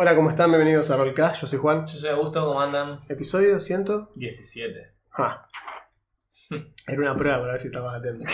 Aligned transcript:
Hola, 0.00 0.14
¿cómo 0.14 0.30
están? 0.30 0.50
Bienvenidos 0.50 0.92
a 0.92 0.96
Rollcast, 0.96 1.40
yo 1.40 1.48
soy 1.48 1.58
Juan. 1.58 1.84
Yo 1.84 1.98
soy 1.98 2.10
Augusto, 2.10 2.46
¿cómo 2.46 2.60
andan? 2.60 3.00
Episodio 3.08 3.58
100. 3.58 4.10
17. 4.14 4.94
Ah. 5.16 5.42
Era 6.86 7.00
una 7.00 7.16
prueba 7.16 7.40
para 7.40 7.52
ver 7.54 7.60
si 7.60 7.66
estabas 7.66 7.96
atento. 7.96 8.24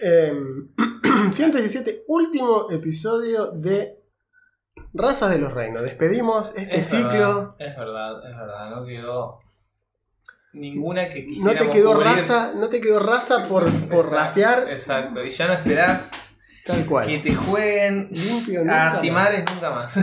Em, 0.00 0.72
117, 1.32 2.04
último 2.06 2.70
episodio 2.70 3.50
de 3.50 3.98
Razas 4.94 5.32
de 5.32 5.38
los 5.38 5.52
Reinos. 5.52 5.82
Despedimos 5.82 6.52
este 6.54 6.78
Es 6.78 6.90
ciclo. 6.90 7.08
verdad, 7.08 7.54
es 7.58 7.76
verdad, 7.76 8.30
es 8.30 8.36
verdad. 8.38 8.70
No 8.70 8.86
quedó 8.86 9.40
ninguna 10.52 11.08
que 11.08 11.22
No 11.24 11.28
quisiéramos 11.30 11.66
te 11.66 11.70
quedó 11.72 11.92
cubrir. 11.94 12.06
raza, 12.06 12.52
no 12.54 12.68
te 12.68 12.80
quedó 12.80 13.00
raza 13.00 13.48
por, 13.48 13.64
por 13.64 13.72
Exacto, 13.72 14.10
raciar. 14.10 14.66
Exacto. 14.70 15.24
Y 15.24 15.30
ya 15.30 15.48
no 15.48 15.54
esperás 15.54 16.12
Tal 16.68 16.86
cual. 16.86 17.06
que 17.06 17.18
te 17.18 17.34
jueguen 17.34 18.08
Limpio, 18.12 18.60
a 18.60 18.64
nunca 18.64 18.84
más. 18.90 19.00
Cimares 19.00 19.44
nunca 19.52 19.70
más. 19.70 19.98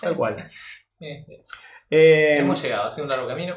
Tal 0.00 0.16
cual. 0.16 0.50
Eh, 1.00 1.26
Eh, 1.90 2.38
Hemos 2.38 2.60
llegado, 2.62 2.84
ha 2.88 2.90
sido 2.90 3.04
un 3.04 3.10
largo 3.10 3.28
camino. 3.28 3.54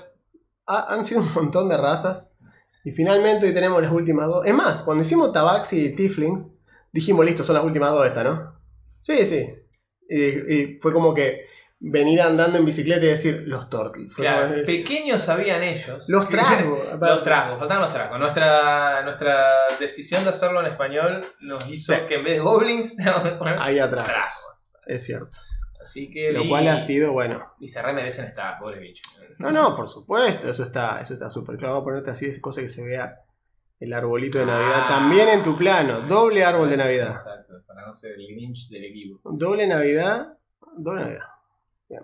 ha- 0.68 0.94
han 0.94 1.04
sido 1.04 1.22
un 1.22 1.34
montón 1.34 1.68
de 1.70 1.78
razas. 1.78 2.36
Y 2.86 2.92
finalmente 2.92 3.46
hoy 3.46 3.54
tenemos 3.54 3.82
las 3.82 3.92
últimas 3.92 4.28
dos. 4.28 4.46
Es 4.46 4.54
más, 4.54 4.84
cuando 4.84 5.02
hicimos 5.02 5.34
Tabaxi 5.34 5.86
y 5.86 5.96
Tiflings, 5.96 6.46
dijimos, 6.92 7.26
listo, 7.26 7.44
son 7.44 7.56
las 7.56 7.64
últimas 7.64 7.92
dos 7.92 8.06
estas, 8.06 8.24
¿no? 8.24 8.60
Sí, 9.02 9.26
sí. 9.26 9.48
Y, 10.08 10.54
y 10.54 10.78
fue 10.80 10.92
como 10.94 11.14
que 11.14 11.46
venir 11.82 12.22
andando 12.22 12.58
en 12.58 12.66
bicicleta 12.66 13.06
y 13.06 13.10
decir, 13.10 13.44
los 13.46 13.68
Claro, 13.68 14.48
como- 14.50 14.66
pequeños 14.66 15.22
sabían 15.22 15.64
ellos. 15.64 16.04
los 16.08 16.28
tragos. 16.30 16.80
Los 17.00 17.24
tragos, 17.24 17.58
faltaban 17.60 17.84
los 17.84 17.94
tragos. 17.94 18.20
Nuestra, 18.20 19.02
nuestra 19.04 19.48
decisión 19.80 20.24
de 20.24 20.30
hacerlo 20.32 20.60
en 20.60 20.68
español 20.68 21.26
nos 21.42 21.70
hizo 21.70 21.94
Sí. 21.94 22.02
que 22.08 22.16
en 22.16 22.24
vez 22.26 22.34
de 22.34 22.40
goblins 22.40 22.96
Ahí 23.60 23.80
atrás. 23.80 24.06
tragos. 24.06 24.76
Es 24.86 25.06
cierto. 25.06 25.38
Así 25.82 26.12
que. 26.12 26.34
Lo 26.34 26.48
cual 26.50 26.68
ha 26.68 26.80
sido, 26.80 27.14
bueno. 27.14 27.54
Y 27.60 27.70
se 27.70 27.82
re 27.82 27.94
merecen 27.94 28.26
estar, 28.26 28.60
pobre 28.60 28.80
bicho. 28.80 29.02
No, 29.38 29.50
no, 29.52 29.74
por 29.76 29.88
supuesto, 29.88 30.50
eso 30.50 30.64
está 30.64 31.00
eso 31.02 31.14
está 31.14 31.30
súper 31.30 31.56
claro. 31.56 31.76
Vamos 31.76 31.84
a 31.84 31.86
ponerte 31.86 32.10
así, 32.12 32.26
es 32.26 32.42
cosa 32.42 32.60
que 32.62 32.68
se 32.68 32.84
vea 32.86 33.22
el 33.80 33.94
arbolito 33.94 34.40
de 34.40 34.46
Navidad. 34.48 34.82
Ah. 34.84 34.88
También 34.90 35.30
en 35.30 35.42
tu 35.42 35.58
plano, 35.58 36.02
doble 36.02 36.44
árbol 36.44 36.70
de 36.70 36.76
Navidad. 36.76 37.12
Exacto, 37.12 37.54
para 37.66 37.88
no 37.88 37.94
ser 37.94 38.12
el 38.12 38.28
Grinch 38.28 38.68
del 38.70 38.84
equipo. 38.84 39.22
Doble 39.32 39.66
Navidad, 39.68 40.34
doble 40.76 41.04
Navidad. 41.04 41.24
Bien. 41.90 42.04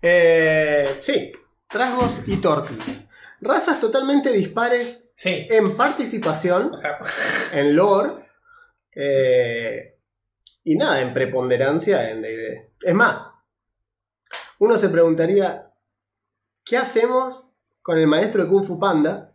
Eh, 0.00 0.98
sí, 1.00 1.32
tragos 1.68 2.22
y 2.26 2.36
tortis. 2.36 3.00
Razas 3.40 3.78
totalmente 3.80 4.30
dispares 4.32 5.10
Sí. 5.16 5.46
en 5.50 5.76
participación, 5.76 6.72
O 6.74 6.78
sea, 6.78 6.98
en 7.52 7.74
lore, 7.74 8.24
eh, 8.94 9.98
y 10.64 10.76
nada, 10.76 11.00
en 11.00 11.12
preponderancia 11.12 12.10
en 12.10 12.22
D&D. 12.22 12.72
Es 12.82 12.94
más, 12.94 13.32
uno 14.60 14.76
se 14.78 14.88
preguntaría, 14.88 15.72
¿qué 16.64 16.76
hacemos 16.76 17.50
con 17.82 17.98
el 17.98 18.06
maestro 18.06 18.44
de 18.44 18.48
Kung 18.48 18.64
Fu 18.64 18.78
Panda? 18.78 19.34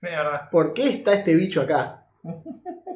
de 0.00 0.10
verdad. 0.10 0.48
¿Por 0.50 0.72
qué 0.72 0.88
está 0.88 1.12
este 1.12 1.34
bicho 1.34 1.60
acá? 1.60 2.06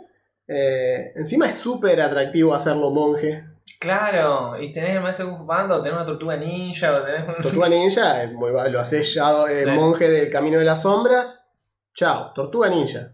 Eh, 0.46 1.12
encima 1.16 1.46
es 1.46 1.54
súper 1.56 2.02
atractivo 2.02 2.54
hacerlo 2.54 2.90
monje. 2.90 3.46
Claro, 3.80 4.60
y 4.60 4.72
tenés 4.72 4.94
el 4.96 5.02
maestro 5.02 5.28
Kung 5.28 5.38
Fu 5.38 5.46
Panda, 5.46 5.76
o 5.76 5.82
tenés 5.82 5.96
una 5.96 6.06
tortuga 6.06 6.36
ninja, 6.36 6.92
o 6.92 7.00
tenés 7.02 7.28
un. 7.28 7.34
Tortuga 7.42 7.68
Ninja, 7.68 8.22
es 8.24 8.32
muy 8.32 8.50
va- 8.50 8.68
lo 8.68 8.80
haces 8.80 9.12
ya 9.14 9.30
eh, 9.50 9.64
Sí. 9.64 9.70
monje 9.70 10.08
del 10.08 10.30
camino 10.30 10.58
de 10.58 10.64
las 10.64 10.82
sombras. 10.82 11.46
Chao, 11.94 12.32
Tortuga 12.34 12.68
Ninja. 12.68 13.12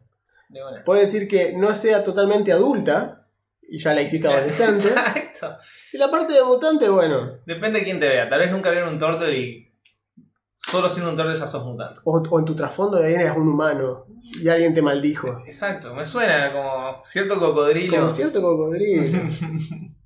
De 0.49 0.63
una. 0.65 0.83
Puede 0.85 1.03
decir 1.03 1.27
que 1.29 1.53
no 1.57 1.75
sea 1.75 2.03
totalmente 2.05 2.53
adulta 2.53 3.21
y 3.69 3.79
ya 3.79 3.95
la 3.95 4.03
hiciste 4.03 4.29
adolescente. 4.29 4.89
Exacto. 4.89 5.57
Y 5.93 5.99
la 5.99 6.11
parte 6.11 6.35
de 6.35 6.43
mutante, 6.45 6.89
bueno, 6.89 7.39
Depende 7.47 7.79
de 7.81 7.85
quién 7.85 7.99
te 8.01 8.09
vea. 8.09 8.29
Tal 8.29 8.39
vez 8.41 8.51
nunca 8.53 8.71
vieron 8.71 8.91
un 8.91 8.99
turtle 8.99 9.37
y. 9.37 9.67
Solo 10.59 10.89
siendo 10.89 11.11
un 11.11 11.17
turtle 11.17 11.35
ya 11.35 11.47
sos 11.49 11.65
mutante. 11.65 12.01
o, 12.05 12.23
o 12.31 12.39
en 12.39 12.45
tu 12.45 12.55
trasfondo 12.55 12.99
de 12.99 13.13
eras 13.13 13.37
un 13.37 13.49
humano 13.49 14.07
y 14.41 14.49
alguien 14.49 14.73
te 14.75 14.83
maldijo. 14.83 15.43
Exacto, 15.45 15.95
me 15.95 16.05
suena 16.05 16.53
como 16.53 17.03
cierto 17.03 17.39
cocodrilo. 17.41 17.97
Como 17.97 18.11
cierto 18.11 18.41
cocodrilo. 18.41 19.23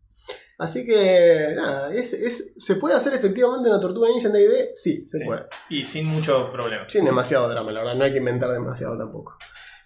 Así 0.58 0.86
que, 0.86 1.52
nada, 1.56 1.92
es, 1.92 2.12
es- 2.12 2.54
¿se 2.56 2.76
puede 2.76 2.94
hacer 2.94 3.12
efectivamente 3.14 3.68
una 3.68 3.80
tortuga 3.80 4.08
ninja 4.08 4.28
en 4.28 4.34
D&D? 4.34 4.70
Sí, 4.74 5.06
se 5.06 5.18
Sí. 5.18 5.24
puede. 5.24 5.46
y 5.68 5.84
sin 5.84 6.06
mucho 6.06 6.48
problema. 6.50 6.84
Sin 6.88 7.04
demasiado 7.04 7.48
drama, 7.48 7.72
la 7.72 7.80
verdad, 7.80 7.94
no 7.96 8.04
hay 8.04 8.12
que 8.12 8.18
inventar 8.18 8.50
demasiado 8.52 8.96
tampoco. 8.96 9.36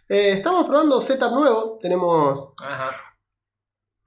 Eh, 0.09 0.33
estamos 0.33 0.67
probando 0.67 1.01
setup 1.01 1.33
nuevo, 1.33 1.79
tenemos 1.81 2.53
Ajá. 2.63 2.91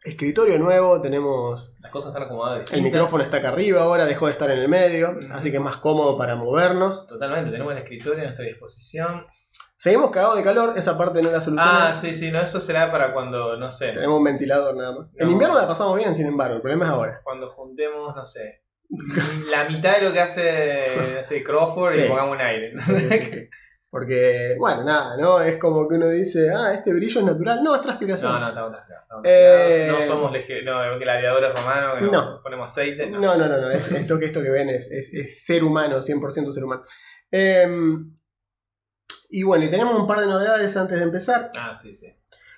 escritorio 0.03 0.57
nuevo, 0.57 0.99
tenemos... 1.01 1.75
Las 1.79 1.91
cosas 1.91 2.09
están 2.09 2.23
acomodadas. 2.23 2.71
El 2.73 2.81
micrófono 2.81 3.23
está 3.23 3.37
acá 3.37 3.49
arriba 3.49 3.81
ahora, 3.83 4.05
dejó 4.05 4.25
de 4.27 4.31
estar 4.31 4.49
en 4.49 4.59
el 4.59 4.67
medio, 4.67 5.17
así 5.31 5.51
que 5.51 5.57
es 5.57 5.63
más 5.63 5.77
cómodo 5.77 6.17
para 6.17 6.35
movernos. 6.35 7.05
Totalmente, 7.07 7.51
tenemos 7.51 7.73
el 7.73 7.79
escritorio 7.79 8.21
a 8.21 8.25
nuestra 8.25 8.45
disposición. 8.45 9.25
Seguimos 9.81 10.11
cagados 10.11 10.37
de 10.37 10.43
calor, 10.43 10.77
esa 10.77 10.95
parte 10.95 11.23
no 11.23 11.31
la 11.31 11.41
solucionamos. 11.41 11.81
Ah, 11.81 11.95
sí, 11.95 12.13
sí, 12.13 12.31
no, 12.31 12.39
eso 12.39 12.59
será 12.61 12.91
para 12.91 13.13
cuando, 13.13 13.57
no 13.57 13.71
sé, 13.71 13.87
Tenemos 13.93 14.19
un 14.19 14.23
ventilador 14.25 14.75
nada 14.75 14.95
más. 14.95 15.11
En 15.17 15.25
No. 15.25 15.31
invierno 15.31 15.57
la 15.57 15.67
pasamos 15.67 15.97
bien, 15.97 16.13
sin 16.13 16.27
embargo, 16.27 16.57
el 16.57 16.61
problema 16.61 16.85
es 16.85 16.91
ahora. 16.91 17.21
cuando 17.23 17.47
juntemos, 17.47 18.15
no 18.15 18.23
sé, 18.23 18.61
la 19.51 19.67
mitad 19.67 19.95
de 19.97 20.03
lo 20.05 20.13
que 20.13 20.19
hace, 20.19 21.17
hace 21.19 21.41
Crawford 21.43 21.93
Sí. 21.93 22.01
y 22.01 22.07
pongamos 22.09 22.35
un 22.35 22.41
aire. 22.41 22.73
¿no? 22.75 22.81
Sí. 22.83 23.49
Porque, 23.89 24.55
bueno, 24.59 24.83
nada, 24.83 25.17
¿no? 25.17 25.41
Es 25.41 25.57
como 25.57 25.87
que 25.87 25.95
uno 25.95 26.07
dice, 26.09 26.51
ah, 26.55 26.73
este 26.75 26.93
brillo 26.93 27.19
es 27.21 27.25
natural. 27.25 27.63
No, 27.63 27.73
es 27.73 27.81
transpiración. 27.81 28.31
No, 28.33 28.39
no, 28.39 28.49
estamos 28.49 28.71
tranquilos. 28.73 29.01
estamos 29.01 29.23
Eh. 29.25 29.87
No 29.89 30.01
somos 30.05 30.31
no, 30.31 30.99
gladiadores 30.99 31.59
romanos 31.59 31.95
que 31.97 32.05
No. 32.05 32.39
ponemos 32.43 32.69
aceite. 32.71 33.09
No. 33.09 33.19
No, 33.19 33.35
no, 33.35 33.47
no, 33.47 33.57
no. 33.57 33.71
es- 33.71 33.91
Esto 33.91 34.19
que, 34.19 34.25
esto 34.27 34.43
que 34.43 34.51
ven 34.51 34.69
es, 34.69 34.91
es- 34.91 35.11
es 35.11 35.43
ser 35.43 35.63
humano, 35.63 36.03
100% 36.03 36.51
ser 36.53 36.63
humano. 36.65 36.83
Em, 37.31 38.15
y 39.31 39.43
bueno, 39.43 39.65
y 39.65 39.69
tenemos 39.71 39.97
un 39.99 40.05
par 40.07 40.19
de 40.19 40.27
novedades 40.27 40.75
antes 40.77 40.97
de 40.97 41.03
empezar. 41.03 41.49
Ah, 41.57 41.73
sí, 41.73 41.93
sí. 41.95 42.07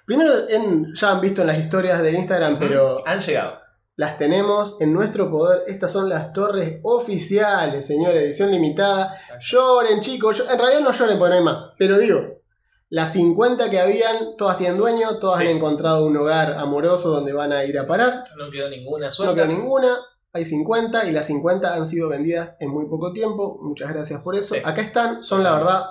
Primero, 0.06 0.50
en, 0.50 0.94
ya 0.96 1.12
han 1.12 1.22
visto 1.22 1.42
en 1.42 1.48
las 1.48 1.60
historias 1.60 2.02
de 2.02 2.12
Instagram, 2.12 2.60
pero 2.60 3.02
Han 3.08 3.22
llegado. 3.22 3.60
las 3.96 4.18
tenemos 4.18 4.76
en 4.82 4.92
nuestro 4.92 5.32
poder. 5.32 5.64
Estas 5.68 5.92
son 5.94 6.10
las 6.10 6.34
torres 6.34 6.80
oficiales, 6.84 7.86
señores, 7.86 8.22
edición 8.24 8.52
limitada. 8.52 9.16
Lloren, 9.40 10.02
chicos. 10.02 10.38
yo- 10.40 10.50
en 10.52 10.60
realidad 10.60 10.82
no 10.82 10.92
lloren 10.92 11.18
porque 11.18 11.30
no 11.30 11.36
hay 11.38 11.44
más. 11.44 11.70
Pero 11.78 11.98
digo, 11.98 12.42
las 12.90 13.14
50 13.14 13.70
que 13.70 13.80
habían, 13.80 14.36
todas 14.38 14.58
tienen 14.58 14.78
dueño, 14.78 15.20
todas 15.20 15.40
Sí. 15.40 15.48
han 15.48 15.56
encontrado 15.56 16.06
un 16.06 16.18
hogar 16.18 16.54
amoroso 16.58 17.10
donde 17.10 17.32
van 17.34 17.54
a 17.54 17.64
ir 17.64 17.80
a 17.80 17.88
parar. 17.88 18.24
No 18.38 18.52
quedó 18.52 18.70
ninguna 18.70 19.06
No 19.06 19.12
suelta. 19.12 19.36
quedó 19.36 19.48
ninguna. 19.48 19.90
Hay 20.34 20.46
50 20.46 21.06
y 21.06 21.12
las 21.12 21.28
50 21.28 21.76
han 21.76 21.86
sido 21.86 22.10
vendidas 22.10 22.54
en 22.60 22.70
muy 22.72 22.88
poco 22.90 23.14
tiempo. 23.14 23.60
Muchas 23.62 23.94
gracias 23.94 24.24
por 24.24 24.36
eso. 24.36 24.56
Sí. 24.56 24.62
Acá 24.66 24.82
están, 24.82 25.22
son 25.24 25.44
la 25.44 25.54
verdad 25.54 25.84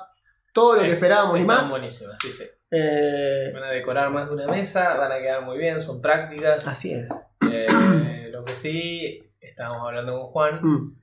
todo 0.52 0.76
lo 0.76 0.82
que 0.82 0.88
esperábamos 0.92 1.38
y 1.40 1.44
más. 1.44 1.70
buenísimas, 1.70 2.18
sí, 2.20 2.30
sí. 2.30 2.44
Eh, 2.70 3.50
Van 3.52 3.64
a 3.64 3.70
decorar 3.70 4.10
más 4.10 4.28
de 4.28 4.34
una 4.34 4.46
mesa, 4.46 4.94
van 4.96 5.12
a 5.12 5.18
quedar 5.18 5.42
muy 5.42 5.58
bien, 5.58 5.80
son 5.80 6.00
prácticas. 6.00 6.66
así 6.66 6.92
es. 6.94 7.10
Eh, 7.50 8.28
lo 8.30 8.44
que 8.44 8.54
sí, 8.54 9.22
estábamos 9.40 9.87
hablando 9.87 10.12
con 10.19 10.26
Juan, 10.28 10.60
Mm. 10.62 10.96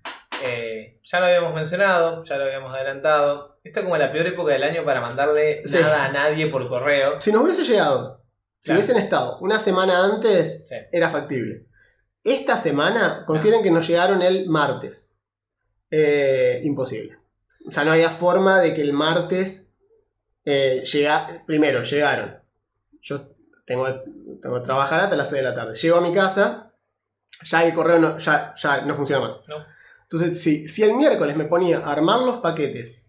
eh, 0.45 0.99
ya 1.03 1.19
lo 1.19 1.25
habíamos 1.27 1.53
mencionado, 1.53 2.23
ya 2.23 2.37
lo 2.37 2.45
habíamos 2.45 2.73
adelantado. 2.73 3.59
Esta 3.63 3.81
es 3.81 3.83
como 3.83 3.97
la 3.97 4.11
peor 4.11 4.25
época 4.27 4.53
del 4.53 4.63
año 4.63 4.83
para 4.83 5.01
mandarle 5.01 5.61
Sí. 5.65 5.77
nada 5.79 6.05
a 6.05 6.11
nadie 6.11 6.47
por 6.47 6.67
correo. 6.67 7.19
Si 7.21 7.31
nos 7.31 7.43
hubiese 7.43 7.63
llegado, 7.63 8.23
si 8.59 8.67
Claro. 8.67 8.79
hubiesen 8.79 8.97
estado 8.97 9.37
una 9.41 9.59
semana 9.59 10.05
antes, 10.05 10.65
Sí. 10.67 10.75
era 10.91 11.09
factible. 11.09 11.65
Esta 12.23 12.57
semana, 12.57 13.23
consideren 13.27 13.61
que 13.63 13.71
nos 13.71 13.87
llegaron 13.87 14.21
el 14.21 14.49
martes. 14.49 15.15
Imposible. 16.63 17.18
O 17.69 17.71
sea, 17.71 17.85
no 17.85 17.91
había 17.91 18.09
forma 18.09 18.59
de 18.59 18.73
que 18.73 18.81
el 18.81 18.93
martes 18.93 19.75
eh, 20.43 20.83
llega. 20.91 21.43
Primero, 21.45 21.83
llegaron. 21.83 22.35
Yo 23.01 23.27
tengo, 23.65 23.85
tengo 24.41 24.55
que 24.55 24.65
trabajar 24.65 25.01
hasta 25.01 25.15
las 25.15 25.29
6 25.29 25.43
de 25.43 25.49
la 25.49 25.53
tarde. 25.53 25.75
Llego 25.75 25.97
a 25.97 26.01
mi 26.01 26.11
casa, 26.11 26.73
ya 27.43 27.63
el 27.63 27.73
correo 27.73 27.99
no, 27.99 28.17
ya, 28.17 28.55
ya 28.57 28.81
no 28.81 28.95
funciona 28.95 29.23
más. 29.25 29.41
No. 29.47 29.63
Entonces, 30.01 30.41
si, 30.41 30.67
si 30.67 30.81
el 30.81 30.95
miércoles 30.95 31.35
me 31.37 31.45
ponía 31.45 31.77
a 31.79 31.91
armar 31.91 32.21
los 32.21 32.37
paquetes 32.37 33.05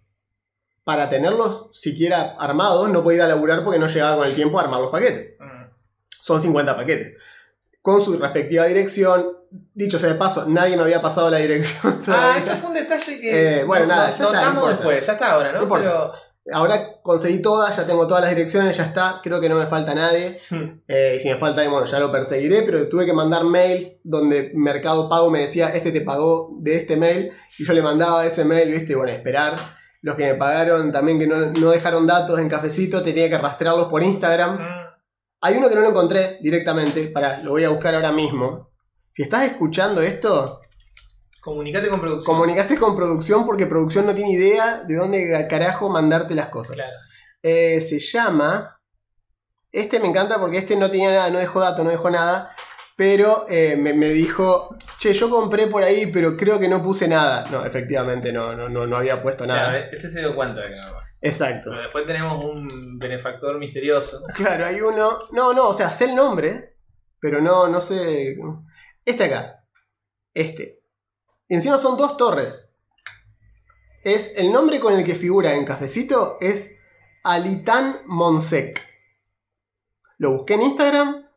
para 0.84 1.08
tenerlos 1.08 1.70
siquiera 1.72 2.36
armados, 2.38 2.90
no 2.90 3.02
podía 3.02 3.16
ir 3.16 3.22
a 3.22 3.28
laburar 3.28 3.64
porque 3.64 3.78
no 3.78 3.86
llegaba 3.86 4.16
con 4.16 4.28
el 4.28 4.34
tiempo 4.34 4.58
a 4.58 4.64
armar 4.64 4.80
los 4.80 4.90
paquetes 4.90 5.36
Mm, 5.38 5.70
son 6.20 6.42
50 6.42 6.76
paquetes. 6.76 7.16
Con 7.82 8.00
su 8.03 8.17
respectiva 8.19 8.67
dirección, 8.67 9.27
dicho 9.75 9.99
sea 9.99 10.11
de 10.11 10.15
paso, 10.17 10.44
nadie 10.47 10.77
me 10.77 10.82
había 10.82 11.00
pasado 11.00 11.31
la 11.31 11.38
dirección 11.38 12.00
Ah, 12.09 12.35
eso 12.37 12.55
fue 12.56 12.69
un 12.69 12.75
detalle 12.75 13.21
que 13.21 13.61
Eh, 13.61 13.65
bueno, 13.65 13.87
no- 13.87 13.94
nada, 13.94 14.11
no- 14.11 14.17
ya 14.17 14.25
está, 14.41 14.53
no 14.53 14.67
después, 14.67 15.06
ya 15.06 15.12
está 15.15 15.32
ahora, 15.32 15.53
¿no? 15.53 15.69
Pero 15.69 16.11
Ahora 16.53 17.00
conseguí 17.03 17.41
todas, 17.43 17.77
ya 17.77 17.87
tengo 17.87 18.09
todas 18.09 18.23
las 18.23 18.31
direcciones, 18.35 18.77
ya 18.77 18.85
está. 18.85 19.21
Creo 19.23 19.41
que 19.41 19.49
no 19.49 19.56
me 19.56 19.67
falta 19.67 19.94
nadie. 19.94 20.41
Hmm. 20.50 20.81
Eh, 20.88 21.15
y 21.17 21.21
si 21.21 21.29
me 21.29 21.37
falta, 21.37 21.62
bueno, 21.69 21.85
ya 21.87 22.00
lo 22.00 22.11
perseguiré, 22.11 22.62
pero 22.62 22.88
tuve 22.88 23.06
que 23.06 23.12
mandar 23.12 23.44
mails 23.44 24.00
donde 24.03 24.50
Mercado 24.55 25.09
Pago 25.09 25.31
me 25.31 25.41
decía, 25.43 25.69
este 25.69 25.93
te 25.93 26.00
pagó 26.00 26.50
de 26.61 26.77
este 26.77 26.97
mail, 26.97 27.31
y 27.59 27.65
yo 27.65 27.73
le 27.73 27.82
mandaba 27.82 28.27
ese 28.27 28.44
mail, 28.44 28.71
viste, 28.71 28.97
bueno, 28.97 29.12
esperar. 29.12 29.55
Los 30.03 30.17
que 30.17 30.25
me 30.25 30.35
pagaron 30.35 30.91
también 30.91 31.19
que 31.21 31.27
no, 31.27 31.37
no 31.53 31.71
dejaron 31.71 32.06
datos 32.06 32.41
en 32.41 32.49
cafecito, 32.49 33.03
tenía 33.03 33.29
que 33.29 33.38
rastrearlos 33.38 33.85
por 33.85 34.03
Instagram. 34.03 34.55
Mm, 34.59 34.80
Hay 35.42 35.56
uno 35.56 35.69
que 35.69 35.75
no 35.75 35.81
lo 35.81 35.88
encontré 35.88 36.38
directamente, 36.42 37.08
para, 37.08 37.38
lo 37.38 37.52
voy 37.52 37.64
a 37.64 37.70
buscar 37.70 37.94
ahora 37.94 38.12
mismo. 38.12 38.70
Si 39.08 39.22
estás 39.22 39.44
escuchando 39.44 40.02
esto, 40.02 40.60
comunicate 41.40 41.88
con 41.88 42.00
producción. 42.00 42.37
comunicaste 42.37 42.76
con 42.76 42.94
producción 42.94 43.46
porque 43.46 43.66
producción 43.66 44.06
no 44.06 44.14
tiene 44.14 44.32
idea 44.32 44.84
de 44.87 44.96
dónde 44.96 45.46
carajo 45.48 45.88
mandarte 45.88 46.34
las 46.34 46.50
cosas. 46.50 46.76
Claro. 46.76 46.92
Eh, 47.42 47.81
se 47.81 47.98
llama. 47.98 48.76
Este 49.72 50.00
me 50.00 50.08
encanta 50.08 50.38
porque 50.38 50.58
este 50.58 50.76
no 50.76 50.90
tenía 50.90 51.10
nada, 51.10 51.31
no 51.31 51.38
dejó 51.38 51.60
dato, 51.60 51.84
no 51.84 51.90
dejó 51.90 52.10
nada. 52.10 52.54
Pero 53.00 53.47
eh, 53.49 53.76
me, 53.76 53.94
me 53.94 54.11
dijo, 54.11 54.76
che, 54.99 55.14
yo 55.14 55.31
compré 55.31 55.69
por 55.69 55.82
ahí, 55.82 56.08
pero 56.12 56.37
creo 56.37 56.61
que 56.61 56.69
no 56.69 56.82
puse 56.82 57.08
nada. 57.08 57.47
No, 57.50 57.64
efectivamente 57.64 58.31
no, 58.31 58.55
no, 58.55 58.69
no, 58.69 58.87
no 58.87 58.97
había 58.97 59.23
puesto 59.23 59.47
nada. 59.47 59.70
Claro, 59.70 59.87
ese 59.91 60.11
se 60.11 60.19
dio 60.19 60.35
cuenta 60.35 60.61
de 60.61 60.69
que 60.69 60.76
no 60.76 60.87
lo. 60.87 61.00
Exacto. 61.23 61.70
Pero 61.70 61.81
después 61.81 62.05
tenemos 62.05 62.44
un 62.44 62.99
benefactor 62.99 63.58
misterioso. 63.58 64.23
Claro, 64.35 64.67
hay 64.67 64.82
uno. 64.82 65.20
No, 65.32 65.55
no, 65.55 65.69
o 65.69 65.73
sea, 65.73 65.91
sé 65.91 66.11
el 66.11 66.14
nombre, 66.14 66.76
pero 67.19 67.41
no, 67.41 67.69
no 67.69 67.81
sé. 67.81 68.37
Este 69.06 69.25
acá. 69.25 69.64
Este. 70.35 70.82
Encima 71.49 71.79
son 71.79 71.96
dos 71.96 72.19
torres. 72.19 72.76
Es 74.05 74.35
el 74.37 74.53
nombre 74.53 74.79
con 74.79 74.93
el 74.93 75.05
que 75.05 75.14
figura 75.14 75.55
en 75.55 75.64
cafecito 75.64 76.37
es 76.43 76.76
Alitán 77.25 78.03
Monsec. 78.05 78.79
Lo 80.19 80.32
busqué 80.32 80.53
en 80.53 80.61
Instagram. 80.61 81.30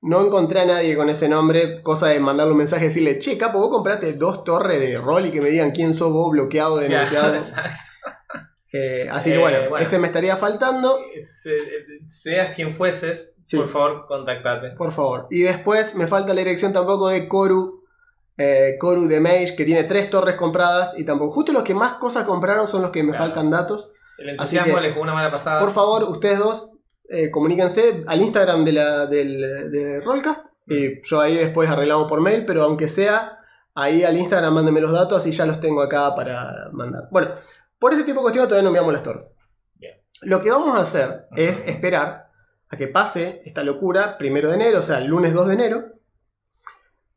No 0.00 0.24
encontré 0.24 0.60
a 0.60 0.64
nadie 0.64 0.96
con 0.96 1.10
ese 1.10 1.28
nombre. 1.28 1.82
Cosa 1.82 2.06
de 2.08 2.20
mandarle 2.20 2.52
un 2.52 2.58
mensaje 2.58 2.84
y 2.84 2.88
decirle, 2.88 3.18
che, 3.18 3.36
capo, 3.36 3.58
vos 3.58 3.68
compraste 3.70 4.12
dos 4.12 4.44
torres 4.44 4.78
de 4.78 4.96
rol 4.98 5.26
y 5.26 5.30
que 5.32 5.40
me 5.40 5.50
digan 5.50 5.72
quién 5.72 5.92
sos 5.94 6.12
vos, 6.12 6.30
bloqueado, 6.30 6.76
denunciado. 6.78 7.34
Eh, 8.70 9.08
así 9.10 9.30
que 9.30 9.36
Eh, 9.36 9.40
bueno, 9.40 9.78
ese 9.78 9.98
me 9.98 10.08
estaría 10.08 10.36
faltando. 10.36 10.98
Se- 11.16 11.56
seas 12.06 12.54
quien 12.54 12.70
fueses, 12.74 13.38
Sí. 13.44 13.56
por 13.56 13.66
favor, 13.68 14.04
contactate. 14.06 14.72
Por 14.72 14.92
favor. 14.92 15.26
Y 15.30 15.40
después 15.40 15.94
me 15.94 16.06
falta 16.06 16.34
la 16.34 16.40
dirección 16.40 16.72
tampoco 16.74 17.08
de 17.08 17.26
Koru. 17.28 17.76
eh, 18.36 18.76
Koru 18.78 19.08
de 19.08 19.20
Mage, 19.20 19.56
que 19.56 19.64
tiene 19.64 19.84
tres 19.84 20.10
torres 20.10 20.34
compradas. 20.36 20.98
Y 20.98 21.04
tampoco. 21.04 21.32
Justo 21.32 21.52
los 21.52 21.62
que 21.62 21.74
más 21.74 21.94
cosas 21.94 22.24
compraron 22.24 22.68
son 22.68 22.82
los 22.82 22.90
que 22.90 23.02
me 23.02 23.10
Claro. 23.12 23.24
faltan 23.24 23.50
datos. 23.50 23.90
El 24.18 24.38
Así 24.38 24.56
entusiasmo 24.58 24.74
que, 24.76 24.80
le 24.88 24.92
jugó 24.92 25.02
una 25.04 25.14
mala 25.14 25.30
pasada. 25.30 25.58
Por 25.60 25.72
favor, 25.72 26.04
ustedes 26.04 26.38
dos, 26.38 26.70
eh, 27.08 27.30
comuníquense 27.30 28.04
al 28.06 28.20
Instagram 28.20 28.64
de 28.64 28.72
la, 28.72 29.06
del, 29.06 29.40
de 29.70 30.00
Rollcast. 30.00 30.46
Y 30.66 31.02
yo 31.02 31.20
ahí 31.20 31.36
después 31.36 31.68
arreglamos 31.70 32.08
por 32.08 32.20
mail. 32.20 32.44
Pero 32.46 32.64
aunque 32.64 32.88
sea, 32.88 33.38
ahí 33.74 34.04
al 34.04 34.16
Instagram 34.16 34.54
mándenme 34.54 34.80
los 34.80 34.92
datos 34.92 35.26
y 35.26 35.32
ya 35.32 35.46
los 35.46 35.60
tengo 35.60 35.82
acá 35.82 36.14
para 36.14 36.68
mandar. 36.72 37.08
Bueno, 37.10 37.30
por 37.78 37.92
ese 37.92 38.04
tipo 38.04 38.20
de 38.20 38.22
cuestiones 38.22 38.48
todavía 38.48 38.64
no 38.64 38.68
enviamos 38.68 38.92
las 38.92 39.02
torres. 39.02 39.32
Bien. 39.74 39.94
Lo 40.22 40.42
que 40.42 40.50
vamos 40.50 40.76
a 40.76 40.82
hacer 40.82 41.28
es 41.36 41.66
esperar 41.66 42.28
a 42.70 42.76
que 42.76 42.88
pase 42.88 43.42
esta 43.44 43.62
locura 43.62 44.18
primero 44.18 44.48
de 44.48 44.56
enero, 44.56 44.80
o 44.80 44.82
sea, 44.82 44.98
el 44.98 45.06
lunes 45.06 45.32
2 45.32 45.48
de 45.48 45.54
enero. 45.54 45.84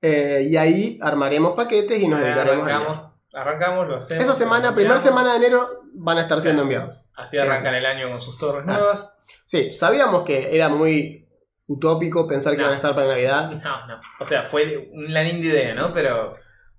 Eh, 0.02 0.48
y 0.50 0.58
ahí 0.58 0.98
armaremos 1.02 1.54
paquetes 1.54 2.02
y 2.02 2.08
nos 2.08 2.22
dedicaremos 2.22 2.68
a 2.68 2.72
enviar. 2.72 2.82
arrancamos, 2.82 3.12
arrancamos, 3.34 3.88
lo 3.88 3.96
hacemos. 3.98 4.24
Esa 4.24 4.34
semana, 4.34 4.74
primera 4.74 4.98
semana 4.98 5.32
de 5.32 5.38
enero, 5.38 5.68
van 5.94 6.18
a 6.18 6.22
estar 6.22 6.40
siendo 6.42 6.64
enviados. 6.64 7.06
Así 7.16 7.38
arrancan 7.38 7.76
el 7.76 7.86
año 7.86 8.10
con 8.10 8.20
sus 8.20 8.38
torres 8.38 8.66
nuevas. 8.66 9.18
Sí, 9.46 9.74
sabíamos 9.74 10.24
que 10.24 10.56
era 10.56 10.70
muy 10.70 11.28
utópico 11.68 12.28
pensar 12.28 12.54
que 12.54 12.58
No. 12.58 12.64
iban 12.64 12.74
a 12.74 12.78
estar 12.78 12.96
para 12.96 13.08
Navidad. 13.08 13.52
No, 13.52 13.88
no. 13.88 14.00
O 14.20 14.26
sea, 14.26 14.44
fue 14.44 14.90
una 14.94 15.22
linda 15.24 15.48
idea, 15.48 15.74
¿no? 15.74 15.94
Pero 15.94 16.30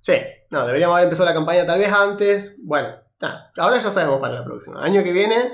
Sí, 0.01 0.15
no, 0.51 0.67
deberíamos 0.67 0.95
haber 0.97 1.05
empezado 1.05 1.29
la 1.29 1.35
campaña 1.35 1.65
tal 1.65 1.79
vez 1.79 1.89
antes. 1.93 2.59
Bueno, 2.65 2.89
nada, 3.21 3.53
ahora 3.57 3.79
ya 3.81 3.91
sabemos 3.91 4.21
para 4.21 4.35
la 4.35 4.45
próxima. 4.45 4.83
Año 4.85 5.03
que 5.05 5.13
viene 5.13 5.53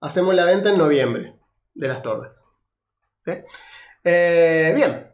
hacemos 0.00 0.34
la 0.34 0.44
venta 0.44 0.70
en 0.70 0.78
noviembre 0.78 1.34
de 1.74 1.88
las 1.88 2.00
torres. 2.02 2.44
¿Sí? 3.24 3.32
Eh, 4.04 4.72
bien. 4.76 5.12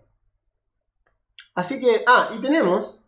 Así 1.54 1.80
que, 1.80 2.04
ah, 2.06 2.30
y 2.36 2.40
tenemos 2.42 3.00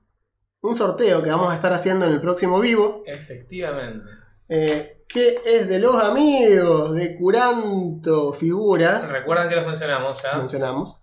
un 0.63 0.75
sorteo 0.75 1.23
que 1.23 1.31
vamos 1.31 1.51
a 1.53 1.55
estar 1.55 1.73
haciendo 1.73 2.07
en 2.07 2.13
el 2.13 2.21
próximo 2.21 2.59
vivo. 2.61 3.03
efectivamente. 3.07 4.09
eh, 4.49 4.96
que 5.09 5.41
es 5.45 5.69
de 5.69 5.79
los 5.79 5.95
amigos 6.03 6.95
de 6.95 7.17
Curanto 7.17 8.33
Figuras. 8.33 9.13
Recuerdan 9.13 9.49
que 9.49 9.57
los 9.57 9.67
mencionamos 9.67 10.23
Lo 10.25 10.31
ya. 10.33 10.39
mencionamos. 10.39 11.01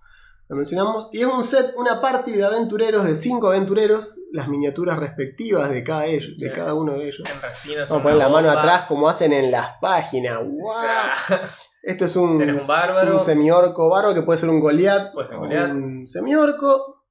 Lo 0.49 0.57
mencionamos. 0.57 1.09
Y 1.13 1.21
es 1.21 1.25
un 1.25 1.43
set, 1.43 1.73
una 1.77 2.01
party 2.01 2.33
de 2.33 2.43
aventureros, 2.43 3.05
de 3.05 3.15
cinco 3.15 3.47
aventureros, 3.47 4.17
las 4.33 4.49
miniaturas 4.49 4.99
respectivas 4.99 5.69
de 5.69 5.83
cada, 5.83 6.05
ellos, 6.05 6.37
de 6.37 6.47
Sí. 6.47 6.53
cada 6.53 6.73
uno 6.73 6.93
de 6.95 7.05
ellos. 7.07 7.23
En 7.33 7.41
Vamos 7.41 7.91
a 7.91 8.03
poner 8.03 8.17
la 8.17 8.29
mano 8.29 8.49
atrás 8.51 8.83
como 8.83 9.07
hacen 9.07 9.31
en 9.33 9.49
las 9.51 9.77
páginas. 9.81 10.39
¡Wow! 10.45 11.37
Esto 11.81 12.05
es 12.05 12.15
un, 12.17 12.41
un 12.41 12.67
bárbaro. 12.67 13.13
un 13.13 13.19
semiorco 13.19 13.89
bárbaro 13.89 14.13
que 14.13 14.21
puede 14.21 14.37
ser 14.37 14.49
un 14.49 14.59
Goliath. 14.59 15.13
Puede 15.13 15.27
ser 15.29 15.37
un 15.37 15.43
Goliath. 15.43 15.71
Un 15.71 16.07
semiorco. 16.07 17.05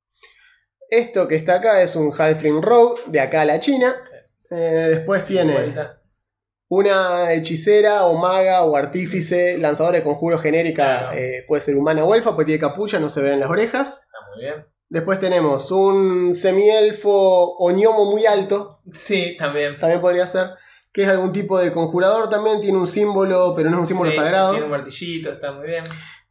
Esto 0.91 1.27
que 1.27 1.37
está 1.37 1.55
acá 1.55 1.81
es 1.83 1.97
un 1.97 2.13
Halfling 2.17 2.61
Rogue, 2.63 3.01
de 3.07 3.21
acá 3.21 3.41
a 3.41 3.45
la 3.47 3.59
China. 3.61 3.95
Sí. 4.03 4.11
Eh, 4.51 4.87
después 4.91 5.25
tiene 5.27 5.55
vuelta. 5.55 6.02
Una 6.75 7.33
hechicera 7.35 8.05
o 8.07 8.17
maga 8.17 8.63
o 8.63 8.77
artífice, 8.77 9.59
lanzadora 9.59 9.99
de 9.99 10.05
conjuro 10.05 10.39
genérica, 10.39 11.01
Claro. 11.01 11.19
eh, 11.19 11.45
puede 11.47 11.61
ser 11.61 11.77
humana 11.77 12.03
o 12.03 12.15
elfa, 12.15 12.35
pues 12.35 12.47
tiene 12.47 12.59
capucha, 12.61 12.99
no 12.99 13.11
se 13.11 13.21
ve 13.21 13.35
en 13.35 13.41
las 13.41 13.51
orejas. 13.51 14.07
Está 14.07 14.19
muy 14.35 14.45
bien. 14.45 14.67
Después 14.89 15.19
tenemos 15.21 15.71
un 15.71 16.33
semielfo 16.35 17.11
o 17.59 17.71
gnomo 17.73 18.11
muy 18.11 18.25
alto, 18.25 18.81
Sí, 18.91 19.37
también. 19.39 19.77
también 19.77 20.01
podría 20.01 20.27
ser, 20.27 20.47
que 20.93 21.03
es 21.03 21.09
algún 21.09 21.33
tipo 21.33 21.59
de 21.59 21.73
conjurador 21.73 22.31
también, 22.31 22.63
tiene 22.63 22.79
un 22.79 22.89
símbolo, 22.89 23.53
pero 23.55 23.69
no 23.69 23.77
es 23.77 23.81
un 23.83 23.87
símbolo 23.89 24.11
Sí, 24.11 24.17
sagrado. 24.17 24.53
Tiene 24.53 24.65
un 24.65 24.71
martillito, 24.71 25.31
está 25.31 25.53
muy 25.53 25.67
bien. 25.67 25.85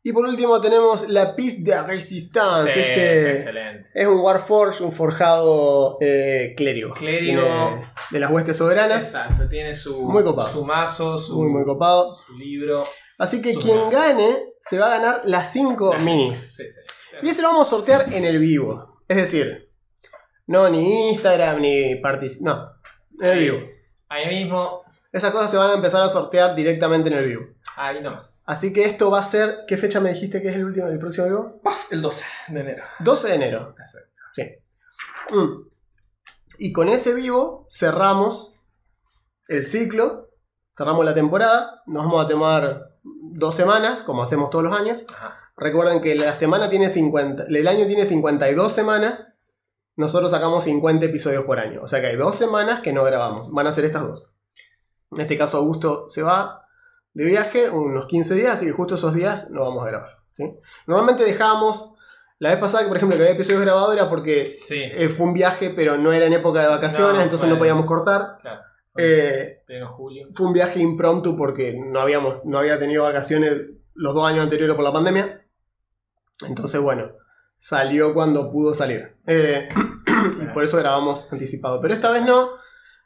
Y 0.03 0.13
por 0.13 0.25
último 0.25 0.59
tenemos 0.59 1.07
la 1.09 1.35
Piece 1.35 1.61
de 1.61 1.79
Resistance, 1.83 2.73
Sí, 2.73 2.79
este 2.79 3.31
excelente. 3.33 3.87
es 3.93 4.07
un 4.07 4.19
Warforge, 4.19 4.83
un 4.83 4.91
forjado 4.91 5.97
eh, 6.01 6.53
clérigo. 6.57 6.93
Clérigo. 6.95 7.41
Tiene 7.43 7.85
de 8.09 8.19
las 8.19 8.31
huestes 8.31 8.57
soberanas, 8.57 9.05
Exacto, 9.05 9.47
tiene 9.47 9.75
su, 9.75 10.01
Muy 10.01 10.23
copado. 10.23 10.49
su 10.51 10.65
mazo, 10.65 11.17
su, 11.19 11.37
muy 11.37 11.51
muy 11.51 11.63
copado. 11.65 12.15
su 12.15 12.33
libro. 12.33 12.83
Así 13.19 13.43
que 13.43 13.53
Su- 13.53 13.59
quien 13.59 13.89
gane 13.91 14.53
se 14.59 14.79
va 14.79 14.87
a 14.87 14.97
ganar 14.97 15.21
las 15.25 15.51
5 15.53 15.95
minis. 15.99 16.55
Sí, 16.55 16.63
sí. 16.67 16.79
Y 17.21 17.29
ese 17.29 17.43
lo 17.43 17.49
vamos 17.49 17.67
a 17.67 17.69
sortear 17.71 18.11
en 18.11 18.25
el 18.25 18.39
vivo. 18.39 19.03
Es 19.07 19.17
decir, 19.17 19.69
no 20.47 20.67
ni 20.69 21.09
Instagram 21.09 21.61
ni 21.61 21.95
partic 21.97 22.41
No, 22.41 22.71
en 23.21 23.29
el 23.29 23.37
vivo. 23.39 23.59
Ahí 24.09 24.25
mismo, 24.27 24.81
Esas 25.13 25.31
cosas 25.31 25.51
se 25.51 25.57
van 25.57 25.69
a 25.69 25.73
empezar 25.75 26.01
a 26.01 26.09
sortear 26.09 26.55
directamente 26.55 27.09
en 27.09 27.17
el 27.17 27.27
vivo. 27.27 27.41
Ahí 27.87 28.01
nomás. 28.01 28.43
Así 28.47 28.73
que 28.73 28.85
esto 28.85 29.11
va 29.11 29.19
a 29.19 29.23
ser. 29.23 29.65
¿Qué 29.67 29.77
fecha 29.77 29.99
me 29.99 30.11
dijiste 30.11 30.41
que 30.41 30.49
es 30.49 30.55
el 30.55 30.65
último 30.65 30.87
próximo 30.99 31.27
vivo? 31.27 31.61
El 31.89 32.01
12 32.01 32.25
de 32.49 32.59
enero. 32.59 32.83
12 32.99 33.27
de 33.27 33.33
enero. 33.33 33.75
Exacto. 33.77 34.19
Sí. 34.33 34.43
Mm. 35.31 35.67
Y 36.57 36.73
con 36.73 36.89
ese 36.89 37.13
vivo 37.13 37.67
cerramos 37.69 38.55
el 39.47 39.65
ciclo. 39.65 40.29
Cerramos 40.75 41.05
la 41.05 41.13
temporada. 41.13 41.83
Nos 41.85 42.05
vamos 42.05 42.25
a 42.25 42.27
tomar 42.27 42.97
dos 43.03 43.55
semanas, 43.55 44.03
como 44.03 44.23
hacemos 44.23 44.49
todos 44.49 44.63
los 44.63 44.73
años. 44.73 45.03
Ajá. 45.13 45.41
Recuerden 45.61 46.01
que 46.01 46.15
la 46.15 46.33
semana 46.33 46.71
tiene 46.71 46.89
50, 46.89 47.43
el 47.43 47.67
año 47.67 47.85
tiene 47.85 48.07
52 48.07 48.73
semanas. 48.73 49.33
Nosotros 49.95 50.31
sacamos 50.31 50.63
50 50.63 51.05
episodios 51.05 51.43
por 51.43 51.59
año. 51.59 51.81
O 51.83 51.87
sea 51.87 52.01
que 52.01 52.07
hay 52.07 52.15
dos 52.15 52.35
semanas 52.35 52.81
que 52.81 52.93
no 52.93 53.03
grabamos. 53.03 53.51
Van 53.51 53.67
a 53.67 53.71
ser 53.71 53.85
estas 53.85 54.01
dos. 54.01 54.35
En 55.11 55.21
este 55.21 55.37
caso 55.37 55.57
Augusto 55.57 56.09
se 56.09 56.23
va 56.23 56.65
de 57.13 57.25
viaje 57.25 57.69
unos 57.69 58.05
15 58.07 58.35
días, 58.35 58.53
así 58.53 58.65
que 58.65 58.71
justo 58.71 58.95
esos 58.95 59.13
días 59.13 59.49
no 59.51 59.61
vamos 59.61 59.83
a 59.83 59.87
grabar. 59.87 60.09
¿sí? 60.33 60.43
Normalmente 60.87 61.23
dejábamos... 61.23 61.93
La 62.39 62.49
vez 62.49 62.57
pasada, 62.57 62.87
por 62.87 62.97
ejemplo, 62.97 63.15
que 63.17 63.23
había 63.23 63.35
episodios 63.35 63.61
grabados 63.61 63.93
era 63.95 64.09
porque 64.09 64.45
Sí, 64.45 64.81
eh, 64.81 65.09
fue 65.09 65.27
un 65.27 65.33
viaje, 65.33 65.69
pero 65.69 65.95
no 65.97 66.11
era 66.11 66.25
en 66.25 66.33
época 66.33 66.61
de 66.63 66.69
vacaciones, 66.69 67.13
No, 67.17 67.21
entonces 67.21 67.41
fue- 67.41 67.49
no 67.49 67.59
podíamos 67.59 67.85
cortar. 67.85 68.37
claro. 68.41 68.61
Eh, 68.97 69.61
julio. 69.95 70.27
fue 70.33 70.47
un 70.47 70.53
viaje 70.53 70.79
impromptu 70.81 71.37
porque 71.37 71.73
no, 71.77 71.99
habíamos, 72.01 72.43
no 72.43 72.57
había 72.57 72.77
tenido 72.79 73.03
vacaciones 73.03 73.53
los 73.93 74.13
dos 74.15 74.27
años 74.27 74.43
anteriores 74.43 74.75
por 74.75 74.83
la 74.83 74.91
pandemia. 74.91 75.45
Entonces, 76.47 76.81
bueno, 76.81 77.11
salió 77.57 78.13
cuando 78.13 78.51
pudo 78.51 78.73
salir. 78.73 79.15
Eh, 79.27 79.69
y 80.41 80.45
por 80.47 80.63
eso 80.63 80.77
grabamos 80.77 81.31
anticipado. 81.31 81.79
Pero 81.79 81.93
esta 81.93 82.11
vez 82.11 82.23
no. 82.25 82.51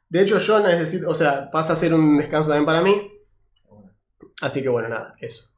De 0.07 0.21
hecho, 0.21 0.37
yo 0.37 0.59
necesito, 0.61 1.09
o 1.09 1.13
sea, 1.13 1.51
pasa 1.51 1.73
a 1.73 1.75
ser 1.75 1.93
un 1.93 2.17
descanso 2.17 2.49
también 2.49 2.65
para 2.65 2.81
mí. 2.81 3.11
Así 4.41 4.61
que 4.61 4.69
bueno, 4.69 4.89
nada, 4.89 5.15
eso. 5.19 5.51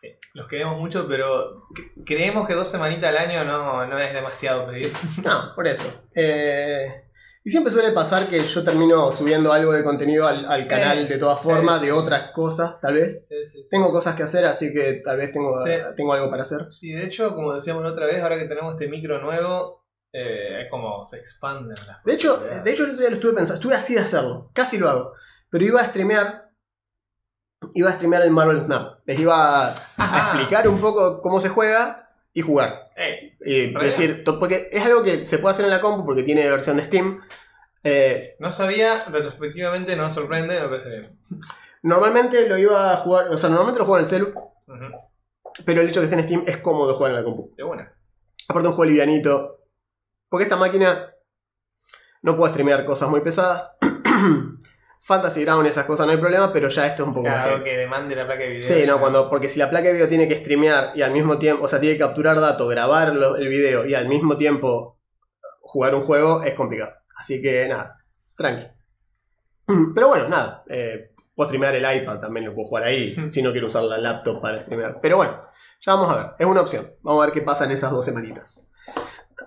Sí, 0.00 0.08
los 0.34 0.46
queremos 0.46 0.78
mucho, 0.78 1.06
pero 1.08 1.54
cre- 1.74 2.04
creemos 2.06 2.46
que 2.46 2.54
dos 2.54 2.68
semanitas 2.68 3.08
al 3.08 3.16
año 3.18 3.44
no, 3.44 3.84
no 3.86 3.98
es 3.98 4.12
demasiado 4.12 4.66
pedir. 4.66 4.92
No, 5.24 5.52
por 5.56 5.66
eso. 5.66 5.84
Eh, 6.14 7.04
y 7.44 7.50
siempre 7.50 7.72
suele 7.72 7.90
pasar 7.92 8.26
que 8.28 8.38
yo 8.40 8.62
termino 8.62 9.10
subiendo 9.10 9.52
algo 9.52 9.72
de 9.72 9.82
contenido 9.82 10.28
al, 10.28 10.44
al 10.46 10.62
Sí, 10.62 10.68
canal 10.68 11.08
de 11.08 11.18
todas 11.18 11.40
formas, 11.40 11.80
sí, 11.80 11.86
de 11.86 11.92
otras 11.92 12.30
cosas, 12.32 12.80
tal 12.80 12.94
vez. 12.94 13.26
Sí, 13.26 13.42
sí. 13.42 13.62
Tengo 13.70 13.90
cosas 13.90 14.14
que 14.14 14.22
hacer, 14.22 14.44
así 14.44 14.72
que 14.72 15.00
tal 15.04 15.16
vez 15.16 15.32
tengo, 15.32 15.52
tengo 15.96 16.12
algo 16.12 16.30
para 16.30 16.42
hacer. 16.42 16.66
Sí, 16.70 16.92
de 16.92 17.04
hecho, 17.04 17.34
como 17.34 17.54
decíamos 17.54 17.82
la 17.82 17.90
otra 17.90 18.06
vez, 18.06 18.20
ahora 18.22 18.38
que 18.38 18.44
tenemos 18.44 18.74
este 18.74 18.86
micro 18.88 19.20
nuevo, 19.20 19.86
eh, 20.12 20.62
es 20.64 20.70
como 20.70 21.02
se 21.02 21.18
expanden 21.18 21.74
las 21.86 22.04
De 22.04 22.12
hecho, 22.14 22.36
de 22.36 22.70
hecho, 22.70 22.84
el 22.84 22.90
otro 22.90 23.00
día 23.00 23.10
lo 23.10 23.14
estuve 23.16 23.32
pensando, 23.32 23.54
estuve 23.54 23.74
así 23.74 23.94
de 23.94 24.00
hacerlo, 24.00 24.50
casi 24.54 24.78
lo 24.78 24.88
hago. 24.88 25.12
Pero 25.50 25.64
iba 25.64 25.80
a 25.80 25.86
streamear, 25.86 26.47
iba 27.74 27.90
a 27.90 27.92
streamear 27.92 28.22
el 28.22 28.30
Marvel 28.30 28.60
Snap. 28.60 29.00
Les 29.06 29.18
iba 29.20 29.68
a, 29.68 29.74
explicar 30.34 30.68
un 30.68 30.80
poco 30.80 31.20
cómo 31.22 31.40
se 31.40 31.48
juega 31.48 32.10
y 32.32 32.42
jugar. 32.42 32.90
Y 33.40 33.72
decir, 33.72 34.24
porque 34.24 34.68
es 34.72 34.84
algo 34.84 35.02
que 35.02 35.24
se 35.24 35.38
puede 35.38 35.52
hacer 35.52 35.64
en 35.64 35.70
la 35.70 35.80
compu 35.80 36.04
porque 36.04 36.22
tiene 36.22 36.48
versión 36.48 36.76
de 36.76 36.84
Steam. 36.84 37.20
Eh, 37.84 38.36
no 38.38 38.50
sabía, 38.50 39.04
retrospectivamente 39.10 39.96
no 39.96 40.04
me 40.04 40.10
sorprende, 40.10 40.60
me 40.60 40.68
parece 40.68 40.90
bien. 40.90 41.18
normalmente 41.82 42.48
lo 42.48 42.58
iba 42.58 42.92
a 42.92 42.96
jugar, 42.96 43.28
o 43.28 43.38
sea, 43.38 43.48
normalmente 43.48 43.78
lo 43.78 43.84
juego 43.84 43.98
en 43.98 44.04
el 44.04 44.10
celu, 44.10 44.34
pero 45.64 45.80
el 45.80 45.88
hecho 45.88 46.00
de 46.00 46.08
que 46.08 46.14
esté 46.14 46.20
en 46.20 46.26
Steam 46.26 46.44
es 46.46 46.58
cómodo 46.58 46.94
jugar 46.94 47.12
en 47.12 47.16
la 47.16 47.24
compu. 47.24 47.54
De 47.56 47.62
una. 47.62 47.92
Aparte 48.48 48.68
un 48.68 48.74
juego 48.74 48.90
livianito. 48.90 49.64
Porque 50.28 50.44
esta 50.44 50.56
máquina 50.56 51.14
no 52.22 52.36
puede 52.36 52.50
streamear 52.50 52.84
cosas 52.84 53.08
muy 53.08 53.20
pesadas. 53.20 53.76
Fantasy 55.08 55.42
Ground 55.42 55.64
y 55.66 55.70
esas 55.70 55.86
cosas 55.86 56.04
no 56.04 56.12
hay 56.12 56.18
problema, 56.18 56.52
pero 56.52 56.68
ya 56.68 56.86
esto 56.86 57.02
es 57.02 57.08
un 57.08 57.14
poco 57.14 57.24
Claro, 57.24 57.64
que 57.64 57.78
demande 57.78 58.14
la 58.14 58.26
placa 58.26 58.42
de 58.42 58.50
video. 58.50 58.62
Sí, 58.62 58.84
no, 58.86 59.00
cuando, 59.00 59.30
porque 59.30 59.48
si 59.48 59.58
la 59.58 59.70
placa 59.70 59.86
de 59.86 59.94
video 59.94 60.06
tiene 60.06 60.28
que 60.28 60.36
streamear 60.36 60.92
y 60.94 61.00
al 61.00 61.12
mismo 61.12 61.38
tiempo, 61.38 61.64
o 61.64 61.68
sea, 61.68 61.80
tiene 61.80 61.94
que 61.96 62.00
capturar 62.04 62.38
datos, 62.38 62.68
grabar 62.68 63.08
el 63.38 63.48
video 63.48 63.86
y 63.86 63.94
al 63.94 64.06
mismo 64.06 64.36
tiempo 64.36 64.98
jugar 65.62 65.94
un 65.94 66.02
juego, 66.02 66.42
es 66.42 66.52
complicado. 66.54 66.92
Así 67.18 67.40
que 67.40 67.66
nada, 67.68 67.96
tranqui. 68.36 68.66
Pero 69.94 70.08
bueno, 70.08 70.28
nada. 70.28 70.62
eh, 70.68 71.14
puedo 71.34 71.48
streamear 71.48 71.74
el 71.74 72.02
iPad, 72.02 72.18
también 72.18 72.44
lo 72.44 72.54
puedo 72.54 72.68
jugar 72.68 72.84
ahí, 72.84 73.16
si 73.30 73.40
no 73.40 73.50
quiero 73.52 73.68
usar 73.68 73.84
la 73.84 73.96
laptop 73.96 74.42
para 74.42 74.60
streamear. 74.60 74.98
Pero 75.00 75.16
bueno, 75.16 75.40
ya 75.80 75.94
vamos 75.94 76.12
a 76.12 76.16
ver, 76.16 76.26
es 76.38 76.46
una 76.46 76.60
opción. 76.60 76.92
Vamos 77.00 77.22
a 77.22 77.26
ver 77.26 77.34
qué 77.34 77.40
pasa 77.40 77.64
en 77.64 77.70
esas 77.70 77.90
dos 77.92 78.04
semanitas. 78.04 78.70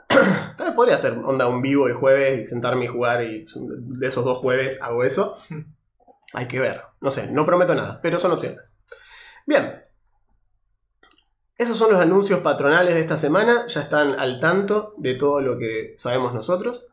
Podría 0.75 0.95
hacer 0.95 1.13
onda 1.13 1.47
un 1.47 1.61
vivo 1.61 1.87
el 1.87 1.93
jueves 1.93 2.39
y 2.39 2.43
sentarme 2.45 2.85
y 2.85 2.87
jugar 2.87 3.23
y 3.23 3.45
de 3.55 4.07
esos 4.07 4.23
dos 4.25 4.37
jueves 4.39 4.79
hago 4.81 5.03
eso. 5.03 5.37
Hay 6.33 6.47
que 6.47 6.59
ver. 6.59 6.81
No 7.01 7.11
sé, 7.11 7.29
no 7.31 7.45
prometo 7.45 7.75
nada, 7.75 7.99
pero 8.01 8.19
son 8.19 8.31
opciones. 8.31 8.73
Bien. 9.45 9.83
Esos 11.57 11.77
son 11.77 11.91
los 11.91 11.99
anuncios 11.99 12.39
patronales 12.39 12.93
de 12.95 13.01
esta 13.01 13.17
semana. 13.17 13.67
Ya 13.67 13.81
están 13.81 14.19
al 14.19 14.39
tanto 14.39 14.95
de 14.97 15.13
todo 15.15 15.41
lo 15.41 15.57
que 15.57 15.93
sabemos 15.97 16.33
nosotros. 16.33 16.87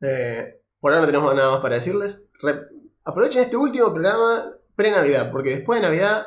Eh, 0.00 0.60
por 0.80 0.92
ahora 0.92 1.00
no 1.02 1.06
tenemos 1.06 1.34
nada 1.34 1.50
más 1.50 1.60
para 1.60 1.74
decirles. 1.74 2.28
Re- 2.40 2.68
aprovechen 3.04 3.42
este 3.42 3.56
último 3.56 3.92
programa 3.92 4.50
pre-Navidad, 4.76 5.30
porque 5.32 5.50
después 5.50 5.80
de 5.80 5.86
Navidad 5.88 6.26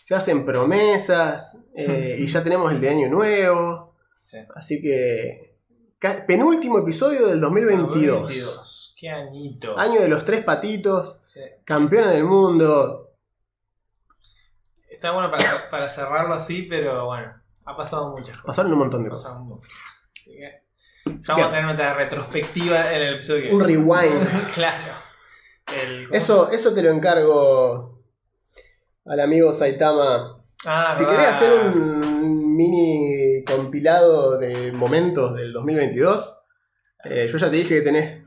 se 0.00 0.14
hacen 0.14 0.44
promesas 0.44 1.58
eh, 1.74 2.16
y 2.20 2.26
ya 2.26 2.44
tenemos 2.44 2.70
el 2.70 2.80
de 2.80 2.90
Año 2.90 3.08
Nuevo. 3.08 3.94
Sí. 4.18 4.38
Así 4.54 4.80
que. 4.80 5.51
Penúltimo 6.26 6.78
episodio 6.78 7.28
del 7.28 7.40
2022. 7.40 8.20
2022. 8.22 8.94
Qué 8.98 9.08
añito. 9.10 9.78
Año 9.78 10.00
de 10.00 10.08
los 10.08 10.24
tres 10.24 10.44
patitos. 10.44 11.18
Sí. 11.22 11.40
Campeones 11.64 12.10
del 12.10 12.24
mundo. 12.24 13.12
Está 14.90 15.12
bueno 15.12 15.30
para, 15.30 15.70
para 15.70 15.88
cerrarlo 15.88 16.34
así, 16.34 16.62
pero 16.62 17.06
bueno, 17.06 17.32
ha 17.64 17.76
pasado 17.76 18.08
muchas 18.10 18.36
cosas. 18.36 18.44
Pasaron 18.46 18.72
un 18.72 18.78
montón 18.78 19.04
de 19.04 19.10
cosas. 19.10 19.36
Así 19.36 20.32
que 20.36 20.62
vamos 21.26 21.44
a 21.46 21.48
tener 21.50 21.64
nuestra 21.64 21.94
retrospectiva 21.94 22.92
en 22.94 23.02
el 23.02 23.14
episodio 23.14 23.42
que 23.42 23.54
Un 23.54 23.60
rewind. 23.64 24.50
claro. 24.54 24.92
El- 25.84 26.08
Eso, 26.12 26.50
eso 26.50 26.74
te 26.74 26.82
lo 26.82 26.90
encargo 26.90 28.02
al 29.06 29.20
amigo 29.20 29.52
Saitama. 29.52 30.44
Ah, 30.64 30.92
Si 30.96 31.04
verdad. 31.04 31.18
querés 31.18 31.34
hacer 31.36 31.52
un 31.74 32.56
mini 32.56 33.11
compilado 33.56 34.38
de 34.38 34.72
momentos 34.72 35.34
del 35.36 35.52
2022, 35.52 36.38
eh, 37.04 37.28
yo 37.30 37.38
ya 37.38 37.50
te 37.50 37.56
dije 37.56 37.68
que 37.76 37.80
tenés 37.82 38.22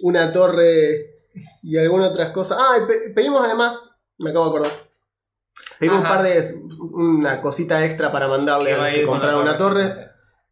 una 0.00 0.32
torre 0.32 1.20
y 1.62 1.76
algunas 1.78 2.10
otras 2.10 2.30
cosas. 2.30 2.58
Ah, 2.60 2.76
y 2.82 2.86
pe- 2.86 3.10
pedimos 3.14 3.44
además, 3.44 3.78
me 4.18 4.30
acabo 4.30 4.44
de 4.46 4.50
acordar, 4.50 4.72
pedimos 5.78 6.00
un 6.00 6.06
par 6.08 6.22
de. 6.22 6.54
una 6.92 7.40
cosita 7.40 7.84
extra 7.84 8.10
para 8.12 8.28
mandarle 8.28 8.74
a 8.74 8.92
que 8.92 9.06
compraron 9.06 9.42
una 9.42 9.56
torre, 9.56 9.90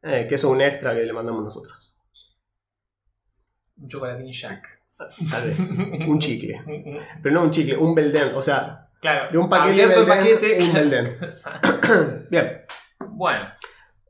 eh, 0.02 0.26
que 0.28 0.34
eso 0.36 0.48
es 0.48 0.52
un 0.52 0.60
extra 0.60 0.94
que 0.94 1.04
le 1.04 1.12
mandamos 1.12 1.44
nosotros. 1.44 1.96
Un 3.78 3.88
chocolatín 3.88 4.30
Jack. 4.32 4.80
Tal 5.30 5.48
vez. 5.48 5.70
un 6.08 6.18
chicle. 6.18 6.62
Pero 7.22 7.34
no 7.34 7.42
un 7.44 7.50
chicle, 7.50 7.76
un 7.76 7.94
Belden. 7.94 8.32
O 8.34 8.42
sea, 8.42 8.86
Claro. 9.00 9.30
de 9.32 9.38
un 9.38 9.48
paquete 9.48 9.86
Belden, 9.86 10.06
paquete. 10.06 10.58
un 10.62 10.72
Belden. 10.74 12.26
Bien. 12.30 12.62
bueno, 13.08 13.48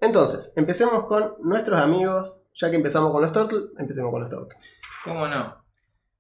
Entonces, 0.01 0.53
empecemos 0.57 1.05
con 1.05 1.35
nuestros 1.41 1.79
amigos. 1.81 2.37
Ya 2.53 2.69
que 2.69 2.77
empezamos 2.77 3.13
con 3.13 3.23
los 3.23 3.33
Turtles, 3.33 3.63
empecemos 3.79 4.11
con 4.11 4.21
los 4.23 4.31
Turtles. 4.31 4.59
¿cómo 5.05 5.27
no? 5.29 5.65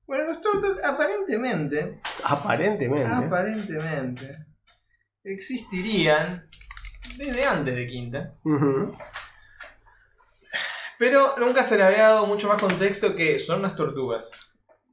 Bueno, 0.06 0.24
los 0.24 0.40
Turtles 0.40 0.82
aparentemente, 0.82 2.00
Aparentemente. 2.24 3.06
aparentemente, 3.12 4.46
existirían 5.24 6.48
desde 7.16 7.44
antes 7.44 7.74
de 7.74 7.86
Quinta. 7.86 8.34
Pero 10.98 11.34
nunca 11.38 11.62
se 11.62 11.76
le 11.76 11.82
había 11.84 12.08
dado 12.08 12.26
mucho 12.26 12.48
más 12.48 12.60
contexto 12.60 13.14
que 13.14 13.38
son 13.38 13.60
unas 13.60 13.74
tortugas 13.76 14.52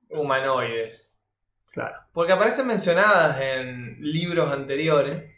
humanoides. 0.09 1.23
Claro. 1.71 1.95
Porque 2.13 2.33
aparecen 2.33 2.67
mencionadas 2.67 3.39
en 3.41 3.97
libros 4.01 4.51
anteriores, 4.51 5.35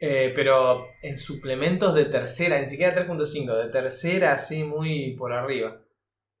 eh, 0.00 0.32
pero 0.34 0.86
en 1.02 1.16
suplementos 1.16 1.94
de 1.94 2.04
tercera, 2.04 2.60
ni 2.60 2.66
siquiera 2.66 2.94
3.5, 2.94 3.64
de 3.64 3.70
tercera 3.70 4.32
así 4.32 4.62
muy 4.62 5.16
por 5.16 5.32
arriba. 5.32 5.80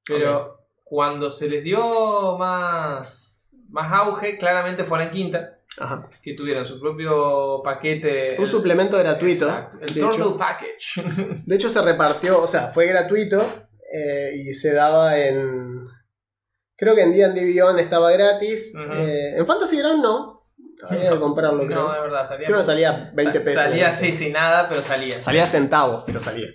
Pero 0.06 0.68
cuando 0.84 1.30
se 1.30 1.48
les 1.48 1.64
dio 1.64 2.36
más, 2.38 3.50
más 3.70 3.92
auge, 3.92 4.38
claramente 4.38 4.84
fueron 4.84 5.08
en 5.08 5.12
quinta, 5.12 5.58
Ajá. 5.78 6.08
que 6.22 6.34
tuvieron 6.34 6.64
su 6.64 6.78
propio 6.78 7.62
paquete. 7.64 8.36
Un 8.38 8.46
suplemento 8.46 8.98
gratuito. 8.98 9.46
Exacto, 9.46 9.78
el 9.80 9.94
Turtle 9.94 10.22
hecho, 10.22 10.36
Package. 10.36 11.02
de 11.46 11.54
hecho, 11.56 11.68
se 11.68 11.82
repartió, 11.82 12.40
o 12.40 12.46
sea, 12.46 12.68
fue 12.68 12.86
gratuito 12.86 13.40
eh, 13.92 14.32
y 14.36 14.54
se 14.54 14.72
daba 14.72 15.18
en. 15.18 15.86
Creo 16.76 16.94
que 16.94 17.02
en 17.02 17.12
D&D 17.12 17.42
Beyond 17.42 17.80
estaba 17.80 18.12
gratis. 18.12 18.74
Eh, 18.74 19.38
en 19.38 19.46
Fantasy 19.46 19.78
Ground 19.78 20.02
no. 20.02 20.35
Había 20.88 21.10
que 21.12 21.18
comprarlo, 21.18 21.66
creo. 21.66 21.76
No, 21.88 21.94
es 21.94 22.02
verdad, 22.02 22.28
salía. 22.28 22.46
creo 22.46 22.58
que 22.58 22.64
salía 22.64 23.10
20 23.14 23.38
sa- 23.38 23.44
pesos. 23.44 23.62
Salía 23.62 23.88
así, 23.88 24.12
sin 24.12 24.32
nada, 24.32 24.68
pero 24.68 24.82
salía. 24.82 25.22
Salía 25.22 25.46
centavos, 25.46 26.04
pero 26.06 26.20
salía. 26.20 26.48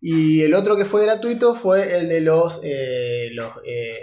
Y 0.00 0.42
el 0.42 0.54
otro 0.54 0.76
que 0.76 0.84
fue 0.84 1.02
gratuito 1.04 1.54
fue 1.54 1.98
el 1.98 2.08
de 2.08 2.20
los. 2.20 2.60
eh, 2.64 3.28
los 3.32 3.52
eh, 3.64 3.98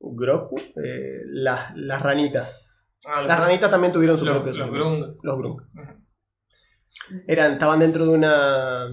Groku. 0.00 0.56
eh, 0.84 1.20
las, 1.26 1.72
las 1.76 2.02
ranitas. 2.02 2.92
Ah, 3.04 3.22
Las 3.22 3.38
ranitas 3.38 3.70
también 3.70 3.92
tuvieron 3.92 4.16
su 4.18 4.24
los- 4.24 4.34
propio 4.40 4.52
los. 4.52 4.70
Grung. 4.70 5.16
Los 5.22 5.38
Grunk. 5.38 5.60
Ujú. 5.74 6.02
Eran, 7.26 7.52
estaban 7.52 7.80
dentro 7.80 8.04
de 8.06 8.10
una 8.12 8.86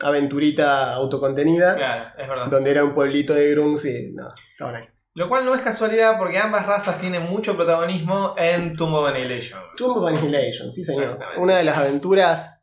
aventurita 0.00 0.92
autocontenida. 0.94 1.74
Claro, 1.74 2.10
es 2.18 2.28
verdad. 2.28 2.46
Donde 2.50 2.70
era 2.70 2.84
un 2.84 2.92
pueblito 2.92 3.34
de 3.34 3.50
Grunts 3.52 3.84
y 3.86 4.12
no, 4.12 4.28
estaban 4.52 4.76
ahí. 4.76 4.84
Lo 5.16 5.30
cual 5.30 5.46
no 5.46 5.54
es 5.54 5.62
casualidad 5.62 6.18
porque 6.18 6.36
ambas 6.38 6.66
razas 6.66 6.98
tienen 6.98 7.22
mucho 7.22 7.56
protagonismo 7.56 8.34
en 8.36 8.76
Tomb 8.76 8.96
of 8.96 9.08
Annihilation. 9.08 9.58
Tomb 9.74 9.96
of 9.96 10.06
Annihilation, 10.08 10.70
sí 10.70 10.84
señor. 10.84 11.18
Una 11.38 11.56
de 11.56 11.64
las 11.64 11.78
aventuras. 11.78 12.60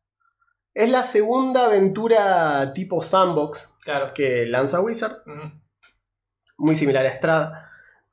Es 0.76 0.92
la 0.92 1.02
segunda 1.02 1.66
aventura 1.66 2.72
tipo 2.74 3.02
sandbox 3.02 3.74
Claro. 3.84 4.14
que 4.14 4.46
lanza 4.46 4.82
Wizard. 4.82 5.24
Muy 6.60 6.76
similar 6.76 7.08
a 7.08 7.14
Strad. 7.16 7.54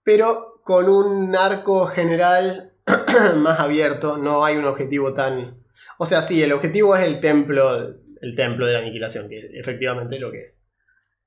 Pero 0.02 0.62
con 0.64 0.88
un 0.88 1.36
arco 1.36 1.84
general 1.86 2.72
más 3.36 3.60
abierto. 3.60 4.16
No 4.16 4.42
hay 4.42 4.56
un 4.56 4.64
objetivo 4.64 5.12
tan. 5.12 5.62
O 5.98 6.06
sea, 6.06 6.22
sí, 6.22 6.42
el 6.42 6.54
objetivo 6.54 6.96
es 6.96 7.02
el 7.02 7.20
templo. 7.20 7.94
El 8.22 8.34
templo 8.34 8.64
de 8.66 8.72
la 8.72 8.78
aniquilación, 8.78 9.28
que 9.28 9.36
es 9.36 9.48
efectivamente 9.52 10.18
lo 10.18 10.30
que 10.30 10.44
es. 10.44 10.62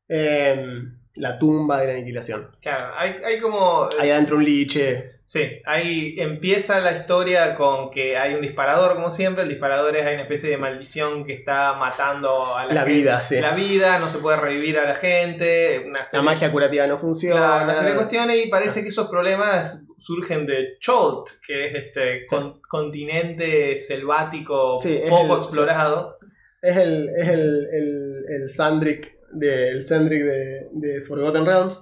Em, 0.08 1.00
la 1.16 1.38
tumba 1.38 1.80
de 1.80 1.88
la 1.88 1.94
aniquilación. 1.94 2.50
Claro, 2.62 2.94
hay, 2.98 3.16
hay 3.24 3.40
como. 3.40 3.88
Ahí 4.00 4.10
adentro 4.10 4.38
un 4.38 4.44
liche. 4.46 5.12
Sí, 5.26 5.42
ahí 5.64 6.16
empieza 6.18 6.82
la 6.82 6.92
historia 6.92 7.56
con 7.56 7.90
que 7.92 8.18
hay 8.18 8.34
un 8.34 8.42
disparador, 8.42 8.94
como 8.96 9.10
siempre. 9.10 9.44
El 9.44 9.50
disparador 9.50 9.96
es 9.96 10.06
hay 10.06 10.16
una 10.16 10.24
especie 10.24 10.50
de 10.50 10.58
maldición 10.58 11.24
que 11.26 11.32
está 11.34 11.74
matando 11.76 12.58
a 12.58 12.66
la, 12.66 12.74
La 12.74 12.82
gente. 12.82 12.94
vida, 12.98 13.24
sí. 13.24 13.40
La 13.40 13.52
vida, 13.56 14.00
no 14.00 14.10
se 14.10 14.18
puede 14.18 14.36
revivir 14.38 14.78
a 14.80 14.84
la 14.86 14.96
gente. 14.96 15.84
Una 15.88 16.02
La 16.12 16.22
magia 16.24 16.52
curativa 16.52 16.88
no 16.88 16.98
funciona. 16.98 17.38
Claro, 17.40 17.64
una 17.66 17.74
serie 17.74 17.92
de 17.92 17.96
cuestiones 17.96 18.46
y 18.46 18.50
parece 18.50 18.84
que 18.84 18.90
esos 18.90 19.08
problemas 19.08 19.80
surgen 19.98 20.46
de 20.46 20.78
Cholt, 20.82 21.30
que 21.48 21.68
es 21.68 21.76
este 21.76 22.26
con- 22.26 22.60
continente 22.68 23.76
selvático 23.76 24.78
Sí, 24.80 25.00
poco 25.10 25.34
el- 25.34 25.38
explorado. 25.40 26.18
Es 26.62 26.78
el, 26.78 27.10
es 27.10 27.28
el, 27.28 27.68
el, 27.74 28.26
el 28.42 28.50
Sandrick, 28.50 29.13
de, 29.34 29.70
el 29.70 29.84
Sandrick 29.84 30.24
de, 30.24 30.68
de 30.72 31.02
Forgotten 31.02 31.46
Realms. 31.46 31.82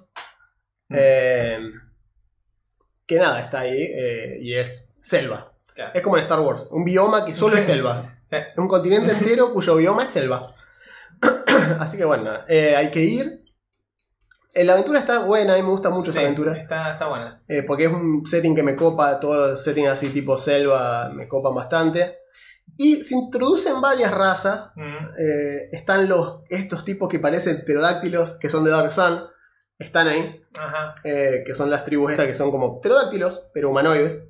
Mm. 0.89 0.95
Eh, 0.97 1.59
que 3.05 3.17
nada, 3.17 3.41
está 3.41 3.61
ahí 3.61 3.81
eh, 3.81 4.39
y 4.41 4.55
es 4.55 4.89
selva. 4.99 5.53
Claro. 5.73 5.91
Es 5.93 6.01
como 6.01 6.17
en 6.17 6.23
Star 6.23 6.39
Wars, 6.39 6.67
un 6.71 6.83
bioma 6.83 7.25
que 7.25 7.33
solo 7.33 7.55
es 7.55 7.63
selva. 7.65 8.19
Sí. 8.25 8.37
Un 8.57 8.67
continente 8.67 9.11
entero 9.11 9.53
cuyo 9.53 9.75
bioma 9.75 10.03
es 10.03 10.11
selva. 10.11 10.53
Así 11.79 11.97
que 11.97 12.05
bueno, 12.05 12.31
eh, 12.47 12.75
hay 12.75 12.89
que 12.91 13.01
ir. 13.01 13.45
La 14.53 14.73
aventura 14.73 14.99
está 14.99 15.19
buena, 15.19 15.53
a 15.53 15.55
mí 15.55 15.63
me 15.63 15.69
gusta 15.69 15.89
mucho 15.89 16.09
esa 16.11 16.19
aventura. 16.19 16.53
Está, 16.57 16.91
está 16.91 17.07
buena. 17.07 17.41
porque 17.65 17.85
es 17.85 17.91
un 17.93 18.25
setting 18.25 18.53
que 18.53 18.63
me 18.63 18.75
copa, 18.75 19.17
todo 19.17 19.55
setting 19.55 19.87
así 19.87 20.09
tipo 20.09 20.37
selva 20.37 21.09
me 21.13 21.25
copan 21.25 21.55
bastante. 21.55 22.20
Y 22.83 23.03
se 23.03 23.13
introducen 23.15 23.79
varias 23.81 24.11
razas. 24.11 24.71
Mm. 24.75 25.07
eh, 25.19 25.69
están 25.71 26.09
los, 26.09 26.39
estos 26.49 26.83
tipos 26.83 27.07
que 27.09 27.19
parecen 27.19 27.63
pterodáctilos, 27.63 28.33
que 28.39 28.49
son 28.49 28.63
de 28.63 28.71
Dark 28.71 28.91
Sun. 28.91 29.19
Están 29.77 30.07
ahí, 30.07 30.41
Ajá. 30.59 30.95
eh, 31.03 31.43
que 31.45 31.53
son 31.55 31.69
las 31.69 31.83
tribus 31.83 32.11
estas 32.11 32.27
que 32.27 32.33
son 32.33 32.49
como 32.51 32.79
pterodáctilos, 32.81 33.49
pero 33.53 33.69
humanoides. 33.69 34.23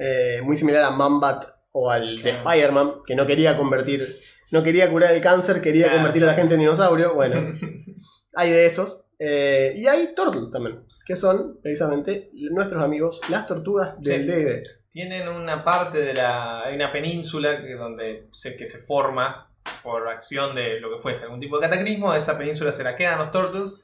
eh, 0.00 0.40
muy 0.44 0.54
similar 0.56 0.84
a 0.84 0.90
Mambat 0.90 1.44
o 1.72 1.90
al 1.90 2.22
de. 2.22 2.30
Spider-Man, 2.30 3.02
que 3.04 3.16
no 3.16 3.26
quería 3.26 3.56
convertir, 3.56 4.06
no 4.52 4.62
quería 4.62 4.88
curar 4.90 5.10
el 5.12 5.20
cáncer, 5.20 5.60
quería 5.60 5.84
Claro. 5.86 5.98
convertir 5.98 6.22
a 6.22 6.26
la 6.26 6.34
gente 6.34 6.54
en 6.54 6.60
dinosaurio. 6.60 7.14
Bueno, 7.14 7.52
hay 8.34 8.50
de 8.50 8.66
esos. 8.66 9.08
y 9.18 9.86
hay 9.88 10.14
Turtles 10.14 10.50
también, 10.52 10.84
que 11.04 11.16
son 11.16 11.58
precisamente 11.62 12.30
nuestros 12.52 12.80
amigos, 12.82 13.20
las 13.28 13.46
tortugas 13.46 14.00
del 14.00 14.22
Sí. 14.64 14.70
Tienen 14.98 15.28
una 15.28 15.62
parte 15.62 16.00
de 16.00 16.12
la. 16.12 16.64
Hay 16.64 16.74
una 16.74 16.90
península 16.90 17.62
que, 17.62 17.74
donde 17.74 18.26
se, 18.32 18.56
que 18.56 18.66
se 18.66 18.78
forma 18.78 19.48
por 19.84 20.08
acción 20.08 20.56
de 20.56 20.80
lo 20.80 20.90
que 20.92 21.00
fuese, 21.00 21.22
algún 21.22 21.38
tipo 21.38 21.56
de 21.60 21.68
cataclismo. 21.68 22.12
Esa 22.14 22.36
península 22.36 22.72
se 22.72 22.82
la 22.82 22.96
quedan 22.96 23.16
los 23.20 23.30
Turtles. 23.30 23.74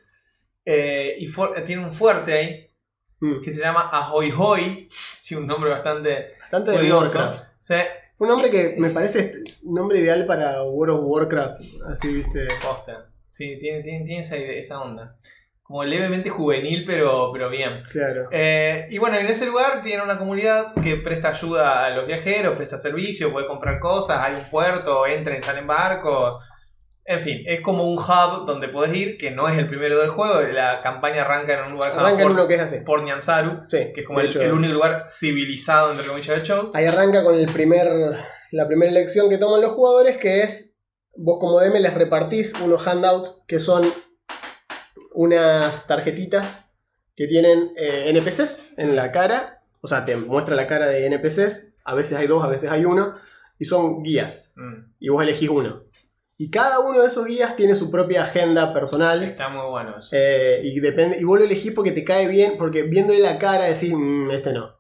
eh, 0.65 1.15
y 1.21 1.29
tiene 1.65 1.85
un 1.85 1.93
fuerte 1.93 2.33
ahí 2.33 2.71
Mm, 3.21 3.43
que 3.43 3.53
se 3.53 3.61
llama 3.61 3.91
Ahoy 3.93 4.35
Hoy. 4.37 4.89
Sí, 5.23 5.37
un 5.37 5.47
nombre 5.47 5.71
bastante 5.71 6.35
curioso. 6.51 7.33
Sí, 7.61 7.75
un 8.19 8.27
nombre 8.29 8.51
que 8.51 8.75
me 8.77 8.91
parece 8.91 9.21
este- 9.21 9.69
un 9.69 9.75
nombre 9.77 10.01
ideal 10.01 10.27
para 10.27 10.65
World 10.65 10.97
of 10.97 11.01
Warcraft. 11.05 11.61
Así, 11.93 12.13
viste. 12.13 12.49
posta. 12.61 13.07
Sí, 13.29 13.57
tiene, 13.61 13.83
tiene, 13.85 14.05
tiene 14.05 14.21
esa, 14.21 14.35
esa 14.37 14.81
onda. 14.81 15.17
Como 15.67 15.83
levemente 15.83 16.29
juvenil, 16.29 16.85
pero, 16.87 17.31
pero 17.33 17.49
bien. 17.49 17.81
Claro. 17.91 18.29
Eh, 18.31 18.87
y 18.91 18.99
bueno, 18.99 19.17
en 19.17 19.27
ese 19.27 19.47
lugar 19.47 19.81
tiene 19.81 20.03
una 20.03 20.19
comunidad 20.19 20.75
que 20.75 20.97
presta 20.97 21.31
ayuda 21.31 21.87
a 21.87 21.91
los 21.91 22.07
viajeros, 22.07 22.55
presta 22.55 22.77
servicio, 22.77 23.33
puede 23.33 23.47
comprar 23.47 23.81
cosas, 23.81 24.21
hay 24.21 24.35
un 24.35 24.51
puerto, 24.51 25.07
entran 25.07 25.39
y 25.39 25.41
salen 25.41 25.67
barcos. 25.67 26.45
En 27.07 27.21
fin, 27.21 27.43
es 27.47 27.63
como 27.63 27.85
un 27.85 27.99
hub 27.99 28.45
donde 28.47 28.69
puedes 28.69 28.95
ir, 28.95 29.17
que 29.17 29.31
no 29.31 29.49
es 29.49 29.57
el 29.57 29.67
primero 29.67 29.99
del 29.99 30.11
juego. 30.11 30.43
La 30.53 30.83
campaña 30.83 31.23
arranca 31.23 31.55
en 31.55 31.65
un 31.65 31.73
lugar 31.73 31.93
Arranca 31.93 32.23
en 32.25 32.31
uno 32.31 32.47
que 32.47 32.57
es 32.57 32.61
así. 32.61 32.81
Port 32.85 33.03
Nyanzaru, 33.03 33.65
Sí, 33.69 33.91
que 33.95 34.03
es 34.03 34.07
como 34.07 34.21
el, 34.21 34.27
hecho, 34.27 34.43
el 34.43 34.53
único 34.53 34.75
lugar 34.75 35.07
civilizado, 35.09 35.93
entre 35.93 36.07
comillas, 36.07 36.37
de 36.37 36.43
Cholt. 36.43 36.77
Ahí 36.77 36.85
arranca 36.85 37.25
con 37.25 37.35
el 37.35 37.47
primer, 37.47 37.89
la 38.53 38.67
primera 38.67 38.91
elección 38.91 39.31
que 39.31 39.39
toman 39.39 39.63
los 39.63 39.73
jugadores, 39.73 40.19
que 40.19 40.43
es, 40.43 40.79
vos 41.17 41.39
como 41.41 41.59
DM 41.59 41.81
les 41.81 41.95
repartís 41.95 42.55
unos 42.61 42.87
handouts 42.87 43.43
que 43.47 43.61
son 43.61 43.83
unas 45.15 45.87
tarjetitas 45.87 46.67
que 47.17 47.27
tienen 47.27 47.71
eh, 47.77 48.05
NPCs 48.09 48.75
en 48.77 48.97
la 48.97 49.11
cara, 49.13 49.63
o 49.81 49.89
sea, 49.89 50.05
te 50.05 50.17
muestra 50.17 50.57
la 50.57 50.67
cara 50.67 50.87
de 50.89 51.07
NPCs, 51.07 51.75
a 51.85 51.95
veces 51.95 52.19
hay 52.19 52.27
dos, 52.27 52.43
a 52.45 52.49
veces 52.49 52.71
hay 52.71 52.85
uno, 52.85 53.15
y 53.59 53.65
son 53.65 54.03
guías, 54.03 54.53
Mm, 54.57 54.93
y 54.99 55.09
vos 55.09 55.23
elegís 55.23 55.49
uno. 55.49 55.85
Y 56.37 56.51
cada 56.51 56.81
uno 56.81 57.01
de 57.01 57.07
esos 57.07 57.27
guías 57.27 57.55
tiene 57.55 57.77
su 57.77 57.91
propia 57.93 58.25
agenda 58.25 58.75
personal. 58.75 59.23
está 59.23 59.49
muy 59.49 59.71
bueno 59.71 59.97
eso. 59.97 60.09
Eh, 60.11 60.61
y, 60.65 60.81
depende, 60.81 61.19
y 61.21 61.25
vos 61.25 61.39
lo 61.39 61.45
elegís 61.45 61.71
porque 61.73 61.93
te 61.93 62.03
cae 62.03 62.27
bien, 62.27 62.55
porque 62.59 62.83
viéndole 62.83 63.21
la 63.21 63.39
cara 63.39 63.67
decís, 63.67 63.93
"Mm, 63.95 64.33
este 64.33 64.53
no. 64.53 64.77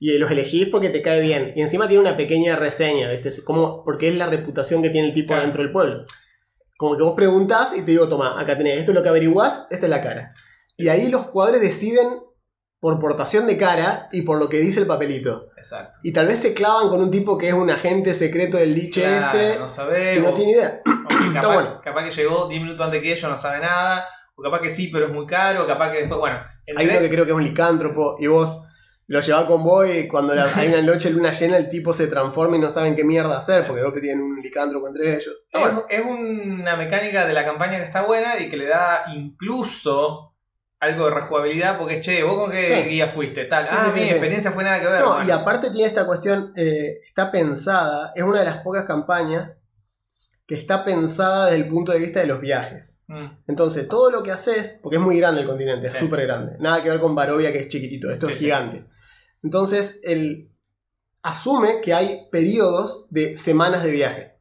Y 0.00 0.16
los 0.18 0.30
elegís 0.30 0.68
porque 0.68 0.90
te 0.90 1.00
cae 1.02 1.20
bien. 1.20 1.52
Y 1.56 1.62
encima 1.62 1.86
tiene 1.88 2.00
una 2.02 2.16
pequeña 2.16 2.56
reseña, 2.56 3.10
¿viste? 3.10 3.30
Como, 3.44 3.84
porque 3.84 4.08
es 4.08 4.16
la 4.16 4.26
reputación 4.26 4.82
que 4.82 4.90
tiene 4.90 5.08
el 5.08 5.14
tipo 5.14 5.28
Claro. 5.28 5.42
dentro 5.42 5.62
del 5.62 5.70
pueblo. 5.72 6.04
Como 6.78 6.96
que 6.96 7.02
vos 7.02 7.12
preguntás 7.14 7.74
y 7.76 7.82
te 7.82 7.90
digo, 7.90 8.08
toma, 8.08 8.40
acá 8.40 8.56
tenés, 8.56 8.78
esto 8.78 8.92
es 8.92 8.94
lo 8.94 9.02
que 9.02 9.10
averiguás, 9.10 9.66
esta 9.68 9.84
es 9.84 9.90
la 9.90 10.00
cara. 10.00 10.30
Y 10.78 10.88
ahí 10.88 11.08
los 11.08 11.22
jugadores 11.26 11.60
deciden 11.60 12.08
por 12.80 13.00
portación 13.00 13.46
de 13.48 13.58
cara 13.58 14.08
y 14.12 14.22
por 14.22 14.38
lo 14.38 14.48
que 14.48 14.58
dice 14.60 14.78
el 14.78 14.86
papelito. 14.86 15.48
Exacto. 15.56 15.98
Y 16.04 16.12
tal 16.12 16.28
vez 16.28 16.38
se 16.38 16.54
clavan 16.54 16.88
con 16.88 17.02
un 17.02 17.10
tipo 17.10 17.36
que 17.36 17.48
es 17.48 17.54
un 17.54 17.68
agente 17.68 18.14
secreto 18.14 18.56
del 18.56 18.74
liche 18.74 19.02
Claro, 19.02 19.36
este 19.38 19.58
no 19.58 19.66
y 19.66 19.68
sabés, 19.68 20.22
no 20.22 20.28
o- 20.30 20.34
tiene 20.34 20.52
idea. 20.52 20.80
o 20.86 21.32
capaz, 21.34 21.46
bueno. 21.54 21.80
capaz 21.82 22.04
que 22.04 22.10
llegó 22.12 22.46
10 22.48 22.62
minutos 22.62 22.86
antes 22.86 23.02
que 23.02 23.12
ellos, 23.12 23.28
no 23.28 23.36
sabe 23.36 23.58
nada. 23.58 24.06
O 24.36 24.42
capaz 24.42 24.60
que 24.60 24.70
sí, 24.70 24.86
pero 24.92 25.06
es 25.06 25.12
muy 25.12 25.26
caro. 25.26 25.66
Capaz 25.66 25.90
que 25.90 25.98
después, 25.98 26.20
bueno. 26.20 26.38
Hay 26.76 26.86
uno 26.88 26.98
que 27.00 27.10
creo 27.10 27.24
que 27.24 27.32
es 27.32 27.36
un 27.36 27.42
licántropo 27.42 28.16
y 28.20 28.28
vos 28.28 28.62
lo 29.08 29.20
llevás 29.20 29.44
con 29.44 29.64
vos 29.64 29.86
y 29.88 30.06
cuando 30.06 30.34
la- 30.34 30.50
hay 30.54 30.68
una 30.68 30.82
noche 30.82 31.10
luna 31.10 31.30
llena 31.32 31.56
el 31.56 31.68
tipo 31.70 31.92
se 31.92 32.06
transforma 32.06 32.56
y 32.56 32.60
no 32.60 32.70
saben 32.70 32.94
qué 32.94 33.04
mierda 33.04 33.36
hacer 33.38 33.66
porque 33.66 33.82
que 33.94 34.00
tienen 34.00 34.22
un 34.22 34.40
licántropo 34.40 34.86
entre 34.86 35.14
ellos. 35.14 35.34
Ah, 35.52 35.58
Es, 35.58 35.60
bueno, 35.60 35.84
es 35.88 36.04
una 36.04 36.76
mecánica 36.76 37.26
de 37.26 37.32
la 37.32 37.44
campaña 37.44 37.78
que 37.78 37.84
está 37.84 38.02
buena 38.02 38.38
y 38.38 38.48
que 38.50 38.56
le 38.56 38.66
da 38.66 39.04
incluso 39.14 40.34
algo 40.80 41.06
de 41.06 41.14
rejugabilidad 41.14 41.76
porque, 41.78 42.00
che, 42.00 42.22
¿vos 42.22 42.34
con 42.36 42.52
qué 42.52 42.82
Sí. 42.84 42.88
guía 42.90 43.08
fuiste? 43.08 43.46
Tal. 43.46 43.62
Sí, 43.64 43.68
ah, 43.72 43.90
sí, 43.92 44.00
mi 44.00 44.08
experiencia 44.10 44.52
fue 44.52 44.62
nada 44.62 44.78
que 44.80 44.86
ver. 44.86 45.00
no, 45.00 45.14
bueno. 45.14 45.28
y 45.28 45.32
aparte 45.32 45.70
tiene 45.70 45.88
esta 45.88 46.06
cuestión, 46.06 46.52
eh, 46.56 46.94
está 47.06 47.32
pensada, 47.32 48.12
es 48.14 48.22
una 48.22 48.38
de 48.40 48.44
las 48.44 48.58
pocas 48.58 48.84
campañas 48.84 49.54
que 50.46 50.54
está 50.54 50.84
pensada 50.84 51.46
desde 51.46 51.58
el 51.64 51.68
punto 51.68 51.92
de 51.92 51.98
vista 51.98 52.20
de 52.20 52.26
los 52.26 52.40
viajes. 52.40 53.00
Mm, 53.08 53.26
Entonces, 53.48 53.88
todo 53.88 54.10
lo 54.10 54.22
que 54.22 54.30
haces, 54.32 54.78
porque 54.82 54.96
es 54.96 55.02
muy 55.02 55.18
grande 55.18 55.40
el 55.40 55.46
continente, 55.46 55.88
es 55.88 55.94
Sí. 55.94 56.00
súper 56.00 56.22
grande. 56.26 56.56
Nada 56.60 56.82
que 56.82 56.90
ver 56.90 57.00
con 57.00 57.14
Barovia, 57.14 57.52
que 57.52 57.58
es 57.60 57.68
chiquitito, 57.68 58.10
esto 58.10 58.26
Sí, 58.28 58.32
es 58.34 58.38
sí. 58.38 58.46
Entonces, 59.42 60.00
él 60.04 60.44
asume 61.22 61.80
que 61.80 61.94
hay 61.94 62.28
periodos 62.30 63.06
de 63.10 63.36
semanas 63.38 63.82
de 63.82 63.90
viaje. 63.90 64.34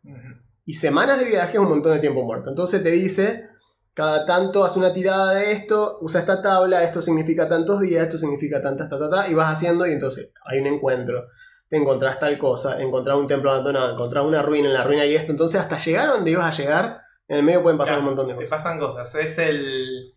Y 0.65 0.73
semanas 0.73 1.17
de 1.19 1.25
viaje 1.25 1.53
es 1.53 1.59
un 1.59 1.69
montón 1.69 1.93
de 1.93 1.99
tiempo 1.99 2.23
muerto. 2.23 2.49
Entonces 2.49 2.83
te 2.83 2.91
dice, 2.91 3.47
cada 3.93 4.25
tanto 4.25 4.65
hace 4.65 4.77
una 4.79 4.91
tirada 4.93 5.33
de 5.33 5.53
esto, 5.53 5.97
usa 6.01 6.19
esta 6.19 6.41
tabla, 6.41 6.83
esto 6.83 7.01
significa 7.01 7.47
tantos 7.47 7.79
días, 7.81 8.03
esto 8.03 8.17
significa 8.17 8.61
tantas, 8.61 8.89
ta, 8.89 8.99
ta, 8.99 9.09
ta, 9.09 9.27
y 9.29 9.33
vas 9.33 9.51
haciendo 9.53 9.87
y 9.87 9.93
entonces 9.93 10.29
hay 10.45 10.59
un 10.59 10.67
encuentro. 10.67 11.25
Te 11.69 11.77
encontrás 11.77 12.19
tal 12.19 12.37
cosa, 12.37 12.81
encontrás 12.81 13.17
un 13.17 13.27
templo 13.27 13.49
abandonado, 13.51 13.91
encontrás 13.93 14.25
una 14.25 14.41
ruina 14.41 14.67
en 14.67 14.73
la 14.73 14.83
ruina 14.83 15.05
y 15.05 15.15
esto. 15.15 15.31
Entonces 15.31 15.59
hasta 15.59 15.77
llegar 15.79 16.09
a 16.09 16.11
donde 16.11 16.31
ibas 16.31 16.45
a 16.47 16.61
llegar, 16.61 17.01
en 17.29 17.37
el 17.37 17.43
medio 17.43 17.61
pueden 17.63 17.77
pasar 17.77 17.95
Claro, 17.95 18.01
un 18.09 18.15
montón 18.15 18.27
de 18.27 18.33
Te 18.33 18.41
cosas. 18.49 18.63
pasan 18.63 18.79
cosas. 18.79 19.15
Es 19.15 19.37
el. 19.37 20.13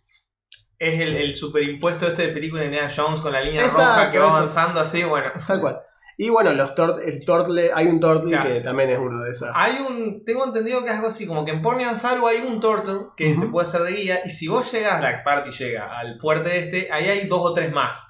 Es 0.81 0.99
el, 1.01 1.15
el 1.17 1.35
superimpuesto 1.35 2.07
este 2.09 2.27
de 2.29 2.33
película 2.33 2.63
de 2.63 2.69
Indiana 2.69 2.89
Jones 2.95 3.21
con 3.21 3.33
la 3.33 3.41
línea 3.43 3.63
Exacto, 3.63 3.83
roja 3.85 4.11
que 4.11 4.19
va 4.19 4.27
eso. 4.29 4.37
avanzando 4.37 4.81
así, 4.81 5.05
bueno. 5.05 5.31
Tal 5.47 5.61
cual. 5.61 5.79
Y 6.17 6.29
bueno, 6.31 6.53
los 6.55 6.75
tor- 6.75 7.01
el 7.05 7.25
tortle, 7.25 7.71
hay 7.75 7.87
un 7.87 8.01
tortle 8.01 8.31
Claro. 8.31 8.49
que 8.51 8.61
también 8.61 8.91
es 8.91 8.99
uno 8.99 9.23
de 9.23 9.31
esas. 9.31 9.53
Hay 9.55 9.79
un. 9.81 10.25
Tengo 10.25 10.45
entendido 10.45 10.83
que 10.83 10.89
es 10.91 10.97
algo 10.97 11.09
así, 11.09 11.27
como 11.27 11.45
que 11.45 11.51
en 11.53 11.63
Pornian 11.63 11.97
Saru 11.97 12.27
hay 12.27 12.39
un 12.41 12.61
turtle 12.61 13.09
que 13.17 13.35
te 13.41 13.47
puede 13.47 13.67
ser 13.67 13.83
de 13.83 13.93
guía. 13.93 14.21
Y 14.25 14.31
si 14.31 14.49
vos 14.49 14.71
llegas, 14.73 15.01
la 15.03 15.23
party 15.23 15.51
llega 15.51 15.99
al 15.99 16.19
fuerte 16.19 16.59
este, 16.59 16.89
ahí 16.91 17.09
hay 17.09 17.27
dos 17.29 17.41
o 17.43 17.55
tres 17.55 17.71
más. 17.73 18.07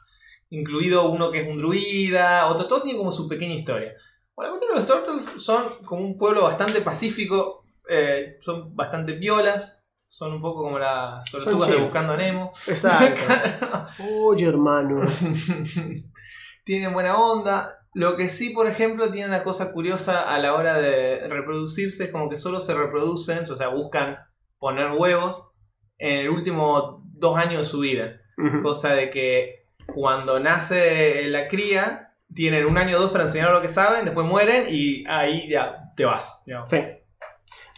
Incluido 0.49 1.09
uno 1.11 1.31
que 1.31 1.41
es 1.43 1.49
un 1.49 1.59
druida, 1.59 2.47
otro, 2.47 2.67
todo 2.67 2.81
tiene 2.81 2.99
como 2.99 3.13
su 3.13 3.29
pequeña 3.29 3.55
historia. 3.55 3.93
Bueno, 4.35 4.53
la 4.53 4.59
cuestión 4.59 4.79
es 4.79 4.85
que 4.85 4.93
los 4.93 5.05
turtles 5.27 5.43
son 5.43 5.65
como 5.85 6.03
un 6.03 6.17
pueblo 6.17 6.43
bastante 6.43 6.81
pacífico, 6.81 7.65
eh, 7.89 8.39
son 8.41 8.75
bastante 8.75 9.13
violas, 9.13 9.80
son 10.11 10.33
un 10.33 10.43
poco 10.43 10.65
como 10.65 10.79
las 10.79 11.31
tortugas 11.31 11.71
de. 11.71 11.77
Buscando 11.77 12.15
a 12.15 12.17
Nemo. 12.17 12.53
Exacto. 12.67 13.87
Oye, 14.27 14.47
hermano. 14.47 15.03
tienen 16.65 16.93
buena 16.93 17.17
onda. 17.17 17.77
Lo 17.95 18.17
que 18.17 18.29
sí, 18.29 18.51
por 18.51 18.67
ejemplo, 18.67 19.11
tiene 19.11 19.29
una 19.29 19.45
cosa 19.45 19.73
curiosa 19.73 20.35
a 20.35 20.39
la 20.41 20.55
hora 20.55 20.79
de 20.79 21.29
reproducirse, 21.29 22.05
es 22.05 22.11
como 22.11 22.29
que 22.29 22.37
solo 22.37 22.61
se 22.61 22.75
reproducen, 22.75 23.41
o 23.51 23.57
sea, 23.57 23.69
buscan 23.69 24.17
poner 24.59 24.91
huevos 24.93 25.49
en 25.99 26.19
el 26.19 26.31
último 26.31 27.05
dos 27.05 27.39
años 27.39 27.63
de 27.63 27.65
su 27.65 27.81
vida. 27.81 28.21
Cosa 28.63 28.95
de 28.95 29.11
que 29.11 29.67
cuando 29.87 30.41
nace 30.41 31.25
la 31.29 31.47
cría, 31.47 32.15
tienen 32.35 32.67
un 32.67 32.79
año 32.79 32.97
o 32.97 33.01
dos 33.01 33.11
para 33.11 33.25
enseñar 33.25 33.53
lo 33.53 33.61
que 33.61 33.69
saben, 33.69 34.07
después 34.07 34.27
mueren 34.27 34.65
y 34.69 35.05
ahí 35.07 35.49
ya 35.49 35.93
te 35.97 36.05
vas. 36.05 36.43
digamos. 36.47 36.71
Sí. 36.71 36.79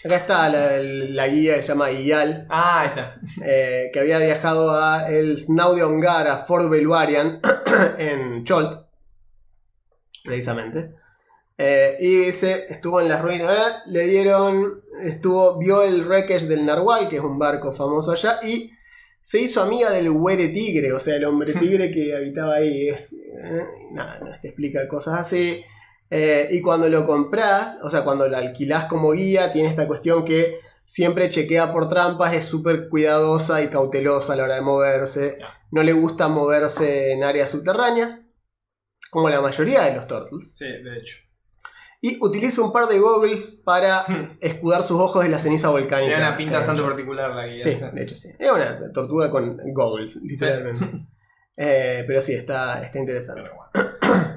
Acá 0.05 0.17
está 0.17 0.49
la, 0.49 0.79
la 0.79 1.29
guía 1.29 1.57
que 1.57 1.63
se 1.63 1.69
llama 1.69 1.91
Iyal, 1.93 2.47
Ah, 2.51 2.81
ahí 2.81 2.89
está. 2.89 3.21
eh, 3.45 3.91
que 3.93 4.01
había 4.01 4.19
viajado 4.19 4.73
a 4.73 5.09
el 5.09 5.39
Snow 5.39 5.75
de 5.75 5.85
Ongar, 5.85 6.27
a 6.27 6.39
Fort 6.39 6.69
Belvarian, 6.69 7.41
en 7.99 8.45
Cholt, 8.45 8.81
precisamente. 10.25 10.95
Eh, 11.59 11.97
y 12.01 12.17
dice, 12.27 12.67
estuvo 12.71 13.01
en 13.01 13.09
las 13.09 13.23
ruinas, 13.23 13.57
eh, 13.57 13.73
le 13.87 14.07
dieron, 14.07 14.83
estuvo, 15.03 15.59
vio 15.59 15.83
el 15.83 16.05
wreckage 16.07 16.47
del 16.47 16.67
Narwhal, 16.67 17.09
que 17.09 17.17
es 17.17 17.23
un 17.23 17.39
barco 17.39 17.73
famoso 17.73 18.13
allá, 18.13 18.41
y 18.43 18.73
se 19.21 19.41
hizo 19.41 19.63
amiga 19.63 19.91
del 19.91 20.11
Huere 20.11 20.49
Tigre, 20.49 20.93
o 20.93 20.99
sea, 20.99 21.15
el 21.17 21.25
hombre 21.25 21.55
tigre 21.61 21.93
que 21.93 22.17
habitaba 22.17 22.55
ahí. 22.55 22.89
Es, 22.89 23.13
eh, 23.13 23.63
nada, 23.93 24.19
nada, 24.19 24.41
te 24.41 24.49
explica 24.49 24.89
cosas 24.89 25.21
así. 25.21 25.63
Eh, 26.15 26.49
y 26.51 26.61
cuando 26.61 26.91
lo 26.91 27.07
compras, 27.07 27.79
o 27.83 27.89
sea, 27.89 28.05
cuando 28.05 28.29
lo 28.29 28.37
alquilás 28.37 28.85
como 28.85 29.13
guía, 29.13 29.51
tiene 29.51 29.71
esta 29.71 29.89
cuestión 29.89 30.27
que 30.27 30.61
siempre 30.85 31.31
chequea 31.31 31.73
por 31.73 31.89
trampas, 31.89 32.35
es 32.35 32.45
súper 32.45 32.91
cuidadosa 32.91 33.63
y 33.63 33.69
cautelosa 33.69 34.35
a 34.35 34.37
la 34.37 34.43
hora 34.43 34.57
de 34.57 34.61
moverse. 34.61 35.39
No 35.71 35.83
le 35.83 35.95
gusta 35.95 36.29
moverse 36.29 37.13
en 37.13 37.25
áreas 37.25 37.49
subterráneas, 37.49 38.27
como 39.11 39.31
la 39.31 39.41
mayoría 39.41 39.85
de 39.85 39.97
los 39.97 40.07
turtles. 40.07 40.53
Sí, 40.55 40.67
de 40.67 40.99
hecho. 40.99 41.17
Y 42.03 42.19
utiliza 42.21 42.61
un 42.61 42.75
par 42.75 42.89
de 42.89 42.99
goggles 42.99 43.63
para 43.65 44.05
escudar 44.43 44.83
sus 44.83 45.01
ojos 45.01 45.25
de 45.25 45.31
la 45.31 45.39
ceniza 45.39 45.71
volcánica. 45.71 46.15
Tiene 46.15 46.29
una 46.29 46.37
pinta 46.37 46.59
bastante 46.59 46.83
particular 46.83 47.35
la 47.35 47.47
guía. 47.47 47.63
Sí, 47.63 47.79
de 47.91 48.03
hecho 48.03 48.17
sí. 48.17 48.29
Es 48.39 48.51
una 48.51 48.93
tortuga 48.93 49.31
con 49.31 49.57
goggles, 49.73 50.17
literalmente. 50.17 51.07
Eh, 51.55 52.05
pero 52.07 52.23
sí, 52.23 52.33
está, 52.33 52.83
está 52.83 52.99
interesante. 52.99 53.43
Pero 53.43 53.57
bueno. 53.57 53.92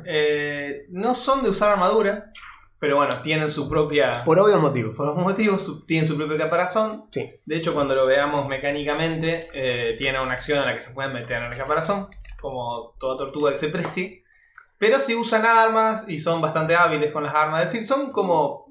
Eh, 0.06 0.86
no 0.90 1.16
son 1.16 1.44
de 1.44 1.50
usar 1.50 1.72
armadura, 1.72 2.32
pero 2.80 2.98
bueno, 2.98 3.22
tienen 3.22 3.50
su 3.50 3.68
propia. 3.70 4.24
Por 4.24 4.38
obvios 4.40 4.60
motivos. 4.60 4.96
Por 4.98 5.08
los 5.08 5.16
motivos, 5.18 5.64
su- 5.64 5.86
tienen 5.86 6.06
su 6.06 6.16
propio 6.18 6.38
caparazón. 6.38 7.06
Sí. 7.12 7.30
De 7.46 7.56
hecho, 7.56 7.74
cuando 7.74 7.96
lo 7.96 8.06
veamos 8.06 8.48
mecánicamente, 8.48 9.50
eh, 9.54 9.96
tiene 9.98 10.22
una 10.22 10.34
acción 10.34 10.60
en 10.60 10.66
la 10.66 10.76
que 10.76 10.82
se 10.82 10.92
pueden 10.92 11.14
meter 11.14 11.42
en 11.42 11.52
el 11.52 11.58
caparazón, 11.58 12.08
como 12.40 12.96
toda 13.00 13.18
tortuga 13.18 13.52
que 13.52 13.58
se 13.58 13.70
precie. 13.70 14.24
Pero 14.78 15.00
sí 15.00 15.16
usan 15.16 15.46
armas 15.46 16.08
y 16.10 16.20
son 16.20 16.42
bastante 16.42 16.76
hábiles 16.76 17.12
con 17.12 17.24
las 17.24 17.34
armas. 17.34 17.64
Es 17.64 17.72
decir, 17.72 17.88
son 17.88 18.12
como. 18.12 18.66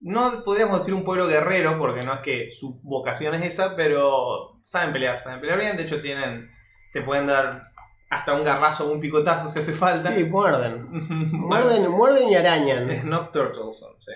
No 0.00 0.44
podríamos 0.44 0.78
decir 0.78 0.94
un 0.94 1.02
pueblo 1.04 1.26
guerrero, 1.26 1.78
porque 1.78 2.04
no 2.06 2.14
es 2.14 2.20
que 2.20 2.48
su 2.48 2.78
vocación 2.82 3.34
es 3.34 3.42
esa, 3.42 3.74
pero 3.74 4.60
saben 4.64 4.92
pelear, 4.92 5.20
saben 5.22 5.40
pelear 5.40 5.58
bien. 5.58 5.76
De 5.76 5.82
hecho, 5.82 6.00
tienen. 6.00 6.50
Te 6.92 7.02
pueden 7.02 7.26
dar 7.26 7.72
hasta 8.10 8.32
un 8.32 8.44
garrazo 8.44 8.88
o 8.88 8.92
un 8.92 9.00
picotazo 9.00 9.48
si 9.48 9.58
hace 9.58 9.72
falta. 9.72 10.14
Sí, 10.14 10.24
muerden. 10.24 10.86
Muerden, 11.32 11.90
muerden 11.90 12.28
y 12.28 12.34
arañan. 12.34 12.88
Snob 13.00 13.32
Turtles 13.32 13.78
son, 13.78 13.94
sí. 13.98 14.12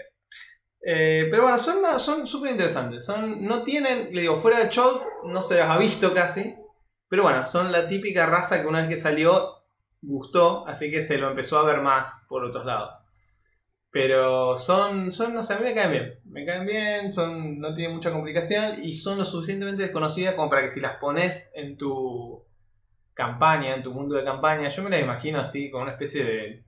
Eh, 0.81 1.27
pero 1.31 1.43
bueno, 1.43 1.59
son 1.59 1.79
son 1.99 2.27
súper 2.27 2.53
interesantes. 2.53 3.05
Son, 3.05 3.45
no 3.45 3.63
tienen, 3.63 4.15
le 4.15 4.23
digo, 4.23 4.37
fuera 4.37 4.59
de 4.59 4.69
Cholt 4.69 5.03
no 5.25 5.43
se 5.43 5.59
las 5.59 5.69
ha 5.69 5.79
visto 5.79 6.15
casi. 6.15 6.55
Pero 7.09 7.23
bueno, 7.23 7.45
son 7.47 7.73
la 7.73 7.89
típica 7.89 8.27
raza 8.27 8.61
que 8.61 8.69
una 8.69 8.81
vez 8.81 8.89
que 8.89 8.97
salió 8.97 9.59
gustó, 10.01 10.67
así 10.67 10.91
que 10.91 11.01
se 11.01 11.19
lo 11.19 11.31
empezó 11.31 11.59
a 11.59 11.65
ver 11.65 11.81
más 11.81 12.25
por 12.29 12.45
otros 12.45 12.65
lados. 12.65 13.01
Pero 13.91 14.57
son, 14.57 15.11
son, 15.11 15.35
no 15.35 15.43
sé, 15.43 15.55
a 15.55 15.59
mí 15.59 15.65
me 15.65 15.75
caen 15.75 15.91
bien. 15.91 16.21
Me 16.25 16.45
caen 16.45 16.67
bien, 16.67 17.11
son, 17.11 17.59
no 17.59 17.73
tienen 17.75 17.95
mucha 17.95 18.13
complicación 18.13 18.85
y 18.85 18.93
son 18.93 19.19
lo 19.19 19.25
suficientemente 19.25 19.83
desconocidas 19.83 20.35
como 20.35 20.51
para 20.51 20.63
que 20.63 20.69
si 20.69 20.81
las 20.81 20.99
pones 20.99 21.51
en 21.55 21.77
tu 21.79 22.48
campaña, 23.19 23.75
en 23.75 23.83
tu 23.83 23.93
mundo 23.93 24.15
de 24.15 24.23
campaña, 24.25 24.69
yo 24.69 24.83
me 24.85 24.91
las 24.91 25.01
imagino 25.03 25.41
así, 25.41 25.71
como 25.73 25.83
una 25.83 25.93
especie 25.93 26.23
de, 26.25 26.65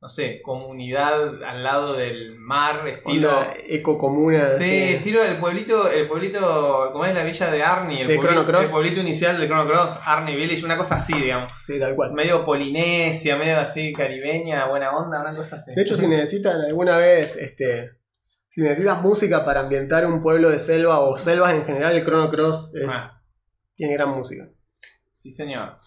no 0.00 0.08
sé, 0.08 0.40
comunidad 0.40 1.42
al 1.42 1.64
lado 1.64 1.94
del 1.94 2.36
mar, 2.38 2.86
estilo... 2.86 3.28
Ecocomuna. 3.66 4.44
Sí, 4.44 4.62
así. 4.62 4.82
estilo 4.94 5.22
del 5.24 5.38
pueblito, 5.38 5.90
el 5.90 6.06
pueblito, 6.06 6.90
como 6.92 7.04
es 7.04 7.12
la 7.12 7.24
villa 7.24 7.50
de 7.50 7.62
Arnie, 7.64 8.02
el, 8.02 8.06
De 8.08 8.14
pueblito, 8.14 8.42
Chrono 8.44 8.46
Cross. 8.48 8.62
el 8.62 8.70
pueblito 8.70 9.00
inicial 9.00 9.40
de 9.40 9.46
Chrono 9.48 9.66
Cross, 9.66 9.98
Arnie 10.04 10.36
Village, 10.36 10.64
una 10.64 10.76
cosa 10.76 10.94
así, 10.94 11.14
digamos. 11.20 11.50
Sí, 11.66 11.80
tal 11.80 11.96
cual. 11.96 12.12
Medio 12.12 12.44
polinesia, 12.44 13.36
medio 13.36 13.58
así 13.58 13.92
caribeña, 13.92 14.68
buena 14.68 14.96
onda, 14.96 15.20
una 15.20 15.34
cosa 15.34 15.56
así. 15.56 15.74
De 15.74 15.82
hecho, 15.82 15.96
si 15.96 16.06
necesitan 16.06 16.60
alguna 16.60 16.96
vez, 16.98 17.34
este, 17.34 17.90
si 18.48 18.60
necesitas 18.60 19.02
música 19.02 19.44
para 19.44 19.60
ambientar 19.60 20.06
un 20.06 20.22
pueblo 20.22 20.48
de 20.48 20.60
selva 20.60 21.00
o 21.00 21.18
selvas 21.18 21.52
en 21.54 21.64
general, 21.64 21.96
el 21.96 22.04
Chrono 22.04 22.30
Cross 22.30 22.72
es- 22.76 22.88
Ah. 22.88 23.20
tiene 23.74 23.94
gran 23.94 24.10
música. 24.10 24.48
Sí, 25.16 25.30
señor. 25.30 25.78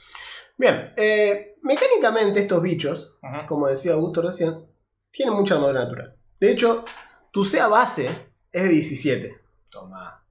Bien, 0.57 0.91
eh, 0.97 1.55
mecánicamente 1.61 2.39
estos 2.39 2.63
bichos, 2.63 3.19
como 3.47 3.67
decía 3.67 3.93
Augusto 3.93 4.23
recién, 4.23 4.65
tienen 5.11 5.35
mucha 5.35 5.53
armadura 5.53 5.81
natural. 5.81 6.17
De 6.39 6.51
hecho, 6.51 6.83
tu 7.31 7.45
SEA 7.45 7.67
base 7.67 8.09
es 8.51 8.63
de 8.63 8.69
17. 8.69 9.39
Toma. 9.69 10.25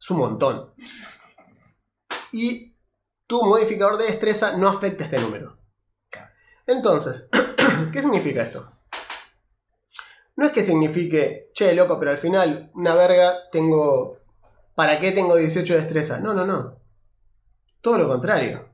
Es 0.00 0.10
un 0.10 0.16
montón. 0.16 0.72
Y 2.32 2.74
tu 3.26 3.44
modificador 3.44 3.98
de 3.98 4.06
destreza 4.06 4.56
no 4.56 4.66
afecta 4.66 5.04
este 5.04 5.20
número. 5.20 5.58
Entonces, 6.66 7.28
¿qué 7.92 8.00
significa 8.00 8.44
esto? 8.44 8.66
No 10.36 10.46
es 10.46 10.52
que 10.52 10.62
signifique, 10.62 11.50
che, 11.52 11.74
loco, 11.74 11.98
pero 11.98 12.12
al 12.12 12.18
final, 12.18 12.70
una 12.72 12.94
verga, 12.94 13.50
tengo. 13.52 14.20
¿Para 14.74 14.98
qué 14.98 15.12
tengo 15.12 15.36
18 15.36 15.74
de 15.74 15.80
destreza? 15.80 16.18
No, 16.20 16.32
no, 16.32 16.46
no. 16.46 16.77
Todo 17.80 17.98
lo 17.98 18.08
contrario. 18.08 18.68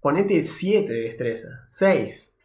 Ponete 0.00 0.44
7 0.44 0.92
de 0.92 1.00
destreza, 1.02 1.48
6. 1.68 2.36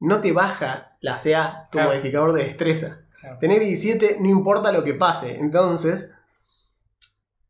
No 0.00 0.20
te 0.20 0.32
baja 0.32 0.96
la 1.00 1.16
CA, 1.16 1.66
tu 1.70 1.78
Claro. 1.78 1.90
modificador 1.90 2.32
de 2.32 2.44
destreza. 2.44 3.02
Claro. 3.20 3.38
Tenés 3.38 3.60
17, 3.60 4.16
no 4.20 4.28
importa 4.28 4.72
lo 4.72 4.82
que 4.84 4.94
pase. 4.94 5.36
Entonces, 5.38 6.10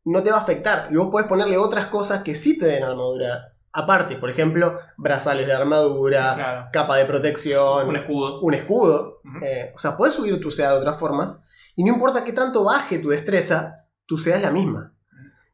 no 0.05 0.23
te 0.23 0.31
va 0.31 0.37
a 0.37 0.41
afectar. 0.41 0.89
Y 0.91 0.95
vos 0.97 1.09
podés 1.09 1.27
ponerle 1.27 1.57
otras 1.57 1.87
cosas 1.87 2.23
que 2.23 2.35
sí 2.35 2.57
te 2.57 2.65
den 2.65 2.83
armadura. 2.83 3.53
Aparte, 3.71 4.15
por 4.15 4.29
ejemplo, 4.31 4.79
brazales 4.97 5.45
de 5.45 5.53
armadura, 5.53 6.33
Claro. 6.35 6.69
capa 6.73 6.97
de 6.97 7.05
protección, 7.05 7.87
Un 7.87 7.95
escudo. 7.97 8.41
un 8.41 8.53
escudo. 8.55 9.17
Eh, 9.43 9.71
o 9.75 9.79
sea, 9.79 9.95
puedes 9.95 10.15
subir 10.15 10.39
tu 10.41 10.49
SEA 10.49 10.71
de 10.71 10.77
otras 10.79 10.97
formas. 10.97 11.41
Y 11.75 11.83
no 11.83 11.93
importa 11.93 12.23
qué 12.23 12.33
tanto 12.33 12.63
baje 12.63 12.97
tu 12.97 13.09
destreza, 13.09 13.75
tu 14.07 14.17
SEA 14.17 14.37
es 14.37 14.41
la 14.41 14.51
misma. 14.51 14.95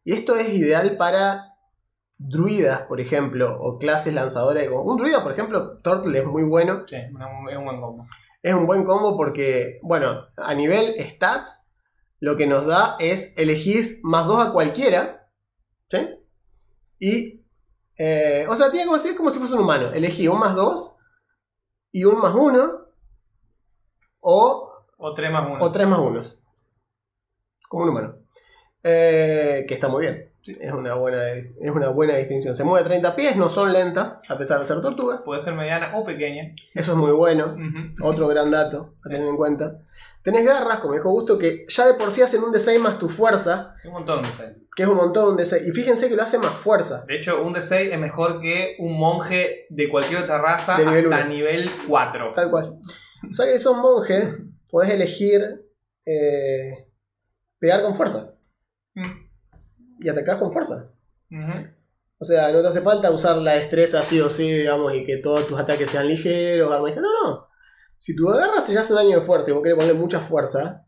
Y 0.06 0.14
esto 0.14 0.36
es 0.36 0.54
ideal 0.54 0.96
para 0.98 1.54
druidas, 2.18 2.84
por 2.84 3.02
ejemplo, 3.02 3.58
o 3.60 3.78
clases 3.78 4.14
lanzadoras. 4.14 4.64
de- 4.64 4.70
Un 4.70 4.96
druida, 4.98 5.22
por 5.24 5.34
ejemplo, 5.34 5.80
Turtle 5.82 6.18
es 6.18 6.26
muy 6.26 6.44
bueno. 6.44 6.84
Sí, 6.88 6.96
es 6.96 7.12
un 7.12 7.66
buen 7.66 7.82
combo. 7.82 8.06
Es 8.42 8.54
un 8.54 8.68
buen 8.68 8.86
combo 8.86 9.18
porque, 9.18 9.80
bueno, 9.82 10.28
a 10.38 10.54
nivel 10.54 10.96
stats, 11.10 11.68
lo 12.20 12.38
que 12.38 12.48
nos 12.48 12.66
da 12.68 12.96
es 13.00 13.34
elegir 13.38 13.84
más 14.04 14.26
2 14.28 14.48
a 14.48 14.52
cualquiera. 14.54 15.28
¿Sí? 15.90 16.08
Y. 17.00 17.46
eh, 17.98 18.46
o 18.50 18.56
sea, 18.56 18.70
tiene 18.72 18.86
como 18.86 19.00
si, 19.00 19.10
es 19.10 19.16
como 19.16 19.30
si 19.32 19.40
fuese 19.40 19.54
un 19.56 19.62
humano. 19.62 19.88
Elegí 19.94 20.28
un 20.28 20.40
más 20.40 20.56
2 20.56 20.96
y 21.92 22.06
un 22.06 22.20
más 22.20 22.34
1. 22.34 22.86
O, 24.22 24.72
O 24.98 25.14
3 25.14 25.32
más 25.32 25.46
1. 25.48 25.58
o 25.66 25.72
3 25.72 25.88
más 25.88 26.00
1. 26.00 26.22
Como 27.70 27.84
un 27.84 27.90
humano. 27.90 28.16
Eh, 28.88 29.66
que 29.68 29.74
está 29.74 29.88
muy 29.88 30.02
bien. 30.04 30.32
Es 30.60 30.72
una, 30.72 30.94
buena, 30.94 31.28
es 31.32 31.50
una 31.72 31.88
buena 31.90 32.16
distinción. 32.18 32.56
Se 32.56 32.64
mueve 32.64 32.82
a 32.86 32.88
30 32.88 33.16
pies, 33.16 33.36
no 33.36 33.50
son 33.50 33.74
lentas, 33.74 34.22
a 34.30 34.38
pesar 34.38 34.60
de 34.60 34.68
ser 34.68 34.80
tortugas. 34.80 35.24
Puede 35.26 35.40
ser 35.40 35.56
mediana 35.56 35.90
o 35.96 36.06
pequeña. 36.06 36.54
Eso 36.76 36.92
es 36.92 36.98
muy 37.00 37.12
bueno. 37.12 37.56
Otro 38.04 38.28
gran 38.28 38.52
dato 38.52 38.94
a 39.04 39.10
tener 39.10 39.28
en 39.28 39.38
cuenta. 39.38 39.80
Tenés 40.22 40.46
garras, 40.46 40.78
como 40.78 40.94
dijo 40.94 41.10
Gusto, 41.10 41.40
que 41.40 41.66
ya 41.68 41.88
de 41.88 41.96
por 41.96 42.12
sí 42.12 42.22
hacen 42.22 42.44
un 42.44 42.54
D6 42.54 42.78
más 42.80 43.00
tu 43.00 43.10
fuerza, 43.10 43.74
Un 43.86 43.92
montón 43.94 44.22
de 44.22 44.30
6. 44.30 44.50
que 44.76 44.84
es 44.84 44.90
un 44.90 44.98
montón 44.98 45.36
de 45.36 45.44
D6. 45.46 45.68
Y 45.68 45.72
fíjense 45.72 46.08
que 46.08 46.16
lo 46.16 46.22
hace 46.22 46.38
más 46.38 46.52
fuerza. 46.54 47.06
De 47.08 47.16
hecho, 47.16 47.44
un 47.44 47.56
D6 47.56 47.92
es 47.92 48.00
mejor 48.00 48.40
que 48.40 48.76
un 48.80 49.00
monje 49.00 49.66
de 49.70 49.90
cualquier 49.90 50.22
otra 50.22 50.38
raza 50.40 50.78
De 50.78 50.86
nivel 50.86 51.06
hasta 51.12 51.26
uno. 51.26 51.34
nivel 51.34 51.70
4. 51.88 52.32
Tal 52.36 52.52
cual. 52.52 52.78
O 53.32 53.34
sea 53.34 53.48
que 53.48 53.54
si 53.54 53.60
sos 53.60 53.78
monje, 53.78 54.36
podés 54.70 54.92
elegir 54.92 55.42
eh, 56.06 56.88
pegar 57.58 57.82
con 57.82 57.96
fuerza. 57.96 58.35
Mm. 58.96 60.00
Y 60.02 60.10
atacás 60.10 60.38
con 60.38 60.52
fuerza. 60.52 60.90
O 62.18 62.26
sea, 62.26 62.52
no 62.52 62.62
te 62.62 62.68
hace 62.68 62.82
falta 62.82 63.12
usar 63.12 63.38
la 63.38 63.54
destreza 63.54 64.02
sí 64.02 64.20
o 64.22 64.30
sí, 64.30 64.50
digamos, 64.52 64.94
y 64.94 65.04
que 65.04 65.18
todos 65.18 65.48
tus 65.48 65.60
ataques 65.60 65.90
sean 65.90 66.08
ligeros. 66.08 66.72
armas. 66.72 66.96
No, 66.96 67.02
no. 67.02 67.48
Si 68.00 68.16
tú 68.16 68.30
agarras 68.30 68.68
ya 68.68 68.82
hace 68.82 68.94
daño 68.94 69.20
de 69.20 69.26
fuerza 69.26 69.50
y 69.50 69.54
vos 69.54 69.64
querés 69.64 69.78
ponerle 69.78 70.00
mucha 70.00 70.20
fuerza, 70.20 70.86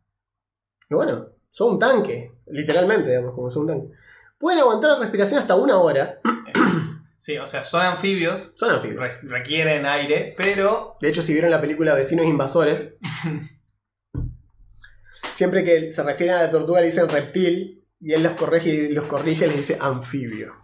y 0.90 0.96
bueno, 0.96 1.30
son 1.50 1.74
un 1.74 1.80
tanque. 1.80 2.32
Literalmente, 2.48 3.10
digamos, 3.10 3.34
como 3.34 3.50
son 3.50 3.64
un 3.64 3.68
tanque. 3.68 3.88
Pueden 4.38 4.60
aguantar 4.60 4.92
la 4.92 5.00
respiración 5.00 5.40
hasta 5.40 5.56
una 5.56 5.78
hora. 5.78 6.20
Sí, 7.18 7.36
o 7.38 7.46
sea, 7.48 7.64
son 7.64 7.82
anfibios, 7.82 8.52
Son 8.54 8.70
anfibios. 8.72 9.24
re- 9.24 9.30
requieren 9.30 9.86
aire, 9.88 10.36
pero 10.38 10.96
De 11.02 11.10
hecho, 11.10 11.24
si 11.24 11.34
vieron 11.34 11.50
la 11.50 11.60
película 11.60 11.96
Vecinos 11.96 12.28
Invasores, 12.28 12.90
siempre 15.36 15.64
que 15.64 15.92
se 15.92 16.04
refieren 16.04 16.36
a 16.36 16.42
la 16.44 16.52
tortuga 16.52 16.80
le 16.80 16.86
dicen 16.88 17.10
reptil 17.10 17.84
y 18.00 18.14
él 18.14 18.24
los 18.24 18.34
corrige 18.34 18.70
y 18.70 18.92
los 18.92 19.06
corrige 19.06 19.46
y 19.46 19.48
les 19.48 19.58
dice 19.58 19.78
anfibio. 19.80 20.54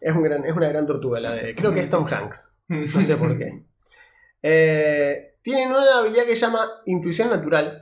Es, 0.00 0.14
un 0.14 0.22
gran, 0.22 0.44
es 0.44 0.52
una 0.52 0.68
gran 0.68 0.86
tortuga 0.86 1.18
la 1.18 1.32
de. 1.32 1.54
Creo 1.54 1.72
que 1.72 1.80
es 1.80 1.88
Tom 1.88 2.04
Hanks. 2.06 2.58
No 2.68 3.00
sé 3.00 3.16
por 3.16 3.38
qué. 3.38 3.64
Eh, 4.42 5.38
Tienen 5.40 5.70
una 5.70 5.98
habilidad 5.98 6.24
que 6.24 6.36
se 6.36 6.42
llama 6.42 6.68
intuición 6.84 7.30
natural. 7.30 7.80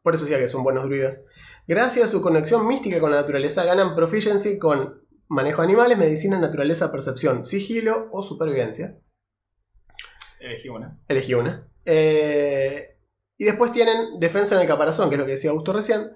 Por 0.00 0.14
eso 0.14 0.24
decía 0.24 0.38
que 0.38 0.46
son 0.46 0.62
buenos 0.62 0.84
druidas. 0.84 1.24
Gracias 1.66 2.04
a 2.04 2.08
su 2.08 2.20
conexión 2.20 2.68
mística 2.68 3.00
con 3.00 3.10
la 3.10 3.16
naturaleza, 3.16 3.64
ganan 3.64 3.96
proficiency 3.96 4.60
con 4.60 5.04
manejo 5.26 5.62
de 5.62 5.66
animales, 5.66 5.98
medicina, 5.98 6.38
naturaleza, 6.38 6.92
percepción, 6.92 7.44
sigilo 7.44 8.08
o 8.12 8.22
supervivencia. 8.22 9.00
Elegí 10.38 10.68
una. 10.68 11.00
Elegí 11.08 11.34
una. 11.34 11.68
Eh, 11.84 12.96
y 13.36 13.44
después 13.44 13.72
tienen 13.72 14.20
defensa 14.20 14.54
en 14.54 14.62
el 14.62 14.68
caparazón, 14.68 15.08
que 15.08 15.16
es 15.16 15.18
lo 15.18 15.26
que 15.26 15.32
decía 15.32 15.50
Augusto 15.50 15.72
recién. 15.72 16.12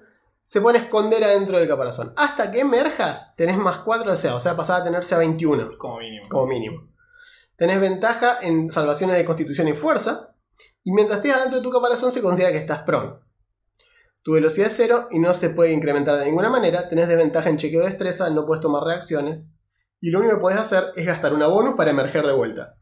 Se 0.51 0.59
pone 0.59 0.79
a 0.79 0.81
esconder 0.81 1.23
adentro 1.23 1.57
del 1.57 1.65
caparazón. 1.65 2.11
Hasta 2.17 2.51
que 2.51 2.59
emerjas, 2.59 3.33
tenés 3.37 3.55
más 3.55 3.79
4 3.79 4.11
de 4.11 4.17
sea, 4.17 4.35
o 4.35 4.39
sea, 4.41 4.57
pasás 4.57 4.81
a 4.81 4.83
tenerse 4.83 5.15
a 5.15 5.19
21 5.19 5.77
Como 5.77 5.99
mínimo. 5.99 6.25
como 6.27 6.45
mínimo. 6.45 6.89
Tenés 7.55 7.79
ventaja 7.79 8.37
en 8.41 8.69
salvaciones 8.69 9.15
de 9.15 9.23
constitución 9.23 9.69
y 9.69 9.73
fuerza. 9.75 10.35
Y 10.83 10.91
mientras 10.91 11.19
estés 11.19 11.35
adentro 11.35 11.59
de 11.59 11.63
tu 11.63 11.71
caparazón 11.71 12.11
se 12.11 12.21
considera 12.21 12.51
que 12.51 12.57
estás 12.57 12.83
prone. 12.83 13.13
Tu 14.23 14.33
velocidad 14.33 14.67
es 14.67 14.75
cero 14.75 15.07
y 15.09 15.19
no 15.19 15.33
se 15.33 15.51
puede 15.51 15.71
incrementar 15.71 16.17
de 16.19 16.25
ninguna 16.25 16.49
manera. 16.49 16.89
Tenés 16.89 17.07
desventaja 17.07 17.47
en 17.47 17.55
chequeo 17.55 17.79
de 17.79 17.87
destreza, 17.87 18.29
no 18.29 18.45
puedes 18.45 18.61
tomar 18.61 18.83
reacciones. 18.83 19.53
Y 20.01 20.09
lo 20.09 20.19
único 20.19 20.35
que 20.35 20.41
puedes 20.41 20.59
hacer 20.59 20.91
es 20.97 21.05
gastar 21.05 21.31
una 21.31 21.47
bonus 21.47 21.75
para 21.75 21.91
emerger 21.91 22.27
de 22.27 22.33
vuelta. 22.33 22.75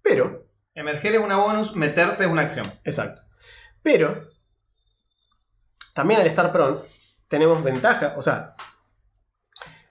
Pero, 0.00 0.46
Emerger 0.76 1.16
es 1.16 1.20
una 1.20 1.38
bonus, 1.38 1.74
meterse 1.74 2.22
es 2.22 2.30
una 2.30 2.42
acción. 2.42 2.72
exacto. 2.84 3.22
Pero, 3.82 4.28
también 5.98 6.20
al 6.20 6.28
estar 6.28 6.52
prone, 6.52 6.78
tenemos 7.26 7.60
ventaja. 7.60 8.14
O 8.16 8.22
sea, 8.22 8.54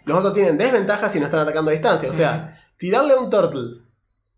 los 0.05 0.17
otros 0.17 0.33
tienen 0.33 0.57
desventaja 0.57 1.09
si 1.09 1.19
no 1.19 1.25
están 1.25 1.41
atacando 1.41 1.69
a 1.69 1.73
distancia. 1.73 2.09
O 2.09 2.13
sea, 2.13 2.57
tirarle 2.77 3.11
a 3.11 3.17
un 3.17 3.29
turtle 3.29 3.81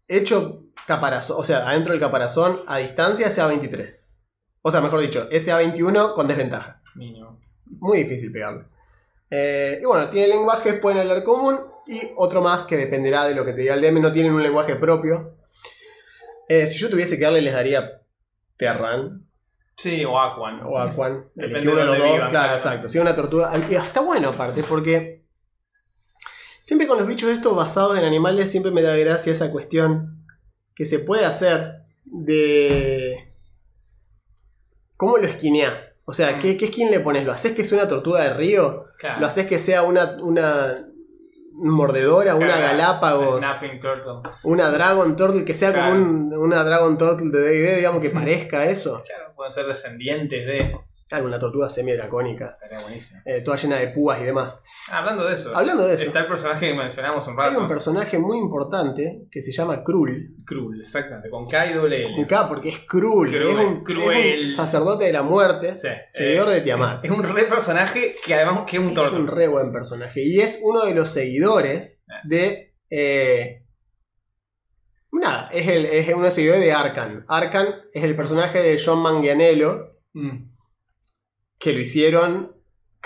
hecho 0.07 0.63
caparazón, 0.87 1.39
o 1.39 1.43
sea, 1.43 1.69
adentro 1.69 1.91
del 1.91 2.01
caparazón 2.01 2.63
a 2.65 2.77
distancia 2.77 3.27
es 3.27 3.37
A23. 3.37 4.21
O 4.63 4.71
sea, 4.71 4.81
mejor 4.81 4.99
dicho, 5.01 5.27
es 5.29 5.47
A21 5.47 6.15
con 6.15 6.27
desventaja. 6.27 6.81
Mínimo. 6.95 7.39
Muy 7.65 7.99
difícil 7.99 8.31
pegarle. 8.31 8.65
Eh, 9.29 9.77
y 9.79 9.85
bueno, 9.85 10.09
tiene 10.09 10.27
lenguajes, 10.29 10.79
pueden 10.79 10.97
hablar 10.97 11.23
común 11.23 11.55
y 11.85 12.01
otro 12.15 12.41
más 12.41 12.65
que 12.65 12.77
dependerá 12.77 13.25
de 13.25 13.35
lo 13.35 13.45
que 13.45 13.53
te 13.53 13.61
diga 13.61 13.75
el 13.75 13.81
DM. 13.81 14.01
No 14.01 14.11
tienen 14.11 14.33
un 14.33 14.41
lenguaje 14.41 14.75
propio. 14.75 15.37
Eh, 16.47 16.65
si 16.65 16.79
yo 16.79 16.89
tuviese 16.89 17.19
que 17.19 17.25
darle, 17.25 17.43
les 17.43 17.53
daría 17.53 18.01
Terran 18.57 19.28
Sí, 19.81 20.03
o 20.05 20.19
Aquan. 20.19 20.61
o 20.65 20.77
Aquan. 20.79 21.25
Depende 21.35 21.69
uno 21.69 21.79
de 21.79 21.85
los 21.85 21.97
dos. 21.97 22.03
vivan, 22.05 22.17
claro, 22.17 22.29
claro. 22.31 22.53
exacto. 22.55 22.89
Si 22.89 22.97
es 22.97 23.01
una 23.01 23.15
tortuga. 23.15 23.51
y 23.69 23.75
Está 23.75 24.01
bueno 24.01 24.29
aparte, 24.29 24.63
porque 24.63 25.25
siempre 26.63 26.87
con 26.87 26.97
los 26.97 27.07
bichos 27.07 27.29
estos 27.31 27.55
basados 27.55 27.97
en 27.97 28.05
animales, 28.05 28.49
siempre 28.51 28.71
me 28.71 28.81
da 28.81 28.95
gracia 28.97 29.31
esa 29.33 29.51
cuestión 29.51 30.25
que 30.75 30.85
se 30.85 30.99
puede 30.99 31.25
hacer 31.25 31.83
de. 32.05 33.33
¿Cómo 34.97 35.17
lo 35.17 35.25
esquineás? 35.27 35.97
O 36.05 36.11
sea, 36.13 36.33
Mm. 36.35 36.39
¿qué, 36.39 36.57
¿qué 36.57 36.67
skin 36.67 36.91
le 36.91 36.99
pones? 36.99 37.23
¿Lo 37.25 37.31
haces 37.31 37.53
que 37.53 37.63
sea 37.63 37.77
una 37.77 37.87
tortuga 37.87 38.21
de 38.23 38.33
río? 38.33 38.87
Claro. 38.97 39.21
¿Lo 39.21 39.27
haces 39.27 39.47
que 39.47 39.57
sea 39.59 39.83
una, 39.83 40.17
una 40.23 40.75
mordedora, 41.53 42.35
una 42.35 42.47
Claro. 42.47 42.61
galápagos, 42.63 43.37
Snapping 43.39 43.79
Turtle. 43.79 44.13
una 44.43 44.69
Dragon 44.69 45.15
Turtle, 45.15 45.45
que 45.45 45.53
sea 45.53 45.73
como 45.73 45.91
un- 45.91 46.33
una 46.35 46.63
Dragon 46.63 46.97
Turtle 46.97 47.29
de 47.31 47.39
D&D, 47.39 47.75
digamos, 47.77 48.01
que 48.01 48.09
parezca 48.49 48.65
eso? 48.65 49.03
Claro, 49.05 49.28
pueden 49.39 49.51
ser 49.53 49.65
descendientes 49.67 50.45
de. 50.45 50.75
Claro, 51.07 51.25
una 51.25 51.39
tortuga 51.39 51.67
semi-dracónica, 51.71 52.49
Estaría 52.51 52.81
buenísimo. 52.81 53.19
eh, 53.25 53.41
toda 53.41 53.57
llena 53.57 53.77
de 53.77 53.87
púas 53.87 54.21
y 54.21 54.25
demás. 54.25 54.61
Ah, 54.89 54.99
hablando 54.99 55.25
de 55.27 55.33
eso. 55.33 55.55
Hablando 55.57 55.87
de 55.87 55.95
eso, 55.95 56.05
Está 56.05 56.19
el 56.19 56.27
personaje 56.27 56.67
que 56.67 56.73
mencionamos 56.75 57.25
un 57.27 57.39
hay 57.39 57.47
rato. 57.49 57.61
un 57.61 57.67
personaje 57.67 58.19
muy 58.19 58.37
importante 58.37 59.23
que 59.31 59.41
se 59.41 59.51
llama 59.51 59.83
Krul. 59.83 60.35
Cruel, 60.45 60.81
exactamente. 60.81 61.31
Con 61.31 61.47
K 61.47 61.65
y 61.71 61.73
doble 61.73 62.05
L. 62.05 62.23
Acá 62.23 62.47
porque 62.47 62.69
es 62.69 62.79
Krul, 62.81 63.29
Cruel, 63.29 63.47
es, 63.49 63.55
un, 63.65 63.83
cruel. 63.83 64.39
es 64.41 64.45
un 64.49 64.51
sacerdote 64.51 65.05
de 65.05 65.13
la 65.13 65.23
muerte, 65.23 65.73
Sí. 65.73 65.87
seguidor 66.11 66.49
Eh, 66.49 66.53
de 66.55 66.61
Tiamat. 66.61 67.03
Es 67.03 67.09
un 67.09 67.23
re 67.23 67.45
personaje 67.45 68.15
que 68.23 68.35
además 68.35 68.61
que 68.67 68.75
es 68.77 68.81
un 68.83 68.89
Es 68.89 68.93
torto. 68.93 69.15
un 69.15 69.25
re 69.25 69.47
buen 69.47 69.71
personaje. 69.71 70.21
Y 70.23 70.41
es 70.41 70.59
uno 70.61 70.85
de 70.85 70.93
los 70.93 71.09
seguidores 71.09 72.03
de. 72.23 72.75
eh, 72.91 73.58
nada, 75.11 75.49
es, 75.51 75.67
el, 75.67 75.85
es 75.85 76.07
uno 76.09 76.19
de 76.19 76.23
los 76.27 76.33
seguidores 76.33 76.61
de 76.61 76.71
Arkan. 76.73 77.25
Arkan 77.27 77.75
es 77.93 78.03
el 78.03 78.15
personaje 78.15 78.61
de 78.61 78.81
John 78.83 78.99
Manganiello, 79.01 79.95
Mm. 80.13 80.49
que 81.59 81.73
lo 81.73 81.79
hicieron 81.79 82.55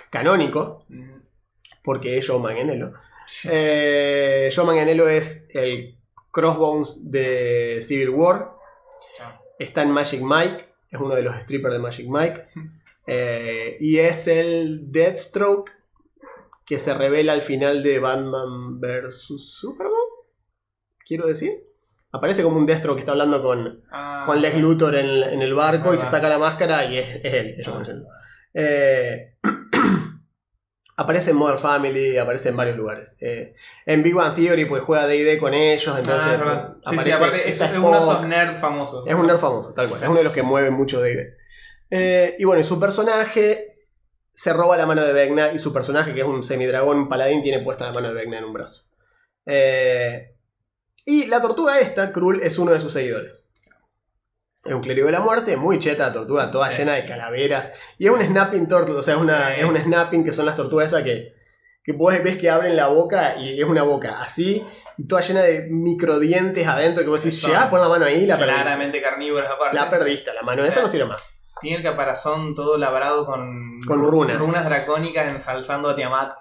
canónico, 0.10 0.86
Mm. 0.90 1.22
porque 1.84 2.18
es 2.18 2.28
John 2.28 2.42
Manganiello. 2.42 2.94
Eh, 3.50 4.50
John 4.56 4.68
Manganiello 4.68 5.08
es 5.10 5.48
el 5.50 6.00
Crossbones 6.32 7.10
de 7.12 7.80
Civil 7.82 8.10
War. 8.10 8.52
Ah. 9.22 9.40
Está 9.60 9.82
en 9.84 9.92
Magic 9.92 10.22
Mike, 10.22 10.74
es 10.92 11.00
uno 11.00 11.16
de 11.16 11.22
los 11.24 11.36
strippers 11.42 11.74
de 11.74 11.80
Magic 11.80 12.08
Mike. 12.10 12.48
Eh, 13.06 13.76
y 13.82 13.98
es 14.00 14.28
el 14.28 14.92
Deathstroke 14.92 15.72
que 16.66 16.80
se 16.80 16.94
revela 16.94 17.34
al 17.34 17.42
final 17.42 17.84
de 17.84 18.00
Batman 18.00 18.80
vs. 18.80 19.26
Superman. 19.38 19.92
Quiero 21.06 21.28
decir. 21.28 21.66
Aparece 22.14 22.44
como 22.44 22.58
un 22.58 22.66
Deathstroke 22.66 22.96
que 22.98 23.02
está 23.02 23.12
hablando 23.12 23.42
con, 23.44 23.84
Ah, 23.92 24.24
con 24.26 24.40
Lex 24.42 24.58
Luthor 24.58 24.96
en, 24.96 25.06
el- 25.08 25.24
en 25.24 25.42
el 25.42 25.54
barco 25.54 25.94
y 25.94 25.98
se 25.98 26.06
saca 26.06 26.30
la 26.30 26.38
máscara 26.38 26.86
y 26.86 26.98
es, 27.00 27.08
es 27.24 27.34
él. 27.34 27.56
es 27.60 27.68
Manganiello. 27.68 28.06
Eh, 28.54 29.36
aparece 30.96 31.32
en 31.32 31.38
Modern 31.38 31.58
Family, 31.58 32.18
aparece 32.18 32.50
en 32.50 32.58
varios 32.58 32.78
lugares. 32.78 33.16
Eh, 33.20 33.56
en 33.86 34.04
Big 34.04 34.14
Bang 34.14 34.36
Theory 34.36 34.66
pues 34.66 34.84
juega 34.84 35.08
D&D 35.08 35.38
con 35.40 35.54
ellos, 35.54 35.98
entonces 35.98 36.40
ah. 36.40 36.76
Sí, 36.86 36.90
sí, 36.92 36.96
aparece 36.96 37.14
aparte 37.14 37.50
es, 37.50 37.62
es 37.62 37.70
uno 37.78 37.92
de 37.92 37.98
esos 37.98 38.10
Spock. 38.14 38.26
nerds 38.28 38.60
famosos. 38.60 39.08
Es 39.08 39.16
un 39.16 39.28
nerd 39.28 39.40
famoso, 39.40 39.74
tal 39.74 39.90
cual. 39.90 40.04
Es 40.04 40.08
uno 40.08 40.18
de 40.20 40.24
los 40.24 40.34
que 40.34 40.44
mueve 40.44 40.70
mucho 40.70 41.02
D&D. 41.02 41.36
Eh, 41.90 42.36
y 42.40 42.44
bueno, 42.46 42.62
y 42.62 42.64
su 42.64 42.80
personaje 42.80 43.88
se 44.32 44.54
roba 44.54 44.78
la 44.78 44.86
mano 44.86 45.04
de 45.04 45.14
Vecna 45.14 45.52
y 45.52 45.60
su 45.60 45.74
personaje, 45.74 46.14
que 46.14 46.22
es 46.22 46.26
un 46.28 46.44
semidragón, 46.44 47.10
paladín, 47.10 47.42
tiene 47.44 47.64
puesta 47.64 47.86
la 47.86 47.92
mano 47.94 48.08
de 48.10 48.14
Vecna 48.14 48.38
en 48.40 48.44
un 48.46 48.54
brazo. 48.54 48.84
Eh, 49.46 50.33
y 51.06 51.28
la 51.28 51.42
tortuga 51.42 51.80
esta, 51.80 52.12
Krul, 52.12 52.42
es 52.44 52.58
uno 52.58 52.72
de 52.72 52.80
sus 52.80 52.94
seguidores. 52.94 53.50
Es 54.66 54.74
un 54.74 54.82
clérigo 54.82 55.08
de 55.08 55.12
la 55.12 55.20
muerte, 55.20 55.58
muy 55.58 55.78
cheta 55.80 56.08
la 56.08 56.14
tortuga, 56.14 56.50
toda 56.50 56.72
Sí. 56.72 56.78
llena 56.80 56.94
de 56.94 57.06
calaveras. 57.06 57.74
Y 57.98 58.06
es 58.06 58.12
un 58.12 58.22
snapping 58.22 58.68
turtle, 58.70 58.96
o 58.96 59.04
sea, 59.04 59.16
es, 59.16 59.20
una, 59.22 59.48
Sí. 59.48 59.54
es 59.60 59.66
un 59.66 59.76
snapping 59.78 60.24
que 60.24 60.32
son 60.32 60.46
las 60.46 60.56
tortugas 60.56 60.88
esas 60.88 61.04
que, 61.04 61.34
que 61.84 61.92
vos 61.92 62.14
ves 62.24 62.38
que 62.38 62.50
abren 62.50 62.78
la 62.78 62.88
boca 62.88 63.36
y 63.38 63.60
es 63.62 63.68
una 63.68 63.84
boca 63.84 64.22
así, 64.22 64.66
y 64.98 65.06
toda 65.06 65.22
llena 65.22 65.42
de 65.42 65.68
microdientes 65.70 66.66
adentro 66.66 67.04
que 67.04 67.10
vos 67.10 67.22
decís, 67.22 67.44
llegá, 67.46 67.70
pon 67.70 67.82
la 67.82 67.90
mano 67.90 68.06
ahí 68.06 68.24
y 68.24 68.26
la 68.26 68.38
perdiste. 68.38 68.62
Claramente 68.62 69.02
carnívoros 69.02 69.50
aparte. 69.52 69.76
La 69.76 69.90
perdiste, 69.90 70.34
la 70.34 70.44
mano 70.44 70.64
esa 70.64 70.82
no 70.82 70.88
sirve 70.88 71.06
más. 71.08 71.28
Tiene 71.60 71.78
el 71.78 71.84
caparazón 71.84 72.56
todo 72.56 72.78
labrado 72.78 73.26
con, 73.26 73.80
Con 73.86 74.02
runas. 74.02 74.38
runas 74.40 74.64
dracónicas 74.64 75.30
ensalzando 75.30 75.90
a 75.90 75.96
Tiamat. 75.96 76.34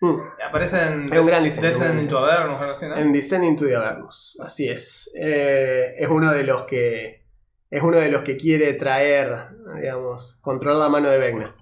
Está 0.00 0.06
re 0.06 0.12
bueno. 0.12 0.24
Mm. 0.24 0.42
Aparecen 0.48 1.12
Es 1.12 1.18
un 1.18 1.26
gran 1.26 1.44
diseño, 1.44 2.00
into 2.00 2.18
Avernus, 2.18 2.60
algo 2.60 2.72
así, 2.72 2.86
¿no? 2.86 2.96
En 2.96 3.12
Descending 3.12 3.56
to 3.56 3.66
the 3.66 3.76
Avernus, 3.76 4.38
así 4.44 4.68
es. 4.68 5.10
Eh, 5.18 5.94
es 5.98 6.08
uno 6.08 6.32
de 6.32 6.44
los 6.44 6.64
que. 6.64 7.26
Es 7.70 7.82
uno 7.82 7.98
de 7.98 8.10
los 8.10 8.22
que 8.22 8.36
quiere 8.38 8.72
traer, 8.74 9.48
digamos, 9.80 10.38
controlar 10.40 10.78
la 10.78 10.88
mano 10.88 11.10
de 11.10 11.18
Vecna. 11.18 11.54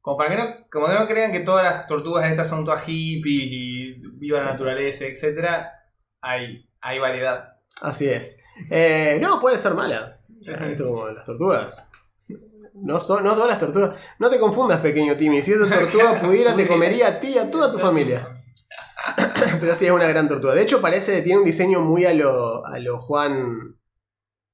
Como 0.00 0.16
para 0.16 0.30
que 0.30 0.36
no, 0.36 0.66
como 0.70 0.86
que 0.86 0.94
no 0.94 1.08
crean 1.08 1.32
que 1.32 1.40
todas 1.40 1.64
las 1.64 1.86
tortugas 1.86 2.30
estas 2.30 2.48
son 2.48 2.64
todas 2.64 2.82
hippies 2.82 3.48
y 3.50 3.94
viva 4.18 4.38
la 4.40 4.52
naturaleza, 4.52 5.06
etc. 5.06 5.66
Hay, 6.20 6.68
hay 6.80 6.98
variedad. 6.98 7.54
Así 7.80 8.08
es. 8.08 8.38
Eh, 8.70 9.18
no, 9.20 9.40
puede 9.40 9.58
ser 9.58 9.74
mala. 9.74 10.20
O 10.40 10.44
sea, 10.44 10.58
Sí. 10.58 10.64
¿viste 10.64 10.84
como 10.84 11.08
las 11.08 11.24
tortugas. 11.24 11.82
No, 12.74 13.00
son, 13.00 13.22
no 13.24 13.34
todas 13.34 13.48
las 13.48 13.60
tortugas. 13.60 13.92
No 14.18 14.28
te 14.28 14.38
confundas, 14.38 14.80
pequeño 14.80 15.16
Timmy. 15.16 15.42
Si 15.42 15.52
esta 15.52 15.68
tortuga 15.70 16.20
pudiera, 16.20 16.54
te 16.54 16.66
comería 16.66 17.08
a 17.08 17.20
ti 17.20 17.28
y 17.34 17.38
a 17.38 17.50
toda 17.50 17.70
tu 17.72 17.78
familia. 17.78 18.42
Pero 19.60 19.74
sí, 19.74 19.86
es 19.86 19.92
una 19.92 20.08
gran 20.08 20.28
tortuga. 20.28 20.54
De 20.54 20.62
hecho, 20.62 20.80
parece, 20.80 21.22
tiene 21.22 21.38
un 21.38 21.44
diseño 21.44 21.80
muy 21.80 22.04
a 22.04 22.14
lo, 22.14 22.64
a 22.66 22.78
lo 22.78 22.98
Juan 22.98 23.76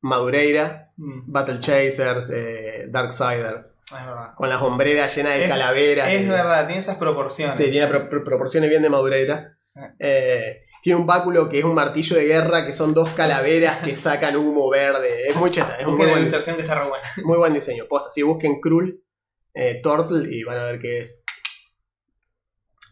Madureira. 0.02 0.92
Mm, 0.96 1.32
Battle 1.32 1.60
Chasers, 1.60 2.30
eh, 2.30 2.86
Darksiders. 2.90 3.78
es 3.86 4.06
verdad. 4.06 4.34
Con 4.36 4.48
las 4.50 4.60
hombreras 4.60 5.14
llenas 5.16 5.34
de 5.34 5.44
Es- 5.44 5.48
calaveras. 5.50 6.08
Es 6.10 6.22
y- 6.22 6.28
verdad, 6.28 6.66
tiene 6.66 6.80
esas 6.80 6.96
proporciones. 6.96 7.56
Sí, 7.56 7.70
tiene 7.70 7.86
pro- 7.86 8.08
pro- 8.08 8.22
proporciones 8.24 8.68
bien 8.68 8.82
de 8.82 8.90
Madureira. 8.90 9.56
Sí. 9.60 9.80
Eh, 9.98 10.64
tiene 10.82 10.98
un 10.98 11.06
báculo 11.06 11.48
que 11.48 11.58
es 11.58 11.64
un 11.64 11.74
martillo 11.74 12.16
de 12.16 12.24
guerra, 12.26 12.64
que 12.64 12.72
son 12.72 12.94
dos 12.94 13.10
calaveras 13.10 13.78
que 13.78 13.96
sacan 13.96 14.36
humo 14.36 14.70
verde. 14.70 15.28
Es 15.28 15.36
muy 15.36 15.50
cheta, 15.50 15.76
es 15.78 15.86
muy 15.86 15.98
la 16.06 16.12
buen, 16.12 16.24
diseño, 16.24 16.28
ilustración 16.28 16.56
que 16.56 16.62
está 16.62 16.74
re 16.74 16.88
buena. 16.88 17.08
muy 17.24 17.38
buen 17.38 17.54
diseño. 17.54 17.86
Posta, 17.88 18.10
si 18.10 18.22
busquen 18.22 18.60
Krull, 18.60 19.02
eh, 19.54 19.80
Turtle 19.82 20.28
y 20.34 20.42
van 20.44 20.58
a 20.58 20.64
ver 20.64 20.78
qué 20.78 21.00
es. 21.00 21.24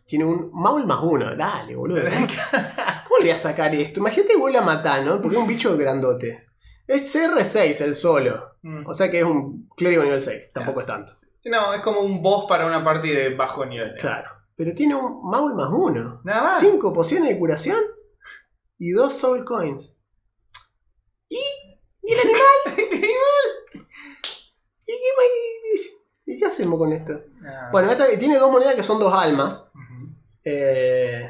Tiene 0.06 0.24
un 0.24 0.50
Maul 0.54 0.86
más 0.86 1.00
uno, 1.02 1.36
dale, 1.36 1.76
boludo. 1.76 2.00
¿Cómo 2.00 3.18
le 3.18 3.26
voy 3.26 3.30
a 3.30 3.38
sacar 3.38 3.74
esto? 3.74 4.00
Imagínate 4.00 4.32
que 4.32 4.38
vuelve 4.38 4.58
a 4.58 4.62
matar, 4.62 5.02
¿no? 5.02 5.20
Porque 5.20 5.36
es 5.36 5.42
un 5.42 5.48
bicho 5.48 5.76
grandote. 5.76 6.48
Es 6.86 7.14
CR6 7.14 7.82
el 7.82 7.94
solo. 7.94 8.56
Mm. 8.62 8.86
O 8.86 8.94
sea 8.94 9.10
que 9.10 9.18
es 9.18 9.24
un 9.24 9.68
clérigo 9.76 10.02
nivel 10.02 10.22
6. 10.22 10.52
Tampoco 10.54 10.80
es 10.80 10.86
tanto. 10.86 11.08
No, 11.44 11.74
es 11.74 11.80
como 11.80 12.00
un 12.00 12.22
boss 12.22 12.46
para 12.48 12.66
una 12.66 12.82
party 12.82 13.10
de 13.10 13.34
bajo 13.34 13.66
nivel. 13.66 13.94
Claro. 13.98 14.30
Pero 14.58 14.74
tiene 14.74 14.96
un 14.96 15.20
Maul 15.30 15.54
más 15.54 15.68
uno. 15.72 16.20
Nada 16.24 16.42
más. 16.42 16.58
Cinco 16.60 16.92
pociones 16.92 17.28
de 17.28 17.38
curación 17.38 17.78
y 18.76 18.90
dos 18.90 19.14
Soul 19.14 19.44
Coins. 19.44 19.94
Y, 21.28 21.36
y 21.36 21.42
¿Y 22.02 22.12
el 22.12 22.18
animal? 22.20 22.42
¿Y 24.84 24.92
qué, 24.92 25.10
más- 25.16 25.98
¿Y 26.26 26.38
qué 26.38 26.44
hacemos 26.46 26.78
con 26.78 26.92
esto? 26.92 27.20
Ah. 27.46 27.68
Bueno, 27.72 27.88
esta 27.90 28.06
tiene 28.18 28.36
dos 28.36 28.50
monedas 28.50 28.74
que 28.74 28.82
son 28.82 28.98
dos 28.98 29.14
almas. 29.14 29.70
Eh, 30.44 31.28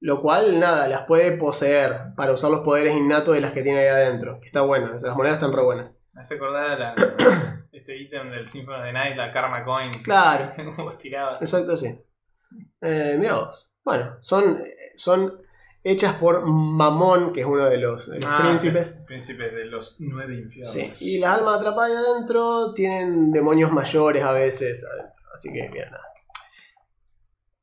lo 0.00 0.20
cual, 0.22 0.58
nada, 0.60 0.88
las 0.88 1.02
puede 1.02 1.32
poseer 1.36 2.14
para 2.16 2.32
usar 2.32 2.50
los 2.50 2.60
poderes 2.60 2.94
innatos 2.96 3.34
de 3.34 3.40
las 3.42 3.52
que 3.52 3.62
tiene 3.62 3.80
ahí 3.80 3.86
adentro. 3.88 4.40
Que 4.40 4.46
está 4.46 4.62
bueno, 4.62 4.92
las 4.92 5.16
monedas 5.16 5.36
están 5.36 5.52
re 5.52 5.62
buenas. 5.62 5.94
Me 6.12 6.22
hace 6.22 6.34
acordar 6.36 6.70
a 6.72 6.78
la, 6.78 6.94
este 7.84 7.98
ítem 7.98 8.30
del 8.30 8.48
Symphony 8.48 8.76
of 8.78 8.84
the 8.84 8.92
Night, 8.94 9.14
la 9.16 9.30
Karma 9.30 9.62
Coin. 9.62 9.90
Claro. 10.02 10.52
Como 10.76 10.88
estiraba. 10.88 11.32
Exacto, 11.38 11.76
sí. 11.76 11.94
Eh, 12.80 13.16
mirá 13.18 13.34
vos. 13.34 13.70
Bueno, 13.84 14.16
son, 14.22 14.64
son 14.96 15.42
hechas 15.82 16.14
por 16.14 16.46
Mamón, 16.46 17.30
que 17.34 17.40
es 17.40 17.46
uno 17.46 17.66
de 17.66 17.76
los, 17.76 18.08
de 18.10 18.16
los 18.16 18.24
Ah, 18.26 18.38
príncipes. 18.42 18.94
Príncipes 19.06 19.52
de 19.52 19.66
los 19.66 19.96
nueve 20.00 20.34
infiernos. 20.34 20.72
Sí. 20.72 20.92
Y 21.00 21.18
las 21.18 21.36
almas 21.38 21.56
atrapadas 21.58 21.92
adentro 21.94 22.72
tienen 22.72 23.30
demonios 23.30 23.70
mayores 23.70 24.22
a 24.22 24.32
veces 24.32 24.82
adentro. 24.90 25.22
Así 25.34 25.52
que, 25.52 25.68
mira, 25.68 25.90
nada. 25.90 26.04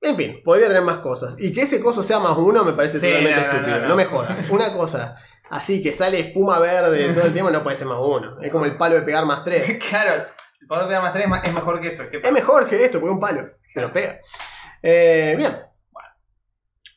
En 0.02 0.16
fin, 0.16 0.42
podría 0.44 0.68
tener 0.68 0.82
más 0.82 0.98
cosas. 0.98 1.36
Y 1.38 1.54
que 1.54 1.62
ese 1.62 1.80
coso 1.80 2.02
sea 2.02 2.20
más 2.20 2.36
uno 2.38 2.64
me 2.64 2.74
parece 2.74 3.00
Sí, 3.00 3.06
totalmente 3.08 3.42
no, 3.42 3.48
no, 3.48 3.54
estúpido. 3.54 3.88
No, 3.88 3.96
me 3.96 4.06
jodas. 4.06 4.50
Una 4.50 4.74
cosa 4.74 5.16
así 5.50 5.84
que 5.84 5.94
sale 5.94 6.20
espuma 6.20 6.60
verde 6.60 7.14
todo 7.14 7.26
el 7.26 7.34
tiempo 7.34 7.52
no 7.52 7.62
puede 7.62 7.76
ser 7.76 7.88
más 7.88 8.00
uno. 8.02 8.40
Es 8.42 8.52
como 8.52 8.66
el 8.66 8.78
palo 8.78 8.96
de 8.96 9.02
pegar 9.04 9.26
más 9.26 9.44
tres. 9.44 9.78
claro, 9.90 10.26
el 10.62 10.68
poder 10.68 10.88
pegar 10.88 11.02
más 11.02 11.14
3 11.14 11.26
es 11.44 11.54
mejor 11.54 11.82
que 11.82 11.88
esto. 11.88 12.04
¿qué 12.10 12.22
Es 12.24 12.32
mejor 12.32 12.68
que 12.68 12.86
esto, 12.86 13.00
porque 13.00 13.14
un 13.14 13.20
palo. 13.20 13.50
Se 13.68 13.82
lo 13.82 13.92
pega. 13.92 14.20
Eh, 14.82 15.34
bien. 15.38 15.58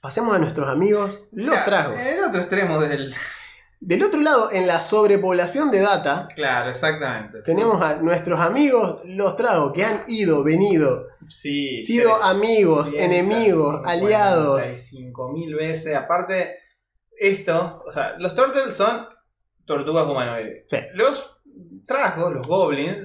Pasemos 0.01 0.37
a 0.37 0.39
nuestros 0.39 0.69
amigos, 0.69 1.25
los 1.33 1.49
Claro, 1.49 1.65
tragos. 1.65 2.01
En 2.01 2.19
el 2.19 2.25
otro 2.25 2.41
extremo 2.41 2.79
del. 2.81 3.15
Del 3.87 4.03
otro 4.03 4.21
lado, 4.23 4.51
en 4.51 4.67
la 4.67 4.81
sobrepoblación 4.81 5.71
de 5.71 5.81
data, 5.81 6.29
Claro, 6.35 6.71
exactamente. 6.71 7.43
tenemos 7.43 7.83
a 7.83 7.97
nuestros 7.97 8.41
amigos, 8.41 9.03
los 9.05 9.37
tragos, 9.37 9.73
que 9.75 9.85
han 9.85 10.05
ido, 10.09 10.43
venido, 10.43 11.07
Sí, 11.29 11.77
sido 11.79 12.15
amigos, 12.23 12.93
enemigos, 12.95 13.81
aliados. 13.87 14.61
5.000 14.63 15.57
veces. 15.57 15.95
Aparte, 15.97 16.57
esto, 17.19 17.83
o 17.87 17.91
sea, 17.91 18.15
los 18.19 18.35
turtles 18.35 18.75
son 18.75 19.07
tortugas 19.65 20.05
humanoides. 20.07 20.65
Sí. 20.69 20.77
Los 20.95 21.31
trasgos, 21.87 22.33
los 22.33 22.47
goblins, 22.47 22.97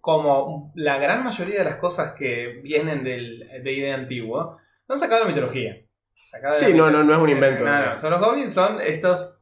como 0.00 0.72
la 0.76 0.98
gran 0.98 1.24
mayoría 1.24 1.58
de 1.58 1.64
las 1.64 1.76
cosas 1.76 2.12
que 2.16 2.60
vienen 2.62 3.04
del 3.04 3.40
D&D 3.62 3.92
antiguo, 3.92 4.56
no 4.88 4.94
han 4.94 4.98
sacado 4.98 5.22
la 5.24 5.28
mitología. 5.28 5.76
Sacado 6.14 6.54
Sí, 6.56 6.70
la 6.72 6.76
no, 6.76 6.86
mitología. 6.86 6.98
no, 7.00 7.04
no 7.04 7.14
es 7.14 7.22
un 7.22 7.30
invento. 7.30 7.64
No, 7.64 7.86
no, 7.86 7.94
o 7.94 7.98
sea, 7.98 8.10
los 8.10 8.20
goblins 8.20 8.52
son 8.52 8.80
estos 8.80 9.34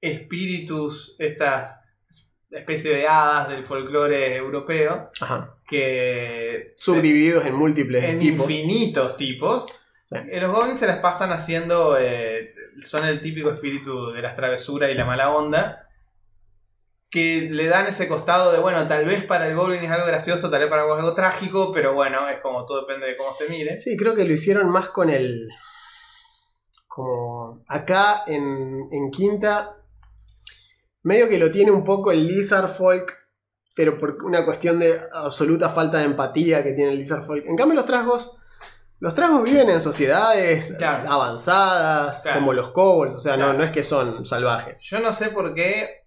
espíritus, 0.00 1.14
estas 1.18 1.82
especies 2.50 2.96
de 2.96 3.06
hadas 3.06 3.48
del 3.48 3.64
folclore 3.64 4.34
europeo 4.36 5.10
Ajá. 5.20 5.54
que 5.68 6.72
Subdivididos 6.76 7.46
en 7.46 7.54
múltiples 7.54 8.02
en 8.04 8.18
tipos. 8.18 8.40
infinitos 8.50 9.16
tipos. 9.16 9.64
Sí. 10.06 10.16
Eh, 10.30 10.40
Los 10.40 10.50
goblins 10.54 10.78
se 10.78 10.86
las 10.88 10.98
pasan 10.98 11.30
haciendo. 11.32 11.96
eh, 11.98 12.52
son 12.84 13.04
el 13.04 13.20
típico 13.20 13.50
espíritu 13.50 14.10
de 14.12 14.22
las 14.22 14.34
travesuras 14.34 14.90
y 14.90 14.94
la 14.94 15.04
mala 15.04 15.30
onda. 15.30 15.86
Que 17.10 17.48
le 17.50 17.66
dan 17.66 17.86
ese 17.88 18.06
costado 18.08 18.52
de, 18.52 18.58
bueno, 18.60 18.86
tal 18.86 19.04
vez 19.04 19.24
para 19.24 19.46
el 19.48 19.54
goblin 19.56 19.82
es 19.82 19.90
algo 19.90 20.06
gracioso, 20.06 20.48
tal 20.48 20.60
vez 20.60 20.68
para 20.68 20.82
algo, 20.82 20.94
algo 20.94 21.12
trágico, 21.14 21.72
pero 21.72 21.92
bueno, 21.92 22.28
es 22.28 22.38
como 22.40 22.64
todo 22.64 22.82
depende 22.86 23.06
de 23.08 23.16
cómo 23.16 23.32
se 23.32 23.48
mire. 23.48 23.76
Sí, 23.78 23.96
creo 23.96 24.14
que 24.14 24.24
lo 24.24 24.32
hicieron 24.32 24.70
más 24.70 24.90
con 24.90 25.10
el. 25.10 25.48
Como 26.86 27.64
acá 27.68 28.22
en, 28.26 28.88
en 28.92 29.10
Quinta, 29.10 29.76
medio 31.02 31.28
que 31.28 31.38
lo 31.38 31.50
tiene 31.50 31.70
un 31.70 31.84
poco 31.84 32.10
el 32.12 32.26
Lizard 32.26 32.68
Folk, 32.74 33.16
pero 33.74 33.98
por 33.98 34.22
una 34.24 34.44
cuestión 34.44 34.78
de 34.78 35.00
absoluta 35.12 35.68
falta 35.70 35.98
de 35.98 36.04
empatía 36.04 36.62
que 36.62 36.72
tiene 36.72 36.92
el 36.92 36.98
Lizard 36.98 37.22
Folk. 37.24 37.46
En 37.46 37.56
cambio, 37.56 37.76
los 37.76 37.86
trasgos. 37.86 38.36
Los 38.98 39.14
trasgos 39.14 39.42
viven 39.44 39.70
en 39.70 39.80
sociedades 39.80 40.74
Claro. 40.76 41.08
avanzadas, 41.10 42.20
Claro. 42.22 42.40
como 42.40 42.52
los 42.52 42.70
kobolds, 42.70 43.14
o 43.16 43.20
sea, 43.20 43.32
no, 43.38 43.44
Claro. 43.44 43.58
no 43.58 43.64
es 43.64 43.70
que 43.70 43.82
son 43.82 44.26
salvajes. 44.26 44.82
Yo 44.82 45.00
no 45.00 45.12
sé 45.14 45.30
por 45.30 45.54
qué. 45.54 46.04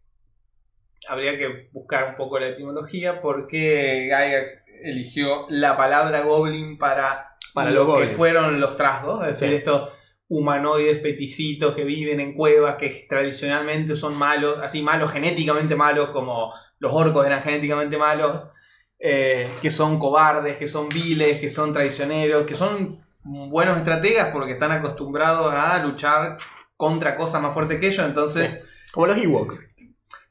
Habría 1.10 1.38
que 1.38 1.70
buscar 1.74 2.10
un 2.10 2.16
poco 2.16 2.38
la 2.40 2.50
etimología. 2.50 3.20
¿Por 3.22 3.48
qué 3.48 4.04
Gygax 4.12 4.64
eligió 4.84 5.46
la 5.50 5.76
palabra 5.76 6.22
goblin 6.22 6.78
para, 6.78 7.36
Para 7.54 7.72
lo 7.72 7.80
los 7.80 7.86
que 7.88 7.92
goblins. 7.94 8.16
fueron 8.18 8.60
los 8.62 8.78
trasgos? 8.78 9.22
Es 9.22 9.40
decir, 9.40 9.50
Sí. 9.50 9.56
estos 9.56 9.90
humanoides 10.34 11.00
peticitos 11.00 11.76
que 11.76 11.84
viven 11.84 12.20
en 12.20 12.34
cuevas, 12.34 12.76
que 12.76 13.06
tradicionalmente 13.08 13.96
son 13.96 14.18
malos, 14.18 14.58
así 14.64 14.82
malos, 14.82 15.12
genéticamente 15.12 15.76
malos, 15.76 16.10
como 16.10 16.52
los 16.80 16.92
orcos 16.94 17.26
eran 17.26 17.44
genéticamente 17.44 17.98
malos, 17.98 18.44
eh, 18.98 19.48
que 19.62 19.70
son 19.70 20.00
cobardes, 20.00 20.58
que 20.58 20.68
son 20.68 20.90
viles, 20.90 21.40
que 21.40 21.50
son 21.50 21.72
traicioneros, 21.72 22.46
que 22.46 22.56
son 22.56 22.98
buenos 23.24 23.78
estrategas 23.78 24.30
porque 24.34 24.54
están 24.54 24.72
acostumbrados 24.72 25.54
a 25.54 25.78
luchar 25.84 26.38
contra 26.76 27.16
cosas 27.16 27.42
más 27.42 27.54
fuertes 27.54 27.80
que 27.80 27.88
ellos, 27.88 28.06
entonces... 28.06 28.64
Como 28.92 29.08
los 29.08 29.18
Ewoks. 29.18 29.64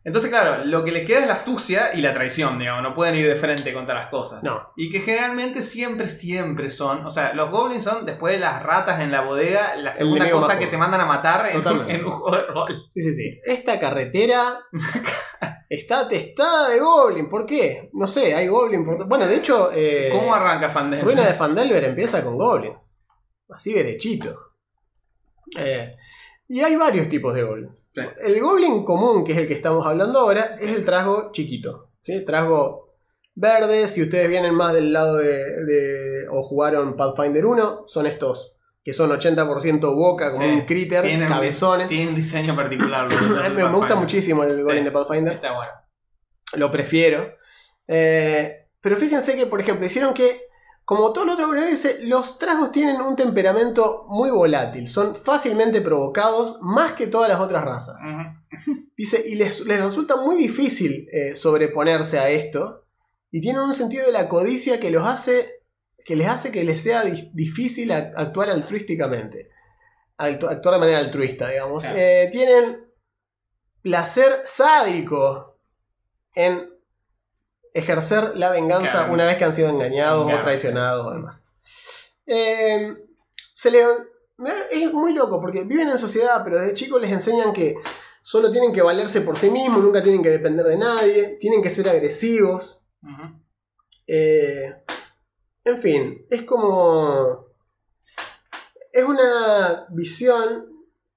Entonces, 0.05 0.31
claro, 0.31 0.65
lo 0.65 0.85
que 0.85 0.91
les 0.91 1.07
queda 1.07 1.21
es 1.21 1.27
la 1.29 1.35
astucia 1.35 1.95
y 1.95 2.01
la 2.01 2.12
traición, 2.12 2.59
digamos, 2.59 2.83
no 2.83 2.93
pueden 2.93 3.15
ir 3.15 3.29
de 3.29 3.37
frente 3.37 3.73
contra 3.73 3.95
las 3.95 4.09
cosas. 4.09 4.43
No. 4.43 4.73
Y 4.77 4.91
que 4.91 5.01
generalmente 5.01 5.62
siempre, 5.62 6.09
siempre 6.09 6.71
son, 6.71 7.07
o 7.07 7.11
sea, 7.11 7.35
los 7.35 7.51
goblins 7.51 7.85
son, 7.85 8.05
después 8.05 8.35
de 8.35 8.41
las 8.41 8.62
ratas 8.62 9.01
en 9.01 9.12
la 9.12 9.21
bodega, 9.21 9.77
la 9.77 9.95
segunda 9.95 10.29
cosa 10.29 10.59
que 10.59 10.67
te 10.67 10.77
mandan 10.77 11.03
a 11.03 11.07
matar 11.07 11.47
en 11.51 11.57
un, 11.57 11.62
Totalmente. 11.62 11.95
en 11.95 12.05
un 12.05 12.11
juego 12.11 12.37
de 12.37 12.43
rol. 12.43 12.85
Sí, 12.88 13.01
sí, 13.01 13.12
sí. 13.12 13.41
Esta 13.45 13.79
carretera 13.79 14.61
está 15.69 16.01
atestada 16.01 16.69
de 16.71 16.81
Goblin. 16.81 17.29
¿Por 17.29 17.47
qué? 17.47 17.88
No 17.93 18.09
sé, 18.09 18.35
hay 18.35 18.49
Goblin 18.49 18.85
por 18.85 19.09
Bueno, 19.09 19.27
de 19.27 19.37
hecho, 19.37 19.71
eh, 19.73 20.09
¿Cómo 20.11 20.35
arranca 20.35 20.69
Fandel? 20.71 21.03
Ruina 21.03 21.25
de 21.25 21.35
Fandelver 21.35 21.85
empieza 21.85 22.25
con 22.25 22.37
Goblins. 22.37 22.99
Así 23.49 23.73
derechito. 23.73 24.37
Eh, 25.59 25.95
y 26.55 26.61
hay 26.61 26.77
varios 26.77 27.09
tipos 27.09 27.35
de 27.35 27.43
Goblins. 27.45 27.87
Sí. 27.95 28.01
El 28.25 28.41
Goblin 28.41 28.85
común, 28.85 29.25
que 29.25 29.33
es 29.33 29.38
el 29.38 29.47
que 29.49 29.55
estamos 29.55 29.87
hablando 29.87 30.19
ahora, 30.21 30.57
es 30.61 30.71
el 30.71 30.85
trasgo 30.85 31.31
chiquito. 31.33 31.91
¿sí? 32.01 32.25
Trasgo 32.25 32.95
verde. 33.35 33.88
Si 33.88 34.03
ustedes 34.03 34.29
vienen 34.29 34.55
más 34.55 34.73
del 34.75 34.93
lado 34.93 35.17
de, 35.17 35.65
de- 35.65 36.27
o 36.31 36.43
jugaron 36.43 36.97
Pathfinder 36.97 37.47
1, 37.47 37.83
son 37.87 38.07
estos 38.07 38.57
que 38.85 38.93
son 38.93 39.11
80% 39.11 39.95
boca, 39.95 40.33
como 40.33 40.45
Sí. 40.45 40.51
un 40.51 40.67
critter, 40.67 41.03
Tienen 41.03 41.29
cabezones. 41.29 41.87
Tiene 41.88 42.09
un 42.09 42.15
diseño 42.17 42.55
particular. 42.57 43.09
me, 43.55 43.65
me 43.65 43.73
gusta 43.73 43.95
muchísimo 43.95 44.43
el 44.43 44.61
Goblin 44.61 44.79
Sí. 44.81 44.85
de 44.85 44.91
Pathfinder. 44.91 45.33
Está 45.35 45.55
bueno. 45.55 45.73
Lo 46.55 46.71
prefiero. 46.71 47.33
Eh, 47.88 48.67
pero 48.81 48.97
fíjense 48.97 49.37
que, 49.37 49.47
por 49.47 49.61
ejemplo, 49.61 49.87
hicieron 49.87 50.12
que, 50.15 50.41
como 50.85 51.12
todos 51.12 51.27
los 51.27 51.35
otros 51.35 51.49
goblins, 51.49 51.71
dice, 51.71 51.99
los 52.03 52.38
trasgos 52.38 52.73
tienen 52.73 53.01
un 53.01 53.14
temperamento 53.16 54.05
muy 54.09 54.31
volátil. 54.31 54.88
Son 54.88 55.14
fácilmente 55.14 55.81
provocados 55.81 56.59
más 56.61 56.92
que 56.92 57.07
todas 57.07 57.29
las 57.29 57.40
otras 57.40 57.64
razas. 57.64 57.97
Dice, 58.97 59.23
y 59.27 59.37
les, 59.37 59.61
les 59.66 59.81
resulta 59.81 60.16
muy 60.16 60.37
difícil 60.37 61.07
eh, 61.12 61.37
sobreponerse 61.37 62.18
a 62.18 62.29
esto. 62.31 62.87
Y 63.31 63.40
tienen 63.40 63.62
un 63.62 63.75
sentido 63.75 64.05
de 64.07 64.12
la 64.12 64.29
codicia 64.29 64.79
que 64.81 64.90
los 64.90 65.07
hace. 65.07 65.62
que 66.05 66.16
les 66.16 66.29
hace 66.29 66.51
que 66.51 66.64
les 66.64 66.83
sea 66.83 67.05
di- 67.05 67.31
difícil 67.33 67.92
a- 67.92 68.11
actuar 68.16 68.51
altruísticamente. 68.51 69.49
Actu- 70.18 70.49
actuar 70.51 70.75
de 70.75 70.81
manera 70.81 70.99
altruista, 70.99 71.49
digamos. 71.49 71.85
Claro. 71.85 71.99
Eh, 71.99 72.29
tienen 72.33 72.92
placer 73.81 74.42
sádico 74.47 75.59
en 76.35 76.72
ejercer 77.75 78.37
la 78.37 78.51
venganza 78.51 78.93
Claro. 78.93 79.13
una 79.13 79.27
vez 79.27 79.37
que 79.37 79.45
han 79.45 79.53
sido 79.53 79.69
engañados 79.69 80.33
o 80.33 80.41
traicionados 80.41 81.07
o 81.07 81.13
demás. 81.13 81.47
Eh, 82.27 82.97
se 83.53 83.71
le, 83.71 83.81
es 84.71 84.93
muy 84.93 85.13
loco 85.15 85.41
porque 85.41 85.65
viven 85.65 85.89
en 85.89 85.99
sociedad, 85.99 86.43
pero 86.45 86.59
desde 86.59 86.75
chicos 86.75 87.01
les 87.01 87.11
enseñan 87.13 87.53
que 87.53 87.75
solo 88.23 88.51
tienen 88.51 88.73
que 88.73 88.83
valerse 88.83 89.21
por 89.23 89.39
sí 89.39 89.51
mismos, 89.51 89.83
nunca 89.83 90.03
tienen 90.03 90.23
que 90.23 90.31
depender 90.31 90.67
de 90.67 90.79
nadie, 90.79 91.37
tienen 91.41 91.63
que 91.63 91.71
ser 91.71 91.89
agresivos. 91.89 92.85
Eh, 94.07 94.75
en 95.65 95.79
fin, 95.79 96.27
es 96.31 96.43
como... 96.43 97.47
Es 98.93 99.05
una 99.05 99.87
visión 99.91 100.69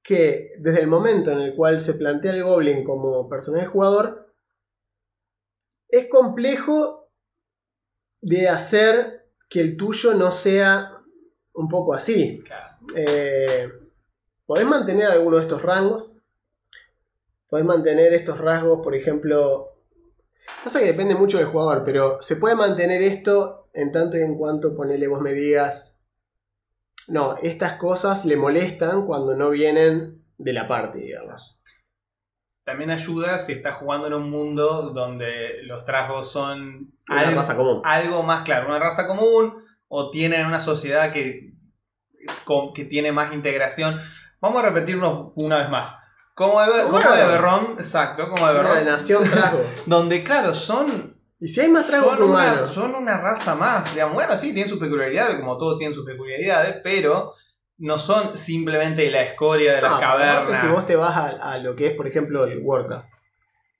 que 0.01 0.49
desde 0.59 0.81
el 0.81 0.87
momento 0.87 1.31
en 1.31 1.41
el 1.41 1.55
cual 1.55 1.79
se 1.81 1.95
plantea 1.95 2.33
el 2.33 2.43
Goblin 2.43 2.83
como 2.83 3.27
personaje 3.27 3.65
jugador, 3.65 4.24
es 5.97 6.09
complejo 6.09 7.09
de 8.21 8.49
hacer 8.49 9.29
que 9.49 9.61
el 9.61 9.77
tuyo 9.77 10.13
no 10.13 10.31
sea 10.31 11.03
un 11.53 11.69
poco 11.69 11.93
así. 11.93 12.43
Eh, 12.95 13.69
podés 14.45 14.65
mantener 14.65 15.07
alguno 15.07 15.37
de 15.37 15.43
estos 15.43 15.61
rangos. 15.61 16.17
Podés 17.47 17.65
mantener 17.65 18.13
estos 18.13 18.39
rasgos, 18.39 18.81
por 18.81 18.95
ejemplo. 18.95 19.69
Pasa 20.63 20.79
que 20.79 20.87
depende 20.87 21.15
mucho 21.15 21.37
del 21.37 21.47
jugador, 21.47 21.83
pero 21.85 22.21
se 22.21 22.35
puede 22.35 22.55
mantener 22.55 23.01
esto 23.01 23.69
en 23.73 23.91
tanto 23.91 24.17
y 24.17 24.21
en 24.21 24.35
cuanto 24.35 24.75
ponele 24.75 25.07
vos 25.07 25.21
me 25.21 25.33
digas. 25.33 25.99
No, 27.07 27.37
estas 27.37 27.75
cosas 27.75 28.25
le 28.25 28.35
molestan 28.35 29.05
cuando 29.05 29.35
no 29.35 29.51
vienen 29.51 30.25
de 30.37 30.53
la 30.53 30.67
parte, 30.67 30.99
digamos. 30.99 31.54
También 32.65 32.89
ayuda 32.89 33.37
si 33.39 33.53
estás 33.53 33.75
jugando 33.75 34.07
en 34.07 34.13
un 34.15 34.29
mundo 34.29 34.91
donde 34.93 35.61
los 35.63 35.85
trasgos 35.85 36.31
son 36.31 36.91
Una 37.09 37.19
algo, 37.19 37.39
raza 37.39 37.55
común. 37.55 37.81
algo 37.85 38.23
más 38.23 38.41
claro, 38.43 38.67
una 38.67 38.79
raza 38.79 39.07
común 39.07 39.63
o 39.87 40.09
tienen 40.09 40.45
una 40.47 40.59
sociedad 40.59 41.13
que, 41.13 41.53
que 42.73 42.85
tiene 42.85 43.11
más 43.11 43.33
integración. 43.33 43.99
Vamos 44.41 44.63
a 44.63 44.65
repetirnos 44.67 45.31
una 45.35 45.57
vez 45.59 45.69
más. 45.69 45.95
Como 46.33 46.59
de, 46.61 46.81
como 46.81 46.91
Bueno. 46.91 47.11
de 47.15 47.25
Berrón, 47.25 47.67
exacto, 47.77 48.29
como 48.29 48.45
de 48.47 48.59
Una 48.59 48.69
Berrón, 48.69 48.85
nación 48.85 49.23
trasgo. 49.29 49.63
donde 49.85 50.23
claro, 50.23 50.53
son 50.53 51.15
Y 51.39 51.47
si 51.47 51.61
hay 51.61 51.69
más 51.69 51.87
tragos 51.87 52.17
son 52.17 52.23
una, 52.29 52.65
son 52.65 52.95
una 52.95 53.17
raza 53.21 53.55
más. 53.55 53.93
Digamos, 53.93 54.15
bueno, 54.15 54.35
sí, 54.35 54.53
tienen 54.53 54.67
sus 54.69 54.79
peculiaridades, 54.79 55.39
como 55.39 55.55
todos 55.57 55.77
tienen 55.77 55.93
sus 55.93 56.05
peculiaridades, 56.05 56.77
pero 56.83 57.33
no 57.77 57.99
son 57.99 58.37
simplemente 58.37 59.09
la 59.11 59.21
escoria 59.23 59.73
de 59.75 59.81
las 59.81 59.93
Ah, 59.95 59.99
cavernas. 59.99 60.59
si 60.61 60.67
vos 60.67 60.87
te 60.87 60.95
vas 60.95 61.15
a, 61.15 61.51
a 61.53 61.57
lo 61.57 61.75
que 61.75 61.87
es, 61.87 61.93
por 61.95 62.07
ejemplo, 62.07 62.45
el 62.45 62.59
Warcraft. 62.61 63.09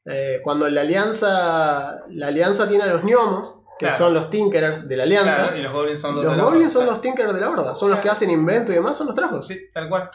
eh, 0.07 0.39
cuando 0.43 0.69
la 0.69 0.81
alianza. 0.81 2.03
La 2.09 2.27
alianza 2.27 2.67
tiene 2.69 2.83
a 2.83 2.87
los 2.87 3.01
gnomos, 3.03 3.61
que 3.79 3.87
Claro. 3.87 3.97
son 3.97 4.13
los 4.13 4.29
Tinkerers 4.29 4.87
de 4.87 4.97
la 4.97 5.03
alianza. 5.03 5.35
Claro, 5.35 5.57
y 5.57 5.61
los 5.63 5.73
goblins 5.73 5.99
son 5.99 6.15
los, 6.15 6.23
los 6.23 6.33
de 6.33 6.37
la 6.37 6.43
goblins 6.43 6.71
son 6.73 6.85
los 6.85 7.01
Tinkerers 7.01 7.33
de 7.33 7.41
la 7.41 7.49
horda. 7.49 7.73
Son 7.75 7.89
los 7.89 7.99
que 7.99 8.09
hacen 8.09 8.29
invento 8.29 8.71
y 8.71 8.75
demás, 8.75 8.95
son 8.95 9.07
los 9.07 9.15
tragos. 9.15 9.47
Sí, 9.47 9.59
tal 9.73 9.89
cual. 9.89 10.09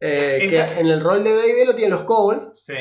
Eh, 0.00 0.38
Esa- 0.42 0.74
que 0.74 0.80
en 0.80 0.88
el 0.88 1.00
rol 1.00 1.22
de 1.24 1.32
D&D 1.32 1.64
lo 1.64 1.74
tienen 1.74 1.92
los 1.92 2.02
kobolds, 2.02 2.50
Sí. 2.54 2.74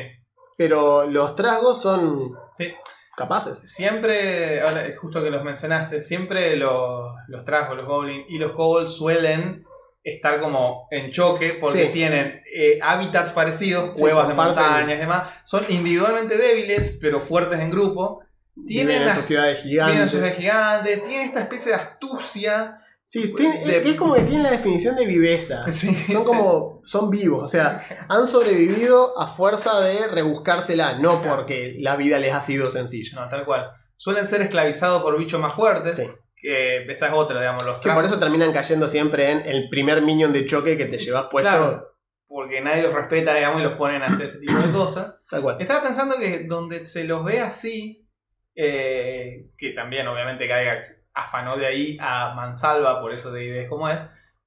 pero 0.58 1.06
los 1.06 1.36
tragos 1.36 1.82
son 1.82 2.34
Sí. 2.56 2.74
capaces. 3.16 3.60
Siempre, 3.64 4.62
ahora 4.62 4.84
justo 5.00 5.22
que 5.24 5.30
los 5.30 5.44
mencionaste, 5.44 6.02
siempre 6.02 6.56
los, 6.58 7.14
los 7.28 7.46
trasgos, 7.46 7.78
los 7.78 7.86
goblins 7.88 8.26
y 8.30 8.38
los 8.40 8.52
kobolds 8.54 8.92
suelen 8.92 9.65
estar 10.06 10.40
como 10.40 10.88
en 10.92 11.12
choque 11.12 11.58
porque 11.60 11.88
Sí. 11.88 11.90
tienen 11.92 12.42
eh, 12.56 12.80
hábitats 12.82 13.32
parecidos, 13.34 13.92
Sí, 13.96 14.00
cuevas 14.02 14.28
de 14.30 14.36
comparten. 14.36 14.64
montañas 14.64 14.98
y 14.98 15.00
demás. 15.02 15.30
Son 15.44 15.66
individualmente 15.68 16.38
débiles, 16.38 16.98
pero 17.02 17.20
fuertes 17.20 17.60
en 17.60 17.72
grupo. 17.72 18.22
Tienen 18.68 19.06
las- 19.06 19.18
sociedades 19.18 19.64
Tienen 19.64 19.88
gigantes. 19.88 20.12
sociedades 20.12 20.38
gigantes, 20.38 21.04
tienen 21.04 21.28
esta 21.28 21.42
especie 21.42 21.72
de 21.72 21.78
astucia. 21.78 22.78
Sí, 23.04 23.34
tiene- 23.36 23.66
de- 23.66 23.78
es 23.90 23.96
como 23.96 24.14
que 24.16 24.22
tienen 24.22 24.44
la 24.44 24.52
definición 24.52 24.96
de 24.96 25.06
viveza. 25.06 25.66
Sí, 25.72 25.88
Son 26.12 26.22
sí. 26.22 26.28
como. 26.28 26.82
Son 26.86 27.10
vivos. 27.10 27.44
O 27.44 27.48
sea, 27.48 27.84
han 28.08 28.26
sobrevivido 28.28 29.20
a 29.20 29.28
fuerza 29.28 29.80
de 29.82 30.08
rebuscársela, 30.08 31.00
no 31.00 31.22
porque 31.24 31.76
la 31.80 31.96
vida 31.98 32.18
les 32.20 32.34
ha 32.34 32.42
sido 32.42 32.70
sencilla. 32.72 33.20
No, 33.22 33.28
tal 33.30 33.44
cual. 33.46 33.70
Suelen 33.98 34.26
ser 34.26 34.42
esclavizados 34.42 35.02
por 35.02 35.18
bichos 35.18 35.40
más 35.42 35.54
fuertes. 35.54 36.02
Sí. 36.46 36.52
Que 36.52 36.92
esa 36.92 37.08
es 37.08 37.14
otra, 37.14 37.40
digamos, 37.40 37.66
los 37.66 37.80
Que 37.80 37.92
por 37.92 38.04
eso 38.04 38.20
terminan 38.20 38.52
cayendo 38.54 38.88
siempre 38.88 39.32
en 39.32 39.46
el 39.46 39.68
primer 39.70 40.02
minion 40.02 40.32
de 40.34 40.46
choque 40.46 40.78
que 40.78 40.86
te 40.86 40.98
llevas 40.98 41.26
puesto. 41.32 41.50
Claro. 41.50 41.92
Porque 42.28 42.60
nadie 42.62 42.84
los 42.84 42.94
respeta, 42.94 43.34
digamos, 43.36 43.62
y 43.62 43.64
los 43.64 43.74
ponen 43.74 44.02
a 44.02 44.08
hacer 44.08 44.26
ese 44.26 44.40
tipo 44.40 44.54
de 44.58 44.72
cosas. 44.72 45.18
Tal 45.30 45.42
cual. 45.42 45.58
Estaba 45.60 45.84
pensando 45.84 46.16
que 46.18 46.44
donde 46.44 46.86
se 46.86 47.04
los 47.06 47.24
ve 47.24 47.40
así, 47.40 48.08
eh, 48.56 49.52
que 49.58 49.72
también 49.72 50.08
obviamente 50.08 50.46
Gygax 50.46 51.02
afanó 51.14 51.56
de 51.58 51.66
ahí 51.66 51.98
a 52.00 52.34
Mansalva, 52.36 53.02
por 53.02 53.14
eso 53.14 53.32
de 53.32 53.46
ideas 53.46 53.70
como 53.70 53.88
es, 53.90 54.00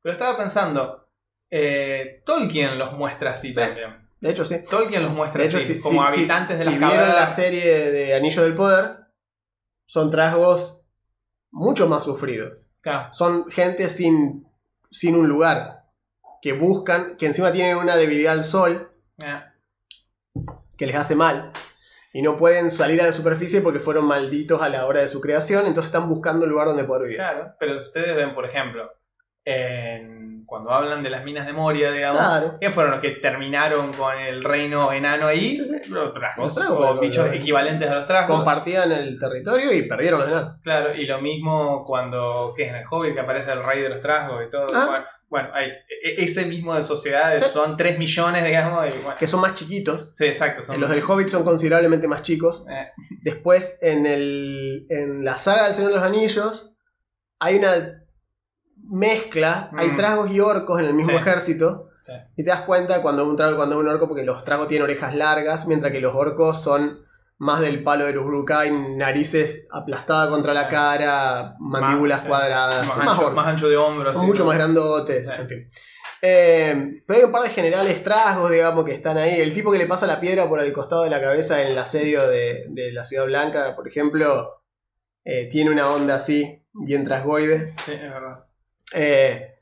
pero 0.03 0.13
estaba 0.13 0.37
pensando, 0.37 1.09
eh, 1.51 2.23
Tolkien 2.27 2.79
los 2.79 2.93
muestra 2.93 3.31
así 3.31 3.53
también. 3.53 4.09
De 4.21 4.31
hecho, 4.31 4.45
sí. 4.45 4.57
Tolkien 4.69 5.03
los 5.03 5.13
muestra 5.13 5.41
De 5.43 5.49
hecho, 5.49 5.59
así, 5.59 5.75
si, 5.75 5.81
como 5.81 6.07
si- 6.07 6.15
habitantes 6.15 6.59
si- 6.59 6.65
de 6.65 6.71
si 6.73 6.79
las 6.79 6.91
vieron 6.91 7.09
la 7.15 7.29
serie 7.29 7.91
de 7.93 8.15
Anillo 8.15 8.43
del 8.43 8.55
Poder, 8.55 8.87
son 9.87 10.11
trasgos 10.11 10.78
mucho 11.51 11.89
más 11.89 12.05
sufridos. 12.05 12.71
Claro, 12.81 13.13
Son 13.13 13.51
gente 13.51 13.89
sin, 13.89 14.47
sin 14.91 15.15
un 15.17 15.29
lugar. 15.29 15.85
Que 16.41 16.53
buscan, 16.53 17.17
que 17.17 17.27
encima 17.27 17.51
tienen 17.51 17.77
una 17.77 17.97
debilidad 17.97 18.33
al 18.35 18.45
sol 18.45 18.93
eh, 19.19 19.41
que 20.77 20.87
les 20.87 20.95
hace 20.97 21.17
mal. 21.17 21.51
Y 22.13 22.23
no 22.23 22.37
pueden 22.37 22.71
salir 22.71 23.01
a 23.03 23.07
la 23.07 23.13
superficie 23.13 23.61
porque 23.61 23.81
fueron 23.81 24.07
malditos 24.07 24.63
a 24.63 24.69
la 24.69 24.87
hora 24.87 25.01
de 25.01 25.09
su 25.09 25.21
creación. 25.21 25.67
Entonces 25.67 25.93
están 25.93 26.09
buscando 26.09 26.45
un 26.47 26.51
lugar 26.53 26.69
donde 26.69 26.85
poder 26.85 27.03
vivir. 27.03 27.17
claro, 27.17 27.55
pero 27.59 27.77
ustedes 27.79 28.15
ven, 28.17 28.35
por 28.35 28.47
ejemplo, 28.47 28.91
en- 29.53 30.29
cuando 30.47 30.71
hablan 30.71 31.03
de 31.03 31.11
las 31.11 31.25
minas 31.25 31.45
de 31.47 31.53
Moria, 31.53 31.91
digamos, 31.93 32.21
Claro. 32.23 32.57
¿Quiénes 32.59 32.75
fueron 32.75 32.93
los 32.93 33.01
que 33.01 33.11
terminaron 33.11 33.93
con 33.93 34.17
el 34.19 34.43
reino 34.43 34.91
enano 34.93 35.27
ahí? 35.27 35.57
Sí, 35.57 35.67
sí. 35.67 35.91
Los 35.91 36.15
trasgos. 36.15 36.57
Los 36.57 36.71
o 36.71 36.81
los- 36.95 37.01
bichos 37.01 37.27
los- 37.27 37.37
equivalentes 37.37 37.91
a 37.91 37.95
los 37.95 38.07
trasgos. 38.07 38.37
Compartían 38.37 38.91
el 38.93 39.19
territorio 39.19 39.71
y 39.75 39.83
perdieron 39.83 40.23
al 40.23 40.27
final. 40.29 40.57
Claro, 40.63 40.95
y 40.95 41.05
lo 41.05 41.21
mismo 41.21 41.85
cuando, 41.85 42.55
¿qué 42.57 42.63
es 42.63 42.71
en 42.71 42.77
el 42.77 42.85
Hobbit? 42.91 43.13
Que 43.13 43.21
aparece 43.21 43.53
el 43.53 43.63
rey 43.63 43.83
de 43.83 43.91
los 43.91 44.01
trasgos 44.01 44.43
y 44.47 44.49
todo. 44.49 44.67
Ah. 44.75 44.87
Bueno, 44.89 45.05
bueno, 45.29 45.49
hay 45.53 45.69
e- 45.69 46.25
ese 46.25 46.47
mismo 46.47 46.75
de 46.75 46.83
sociedades, 46.83 47.45
son 47.49 47.77
3 47.77 47.99
millones, 47.99 48.43
digamos, 48.43 48.87
y 48.87 48.99
bueno. 49.03 49.17
Que 49.19 49.27
son 49.27 49.41
más 49.43 49.55
chiquitos. 49.55 50.17
Sí, 50.17 50.25
exacto. 50.25 50.63
Son, 50.63 50.81
Los 50.81 50.89
del 50.89 51.03
Hobbit 51.07 51.29
son 51.29 51.45
considerablemente 51.45 52.09
más 52.09 52.23
chicos. 52.23 52.65
eh, 52.71 52.89
Después, 53.21 53.79
en, 53.83 54.07
el, 54.07 54.87
en 54.89 55.27
la 55.27 55.37
saga 55.37 55.65
del 55.65 55.75
Señor 55.75 55.91
de 55.91 55.97
los 55.99 56.07
Anillos, 56.07 56.75
hay 57.39 57.57
una 57.57 57.98
mezcla. 58.89 59.71
Hay 59.77 59.91
Mm. 59.91 59.97
tragos 59.97 60.31
y 60.31 60.41
orcos 60.41 60.81
en 60.81 60.87
el 60.87 60.95
mismo 60.95 61.13
Sí. 61.13 61.19
ejército. 61.19 61.85
sí. 62.03 62.13
Y 62.39 62.43
te 62.45 62.49
das 62.51 62.63
cuenta 62.63 63.03
cuando 63.03 63.27
un 63.29 63.37
trago 63.37 63.53
y 63.53 63.57
cuando 63.57 63.79
un 63.79 63.87
orco, 63.87 64.09
porque 64.09 64.23
los 64.25 64.43
tragos 64.45 64.67
tienen 64.69 64.85
orejas 64.85 65.15
largas, 65.15 65.67
mientras 65.67 65.93
que 65.93 66.01
los 66.01 66.15
orcos 66.15 66.63
son 66.63 67.05
más 67.37 67.61
del 67.61 67.83
palo 67.85 68.07
de 68.07 68.15
los 68.15 68.25
Uruk-hai, 68.25 68.97
narices 68.97 69.69
aplastadas 69.71 70.29
contra 70.31 70.55
la 70.55 70.67
cara, 70.69 71.55
mandíbulas 71.61 72.19
Más, 72.19 72.23
sí. 72.23 72.29
cuadradas, 72.29 72.87
Más, 72.89 72.97
más 72.97 73.19
ancho, 73.19 73.31
más 73.33 73.47
ancho 73.47 73.69
de 73.69 73.77
hombros. 73.77 74.17
Mucho 74.23 74.43
¿no? 74.43 74.47
más 74.49 74.57
grandotes, 74.57 75.29
en 75.29 75.49
fin. 75.49 75.69
Eh, 76.23 77.03
pero 77.07 77.19
hay 77.21 77.25
un 77.27 77.31
par 77.33 77.43
de 77.45 77.51
generales 77.51 78.03
trasgos, 78.03 78.51
digamos, 78.51 78.85
que 78.85 78.93
están 78.95 79.19
ahí. 79.19 79.39
El 79.41 79.53
tipo 79.55 79.71
que 79.71 79.79
le 79.79 79.87
pasa 79.87 80.07
la 80.07 80.19
piedra 80.19 80.49
por 80.49 80.61
el 80.61 80.73
costado 80.73 81.05
de 81.05 81.11
la 81.11 81.21
cabeza 81.21 81.63
en 81.63 81.69
el 81.69 81.79
asedio 81.79 82.27
de, 82.27 82.65
de 82.71 82.91
la 82.91 83.05
Ciudad 83.05 83.27
Blanca, 83.27 83.77
por 83.77 83.87
ejemplo, 83.87 84.55
eh, 85.25 85.49
tiene 85.49 85.71
una 85.71 85.91
onda 85.91 86.17
así, 86.17 86.65
bien 86.73 87.05
trasgoide. 87.05 87.73
Sí, 87.85 87.93
es 87.93 88.01
verdad. 88.11 88.47
Eh, 88.95 89.55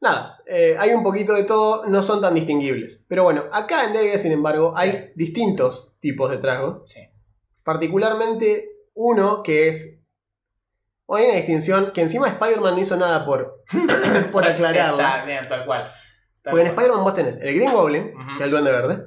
nada, 0.00 0.38
eh, 0.46 0.76
hay 0.78 0.90
un 0.92 1.02
poquito 1.02 1.34
de 1.34 1.44
todo, 1.44 1.86
no 1.86 2.02
son 2.02 2.20
tan 2.20 2.34
distinguibles. 2.34 3.04
Pero 3.08 3.24
bueno, 3.24 3.44
acá 3.52 3.84
en 3.84 3.92
D&D, 3.92 4.18
sin 4.18 4.32
embargo, 4.32 4.72
hay 4.76 4.90
Sí. 4.90 4.98
distintos 5.16 5.94
tipos 6.00 6.30
de 6.30 6.38
trasgos. 6.38 6.90
Sí. 6.90 7.00
Particularmente 7.64 8.70
uno 8.94 9.42
que 9.42 9.68
es... 9.68 9.96
Hay 11.12 11.24
una 11.24 11.34
distinción 11.34 11.90
que 11.92 12.02
encima 12.02 12.28
Spider-Man 12.28 12.74
no 12.76 12.80
hizo 12.80 12.96
nada 12.96 13.26
por, 13.26 13.64
por 14.32 14.44
aclararla. 14.46 15.24
Está 15.28 15.48
tal 15.48 15.66
cual. 15.66 15.92
Tal 16.42 16.50
Porque 16.52 16.60
en. 16.62 16.66
Spider-Man 16.68 17.02
vos 17.04 17.14
tenés 17.14 17.38
el 17.38 17.52
Green 17.54 17.72
Goblin, 17.72 18.04
que 18.12 18.38
es 18.38 18.44
el 18.44 18.50
duende 18.50 18.70
verde, 18.72 19.06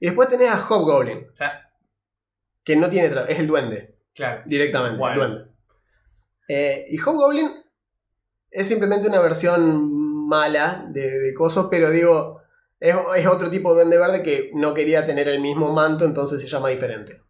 y 0.00 0.06
después 0.06 0.28
tenés 0.28 0.50
a 0.50 0.58
Hobgoblin, 0.58 1.26
sea, 1.34 1.70
que 2.64 2.74
no 2.74 2.90
tiene 2.90 3.06
es 3.28 3.38
el 3.38 3.46
duende, 3.46 3.96
claro. 4.12 4.42
directamente, 4.44 4.98
Bueno. 4.98 5.12
el 5.14 5.18
duende. 5.30 5.50
Eh, 6.48 6.86
y 6.90 6.98
Hobgoblin 6.98 7.48
es 8.50 8.66
simplemente 8.68 9.08
una 9.08 9.20
versión 9.20 10.26
mala 10.28 10.86
de, 10.90 11.18
de 11.18 11.34
Coso, 11.34 11.68
pero 11.70 11.90
digo, 11.90 12.40
es, 12.78 12.96
es 13.16 13.26
otro 13.26 13.50
tipo 13.50 13.70
de 13.74 13.80
duende 13.82 13.98
verde 13.98 14.22
que 14.22 14.50
no 14.54 14.74
quería 14.74 15.06
tener 15.06 15.28
el 15.28 15.40
mismo 15.40 15.72
manto, 15.72 16.04
entonces 16.04 16.40
se 16.40 16.48
llama 16.48 16.68
diferente. 16.68 17.22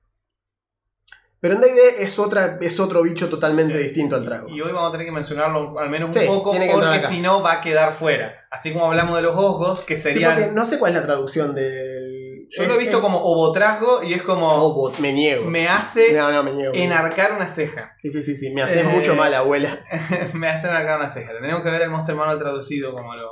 Pero 1.40 1.54
en 1.54 1.62
D&D 1.62 2.02
es, 2.02 2.18
otra, 2.18 2.58
es 2.60 2.78
otro 2.78 3.02
bicho 3.02 3.30
totalmente 3.30 3.74
Sí. 3.74 3.82
distinto 3.84 4.14
al 4.14 4.26
trago. 4.26 4.48
Y 4.50 4.60
hoy 4.60 4.72
vamos 4.72 4.90
a 4.90 4.92
tener 4.92 5.06
que 5.06 5.12
mencionarlo 5.12 5.78
al 5.78 5.88
menos 5.88 6.08
un 6.08 6.14
Sí, 6.14 6.26
poco, 6.26 6.52
porque 6.52 7.00
si 7.00 7.20
no 7.20 7.42
va 7.42 7.52
a 7.54 7.60
quedar 7.62 7.94
fuera. 7.94 8.46
Así 8.50 8.72
como 8.74 8.84
hablamos 8.86 9.16
de 9.16 9.22
los 9.22 9.34
osgos, 9.34 9.80
que 9.80 9.96
serían. 9.96 10.54
no 10.54 10.66
sé 10.66 10.78
cuál 10.78 10.92
es 10.92 11.00
la 11.00 11.06
traducción 11.06 11.54
del... 11.54 12.29
Yo 12.50 12.66
lo 12.66 12.74
he 12.74 12.78
visto 12.78 13.00
como 13.00 13.18
obotrasgo 13.18 14.02
y 14.02 14.12
es 14.14 14.22
como. 14.22 14.48
Obot, 14.48 14.98
me 14.98 15.12
niego. 15.12 15.44
Me 15.46 15.68
hace 15.68 16.12
No, 16.12 16.30
no, 16.32 16.42
me 16.42 16.52
niego. 16.52 16.72
enarcar 16.74 17.32
una 17.32 17.46
ceja. 17.46 17.94
Sí, 17.98 18.10
sí, 18.10 18.22
sí, 18.22 18.34
sí. 18.36 18.50
Me 18.50 18.62
haces 18.62 18.82
Eh, 18.82 18.84
mucho 18.84 19.14
mal, 19.14 19.32
abuela. 19.34 19.82
me 20.34 20.48
hace 20.48 20.66
enarcar 20.68 20.98
una 20.98 21.08
ceja. 21.08 21.32
Tenemos 21.32 21.62
que 21.62 21.70
ver 21.70 21.82
el 21.82 21.90
Monster 21.90 22.14
Manual 22.14 22.38
traducido 22.38 22.92
como 22.92 23.14
lo. 23.14 23.28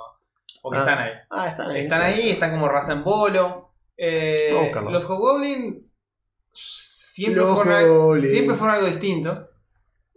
Porque 0.62 0.78
Ah. 0.78 0.82
están 0.82 0.98
ahí. 0.98 1.10
Ah, 1.30 1.48
están 1.48 1.70
ahí. 1.70 1.80
Están 1.82 2.00
sí. 2.00 2.06
ahí, 2.20 2.30
están 2.30 2.50
como 2.52 2.68
raza 2.68 2.92
en 2.92 3.04
bolo. 3.04 3.74
Eh, 3.96 4.70
los 4.90 5.04
Hobgoblin 5.04 5.80
siempre, 6.52 7.42
Los 7.42 7.56
fueron, 7.56 7.72
algo- 7.74 8.14
siempre 8.14 8.56
fueron 8.56 8.76
algo 8.76 8.86
distinto. 8.88 9.40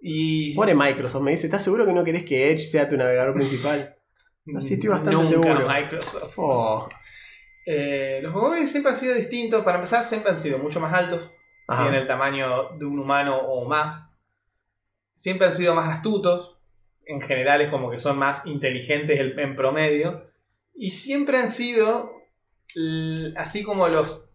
Y. 0.02 0.54
Pobre 0.56 0.76
Microsoft, 0.76 1.22
me 1.22 1.32
dice, 1.32 1.48
¿estás 1.48 1.64
seguro 1.64 1.86
que 1.86 1.94
no 1.94 2.04
querés 2.04 2.24
que 2.26 2.52
Edge 2.52 2.60
sea 2.60 2.88
tu 2.90 2.98
navegador 2.98 3.34
principal? 3.34 3.96
Así 4.58 4.74
estoy 4.76 4.90
bastante 4.90 5.14
Nunca 5.14 5.28
seguro. 5.30 5.68
Microsoft. 5.68 6.34
Oh. 6.38 6.90
Eh, 7.66 8.20
los 8.24 8.34
Hobgoblin 8.34 8.68
siempre 8.68 8.92
han 8.92 8.98
sido 8.98 9.14
distintos. 9.14 9.64
Para 9.64 9.78
empezar, 9.78 10.04
siempre 10.04 10.32
han 10.32 10.40
sido 10.40 10.58
mucho 10.60 10.80
más 10.80 10.94
altos. 10.94 11.30
Ajá. 11.68 11.84
Tienen 11.84 12.02
el 12.02 12.08
tamaño 12.08 12.70
de 12.78 12.86
un 12.86 13.00
humano 13.00 13.38
o 13.38 13.68
más. 13.68 14.10
Siempre 15.14 15.48
han 15.48 15.54
sido 15.54 15.76
más 15.76 15.90
astutos. 15.90 16.58
En 17.06 17.22
general 17.22 17.62
es 17.62 17.70
como 17.70 17.92
que 17.92 18.00
son 18.00 18.18
más 18.18 18.46
inteligentes 18.46 19.20
el- 19.20 19.38
en 19.40 19.56
promedio. 19.56 20.30
Y 20.74 20.92
siempre 20.92 21.38
han 21.38 21.50
sido, 21.50 22.12
así 23.38 23.64
como 23.64 23.88
los 23.88 24.26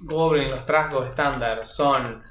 goblins, 0.00 0.50
los 0.50 0.64
trasgos 0.66 1.08
estándar, 1.08 1.66
son 1.66 2.22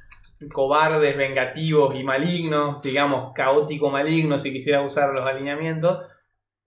cobardes, 0.53 1.15
vengativos 1.15 1.93
y 1.95 2.03
malignos, 2.03 2.81
digamos, 2.81 3.31
caótico 3.35 3.89
malignos 3.91 4.41
si 4.41 4.51
quisieras 4.51 4.83
usar 4.85 5.13
los 5.13 5.25
alineamientos. 5.25 5.99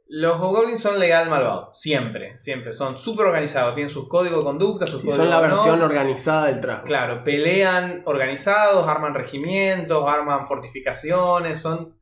Los 0.07 0.39
Hobgoblins 0.41 0.81
son 0.81 0.99
legal 1.01 1.31
malvado. 1.31 1.71
Siempre, 1.73 2.39
siempre. 2.39 2.73
Son 2.73 2.99
súper 2.99 3.27
organizados. 3.27 3.75
Tienen 3.75 3.89
sus 3.91 4.07
códigos 4.09 4.39
de 4.41 4.45
conducta, 4.45 4.87
sus 4.87 4.97
Y 5.01 5.07
códigos 5.07 5.17
son 5.17 5.31
la 5.31 5.41
versión 5.41 5.81
organizada 5.83 6.47
del 6.47 6.61
trago. 6.61 6.85
Claro, 6.85 7.25
pelean 7.25 8.03
organizados, 8.05 8.87
arman 8.87 9.15
regimientos, 9.15 10.07
arman 10.07 10.47
fortificaciones, 10.47 11.61
son 11.61 11.99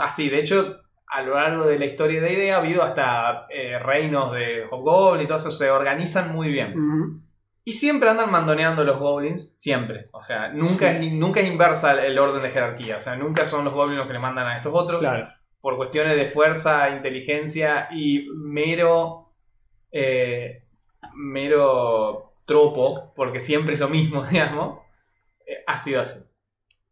así. 0.00 0.28
De 0.30 0.38
hecho, 0.40 0.80
a 1.08 1.22
lo 1.22 1.34
largo 1.34 1.64
de 1.66 1.78
la 1.78 1.84
historia 1.84 2.20
de 2.20 2.32
idea 2.32 2.56
ha 2.56 2.58
habido 2.60 2.82
hasta 2.82 3.46
eh, 3.50 3.78
reinos 3.78 4.32
de 4.32 4.64
Hobgoblin 4.70 5.24
y 5.24 5.26
todo 5.26 5.38
eso, 5.38 5.50
se 5.50 5.70
organizan 5.70 6.32
muy 6.34 6.50
bien. 6.50 7.22
Y 7.64 7.72
siempre 7.72 8.08
andan 8.08 8.30
mandoneando 8.30 8.84
los 8.84 8.98
goblins, 8.98 9.52
siempre. 9.56 10.04
O 10.12 10.22
sea, 10.22 10.48
nunca 10.48 10.90
es, 10.92 11.12
nunca 11.12 11.40
es 11.40 11.48
inversa 11.48 11.92
el- 11.92 12.12
el 12.12 12.18
orden 12.18 12.40
de 12.42 12.50
jerarquía. 12.50 12.96
O 12.96 13.00
sea, 13.00 13.16
nunca 13.16 13.46
son 13.46 13.64
los 13.64 13.74
goblins 13.74 13.98
los 13.98 14.06
que 14.06 14.12
le 14.12 14.20
mandan 14.20 14.46
a 14.46 14.54
estos 14.56 14.72
otros. 14.72 15.00
Claro. 15.00 15.28
Por 15.66 15.76
cuestiones 15.76 16.14
de 16.14 16.26
fuerza, 16.26 16.90
inteligencia 16.90 17.88
y 17.90 18.28
mero. 18.36 19.32
eh, 19.90 20.62
mero 21.16 22.34
tropo, 22.44 23.12
porque 23.16 23.40
siempre 23.40 23.74
es 23.74 23.80
lo 23.80 23.88
mismo, 23.88 24.24
digamos. 24.30 24.78
eh, 25.44 25.64
ha 25.66 25.76
sido 25.76 26.02
así. 26.02 26.20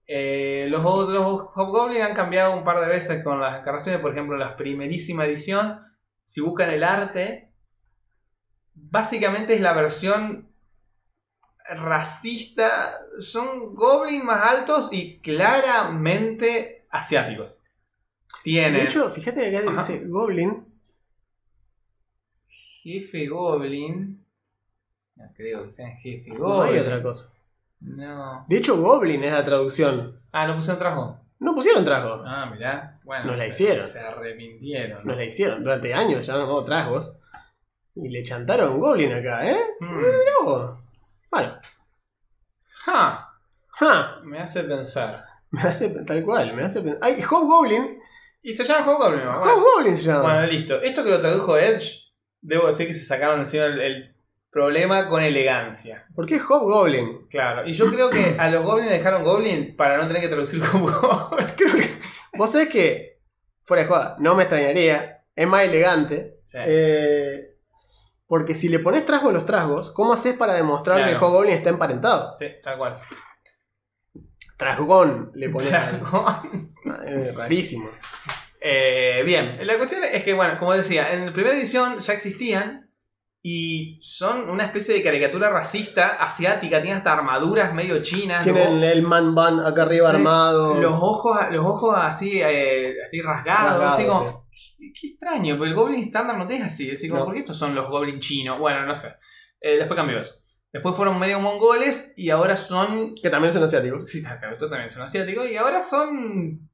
Eh, 0.09 0.66
los, 0.70 0.83
los 0.83 1.51
Hobgoblin 1.55 2.03
han 2.03 2.14
cambiado 2.14 2.57
un 2.57 2.64
par 2.64 2.81
de 2.81 2.89
veces 2.89 3.22
con 3.22 3.41
las 3.41 3.61
encarnaciones. 3.61 4.01
Por 4.01 4.11
ejemplo, 4.11 4.35
en 4.35 4.41
la 4.41 4.57
primerísima 4.57 5.25
edición, 5.25 5.81
si 6.25 6.41
buscan 6.41 6.70
el 6.70 6.83
arte, 6.83 7.55
básicamente 8.75 9.55
es 9.55 9.61
la 9.61 9.72
versión 9.75 10.53
racista. 11.68 12.99
Son 13.20 13.72
goblins 13.77 14.25
más 14.25 14.43
altos 14.51 14.89
y 14.91 15.20
claramente 15.20 16.89
asiáticos. 16.91 17.57
Tienen 18.43 18.74
De 18.74 18.82
hecho, 18.85 19.09
fíjate 19.11 19.51
que 19.51 19.57
acá 19.57 19.70
Ajá. 19.70 19.80
dice 19.82 20.05
Goblin. 20.07 20.66
jefe 22.49 23.26
goblin. 23.28 24.24
No 25.16 25.24
creo 25.37 25.64
que 25.64 25.70
sean 25.70 25.93
jefe 25.99 26.30
goblin. 26.30 26.45
No 26.49 26.62
hay 26.62 26.78
otra 26.78 27.03
cosa. 27.03 27.32
No. 27.80 28.45
De 28.49 28.57
hecho, 28.57 28.78
Goblin 28.80 29.22
es 29.24 29.32
la 29.32 29.45
traducción. 29.45 30.18
Ah, 30.32 30.47
no 30.47 30.55
pusieron 30.57 30.78
trajo. 30.78 31.20
No 31.39 31.55
pusieron 31.55 31.85
trago. 31.85 32.22
Ah, 32.24 32.47
mirá. 32.51 32.95
Bueno, 33.05 33.26
Nos 33.26 33.37
la 33.37 33.43
se- 33.45 33.49
hicieron. 33.51 33.87
Se 33.89 34.01
arrepintieron. 34.01 35.05
Nos 35.07 35.16
la 35.16 35.24
hicieron. 35.24 35.62
Durante 35.62 35.93
años 35.93 36.24
ya 36.26 36.35
no 36.39 36.62
tragos. 36.62 37.14
Y 37.95 38.09
le 38.09 38.22
chantaron 38.22 38.80
Goblin 38.80 39.12
acá, 39.12 39.51
¿eh? 39.51 39.59
Hmm. 39.80 39.99
Mirá. 39.99 40.78
Bueno. 41.30 41.59
Ja, 42.87 43.28
Ja. 43.68 44.20
me 44.24 44.39
hace 44.41 44.62
pensar. 44.64 45.24
Me 45.51 45.61
hace 45.62 45.91
tal 46.05 46.24
cual, 46.24 46.55
me 46.57 46.64
hace 46.64 46.80
pensar. 46.80 47.01
¡Ay! 47.03 47.22
Hobgoblin. 47.22 47.99
Y 48.45 48.53
se 48.53 48.62
llama 48.62 48.86
Hobgoblin. 48.86 49.26
Hobgoblin 49.26 49.97
se 49.97 50.03
llama. 50.05 50.22
bueno, 50.22 50.47
listo. 50.47 50.80
Esto 50.82 51.03
que 51.03 51.11
lo 51.11 51.20
tradujo 51.20 51.57
Edge, 51.57 52.12
debo 52.42 52.66
decir 52.66 52.86
que 52.86 52.95
se 52.95 53.05
sacaron 53.07 53.40
encima 53.40 53.64
el, 53.64 53.80
el 53.80 54.16
problema 54.51 55.09
con 55.09 55.22
elegancia. 55.22 56.07
¿Por 56.14 56.26
qué 56.26 56.38
Hobgoblin? 56.38 57.26
Claro. 57.28 57.66
Y 57.66 57.72
yo 57.72 57.90
creo 57.90 58.11
que 58.11 58.36
a 58.38 58.51
los 58.51 58.62
goblins 58.62 58.90
dejaron 58.90 59.24
Goblin 59.24 59.74
para 59.76 59.97
no 59.97 60.07
tener 60.07 60.20
que 60.22 60.28
traducir 60.28 60.61
como 60.62 60.86
Goblin. 61.01 61.47
Creo 61.57 61.74
que. 61.74 61.90
Vos 62.36 62.53
sabés 62.53 62.68
que. 62.68 63.20
Fuera 63.62 63.82
de 63.84 63.88
joda, 63.88 64.16
no 64.20 64.34
me 64.34 64.42
extrañaría. 64.42 65.24
Es 65.34 65.47
más 65.49 65.62
elegante. 65.64 66.38
Sí. 66.45 66.59
Eh, 66.61 67.57
porque 68.26 68.55
si 68.55 68.68
le 68.68 68.78
pones 68.78 69.07
trasgo 69.07 69.30
a 69.30 69.32
los 69.32 69.47
trasgos, 69.47 69.90
¿cómo 69.90 70.12
haces 70.12 70.34
para 70.34 70.53
demostrar 70.55 70.99
Claro. 70.99 71.11
que 71.11 71.16
el 71.16 71.22
Hobgoblin 71.24 71.55
está 71.55 71.70
emparentado? 71.70 72.36
Sí, 72.38 72.47
tal 72.62 72.76
cual. 72.76 73.01
Trasgón 74.65 75.31
le 75.35 75.51
pones. 75.51 75.73
Eh, 77.07 77.33
rarísimo. 77.37 77.91
Eh, 78.61 79.23
bien, 79.25 79.59
la 79.67 79.77
cuestión 79.77 80.03
es 80.11 80.23
que, 80.25 80.33
bueno, 80.33 80.57
como 80.59 80.73
decía, 80.73 81.12
en 81.12 81.27
la 81.27 81.33
primera 81.33 81.55
edición 81.55 81.99
ya 81.99 82.12
existían 82.15 82.91
y 83.43 83.99
son 84.03 84.49
una 84.49 84.65
especie 84.65 84.95
de 84.95 85.03
caricatura 85.03 85.51
racista 85.51 86.15
asiática, 86.15 86.81
tienen 86.81 86.97
hasta 86.99 87.12
armaduras 87.12 87.75
medio 87.75 88.01
chinas. 88.01 88.43
Tienen 88.45 88.83
el 88.83 89.03
man 89.03 89.35
ban 89.35 89.61
acá 89.61 89.83
arriba 89.83 90.09
Sí, 90.11 90.17
armado. 90.17 90.81
los 90.81 90.95
ojos, 90.95 91.39
los 91.51 91.65
ojos 91.67 91.95
así, 91.99 92.41
eh, 92.43 92.95
así 93.05 93.21
rasgados, 93.21 93.83
así 93.83 94.07
como, 94.07 94.49
qué, 94.79 94.93
qué 94.99 95.07
extraño, 95.09 95.57
pero 95.59 95.67
el 95.67 95.75
Goblin 95.75 96.03
estándar 96.03 96.39
no 96.39 96.49
es 96.49 96.62
así, 96.62 96.91
así 96.91 97.07
como, 97.09 97.21
No. 97.21 97.25
¿por 97.27 97.35
qué 97.35 97.41
estos 97.41 97.59
son 97.59 97.75
los 97.75 97.91
Goblin 97.91 98.19
chinos? 98.19 98.59
Bueno, 98.59 98.87
no 98.87 98.97
sé. 98.97 99.09
Eh, 99.61 99.77
después 99.77 99.95
cambió 99.97 100.19
eso. 100.21 100.37
Después 100.75 100.97
fueron 100.97 101.20
medio 101.20 101.39
mongoles 101.39 102.12
y 102.16 102.31
ahora 102.31 102.57
son... 102.57 103.14
Que 103.14 103.31
también 103.31 103.53
son 103.53 103.62
asiáticos. 103.62 104.09
Sí, 104.09 104.18
está 104.18 104.41
claro, 104.41 104.55
esto 104.55 104.68
también 104.68 104.91
son 104.91 105.03
asiáticos 105.03 105.49
y 105.49 105.57
ahora 105.57 105.81
son... 105.81 106.68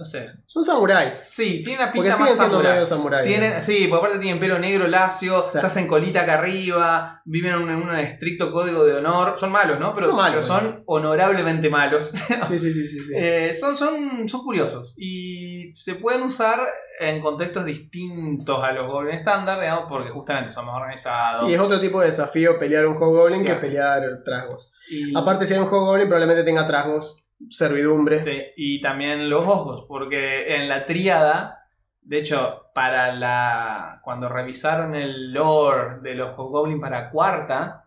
No 0.00 0.06
sé. 0.06 0.30
Son 0.46 0.64
samuráis. 0.64 1.12
Sí, 1.12 1.60
tienen 1.62 1.88
Porque 1.88 2.08
pinta 2.08 2.16
siguen 2.16 2.38
más 2.38 2.48
siendo 2.48 2.86
samuráis. 2.86 3.28
Tienen, 3.28 3.60
sí, 3.60 3.86
porque 3.86 4.06
aparte 4.06 4.18
tienen 4.18 4.40
pelo 4.40 4.58
negro 4.58 4.88
lacio, 4.88 5.50
se 5.52 5.58
hacen 5.58 5.86
colita 5.86 6.22
acá 6.22 6.38
arriba, 6.38 7.20
viven 7.26 7.52
en 7.52 7.58
un, 7.60 7.68
en 7.68 7.82
un 7.82 7.94
estricto 7.96 8.50
código 8.50 8.86
de 8.86 8.94
honor. 8.94 9.34
Son 9.38 9.52
malos, 9.52 9.78
¿no? 9.78 9.94
Pero 9.94 10.06
Son 10.06 10.16
malos, 10.16 10.46
pero 10.48 10.58
son 10.58 10.82
honorablemente 10.86 11.68
malos. 11.68 12.10
Sí, 12.48 12.58
sí, 12.58 12.72
sí, 12.72 12.88
sí. 12.88 12.98
sí. 12.98 13.12
Eh, 13.14 13.52
son, 13.52 13.76
son, 13.76 14.26
son 14.26 14.42
curiosos 14.42 14.94
y 14.96 15.70
se 15.74 15.96
pueden 15.96 16.22
usar 16.22 16.58
en 16.98 17.20
contextos 17.20 17.66
distintos 17.66 18.64
a 18.64 18.72
los 18.72 18.90
Goblin 18.90 19.14
estándar, 19.16 19.60
digamos, 19.60 19.84
porque 19.86 20.08
justamente 20.08 20.50
son 20.50 20.64
más 20.64 20.76
organizados. 20.76 21.46
Sí, 21.46 21.52
es 21.52 21.60
otro 21.60 21.78
tipo 21.78 22.00
de 22.00 22.06
desafío 22.06 22.58
pelear 22.58 22.86
un 22.86 22.96
Hobgoblin 22.96 23.44
Claro. 23.44 23.60
que 23.60 23.66
pelear 23.66 24.02
trasgos. 24.24 24.72
y, 24.90 25.14
Aparte, 25.14 25.46
si 25.46 25.52
hay 25.52 25.60
un 25.60 25.66
Hobgoblin, 25.68 26.08
probablemente 26.08 26.42
tenga 26.42 26.66
trasgos, 26.66 27.22
servidumbre. 27.48 28.18
sí, 28.18 28.42
y 28.56 28.80
también 28.80 29.30
los 29.30 29.46
ojos, 29.46 29.84
porque 29.88 30.56
en 30.56 30.68
la 30.68 30.84
tríada, 30.84 31.64
de 32.02 32.18
hecho, 32.18 32.64
para 32.74 33.14
la 33.14 34.00
cuando 34.04 34.28
revisaron 34.28 34.94
el 34.94 35.32
lore 35.32 36.00
de 36.02 36.14
los 36.14 36.36
Goblin 36.36 36.80
para 36.80 37.10
cuarta, 37.10 37.86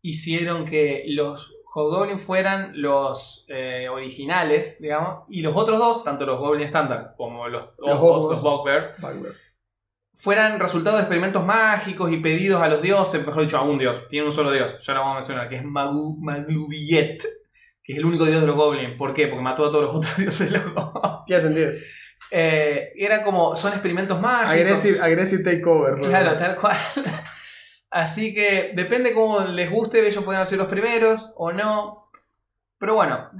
hicieron 0.00 0.64
que 0.64 1.04
los 1.08 1.54
Hobgoblin 1.74 2.18
fueran 2.18 2.72
los 2.82 3.46
eh, 3.48 3.88
originales, 3.88 4.78
digamos, 4.78 5.24
y 5.30 5.40
los 5.40 5.56
otros 5.56 5.78
dos, 5.78 6.04
tanto 6.04 6.26
los 6.26 6.38
Goblin 6.38 6.66
estándar 6.66 7.14
como 7.16 7.48
los, 7.48 7.64
Los 7.78 7.96
ojos, 7.96 8.16
ojos. 8.16 8.30
los 8.32 8.42
Bugbear, 8.42 8.92
Bugbear. 9.00 9.34
fueran 10.14 10.60
resultado 10.60 10.96
de 10.96 11.02
experimentos 11.02 11.44
mágicos 11.46 12.12
y 12.12 12.18
pedidos 12.18 12.60
a 12.60 12.68
los 12.68 12.82
dioses, 12.82 13.24
mejor 13.26 13.42
dicho, 13.42 13.56
a 13.56 13.62
un 13.62 13.78
dios. 13.78 14.06
Tiene 14.08 14.26
un 14.26 14.34
solo 14.34 14.50
dios, 14.52 14.76
ya 14.84 14.92
lo 14.92 15.00
vamos 15.00 15.12
a 15.12 15.16
mencionar, 15.20 15.48
que 15.48 15.56
es 15.56 15.64
Magu, 15.64 16.18
Maglubiet, 16.20 17.24
que 17.82 17.92
es 17.92 17.98
el 17.98 18.04
único 18.04 18.24
dios 18.24 18.40
de 18.40 18.46
los 18.46 18.56
Goblin. 18.56 18.96
¿Por 18.96 19.12
qué? 19.12 19.26
Porque 19.26 19.42
mató 19.42 19.66
a 19.66 19.70
todos 19.70 19.84
los 19.84 19.94
otros 19.94 20.16
dioses 20.18 20.50
locos. 20.52 21.24
Tiene 21.26 21.42
sentido. 21.42 21.72
Eh, 22.30 22.92
era 22.96 23.22
como, 23.22 23.54
son 23.56 23.72
experimentos 23.72 24.20
mágicos. 24.20 24.54
Aggressive, 24.54 25.00
aggressive 25.00 25.44
takeover. 25.44 25.98
¿no? 25.98 26.08
Claro, 26.08 26.36
tal 26.36 26.56
cual. 26.56 26.76
Así 27.90 28.32
que 28.32 28.72
depende 28.74 29.12
cómo 29.12 29.40
les 29.40 29.70
guste, 29.70 30.06
ellos 30.06 30.24
pueden 30.24 30.46
ser 30.46 30.58
los 30.58 30.68
primeros 30.68 31.34
o 31.36 31.52
no. 31.52 32.10
Pero 32.78 32.94
bueno, 32.94 33.30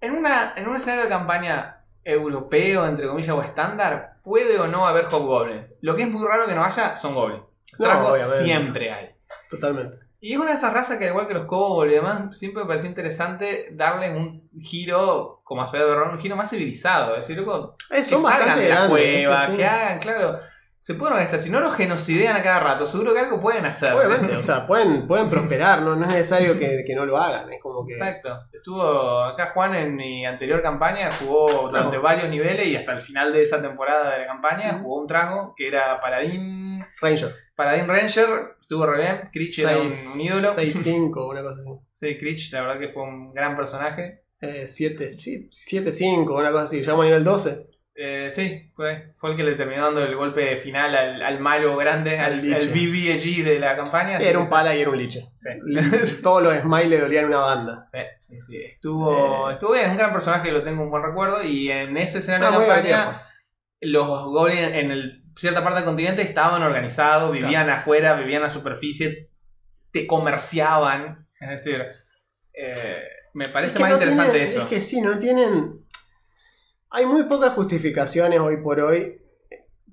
en, 0.00 0.12
una, 0.12 0.54
en 0.56 0.66
un 0.66 0.76
escenario 0.76 1.04
de 1.04 1.10
campaña 1.10 1.84
europeo, 2.02 2.86
entre 2.86 3.06
comillas, 3.06 3.36
o 3.36 3.42
estándar, 3.42 4.20
puede 4.24 4.58
o 4.58 4.66
no 4.66 4.86
haber 4.86 5.04
hobgoblins. 5.06 5.66
Lo 5.82 5.94
que 5.94 6.04
es 6.04 6.08
muy 6.08 6.26
raro 6.26 6.46
que 6.46 6.54
no 6.54 6.64
haya 6.64 6.96
son 6.96 7.14
goblins. 7.14 7.44
No, 7.78 8.16
siempre 8.16 8.90
hay. 8.90 9.10
Totalmente. 9.48 9.98
Y 10.20 10.34
es 10.34 10.38
una 10.38 10.50
de 10.50 10.56
esas 10.56 10.74
razas 10.74 10.98
que, 10.98 11.04
al 11.04 11.10
igual 11.10 11.26
que 11.26 11.34
los 11.34 11.46
kobolds 11.46 11.92
y 11.92 11.96
demás, 11.96 12.36
siempre 12.36 12.62
me 12.62 12.68
pareció 12.68 12.88
interesante 12.88 13.68
darles 13.72 14.14
un 14.14 14.50
giro, 14.60 15.40
como 15.44 15.62
hacer 15.62 15.80
de 15.80 15.86
verdad, 15.86 16.12
un 16.12 16.20
giro 16.20 16.36
más 16.36 16.50
civilizado. 16.50 17.16
Es 17.16 17.26
decir, 17.26 17.42
loco, 17.42 17.74
Eh, 17.90 17.96
que 17.96 18.04
son 18.04 18.22
salgan 18.22 18.38
bastante 18.40 18.64
de 18.64 18.68
la 18.68 18.74
es 18.76 18.82
que 18.82 18.88
cueva, 18.88 19.46
sí. 19.46 19.56
que 19.56 19.66
hagan, 19.66 19.98
claro. 19.98 20.38
Se 20.78 20.94
pueden 20.94 21.12
organizar. 21.12 21.38
Si 21.38 21.50
no 21.50 21.60
los 21.60 21.74
genocidean 21.74 22.36
a 22.36 22.42
cada 22.42 22.60
rato, 22.60 22.86
seguro 22.86 23.12
que 23.12 23.20
algo 23.20 23.38
pueden 23.38 23.66
hacer. 23.66 23.92
Obviamente, 23.92 24.34
o 24.34 24.42
sea, 24.42 24.66
pueden, 24.66 25.06
pueden 25.06 25.28
prosperar, 25.28 25.82
¿no? 25.82 25.94
no 25.94 26.06
es 26.06 26.12
necesario 26.12 26.58
que, 26.58 26.84
que 26.86 26.94
no 26.94 27.04
lo 27.04 27.18
hagan. 27.18 27.52
Es 27.52 27.60
como 27.60 27.86
que. 27.86 27.92
Exacto. 27.92 28.40
Estuvo 28.52 29.22
acá 29.22 29.46
Juan 29.46 29.74
en 29.74 29.94
mi 29.94 30.24
anterior 30.24 30.62
campaña, 30.62 31.10
jugó 31.18 31.68
durante 31.68 31.98
varios 31.98 32.30
niveles 32.30 32.66
y 32.66 32.76
hasta 32.76 32.92
el 32.92 33.02
final 33.02 33.30
de 33.32 33.42
esa 33.42 33.60
temporada 33.60 34.10
de 34.10 34.20
la 34.20 34.26
campaña 34.26 34.78
jugó 34.82 35.00
un 35.00 35.06
trago 35.06 35.54
que 35.54 35.68
era 35.68 36.00
Paladín, 36.00 36.82
Ranger. 37.00 37.34
Paladín 37.54 37.86
Ranger. 37.86 38.56
Estuvo 38.70 38.86
re 38.86 38.98
bien. 38.98 39.30
Critch 39.32 39.58
era 39.58 39.78
un, 39.78 39.88
un 39.88 40.20
ídolo. 40.20 40.48
6-5, 40.52 41.28
una 41.28 41.42
cosa 41.42 41.60
así. 41.60 41.70
Sí, 41.90 42.18
Critch, 42.18 42.52
la 42.52 42.62
verdad 42.62 42.78
que 42.78 42.88
fue 42.90 43.02
un 43.02 43.32
gran 43.34 43.56
personaje. 43.56 44.22
7, 44.40 45.06
Eh, 45.06 45.10
sí, 45.10 45.48
7-5, 45.50 46.30
una 46.38 46.52
cosa 46.52 46.66
así. 46.66 46.76
Llegamos 46.78 47.02
a 47.02 47.06
nivel 47.06 47.24
12. 47.24 47.66
Eh, 47.96 48.28
sí, 48.30 48.70
fue, 48.76 49.12
fue 49.16 49.30
el 49.32 49.36
que 49.36 49.42
le 49.42 49.54
terminó 49.56 49.82
dando 49.86 50.04
el 50.04 50.14
golpe 50.14 50.56
final 50.56 50.94
al, 50.94 51.20
al 51.20 51.40
malo 51.40 51.76
grande, 51.76 52.16
al, 52.20 52.34
Al. 52.54 52.68
BBG 52.68 53.42
de 53.44 53.58
la 53.58 53.74
campaña. 53.74 54.18
Era 54.18 54.38
un 54.38 54.48
pala 54.48 54.72
y 54.76 54.80
era 54.82 54.90
un 54.90 54.98
liche. 54.98 55.32
Sí. 55.34 55.48
Todos 56.22 56.40
los 56.44 56.54
smiles 56.54 56.88
le 56.90 57.00
dolían 57.00 57.24
una 57.24 57.38
banda. 57.38 57.84
Sí, 57.90 57.98
sí, 58.20 58.38
sí. 58.38 58.56
Estuvo, 58.56 59.50
Eh. 59.50 59.54
estuvo 59.54 59.72
bien, 59.72 59.86
es 59.86 59.90
un 59.90 59.96
gran 59.98 60.12
personaje 60.12 60.52
lo 60.52 60.62
tengo 60.62 60.84
un 60.84 60.90
buen 60.90 61.02
recuerdo. 61.02 61.42
Y 61.42 61.72
en 61.72 61.96
ese 61.96 62.18
escenario 62.18 62.46
Ah, 62.46 62.50
de 62.52 62.56
muy 62.56 62.66
campaña, 62.66 62.96
divertido. 62.98 63.20
los 63.80 64.24
goblins 64.26 64.74
en 64.74 64.90
el- 64.92 65.19
cierta 65.40 65.62
parte 65.64 65.76
del 65.80 65.86
continente 65.86 66.22
estaban 66.22 66.62
organizados, 66.62 67.32
vivían 67.32 67.70
afuera, 67.70 68.14
vivían 68.14 68.42
a 68.42 68.50
superficie, 68.50 69.30
te 69.92 70.06
comerciaban. 70.06 71.26
Es 71.40 71.48
decir, 71.48 71.82
eh, 72.52 73.02
me 73.34 73.46
parece 73.48 73.72
Es 73.72 73.76
que 73.78 73.82
más 73.82 73.90
no 73.90 73.96
interesante 73.96 74.32
tienen- 74.32 74.48
eso. 74.48 74.60
Es 74.62 74.66
que 74.66 74.80
sí, 74.82 75.00
no 75.00 75.18
tienen. 75.18 75.84
Hay 76.90 77.06
muy 77.06 77.22
pocas 77.24 77.52
justificaciones 77.54 78.38
hoy 78.40 78.58
por 78.62 78.80
hoy 78.80 79.16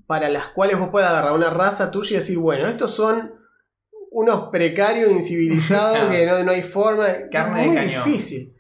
para 0.08 0.30
las 0.30 0.48
cuales 0.50 0.78
vos 0.80 0.90
puedas 0.90 1.10
agarrar 1.12 1.34
una 1.34 1.50
raza 1.50 1.92
tuya 1.92 2.12
y 2.12 2.16
decir, 2.16 2.38
bueno, 2.38 2.68
estos 2.68 2.92
son 2.96 3.34
unos 4.12 4.50
precarios 4.50 5.12
incivilizados 5.12 5.98
que 6.12 6.26
no, 6.26 6.44
no 6.44 6.52
hay 6.52 6.64
forma. 6.64 7.06
Carne 7.32 7.60
es 7.60 7.62
de 7.62 7.68
muy 7.68 7.76
cañón. 7.78 8.04
difícil. 8.06 8.54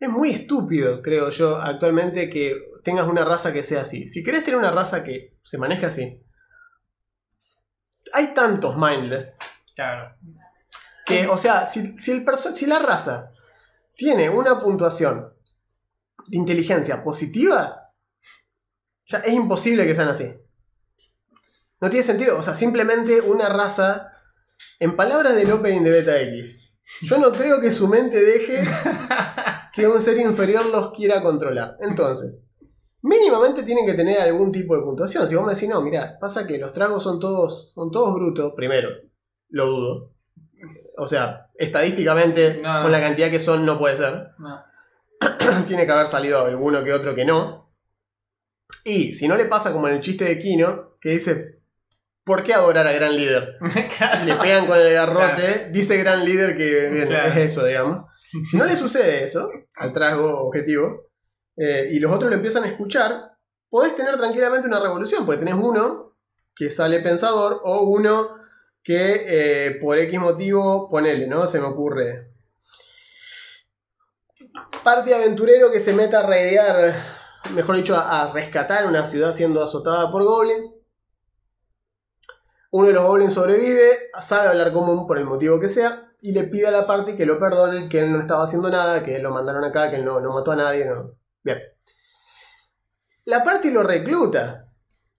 Es 0.00 0.08
muy 0.08 0.30
estúpido, 0.30 1.02
creo 1.02 1.30
yo, 1.30 1.56
actualmente 1.56 2.28
que 2.30 2.56
tengas 2.84 3.08
una 3.08 3.24
raza 3.24 3.52
que 3.52 3.64
sea 3.64 3.80
así. 3.82 4.06
Si 4.08 4.22
querés 4.22 4.44
tener 4.44 4.58
una 4.58 4.70
raza 4.70 5.02
que 5.02 5.36
se 5.42 5.58
maneje 5.58 5.86
así, 5.86 6.22
hay 8.12 8.34
tantos 8.34 8.76
mindless 8.76 9.36
Claro. 9.74 10.16
que, 11.06 11.26
o 11.28 11.38
sea, 11.38 11.66
si, 11.66 11.96
si 11.98 12.10
el 12.10 12.26
si 12.36 12.66
la 12.66 12.80
raza 12.80 13.32
tiene 13.94 14.28
una 14.28 14.60
puntuación 14.60 15.32
de 16.26 16.36
inteligencia 16.36 17.02
positiva, 17.02 17.92
ya 19.06 19.18
es 19.18 19.32
imposible 19.32 19.86
que 19.86 19.94
sean 19.94 20.08
así. 20.08 20.34
No 21.80 21.90
tiene 21.90 22.02
sentido. 22.02 22.38
O 22.38 22.42
sea, 22.42 22.54
simplemente 22.54 23.20
una 23.20 23.48
raza, 23.48 24.12
en 24.80 24.96
palabras 24.96 25.34
del 25.34 25.50
opening 25.52 25.82
de 25.82 25.90
Beta 25.90 26.20
X, 26.20 26.58
yo 27.02 27.18
no 27.18 27.32
creo 27.32 27.60
que 27.60 27.72
su 27.72 27.88
mente 27.88 28.20
deje 28.20 28.64
que 29.72 29.86
un 29.86 30.02
ser 30.02 30.18
inferior 30.18 30.66
los 30.66 30.92
quiera 30.92 31.22
controlar. 31.22 31.76
Entonces, 31.80 32.47
mínimamente 33.02 33.62
tienen 33.62 33.86
que 33.86 33.94
tener 33.94 34.20
algún 34.20 34.50
tipo 34.52 34.76
de 34.76 34.82
puntuación. 34.82 35.26
Si 35.26 35.34
vos 35.34 35.44
me 35.46 35.54
decís, 35.54 35.68
no, 35.68 35.80
mira, 35.82 36.18
pasa 36.20 36.46
que 36.46 36.58
los 36.58 36.72
tragos 36.72 37.02
son 37.02 37.18
todos, 37.20 37.72
son 37.74 37.90
todos 37.90 38.14
brutos, 38.14 38.52
primero, 38.56 38.88
lo 39.50 39.66
dudo. 39.66 40.14
O 40.96 41.06
sea, 41.06 41.46
estadísticamente, 41.56 42.60
No, 42.62 42.76
no. 42.78 42.82
con 42.82 42.92
la 42.92 43.00
cantidad 43.00 43.30
que 43.30 43.38
son, 43.40 43.64
no 43.64 43.78
puede 43.78 43.96
ser. 43.96 44.28
No. 44.38 44.62
Tiene 45.66 45.86
que 45.86 45.92
haber 45.92 46.06
salido 46.06 46.44
alguno 46.44 46.82
que 46.84 46.92
otro 46.92 47.14
que 47.14 47.24
no. 47.24 47.72
Y 48.84 49.14
si 49.14 49.28
no 49.28 49.36
le 49.36 49.44
pasa 49.46 49.72
como 49.72 49.88
en 49.88 49.94
el 49.94 50.00
chiste 50.00 50.24
de 50.24 50.38
Kino, 50.38 50.96
que 51.00 51.10
dice, 51.10 51.60
¿por 52.24 52.42
qué 52.42 52.52
adorar 52.54 52.86
a 52.86 52.92
Gran 52.92 53.16
Líder? 53.16 53.56
Le 54.26 54.34
pegan 54.36 54.66
con 54.66 54.76
el 54.78 54.92
garrote, 54.92 55.70
dice 55.72 55.96
Gran 55.98 56.24
Líder 56.24 56.56
que 56.56 56.88
bien, 56.90 57.06
Claro. 57.06 57.28
es 57.30 57.36
eso, 57.52 57.64
digamos. 57.64 58.02
Si 58.50 58.56
no 58.58 58.66
le 58.66 58.76
sucede 58.76 59.24
eso, 59.24 59.50
al 59.76 59.92
trasgo 59.94 60.40
objetivo, 60.42 61.07
eh, 61.58 61.88
y 61.90 61.98
los 61.98 62.14
otros 62.14 62.30
lo 62.30 62.36
empiezan 62.36 62.64
a 62.64 62.68
escuchar, 62.68 63.32
podés 63.68 63.96
tener 63.96 64.16
tranquilamente 64.16 64.68
una 64.68 64.78
revolución, 64.78 65.26
porque 65.26 65.40
tenés 65.40 65.54
uno 65.54 66.16
que 66.54 66.70
sale 66.70 67.00
pensador 67.00 67.60
o 67.64 67.82
uno 67.82 68.36
que 68.82 69.24
eh, 69.26 69.78
por 69.80 69.98
X 69.98 70.18
motivo, 70.20 70.88
ponele, 70.88 71.26
¿no? 71.26 71.46
Se 71.46 71.60
me 71.60 71.66
ocurre. 71.66 72.32
Parte 74.82 75.14
aventurero 75.14 75.70
que 75.70 75.80
se 75.80 75.92
meta 75.92 76.20
a 76.20 76.26
raidear, 76.26 76.94
mejor 77.54 77.76
dicho, 77.76 77.96
a, 77.96 78.32
rescatar 78.32 78.86
una 78.86 79.04
ciudad 79.04 79.32
siendo 79.32 79.62
azotada 79.62 80.10
por 80.10 80.24
goblins. 80.24 80.76
Uno 82.70 82.88
de 82.88 82.94
los 82.94 83.04
goblins 83.04 83.34
sobrevive, 83.34 84.10
sabe 84.22 84.48
hablar 84.48 84.72
común 84.72 85.06
por 85.06 85.18
el 85.18 85.24
motivo 85.24 85.58
que 85.58 85.68
sea, 85.68 86.12
y 86.20 86.32
le 86.32 86.44
pide 86.44 86.68
a 86.68 86.70
la 86.70 86.86
party 86.86 87.16
que 87.16 87.26
lo 87.26 87.38
perdone, 87.38 87.88
que 87.88 88.00
él 88.00 88.12
no 88.12 88.20
estaba 88.20 88.44
haciendo 88.44 88.70
nada, 88.70 89.02
que 89.02 89.18
lo 89.18 89.32
mandaron 89.32 89.64
acá, 89.64 89.90
que 89.90 89.96
él 89.96 90.04
no, 90.04 90.20
no 90.20 90.32
mató 90.32 90.52
a 90.52 90.56
nadie. 90.56 90.86
No. 90.86 91.17
Bien. 91.54 91.68
La 93.24 93.44
party 93.44 93.70
lo 93.70 93.82
recluta. 93.82 94.66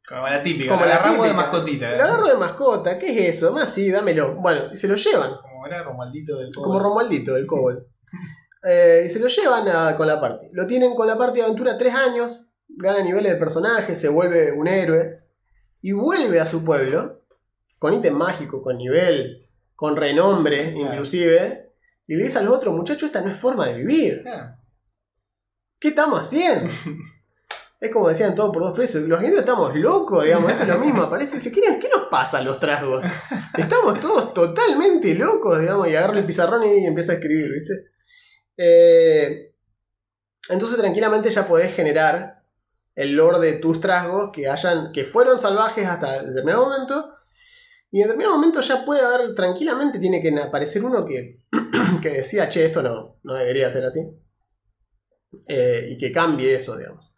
Como 0.08 0.28
la 0.28 0.42
típica. 0.42 0.74
Como 0.74 0.86
la 0.86 0.96
agarramos 0.96 1.28
de 1.28 1.34
mascotita. 1.34 1.94
¿eh? 1.94 1.98
Lo 1.98 2.04
agarro 2.04 2.28
de 2.28 2.38
mascota, 2.38 2.98
¿qué 2.98 3.12
es 3.30 3.38
eso? 3.38 3.52
Más 3.52 3.72
sí, 3.72 3.92
dámelo. 3.92 4.36
Bueno, 4.36 4.74
y 4.74 4.78
se 4.78 4.88
lo 4.88 4.96
llevan. 4.96 5.36
Como 5.36 5.68
era 5.68 5.84
Romualdito 5.84 6.38
del 6.38 6.52
Como 6.54 6.68
Cobo. 6.68 6.80
Romualdito, 6.80 7.36
el 7.36 7.46
Kobold. 7.46 7.84
Eh, 8.62 9.04
y 9.06 9.10
se 9.10 9.20
lo 9.22 9.28
llevan 9.28 9.70
a- 9.70 9.96
con 9.96 10.06
la 10.06 10.20
party. 10.20 10.48
Lo 10.52 10.68
tienen 10.68 10.94
con 10.94 11.08
la 11.08 11.18
party 11.18 11.38
de 11.40 11.46
aventura 11.46 11.78
tres 11.78 11.96
años. 11.96 12.50
Gana 12.68 13.02
niveles 13.02 13.32
de 13.32 13.38
personaje, 13.40 13.96
se 13.96 14.10
vuelve 14.10 14.52
un 14.52 14.68
héroe. 14.68 15.24
Y 15.82 15.94
vuelve 15.94 16.42
a 16.42 16.46
su 16.46 16.62
pueblo. 16.66 17.22
Con 17.78 17.94
ítem 17.94 18.14
mágico, 18.14 18.62
con 18.62 18.78
nivel, 18.78 19.48
con 19.78 19.96
renombre, 19.96 20.74
Claro. 20.74 20.92
inclusive. 20.92 21.72
Y 22.06 22.16
le 22.18 22.24
dice 22.26 22.40
a 22.40 22.42
los 22.42 22.54
otros, 22.54 22.76
muchachos, 22.76 23.04
esta 23.04 23.22
no 23.22 23.32
es 23.32 23.38
forma 23.38 23.66
de 23.68 23.76
vivir. 23.76 24.24
Claro. 24.24 24.58
¿Qué 25.80 25.90
estamos 25.90 26.20
haciendo? 26.20 26.70
Es 27.82 27.92
como 27.92 28.10
decían 28.10 28.36
todo 28.36 28.52
por 28.52 28.62
dos 28.62 28.78
pesos. 28.78 29.04
Los 29.04 29.20
argentinos 29.20 29.40
estamos 29.40 29.74
locos, 29.74 30.26
digamos. 30.26 30.52
Esto 30.52 30.64
es 30.64 30.70
lo 30.70 30.80
mismo. 30.80 31.02
Aparece 31.02 31.38
y 31.38 31.40
dice, 31.40 31.50
¿qué, 31.50 31.62
¿qué 31.80 31.88
nos 31.88 32.10
pasa 32.10 32.40
a 32.40 32.42
los 32.42 32.60
tragos? 32.60 33.06
Estamos 33.58 34.02
todos 34.02 34.34
totalmente 34.34 35.16
locos, 35.16 35.62
digamos. 35.62 35.88
Y 35.88 35.96
agarra 35.96 36.18
el 36.18 36.26
pizarrón 36.26 36.66
y 36.66 36.86
empieza 36.86 37.14
a 37.14 37.16
escribir, 37.16 37.50
¿viste? 37.54 37.86
Eh, 38.58 39.54
entonces 40.50 40.78
tranquilamente 40.78 41.32
ya 41.32 41.48
podés 41.48 41.74
generar 41.74 42.44
el 42.96 43.16
lore 43.16 43.40
de 43.40 43.54
tus 43.60 43.80
trasgos 43.80 44.32
que 44.34 44.50
hayan. 44.50 44.92
que 44.92 45.06
fueron 45.06 45.40
salvajes 45.40 45.86
hasta 45.86 46.22
determinado 46.22 46.66
momento. 46.66 47.14
Y 47.92 48.02
en 48.02 48.10
determinado 48.10 48.36
momento 48.36 48.60
ya 48.60 48.84
puede 48.84 49.06
haber, 49.06 49.34
tranquilamente 49.36 50.00
tiene 50.00 50.22
que 50.22 50.38
aparecer 50.38 50.84
uno 50.84 51.06
que, 51.06 51.46
que 52.02 52.10
decía, 52.10 52.50
che, 52.50 52.66
esto 52.66 52.84
no, 52.84 53.20
no 53.24 53.34
debería 53.36 53.72
ser 53.72 53.86
así. 53.86 54.02
Eh, 55.48 55.90
y 55.92 55.98
que 55.98 56.12
cambie 56.12 56.56
eso, 56.56 56.76
digamos. 56.78 57.14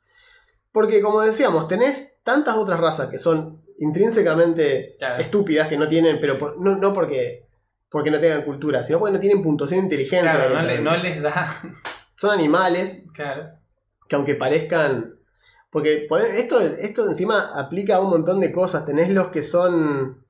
Porque 0.71 1.01
como 1.01 1.21
decíamos, 1.21 1.67
tenés 1.67 2.19
tantas 2.23 2.55
otras 2.55 2.79
razas 2.79 3.09
que 3.09 3.17
son 3.17 3.63
intrínsecamente 3.79 4.91
Claro. 4.97 5.21
estúpidas, 5.21 5.67
que 5.67 5.77
no 5.77 5.87
tienen, 5.87 6.19
pero 6.21 6.37
por- 6.37 6.59
no, 6.59 6.75
no 6.77 6.93
porque, 6.93 7.47
porque 7.89 8.11
no 8.11 8.19
tengan 8.19 8.43
cultura, 8.43 8.83
sino 8.83 8.99
porque 8.99 9.13
no 9.13 9.19
tienen 9.19 9.41
puntuación 9.41 9.79
de 9.81 9.85
inteligencia. 9.85 10.31
Claro, 10.33 10.49
no, 10.55 10.61
le- 10.61 10.67
directamente. 10.77 10.97
no 10.97 11.03
les 11.03 11.21
da. 11.21 11.61
Son 12.17 12.31
animales 12.31 13.03
Claro. 13.13 13.49
que 14.07 14.15
aunque 14.15 14.35
parezcan... 14.35 15.15
Porque 15.71 16.05
poder- 16.09 16.35
esto, 16.35 16.59
esto 16.59 17.07
encima 17.07 17.57
aplica 17.57 17.95
a 17.95 18.01
un 18.01 18.09
montón 18.09 18.39
de 18.41 18.51
cosas. 18.51 18.85
Tenés 18.85 19.09
los 19.09 19.29
que 19.29 19.41
son... 19.41 20.25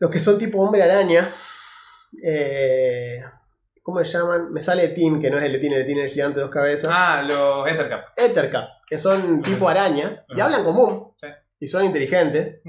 Los 0.00 0.10
que 0.10 0.18
son 0.20 0.38
tipo 0.38 0.60
hombre 0.60 0.82
araña. 0.82 1.32
Eh, 2.22 3.20
¿Cómo 3.84 4.02
se 4.02 4.16
llaman? 4.16 4.50
Me 4.50 4.62
sale 4.62 4.88
Tin, 4.88 5.20
que 5.20 5.30
no 5.30 5.36
es 5.36 5.44
el 5.44 5.52
de 5.52 5.58
Tin, 5.58 5.72
el 5.74 5.78
de 5.80 5.84
Tin 5.84 5.98
es 5.98 6.04
el 6.06 6.10
gigante 6.10 6.36
de 6.36 6.42
dos 6.46 6.50
cabezas. 6.50 6.88
Ah, 6.90 7.22
los 7.22 7.68
Ethercap. 7.70 8.06
Ethercap, 8.16 8.64
que 8.86 8.96
son 8.96 9.42
tipo 9.42 9.68
arañas. 9.68 10.24
Y 10.34 10.40
hablan 10.40 10.64
común. 10.64 11.12
Sí. 11.20 11.26
Y 11.60 11.66
son 11.66 11.84
inteligentes. 11.84 12.60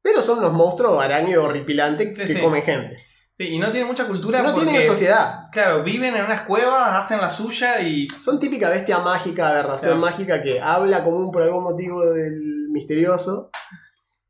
Pero 0.00 0.22
son 0.22 0.38
unos 0.38 0.54
monstruos 0.54 1.02
araños 1.04 1.44
horripilantes 1.44 2.16
Sí, 2.16 2.24
que 2.26 2.34
sí. 2.34 2.40
comen 2.40 2.62
gente. 2.62 2.96
Sí, 3.30 3.48
y 3.48 3.58
no 3.58 3.70
tienen 3.70 3.88
mucha 3.88 4.06
cultura 4.06 4.40
No 4.42 4.52
porque, 4.54 4.70
tienen 4.70 4.86
sociedad. 4.88 5.48
Claro, 5.52 5.82
viven 5.82 6.16
en 6.16 6.24
unas 6.24 6.42
cuevas, 6.42 6.94
hacen 6.94 7.20
la 7.20 7.28
suya 7.28 7.82
y. 7.82 8.06
Son 8.22 8.40
típica 8.40 8.70
bestia 8.70 9.00
mágica, 9.00 9.50
aberración 9.50 9.98
Claro. 9.98 10.12
mágica 10.12 10.42
que 10.42 10.60
habla 10.62 11.04
común 11.04 11.30
por 11.30 11.42
algún 11.42 11.64
motivo 11.64 12.04
del 12.06 12.68
misterioso. 12.70 13.50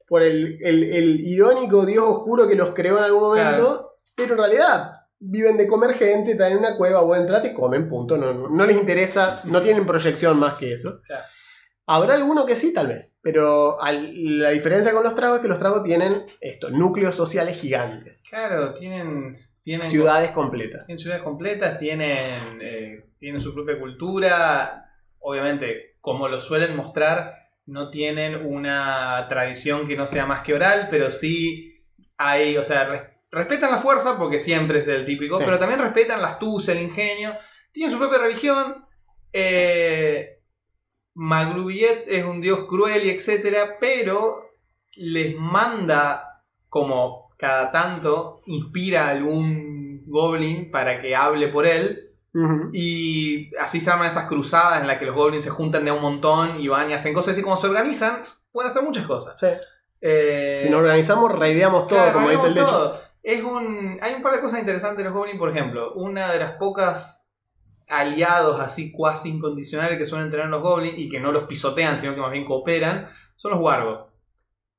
Por 0.09 0.23
el, 0.23 0.59
el- 0.63 0.83
el 0.93 1.21
irónico 1.21 1.87
dios 1.87 2.05
oscuro 2.05 2.49
que 2.49 2.57
los 2.57 2.71
creó 2.75 2.99
en 2.99 3.05
algún 3.05 3.21
momento. 3.23 3.99
Pero 4.17 4.33
en 4.35 4.39
realidad 4.41 4.93
viven 5.27 5.57
de 5.57 5.67
comer 5.67 5.95
gente, 5.95 6.33
están 6.33 6.53
en 6.53 6.59
una 6.59 6.77
cueva, 6.77 7.01
vos 7.03 7.19
entrate 7.19 7.49
y 7.49 7.55
comen, 7.55 7.89
punto. 7.89 8.17
No, 8.17 8.33
no, 8.35 8.49
no 8.51 8.67
les 8.67 8.77
interesa, 8.77 9.41
no 9.45 9.63
tienen 9.63 9.87
proyección 9.87 10.39
más 10.39 10.55
que 10.55 10.73
eso. 10.75 11.01
Claro. 11.07 11.25
Habrá 11.87 12.15
alguno 12.15 12.47
que 12.47 12.57
sí, 12.57 12.73
tal 12.73 12.87
vez. 12.87 13.19
Pero 13.23 13.81
al- 13.83 14.39
la 14.39 14.51
diferencia 14.51 14.93
con 14.93 15.03
los 15.03 15.15
tragos 15.15 15.37
es 15.39 15.43
que 15.43 15.49
los 15.49 15.59
tragos 15.59 15.83
tienen 15.83 16.25
esto, 16.41 16.71
núcleos 16.71 17.15
sociales 17.15 17.61
gigantes. 17.61 18.23
Claro, 18.29 18.73
tienen. 18.73 19.33
tienen 19.63 19.85
Ciudades 19.87 20.31
completas. 20.31 20.87
Tienen 20.87 20.99
ciudades 20.99 21.23
completas, 21.23 21.79
tienen, 21.79 22.59
eh, 22.63 23.05
tienen 23.19 23.41
su 23.41 23.53
propia 23.53 23.79
cultura. 23.79 24.91
Obviamente, 25.19 25.97
como 26.01 26.27
lo 26.29 26.41
suelen 26.41 26.75
mostrar, 26.77 27.35
no 27.67 27.89
tienen 27.91 28.47
una 28.47 29.27
tradición 29.29 29.87
que 29.87 29.97
no 29.97 30.07
sea 30.07 30.25
más 30.27 30.41
que 30.43 30.55
oral, 30.55 30.89
pero 30.91 31.11
sí 31.11 31.83
hay, 32.17 32.57
o 32.57 32.65
sea, 32.65 33.14
respetan 33.35 33.71
la 33.71 33.79
fuerza 33.79 34.17
porque 34.19 34.39
siempre 34.39 34.79
es 34.81 34.89
el 34.89 35.05
típico, 35.05 35.37
Sí. 35.37 35.43
pero 35.45 35.59
también 35.59 35.81
respetan 35.81 36.23
la 36.23 36.29
astucia, 36.29 36.73
el 36.73 36.81
ingenio. 36.83 37.37
Tienen 37.73 37.93
su 37.93 37.99
propia 37.99 38.19
religión. 38.19 38.87
Eh, 39.33 40.41
Magrubiet 41.15 42.05
es 42.09 42.25
un 42.25 42.41
dios 42.41 42.65
cruel 42.69 43.05
y 43.05 43.11
etcétera, 43.11 43.77
pero 43.81 44.51
les 44.97 45.37
manda 45.37 46.43
como 46.69 47.31
cada 47.39 47.71
tanto 47.71 48.41
inspira 48.47 49.07
a 49.07 49.11
algún 49.11 50.03
goblin 50.07 50.71
para 50.71 51.01
que 51.01 51.15
hable 51.15 51.49
por 51.49 51.67
él 51.67 52.11
y 52.73 53.55
así 53.59 53.81
se 53.81 53.91
arman 53.91 54.09
esas 54.09 54.27
cruzadas 54.27 54.81
en 54.81 54.89
las 54.89 54.99
que 54.99 55.05
los 55.07 55.15
goblins 55.15 55.45
se 55.45 55.51
juntan 55.51 55.85
de 55.85 55.93
un 55.93 56.03
montón 56.03 56.59
y 56.61 56.67
van 56.67 56.91
y 56.91 56.95
hacen 56.95 57.15
cosas 57.15 57.39
y 57.39 57.43
como 57.43 57.57
se 57.57 57.69
organizan 57.69 58.25
pueden 58.51 58.71
hacer 58.71 58.83
muchas 58.83 59.05
cosas. 59.07 59.35
Sí. 59.39 59.47
Eh, 60.01 60.59
Si 60.63 60.69
nos 60.69 60.81
organizamos, 60.81 61.31
raideamos 61.33 61.87
todo, 61.87 61.99
Claro, 61.99 62.15
como 62.15 62.31
dice 62.31 62.49
el 62.49 62.55
dicho. 62.55 63.01
Es 63.25 63.43
un, 63.43 63.99
hay 64.03 64.15
un 64.15 64.23
par 64.23 64.35
de 64.35 64.41
cosas 64.41 64.61
interesantes 64.61 65.01
en 65.01 65.07
los 65.07 65.15
Goblins, 65.19 65.39
por 65.39 65.51
ejemplo. 65.51 65.95
Una 65.95 66.31
de 66.31 66.39
las 66.39 66.53
pocas 66.53 67.25
aliados 67.89 68.61
así 68.61 68.93
cuasi 68.93 69.31
incondicionales 69.31 69.99
que 69.99 70.05
suelen 70.05 70.31
tener 70.31 70.47
los 70.47 70.61
Goblins 70.61 70.99
y 70.99 71.09
que 71.09 71.21
no 71.21 71.33
los 71.33 71.45
pisotean, 71.45 71.97
sino 71.97 72.15
que 72.15 72.21
más 72.21 72.31
bien 72.31 72.45
cooperan, 72.45 73.09
son 73.35 73.53
los 73.53 73.61
Wargos. 73.61 74.11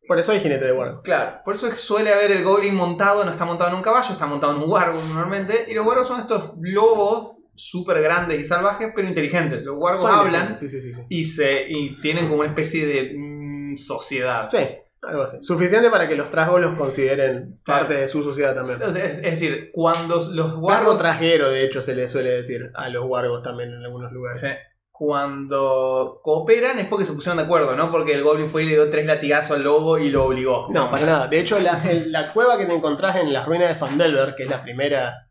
Por 0.08 0.20
eso 0.20 0.32
hay 0.32 0.40
jinete 0.40 0.66
de 0.66 0.72
guardia. 0.72 1.00
Claro, 1.04 1.42
por 1.44 1.56
eso 1.56 1.76
suele 1.76 2.14
haber 2.14 2.32
el 2.32 2.44
Goblin 2.44 2.76
montado, 2.76 3.26
no 3.26 3.32
está 3.32 3.46
montado 3.46 3.72
en 3.72 3.78
un 3.78 3.82
caballo, 3.82 4.12
está 4.12 4.28
montado 4.28 4.56
en 4.56 4.62
un 4.62 4.70
Wargo 4.70 5.02
normalmente. 5.02 5.66
Y 5.68 5.74
los 5.74 5.84
Wargos 5.84 6.08
son 6.08 6.20
estos 6.20 6.54
lobos 6.62 7.38
súper 7.56 8.00
grandes 8.02 8.40
y 8.40 8.44
salvajes, 8.44 8.92
pero 8.96 9.08
inteligentes. 9.08 9.64
Los 9.64 9.76
Wargos 9.76 10.06
hablan 10.06 10.56
Sí, 10.56 10.70
sí, 10.70 10.82
sí. 10.82 10.94
sí. 10.94 11.02
y, 11.10 11.26
se, 11.26 11.68
y 11.68 12.00
tienen 12.02 12.28
como 12.28 12.42
una 12.42 12.50
especie 12.50 12.86
de 12.86 13.14
mm, 13.18 13.78
sociedad. 13.78 14.48
Sí. 14.52 14.60
Algo 15.04 15.24
así. 15.24 15.38
Suficiente 15.42 15.90
para 15.92 16.08
que 16.08 16.16
los 16.16 16.30
trasgos 16.32 16.60
los 16.62 16.74
consideren 16.74 17.60
Claro. 17.64 17.82
parte 17.88 18.02
de 18.02 18.08
su 18.08 18.24
sociedad 18.24 18.56
también. 18.56 18.76
Es, 19.06 19.22
decir, 19.22 19.70
cuando 19.74 20.16
los 20.16 20.54
Wargo 20.56 20.60
wargos. 20.62 20.98
trasguero, 20.98 21.50
de 21.50 21.64
hecho, 21.64 21.82
se 21.82 21.94
le 21.94 22.08
suele 22.08 22.32
decir 22.32 22.72
a 22.74 22.90
los 22.90 23.06
wargos 23.06 23.44
también 23.44 23.70
en 23.72 23.84
algunos 23.84 24.12
lugares. 24.12 24.40
Sí. 24.40 24.48
Cuando 24.92 26.22
cooperan 26.24 26.80
es 26.80 26.88
porque 26.88 27.06
se 27.06 27.14
pusieron 27.14 27.38
de 27.38 27.44
acuerdo, 27.44 27.76
no 27.76 27.92
porque 27.92 28.14
el 28.14 28.24
Goblin 28.24 28.50
fue 28.50 28.64
y 28.64 28.68
le 28.68 28.74
dio 28.74 28.90
tres 28.90 29.06
latigazos 29.06 29.58
al 29.58 29.64
lobo 29.64 29.98
y 30.00 30.10
lo 30.10 30.24
obligó. 30.26 30.68
No, 30.72 30.90
para 30.90 31.06
nada. 31.06 31.28
De 31.28 31.40
hecho, 31.40 31.60
la, 31.60 31.84
el- 31.90 32.12
la 32.12 32.32
cueva 32.32 32.58
que 32.58 32.66
te 32.66 32.74
encontrás 32.74 33.18
en 33.18 33.32
las 33.34 33.46
ruinas 33.46 33.68
de 33.70 33.76
Fandelver, 33.76 34.34
que 34.36 34.44
es 34.44 34.50
la 34.50 34.64
primera 34.64 35.30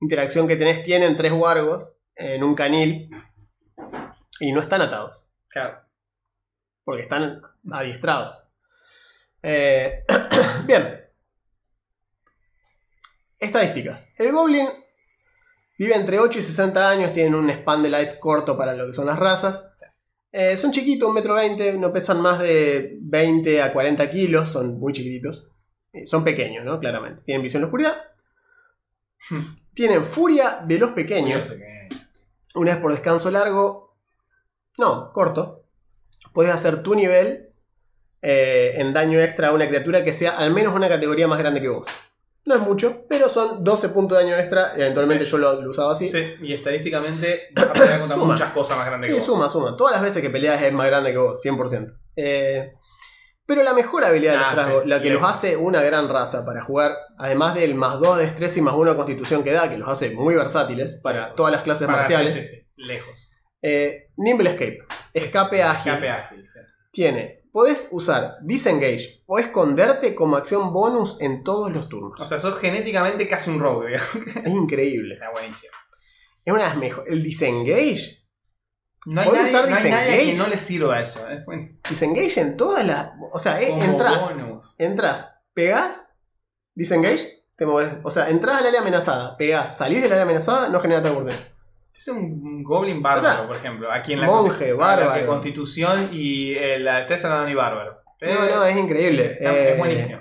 interacción 0.00 0.48
que 0.48 0.56
tenés, 0.56 0.82
tienen 0.82 1.16
tres 1.16 1.32
wargos 1.32 1.98
en 2.16 2.42
un 2.42 2.54
canil 2.54 3.10
y 4.40 4.52
no 4.52 4.60
están 4.60 4.80
atados, 4.82 5.28
Claro. 5.48 5.78
porque 6.84 7.02
están 7.02 7.42
adiestrados. 7.70 8.42
Eh, 9.42 10.04
bien. 10.66 11.00
Estadísticas. 13.38 14.12
El 14.16 14.32
Goblin 14.32 14.66
vive 15.78 15.94
entre 15.94 16.18
8 16.18 16.38
y 16.38 16.42
60 16.42 16.90
años, 16.90 17.12
tienen 17.12 17.34
un 17.34 17.50
span 17.50 17.82
de 17.82 17.90
life 17.90 18.18
corto 18.18 18.56
para 18.56 18.74
lo 18.74 18.86
que 18.86 18.94
son 18.94 19.06
las 19.06 19.18
razas. 19.18 19.68
Eh, 20.32 20.56
son 20.56 20.70
chiquitos, 20.70 21.08
1,20 21.10 21.60
m, 21.60 21.78
no 21.78 21.92
pesan 21.92 22.20
más 22.20 22.40
de 22.40 22.98
20 23.00 23.62
a 23.62 23.72
40 23.72 24.10
kilos, 24.10 24.48
son 24.48 24.78
muy 24.78 24.92
chiquititos. 24.92 25.52
Eh, 25.92 26.06
son 26.06 26.24
pequeños, 26.24 26.64
¿no? 26.64 26.78
Claramente. 26.78 27.22
Tienen 27.22 27.42
visión 27.42 27.62
de 27.62 27.66
oscuridad. 27.66 27.96
Tienen 29.72 30.04
furia 30.04 30.60
de 30.66 30.78
los 30.78 30.90
pequeños. 30.90 31.52
Una 32.54 32.72
vez 32.72 32.82
por 32.82 32.92
descanso 32.92 33.30
largo. 33.30 33.96
No, 34.78 35.12
corto. 35.12 35.64
Puedes 36.32 36.52
hacer 36.52 36.82
tu 36.82 36.94
nivel 36.94 37.45
eh, 38.28 38.74
en 38.80 38.92
daño 38.92 39.20
extra 39.20 39.48
a 39.48 39.52
una 39.52 39.68
criatura 39.68 40.02
que 40.02 40.12
sea 40.12 40.32
al 40.36 40.50
menos 40.52 40.74
una 40.74 40.88
categoría 40.88 41.28
más 41.28 41.38
grande 41.38 41.60
que 41.60 41.68
vos. 41.68 41.86
No 42.44 42.54
es 42.56 42.60
mucho, 42.60 43.04
pero 43.08 43.28
son 43.28 43.62
12 43.62 43.88
puntos 43.90 44.18
de 44.18 44.24
daño 44.24 44.36
extra. 44.36 44.72
Eventualmente 44.76 45.24
Sí. 45.24 45.30
yo 45.32 45.38
lo, 45.38 45.60
lo 45.62 45.70
usaba 45.70 45.92
así. 45.92 46.08
Sí, 46.10 46.24
y 46.42 46.52
estadísticamente 46.54 47.48
vas 47.54 47.66
a 47.68 47.72
pelear 47.72 47.98
contra 48.00 48.16
Suma. 48.18 48.32
muchas 48.32 48.52
cosas 48.52 48.76
más 48.78 48.86
grandes 48.86 49.06
Sí, 49.06 49.12
que 49.12 49.18
vos. 49.18 49.26
suma, 49.26 49.48
suma. 49.48 49.76
Todas 49.76 49.92
las 49.92 50.02
veces 50.02 50.22
que 50.22 50.30
peleas 50.30 50.60
es 50.62 50.72
más 50.72 50.86
grande 50.88 51.12
que 51.12 51.18
vos, 51.18 51.40
100%. 51.44 51.98
Eh, 52.16 52.68
pero 53.46 53.62
la 53.62 53.74
mejor 53.74 54.04
habilidad 54.04 54.32
de 54.32 54.38
los 54.38 54.46
Ah, 54.48 54.54
trasgos, 54.54 54.82
sí, 54.82 54.88
la 54.88 55.00
que 55.00 55.10
los 55.10 55.22
hace 55.22 55.56
una 55.56 55.80
gran 55.82 56.08
raza 56.08 56.44
para 56.44 56.62
jugar, 56.62 56.96
además 57.18 57.54
del 57.54 57.76
más 57.76 58.00
2 58.00 58.18
de 58.18 58.24
destreza 58.24 58.58
y 58.58 58.62
más 58.62 58.74
1 58.74 58.90
de 58.90 58.96
constitución 58.96 59.44
que 59.44 59.52
da, 59.52 59.68
que 59.70 59.78
los 59.78 59.88
hace 59.88 60.10
muy 60.10 60.34
versátiles 60.34 60.96
para 61.02 61.32
todas 61.36 61.52
las 61.52 61.62
clases 61.62 61.86
Para- 61.86 61.98
marciales. 61.98 62.32
sí, 62.34 62.40
sí, 62.40 62.46
sí, 62.48 62.66
Lejos. 62.76 63.30
Eh, 63.62 64.08
Nimble 64.16 64.50
Escape, 64.50 64.78
escape 65.14 65.62
ágil. 65.62 65.92
Escape 65.92 66.10
ágil, 66.10 66.44
sí. 66.46 66.58
Tiene, 66.92 67.42
podés 67.56 67.88
usar 67.90 68.34
Disengage 68.42 69.22
o 69.24 69.38
esconderte 69.38 70.14
como 70.14 70.36
acción 70.36 70.74
bonus 70.74 71.16
en 71.20 71.42
todos 71.42 71.72
los 71.72 71.88
turnos. 71.88 72.20
O 72.20 72.24
sea, 72.26 72.38
sos 72.38 72.58
genéticamente 72.58 73.26
casi 73.26 73.48
un 73.48 73.60
rogue. 73.60 73.94
Es 73.94 74.52
increíble. 74.52 75.14
Está 75.14 75.30
buenísimo. 75.30 75.72
Es 76.44 76.52
una 76.52 76.64
de 76.64 76.68
las 76.68 76.76
mejores. 76.76 77.10
El 77.10 77.22
Disengage. 77.22 78.26
No 79.06 79.22
hay, 79.22 79.28
¿Podés 79.28 79.40
nadie, 79.40 79.54
usar 79.54 79.70
no 79.70 79.76
hay 79.76 79.90
nadie 79.90 80.22
quien 80.24 80.36
no 80.36 80.48
le 80.48 80.58
sirva 80.58 81.00
eso. 81.00 81.26
¿eh? 81.30 81.44
Bueno, 81.46 81.78
Disengage 81.88 82.40
en 82.42 82.58
todas 82.58 82.86
las. 82.86 83.12
O 83.32 83.38
sea, 83.38 83.58
eh, 83.62 83.72
entras. 83.72 84.34
bonus. 84.34 84.74
Entras, 84.76 85.34
pegás, 85.54 86.14
disengage, 86.74 87.42
te 87.56 87.64
moves. 87.64 87.88
O 88.02 88.10
sea, 88.10 88.28
entras 88.28 88.56
al 88.56 88.66
área 88.66 88.82
amenazada, 88.82 89.34
pegás, 89.38 89.78
salís 89.78 90.02
del 90.02 90.12
área 90.12 90.24
amenazada, 90.24 90.68
no 90.68 90.78
genera 90.80 91.00
oportunidad. 91.00 91.40
Este 91.86 92.00
es 92.00 92.08
un 92.08 92.55
goblin 92.66 93.02
bárbaro, 93.02 93.46
por 93.46 93.56
ejemplo. 93.56 93.90
Aquí 93.92 94.12
en 94.14 94.20
la 94.20 94.26
Monje, 94.26 94.68
la 94.70 94.74
bárbaro. 94.74 95.14
que 95.20 95.26
Constitución 95.26 96.10
y 96.12 96.54
eh, 96.54 96.78
la 96.78 96.98
destreza 96.98 97.28
no 97.28 97.36
dan 97.36 97.46
ni 97.46 97.54
bárbaro. 97.54 98.00
No, 98.20 98.28
Eh, 98.28 98.50
no, 98.54 98.64
es 98.64 98.76
increíble. 98.76 99.32
está- 99.38 99.52
Eh, 99.54 99.72
es 99.72 99.78
buenísimo. 99.78 100.20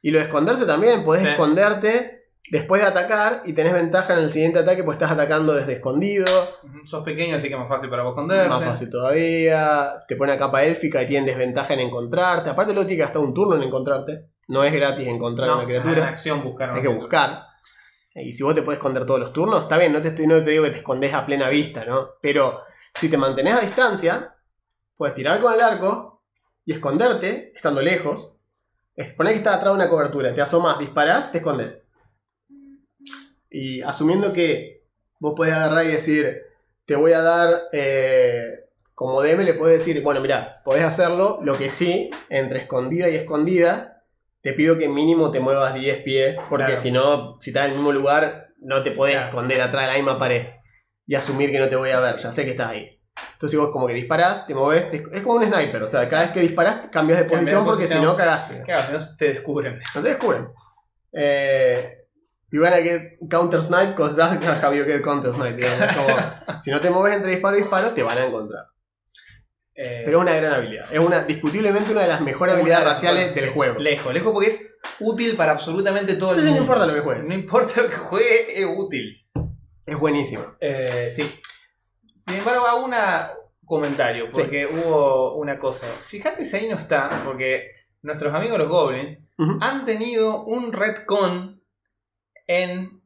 Y 0.00 0.10
lo 0.10 0.18
de 0.18 0.24
esconderse 0.24 0.66
también, 0.66 1.04
podés 1.04 1.22
Sí. 1.22 1.28
esconderte 1.28 2.26
después 2.50 2.82
de 2.82 2.88
atacar 2.88 3.42
y 3.44 3.52
tenés 3.52 3.72
ventaja 3.72 4.12
en 4.14 4.18
el 4.20 4.30
siguiente 4.30 4.58
ataque, 4.58 4.82
pues 4.84 4.96
estás 4.96 5.10
atacando 5.12 5.54
desde 5.54 5.74
escondido. 5.74 6.26
Sos 6.84 7.04
pequeño, 7.04 7.36
así 7.36 7.48
que 7.48 7.54
es 7.54 7.60
más 7.60 7.68
fácil 7.68 7.88
para 7.88 8.02
vos 8.02 8.12
esconderte. 8.12 8.48
Más 8.48 8.64
fácil 8.64 8.90
todavía. 8.90 10.04
Te 10.08 10.16
pone 10.16 10.32
a 10.32 10.38
capa 10.38 10.62
élfica 10.64 11.02
y 11.02 11.06
tienen 11.06 11.26
desventaja 11.26 11.74
en 11.74 11.80
encontrarte. 11.80 12.50
Aparte, 12.50 12.72
luego 12.72 12.86
tiene 12.86 12.98
que 12.98 13.04
gastar 13.04 13.22
un 13.22 13.32
turno 13.34 13.56
en 13.56 13.62
encontrarte. 13.62 14.26
No 14.48 14.64
es 14.64 14.72
gratis 14.72 15.06
encontrar 15.06 15.48
No, 15.48 15.56
una 15.58 15.66
criatura. 15.66 16.06
acción 16.08 16.42
buscar 16.42 16.70
una 16.70 16.76
Hay 16.78 16.82
que 16.82 16.88
buscar. 16.88 17.44
Y 18.14 18.32
si 18.34 18.42
vos 18.42 18.54
te 18.54 18.62
puedes 18.62 18.78
esconder 18.78 19.06
todos 19.06 19.20
los 19.20 19.32
turnos, 19.32 19.62
está 19.62 19.78
bien, 19.78 19.92
no 19.92 20.02
te, 20.02 20.08
estoy, 20.08 20.26
no 20.26 20.42
te 20.42 20.50
digo 20.50 20.64
que 20.64 20.70
te 20.70 20.78
escondes 20.78 21.14
a 21.14 21.24
plena 21.24 21.48
vista, 21.48 21.84
¿no? 21.84 22.10
Pero 22.20 22.60
si 22.94 23.08
te 23.08 23.16
mantenés 23.16 23.54
a 23.54 23.60
distancia, 23.60 24.34
puedes 24.96 25.14
tirar 25.14 25.40
con 25.40 25.54
el 25.54 25.60
arco 25.60 26.22
y 26.64 26.72
esconderte, 26.72 27.52
estando 27.54 27.80
lejos. 27.80 28.38
Poner 29.16 29.32
que 29.32 29.38
estás 29.38 29.56
atrás 29.56 29.72
de 29.72 29.76
una 29.76 29.88
cobertura, 29.88 30.34
te 30.34 30.42
asomas, 30.42 30.78
disparás, 30.78 31.32
te 31.32 31.38
escondes. 31.38 31.84
Y 33.50 33.80
asumiendo 33.82 34.32
que 34.32 34.84
vos 35.18 35.34
podés 35.34 35.54
agarrar 35.54 35.84
y 35.86 35.88
decir, 35.88 36.42
te 36.84 36.96
voy 36.96 37.12
a 37.12 37.22
dar, 37.22 37.62
eh, 37.72 38.66
como 38.94 39.22
DM 39.22 39.44
le 39.44 39.54
puedes 39.54 39.78
decir, 39.78 40.02
bueno, 40.02 40.20
mira, 40.20 40.62
podés 40.64 40.84
hacerlo, 40.84 41.40
lo 41.42 41.56
que 41.56 41.70
sí, 41.70 42.10
entre 42.28 42.58
escondida 42.58 43.08
y 43.08 43.16
escondida, 43.16 43.91
te 44.42 44.52
pido 44.52 44.76
que 44.78 44.88
mínimo 44.88 45.30
te 45.30 45.40
muevas 45.40 45.74
10 45.74 45.98
pies, 46.02 46.38
porque 46.50 46.66
Claro. 46.66 46.80
si 46.80 46.90
no, 46.90 47.36
si 47.40 47.50
estás 47.50 47.64
en 47.66 47.70
el 47.70 47.76
mismo 47.76 47.92
lugar, 47.92 48.48
no 48.60 48.82
te 48.82 48.90
podés 48.92 49.14
Claro. 49.14 49.28
esconder 49.30 49.60
atrás 49.62 49.82
de 49.86 49.92
la 49.92 49.94
misma 49.98 50.18
pared 50.18 50.46
y 51.06 51.14
asumir 51.14 51.50
que 51.50 51.58
no 51.58 51.68
te 51.68 51.76
voy 51.76 51.90
a 51.90 52.00
ver, 52.00 52.16
ya 52.18 52.32
sé 52.32 52.44
que 52.44 52.50
estás 52.52 52.68
ahí. 52.68 52.98
Entonces 53.34 53.58
vos 53.58 53.70
como 53.70 53.86
que 53.86 53.94
disparás, 53.94 54.46
te 54.46 54.54
movés, 54.54 54.88
te- 54.90 55.02
es 55.12 55.20
como 55.22 55.34
un 55.36 55.44
sniper, 55.44 55.82
o 55.82 55.88
sea, 55.88 56.08
cada 56.08 56.22
vez 56.22 56.30
que 56.32 56.40
disparás 56.40 56.88
cambias 56.90 57.18
de 57.18 57.24
posición 57.26 57.64
porque 57.64 57.86
si 57.86 57.98
no 58.00 58.16
cagaste. 58.16 58.62
Claro, 58.62 58.82
no 58.92 58.98
te 59.18 59.24
descubren. 59.28 59.78
No 59.94 60.02
te 60.02 60.08
descubren. 60.08 60.48
Eh, 61.12 61.98
you 62.50 62.62
wanna 62.62 62.78
get 62.82 63.18
counter 63.30 63.60
snipe 63.60 63.94
that's 63.96 64.62
how 64.62 64.72
you 64.74 64.84
get 64.84 65.02
counter 65.02 65.32
snipe. 65.34 65.56
digamos. 65.56 65.94
Como, 65.96 66.60
si 66.62 66.70
no 66.70 66.80
te 66.80 66.90
mueves 66.90 67.16
entre 67.16 67.32
disparo 67.32 67.56
y 67.56 67.60
disparo, 67.60 67.90
te 67.90 68.02
van 68.02 68.18
a 68.18 68.24
encontrar. 68.26 68.64
Eh, 69.74 70.02
Pero 70.04 70.18
es 70.18 70.22
una 70.22 70.34
gran 70.34 70.52
habilidad. 70.52 70.92
Es 70.92 71.00
una, 71.00 71.20
discutiblemente 71.24 71.92
una 71.92 72.02
de 72.02 72.08
las 72.08 72.20
mejores 72.20 72.54
habilidades 72.54 72.84
raciales 72.84 73.34
del 73.34 73.44
sí. 73.44 73.50
juego. 73.54 73.78
Lejos, 73.78 74.12
lejos 74.12 74.32
porque 74.32 74.48
es 74.48 74.60
útil 75.00 75.34
para 75.36 75.52
absolutamente 75.52 76.14
todo 76.14 76.32
el 76.32 76.38
Entonces 76.38 76.44
no 76.44 76.56
mundo. 76.58 76.62
importa 76.62 76.86
lo 76.86 76.94
que 76.94 77.00
juegues. 77.00 77.28
No 77.28 77.34
importa 77.34 77.82
lo 77.82 77.88
que 77.88 77.96
juegue, 77.96 78.60
es 78.60 78.66
útil. 78.76 79.26
Es 79.86 79.98
buenísimo. 79.98 80.44
Eh, 80.60 81.08
sí. 81.10 81.28
Sin 81.74 82.36
embargo, 82.36 82.66
hago 82.66 82.84
un 82.84 82.94
comentario, 83.64 84.30
porque 84.32 84.66
hubo 84.66 85.36
una 85.36 85.58
cosa. 85.58 85.86
Fíjate 85.86 86.44
si 86.44 86.56
ahí 86.56 86.68
no 86.68 86.76
está, 86.78 87.22
porque 87.24 87.70
nuestros 88.02 88.34
amigos 88.34 88.58
los 88.58 88.68
Goblins 88.68 89.18
han 89.60 89.84
tenido 89.84 90.44
un 90.44 90.72
retcon 90.72 91.62
en 92.46 93.01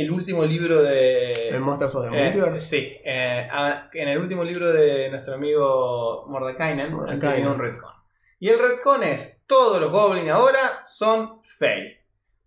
el 0.00 0.10
último 0.10 0.44
libro 0.44 0.82
de. 0.82 1.30
El 1.50 1.60
Monsters 1.60 1.94
of 1.94 2.08
the 2.10 2.16
Eh, 2.16 2.24
Multiverse. 2.24 2.60
sí, 2.60 2.96
eh, 3.04 3.46
a- 3.50 3.88
en 3.92 4.08
el 4.08 4.18
último 4.18 4.42
libro 4.44 4.72
de 4.72 5.08
nuestro 5.10 5.34
amigo 5.34 6.26
Mordekainen 6.28 6.90
tenido 7.20 7.52
un 7.52 7.58
retcon. 7.58 7.90
Y 8.40 8.48
el 8.48 8.58
retcon 8.58 9.02
es: 9.04 9.42
todos 9.46 9.80
los 9.80 9.90
goblins 9.90 10.30
ahora 10.30 10.58
son 10.84 11.40
Fey. 11.44 11.98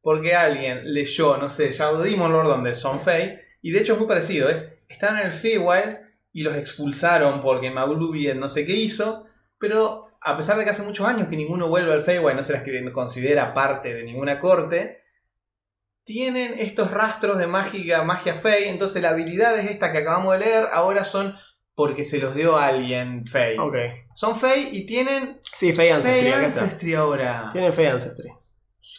Porque 0.02 0.36
alguien 0.36 0.94
leyó, 0.94 1.38
no 1.38 1.50
sé, 1.50 1.72
Shadow 1.72 2.02
Demon 2.02 2.32
Lord, 2.32 2.48
donde 2.48 2.76
son 2.76 3.00
Fey. 3.00 3.40
Y 3.62 3.72
de 3.72 3.80
hecho 3.80 3.94
es 3.94 4.00
muy 4.00 4.08
parecido: 4.08 4.50
es, 4.50 4.78
están 4.88 5.18
en 5.20 5.26
el 5.28 5.32
Feywild 5.32 5.98
y 6.34 6.44
los 6.44 6.56
expulsaron 6.56 7.42
porque 7.42 7.72
Maglubien 7.72 8.40
no 8.40 8.50
sé 8.50 8.66
qué 8.66 8.74
hizo. 8.74 9.26
Pero 9.60 10.08
a 10.22 10.36
pesar 10.38 10.58
de 10.58 10.64
que 10.66 10.70
hace 10.70 10.84
muchos 10.84 11.08
años 11.08 11.28
que 11.30 11.38
ninguno 11.38 11.68
vuelve 11.68 11.94
al 11.94 12.02
Feywild, 12.02 12.36
no 12.36 12.44
se 12.44 12.54
las 12.54 12.64
que- 12.64 12.92
considera 12.92 13.54
parte 13.54 13.94
de 13.94 14.04
ninguna 14.04 14.38
corte 14.40 15.02
tienen 16.08 16.54
estos 16.58 16.90
rastros 16.90 17.38
de 17.38 17.48
mágica, 17.48 18.02
magia 18.04 18.34
fey, 18.34 18.70
entonces 18.70 19.02
la 19.02 19.10
habilidad 19.10 19.60
es 19.60 19.70
esta 19.70 19.92
que 19.92 19.98
acabamos 20.00 20.32
de 20.34 20.40
leer, 20.40 20.68
ahora 20.72 21.04
son 21.04 21.36
porque 21.76 22.06
se 22.06 22.18
los 22.20 22.34
dio 22.34 22.58
alguien 22.58 23.28
fey. 23.28 23.58
Ok. 23.60 23.76
Son 24.16 24.36
fey 24.36 24.70
y 24.72 24.86
tienen 24.86 25.40
Sí, 25.54 25.74
Fey 25.74 25.90
Ancestry. 25.90 26.22
fey 26.32 26.32
ancestry 26.46 26.94
ahora. 26.96 27.50
Tienen 27.52 27.74
Fey 27.74 27.86
Ancestry. 27.88 28.30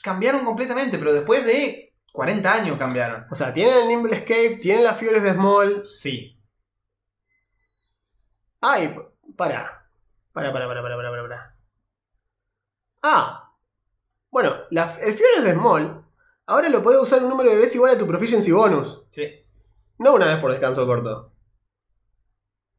Cambiaron 0.02 0.44
completamente, 0.44 0.98
pero 0.98 1.12
después 1.14 1.44
de 1.46 1.94
40 2.12 2.52
años 2.52 2.78
cambiaron. 2.78 3.26
O 3.30 3.34
sea, 3.34 3.52
tienen 3.54 3.78
el 3.78 3.88
Nimble 3.88 4.14
Escape, 4.14 4.58
tienen 4.60 4.84
las 4.84 4.98
Fiores 4.98 5.22
de 5.22 5.32
Small. 5.32 5.84
Sí. 5.86 6.38
Ay, 8.60 8.94
para. 9.36 9.88
Para, 10.32 10.52
para, 10.52 10.68
para, 10.68 10.82
para, 10.82 10.96
para, 10.96 11.22
para. 11.22 11.56
Ah. 13.02 13.54
Bueno, 14.30 14.54
la- 14.70 14.94
el 15.02 15.14
Fiores 15.14 15.42
de 15.42 15.52
Small. 15.54 16.04
Ahora 16.48 16.68
lo 16.70 16.82
puedes 16.82 17.00
usar 17.00 17.22
un 17.22 17.28
número 17.28 17.50
de 17.50 17.56
veces 17.56 17.74
igual 17.76 17.92
a 17.94 17.98
tu 17.98 18.06
proficiency 18.06 18.50
bonus. 18.50 19.06
Sí. 19.10 19.22
No 19.98 20.14
una 20.14 20.26
vez 20.26 20.36
por 20.38 20.50
descanso 20.50 20.86
corto. 20.86 21.32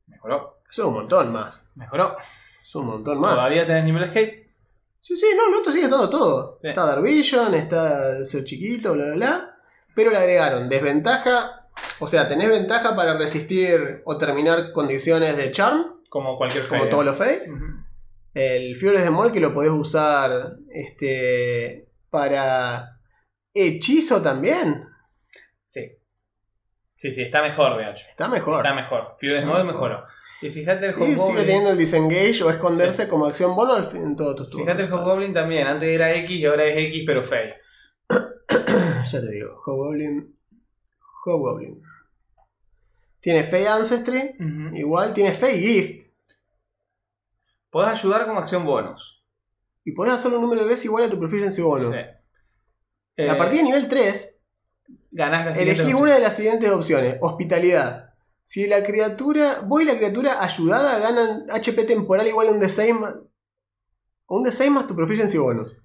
Mejoró. 0.07 0.61
Eso 0.70 0.82
es 0.82 0.88
un 0.88 0.93
montón 0.95 1.32
más. 1.32 1.70
Mejoró. 1.76 2.17
Es 2.61 2.76
un 2.76 2.88
montón 2.88 3.20
más. 3.20 3.36
Todavía 3.36 3.65
tenés 3.65 3.84
nivel 3.86 4.03
escape. 4.03 4.55
Sí, 4.99 5.15
sí, 5.15 5.28
no, 5.36 5.49
no, 5.49 5.57
esto 5.57 5.72
sigue 5.72 5.86
estando 5.86 6.09
todo. 6.09 6.57
Sí. 6.61 6.67
Está 6.70 6.86
Dark 6.86 7.01
Vision, 7.01 7.53
está 7.53 8.26
ser 8.26 8.43
chiquito, 8.43 8.93
bla, 8.93 9.05
bla, 9.05 9.15
bla. 9.15 9.55
Pero 9.95 10.11
le 10.11 10.17
agregaron 10.17 10.67
desventaja. 10.67 11.67
O 11.99 12.07
sea, 12.07 12.28
tenés 12.28 12.49
ventaja 12.49 12.95
para 12.95 13.17
resistir 13.17 14.01
o 14.05 14.17
terminar 14.17 14.72
condiciones 14.74 15.38
de 15.38 15.51
charm, 15.51 16.01
Como 16.09 16.38
cualquier 16.38 16.63
fey. 16.63 16.80
como 16.80 16.89
todos 16.89 17.05
los 17.05 17.17
Fey. 17.17 17.41
Ujú. 17.49 17.65
El 18.34 18.76
Fiores 18.78 19.03
de 19.03 19.09
Mol 19.09 19.32
que 19.32 19.39
lo 19.39 19.53
podés 19.53 19.72
usar 19.72 20.57
este, 20.74 21.89
para 22.09 22.98
hechizo 23.53 24.21
también. 24.21 24.85
Sí. 25.65 25.91
Sí, 26.97 27.11
sí, 27.11 27.21
está 27.23 27.41
mejor 27.41 27.77
de 27.77 27.89
hecho. 27.89 28.05
Está 28.09 28.27
mejor. 28.27 28.65
Está 28.65 28.73
mejor. 28.75 29.15
Furious 29.19 29.45
Mode 29.45 29.63
mejor. 29.63 29.89
mejoró. 29.91 30.05
Y 30.41 30.49
fíjate 30.49 30.85
el 30.87 30.91
Y 30.91 30.95
sigue 30.95 31.15
Hobgoblin. 31.15 31.45
teniendo 31.45 31.69
el 31.71 31.77
disengage 31.77 32.43
o 32.43 32.49
esconderse 32.49 33.07
como 33.07 33.25
acción 33.25 33.55
bono 33.55 33.73
al 33.73 33.83
fin 33.85 34.03
en 34.03 34.15
todos 34.15 34.35
tus 34.37 34.47
turnos. 34.49 34.65
Fíjate 34.67 34.83
el 34.85 34.93
Hobgoblin 34.93 35.33
también. 35.33 35.67
Antes 35.67 35.89
era 35.89 36.13
X 36.15 36.29
y 36.31 36.45
ahora 36.45 36.65
es 36.65 36.77
X, 36.77 37.03
pero 37.05 37.23
fey. 37.23 37.53
Ya 39.11 39.21
te 39.21 39.31
digo, 39.31 39.61
Hobgoblin. 39.65 40.37
Hobgoblin. 41.25 41.81
Tiene 43.19 43.43
Fey 43.43 43.65
Ancestry. 43.65 44.35
Igual 44.75 45.13
tiene 45.13 45.33
Fey 45.33 45.59
Gift. 45.61 46.07
Podés 47.69 47.89
ayudar 47.99 48.25
como 48.25 48.39
acción 48.39 48.65
bonus. 48.65 49.23
Y 49.83 49.91
podés 49.91 50.13
hacer 50.13 50.31
un 50.33 50.41
número 50.41 50.61
de 50.61 50.67
veces 50.69 50.85
igual 50.85 51.03
a 51.03 51.09
tu 51.09 51.19
proficiency 51.19 51.61
bonus. 51.61 51.95
Sí. 51.95 52.03
A 53.28 53.34
Eh, 53.34 53.36
partir 53.36 53.57
de 53.59 53.63
nivel 53.65 53.88
3, 53.89 54.36
ganás 55.11 55.45
la 55.45 55.51
opción. 55.51 56.01
una 56.01 56.13
de 56.13 56.20
las 56.22 56.36
siguientes 56.36 56.72
opciones. 56.72 57.17
Hospitalidad. 57.22 58.13
Si 58.43 58.65
la 58.67 58.84
criatura. 58.84 59.61
Vos 59.65 59.82
y 59.82 59.86
la 59.86 59.97
criatura 59.97 60.41
ayudada 60.43 60.97
ganan 60.99 61.45
HP 61.51 61.84
temporal 61.84 62.28
igual 62.28 62.47
a 62.47 62.51
un 62.51 62.61
D6 62.61 62.93
más. 62.93 63.15
Un 64.28 64.45
D6 64.45 64.70
más 64.72 64.88
tu 64.88 64.95
proficiency 64.95 65.38
bonus. 65.38 65.78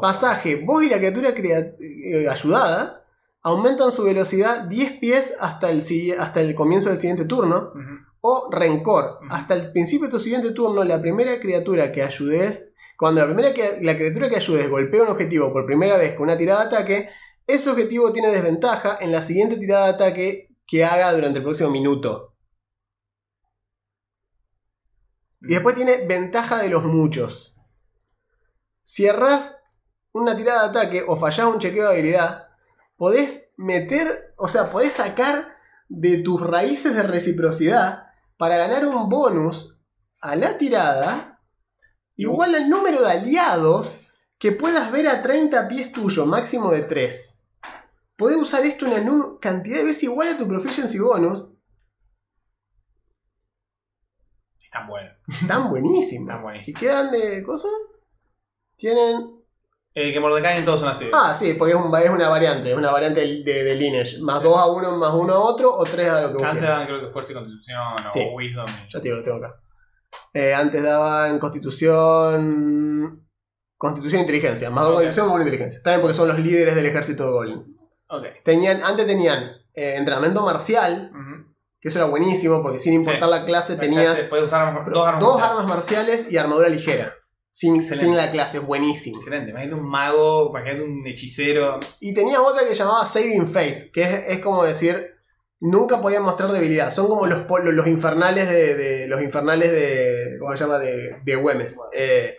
Pasaje. 0.00 0.56
Vos 0.64 0.82
y 0.84 0.88
la 0.90 0.98
criatura 0.98 1.34
crea- 1.34 1.74
eh, 1.80 2.28
ayudada 2.28 3.02
aumentan 3.42 3.90
su 3.90 4.04
velocidad 4.04 4.64
10 4.64 4.92
pies 4.98 5.34
hasta 5.40 5.70
el, 5.70 5.82
hasta 6.18 6.40
el 6.42 6.54
comienzo 6.54 6.90
del 6.90 6.98
siguiente 6.98 7.24
turno. 7.24 7.72
O 8.20 8.48
rencor. 8.50 9.20
Hasta 9.30 9.54
el 9.54 9.72
principio 9.72 10.06
de 10.06 10.12
tu 10.12 10.18
siguiente 10.18 10.50
turno, 10.52 10.84
la 10.84 11.00
primera 11.00 11.38
criatura 11.40 11.90
que 11.92 12.02
ayudes. 12.02 12.70
Cuando 12.96 13.22
la 13.22 13.26
primera 13.26 13.54
que, 13.54 13.78
la 13.80 13.96
criatura 13.96 14.28
que 14.28 14.36
ayudes 14.36 14.68
golpea 14.68 15.02
un 15.02 15.08
objetivo 15.08 15.52
por 15.52 15.66
primera 15.66 15.96
vez 15.96 16.14
con 16.14 16.24
una 16.24 16.36
tirada 16.36 16.60
de 16.60 16.76
ataque, 16.76 17.10
ese 17.46 17.70
objetivo 17.70 18.12
tiene 18.12 18.28
desventaja 18.28 18.98
en 19.00 19.10
la 19.10 19.22
siguiente 19.22 19.56
tirada 19.56 19.86
de 19.86 19.92
ataque 19.94 20.56
que 20.66 20.84
haga 20.84 21.12
durante 21.12 21.38
el 21.38 21.44
próximo 21.44 21.70
minuto. 21.70 22.36
Y 25.40 25.54
después 25.54 25.74
tiene 25.74 26.06
ventaja 26.06 26.58
de 26.58 26.68
los 26.68 26.84
muchos. 26.84 27.58
Si 28.82 29.06
errás 29.06 29.56
una 30.12 30.36
tirada 30.36 30.64
de 30.64 30.68
ataque 30.68 31.04
o 31.06 31.16
fallás 31.16 31.46
un 31.46 31.58
chequeo 31.58 31.88
de 31.88 31.94
habilidad, 31.94 32.48
podés 32.96 33.52
meter, 33.56 34.34
o 34.36 34.46
sea, 34.46 34.70
podés 34.70 34.92
sacar 34.92 35.56
de 35.88 36.18
tus 36.18 36.40
raíces 36.40 36.94
de 36.94 37.02
reciprocidad 37.02 38.09
para 38.40 38.56
ganar 38.56 38.86
un 38.86 39.10
bonus 39.10 39.78
a 40.22 40.34
la 40.34 40.56
tirada 40.56 41.42
igual 42.16 42.54
al 42.54 42.70
número 42.70 43.02
de 43.02 43.12
aliados 43.12 44.00
que 44.38 44.50
puedas 44.50 44.90
ver 44.90 45.08
a 45.08 45.20
30 45.20 45.68
pies 45.68 45.92
tuyo, 45.92 46.24
máximo 46.24 46.70
de 46.70 46.80
3. 46.80 47.42
Podés 48.16 48.38
usar 48.38 48.64
esto 48.64 48.86
una 48.86 49.04
cantidad 49.40 49.76
de 49.76 49.84
veces 49.84 50.04
igual 50.04 50.28
a 50.28 50.38
tu 50.38 50.48
proficiency 50.48 50.98
bonus. 50.98 51.50
Están 54.64 54.88
buenos. 54.88 55.18
Están 55.42 55.68
buenísimos. 55.68 56.28
Están 56.30 56.38
¿Y 56.38 56.42
buenísimos. 56.42 56.80
quedan 56.80 57.10
de 57.10 57.42
cosas? 57.42 57.72
Tienen 58.76 59.39
Eh, 59.94 60.12
que 60.12 60.20
Mordecai 60.20 60.64
todos 60.64 60.80
son 60.80 60.88
así. 60.88 61.10
Ah, 61.12 61.36
sí, 61.38 61.54
porque 61.54 61.74
es, 61.74 61.80
un- 61.80 61.92
es 61.96 62.10
una 62.10 62.28
variante, 62.28 62.70
es 62.70 62.76
una 62.76 62.92
variante 62.92 63.20
de, 63.22 63.64
de 63.64 63.74
lineage. 63.74 64.18
Más 64.20 64.40
2 64.42 64.56
a 64.58 64.66
1, 64.66 64.96
más 64.96 65.12
1 65.12 65.32
a 65.32 65.38
otro, 65.40 65.74
o 65.74 65.82
3 65.84 66.08
a 66.10 66.22
lo 66.22 66.36
que 66.36 66.44
Antes 66.44 66.62
daban 66.62 66.86
creo 66.86 67.00
que 67.00 67.08
Fuerza 67.12 67.32
y 67.32 67.34
Constitución 67.34 67.78
o 68.06 68.08
Sí. 68.12 68.20
Wisdom. 68.34 68.66
Ya 68.88 68.98
te 69.00 69.04
digo, 69.04 69.16
lo 69.16 69.22
tengo 69.24 69.38
acá. 69.38 69.56
Eh, 70.32 70.54
antes 70.54 70.82
daban 70.82 71.38
constitución. 71.40 73.26
Constitución 73.76 74.18
e 74.20 74.22
inteligencia. 74.22 74.70
Más 74.70 74.84
2 74.84 74.90
Ok. 74.92 74.96
constitución, 74.96 75.26
más 75.26 75.34
1 75.34 75.42
inteligencia. 75.44 75.80
También 75.82 76.00
porque 76.02 76.14
son 76.14 76.28
los 76.28 76.38
líderes 76.38 76.74
del 76.74 76.86
ejército 76.86 77.24
de 77.24 77.30
Goblin. 77.32 77.76
Ok. 78.08 78.24
Tenían, 78.44 78.82
antes 78.84 79.06
tenían 79.06 79.44
eh, 79.74 79.94
entrenamiento 79.96 80.44
marcial, 80.44 81.10
Ujú. 81.12 81.52
que 81.80 81.88
eso 81.88 81.98
era 81.98 82.06
buenísimo, 82.08 82.62
porque 82.62 82.78
sin 82.78 82.92
importar 82.94 83.24
Sí. 83.24 83.30
la 83.30 83.44
clase 83.44 83.76
tenías 83.76 84.20
Puedes 84.28 84.44
usar 84.46 84.68
armas- 84.68 84.84
dos, 84.84 84.94
dos 84.94 85.06
armas. 85.06 85.22
marciales. 85.24 85.50
armas 85.50 85.66
marciales 85.68 86.32
y 86.32 86.36
armadura 86.36 86.68
ligera. 86.68 87.14
Sin, 87.50 87.80
la 88.16 88.30
clase, 88.30 88.58
buenísimo. 88.60 89.16
Excelente. 89.18 89.50
Imagínate 89.50 89.80
un 89.80 89.88
mago, 89.88 90.50
imagínate 90.50 90.82
un 90.84 91.06
hechicero. 91.06 91.80
Y 91.98 92.14
tenía 92.14 92.40
otra 92.40 92.66
que 92.66 92.74
llamaba 92.74 93.04
Saving 93.04 93.48
Face, 93.48 93.90
que 93.92 94.02
es, 94.02 94.22
es 94.28 94.38
como 94.40 94.62
decir, 94.64 95.14
nunca 95.60 96.00
podían 96.00 96.22
mostrar 96.22 96.52
debilidad. 96.52 96.90
Son 96.92 97.08
como 97.08 97.26
los, 97.26 97.44
los 97.72 97.86
infernales 97.88 98.48
de, 98.48 98.74
de- 98.76 99.08
los 99.08 99.20
infernales 99.20 99.72
de, 99.72 100.36
¿cómo 100.38 100.52
se 100.52 100.58
llama? 100.58 100.78
De, 100.78 101.16
de 101.24 101.34
Güemes. 101.36 101.76
Eh, 101.92 102.36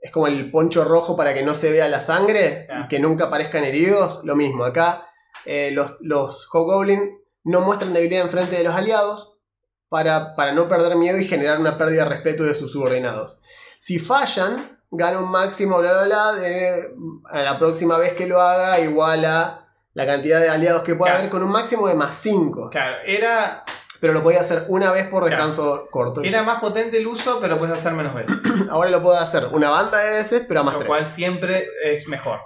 es 0.00 0.10
como 0.10 0.26
el 0.26 0.50
poncho 0.50 0.84
rojo 0.84 1.16
para 1.16 1.32
que 1.32 1.44
no 1.44 1.54
se 1.54 1.70
vea 1.70 1.86
la 1.88 2.00
sangre 2.00 2.66
Ah. 2.68 2.82
y 2.84 2.88
que 2.88 2.98
nunca 2.98 3.26
aparezcan 3.26 3.62
heridos. 3.62 4.20
Lo 4.24 4.34
mismo, 4.34 4.64
acá 4.64 5.06
eh, 5.46 5.70
los, 5.72 5.96
los 6.00 6.48
Hobgoblin 6.52 7.18
no 7.44 7.60
muestran 7.60 7.92
debilidad 7.94 8.22
enfrente 8.24 8.56
de 8.56 8.64
los 8.64 8.74
aliados 8.74 9.40
para, 9.88 10.34
para 10.34 10.52
no 10.52 10.68
perder 10.68 10.96
miedo 10.96 11.18
y 11.20 11.24
generar 11.24 11.60
una 11.60 11.78
pérdida 11.78 12.02
de 12.04 12.10
respeto 12.10 12.42
de 12.42 12.54
sus 12.54 12.72
subordinados. 12.72 13.40
Si 13.82 13.98
fallan, 13.98 14.78
gana 14.92 15.18
un 15.18 15.28
máximo, 15.28 15.78
bla, 15.80 15.90
bla, 15.92 16.04
bla, 16.04 16.32
de, 16.34 16.88
a 17.32 17.40
la 17.40 17.58
próxima 17.58 17.98
vez 17.98 18.12
que 18.12 18.28
lo 18.28 18.40
haga, 18.40 18.78
igual 18.78 19.24
a 19.24 19.66
la 19.94 20.06
cantidad 20.06 20.38
de 20.40 20.48
aliados 20.48 20.82
que 20.84 20.94
pueda 20.94 21.10
Claro. 21.10 21.18
haber 21.18 21.30
con 21.32 21.42
un 21.42 21.50
máximo 21.50 21.88
de 21.88 21.94
más 21.94 22.14
5. 22.14 22.70
Claro, 22.70 22.94
era, 23.04 23.64
Pero 24.00 24.12
lo 24.12 24.22
podía 24.22 24.38
hacer 24.38 24.66
una 24.68 24.92
vez 24.92 25.08
por 25.08 25.24
Claro. 25.26 25.34
descanso 25.46 25.88
corto. 25.90 26.22
era 26.22 26.44
más 26.44 26.60
potente 26.60 26.98
el 26.98 27.08
uso, 27.08 27.38
pero 27.40 27.54
lo 27.54 27.58
puedes 27.58 27.74
hacer 27.76 27.92
menos 27.94 28.14
veces. 28.14 28.36
Ahora 28.70 28.88
lo 28.90 29.02
puedo 29.02 29.18
hacer 29.18 29.46
una 29.52 29.68
banda 29.70 29.98
de 29.98 30.10
veces, 30.10 30.44
pero 30.46 30.60
a 30.60 30.62
más 30.62 30.74
Lo 30.74 30.78
3. 30.80 30.88
cual 30.88 31.06
siempre 31.08 31.66
es 31.84 32.06
mejor. 32.06 32.38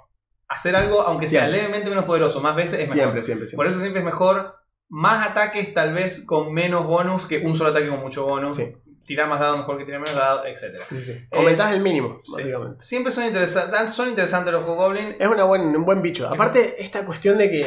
Hacer 0.48 0.74
algo, 0.74 1.02
aunque 1.02 1.26
sea 1.26 1.46
levemente 1.48 1.90
menos 1.90 2.06
poderoso, 2.06 2.40
más 2.40 2.56
veces 2.56 2.74
es 2.80 2.88
mejor. 2.90 2.94
Siempre, 2.96 3.22
siempre, 3.22 3.46
siempre. 3.46 3.56
Por 3.56 3.66
eso 3.66 3.78
siempre 3.80 3.98
es 4.00 4.04
mejor 4.06 4.54
más 4.88 5.26
ataques, 5.26 5.74
tal 5.74 5.92
vez 5.92 6.24
con 6.24 6.50
menos 6.54 6.86
bonus 6.86 7.26
que 7.26 7.38
un 7.38 7.54
solo 7.54 7.70
ataque 7.70 7.88
con 7.88 8.00
mucho 8.00 8.24
bonus. 8.24 8.56
Sí. 8.56 8.74
Tirar 9.06 9.28
más 9.28 9.40
dados 9.40 9.58
mejor 9.58 9.78
que 9.78 9.84
tirar 9.84 10.00
menos 10.00 10.16
dados, 10.16 10.44
etc. 10.46 10.82
Sí, 10.90 11.00
sí. 11.00 11.26
Aumentás 11.30 11.72
el 11.72 11.80
mínimo, 11.80 12.20
Sí. 12.24 12.32
básicamente. 12.36 12.84
Siempre 12.84 13.12
son 13.12 13.24
interesantes, 13.24 13.92
son 13.94 14.08
interesantes 14.08 14.52
los 14.52 14.64
Goblin. 14.64 15.14
Es 15.18 15.28
una 15.28 15.44
buen, 15.44 15.62
un 15.74 15.84
buen 15.84 16.02
bicho. 16.02 16.28
Aparte, 16.28 16.74
esta 16.82 17.04
cuestión 17.06 17.38
de 17.38 17.50
que 17.50 17.66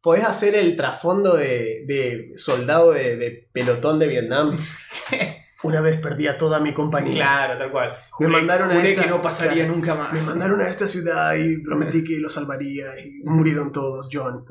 podés 0.00 0.24
hacer 0.24 0.54
el 0.54 0.76
trasfondo 0.76 1.36
de, 1.36 1.84
de 1.86 2.32
soldado 2.36 2.92
de, 2.92 3.16
de 3.16 3.48
pelotón 3.52 3.98
de 3.98 4.06
Vietnam. 4.06 4.56
Una 5.64 5.80
vez 5.80 5.98
perdí 6.00 6.28
a 6.28 6.38
toda 6.38 6.60
mi 6.60 6.72
compañía. 6.72 7.14
claro, 7.14 7.58
tal 7.58 7.72
cual. 7.72 7.96
Me 8.20 8.28
mandaron 8.28 8.70
a 8.70 8.74
juré 8.76 8.90
esta- 8.90 9.02
que 9.02 9.08
no 9.10 9.20
pasaría 9.20 9.64
claro. 9.64 9.74
nunca 9.74 9.94
más. 9.96 10.12
Me 10.12 10.20
mandaron 10.20 10.60
a 10.60 10.68
esta 10.68 10.86
ciudad 10.86 11.34
y 11.34 11.60
prometí 11.64 12.04
que 12.04 12.18
los 12.20 12.32
salvaría 12.34 12.96
y 13.00 13.20
murieron 13.24 13.72
todos, 13.72 14.08
John. 14.12 14.44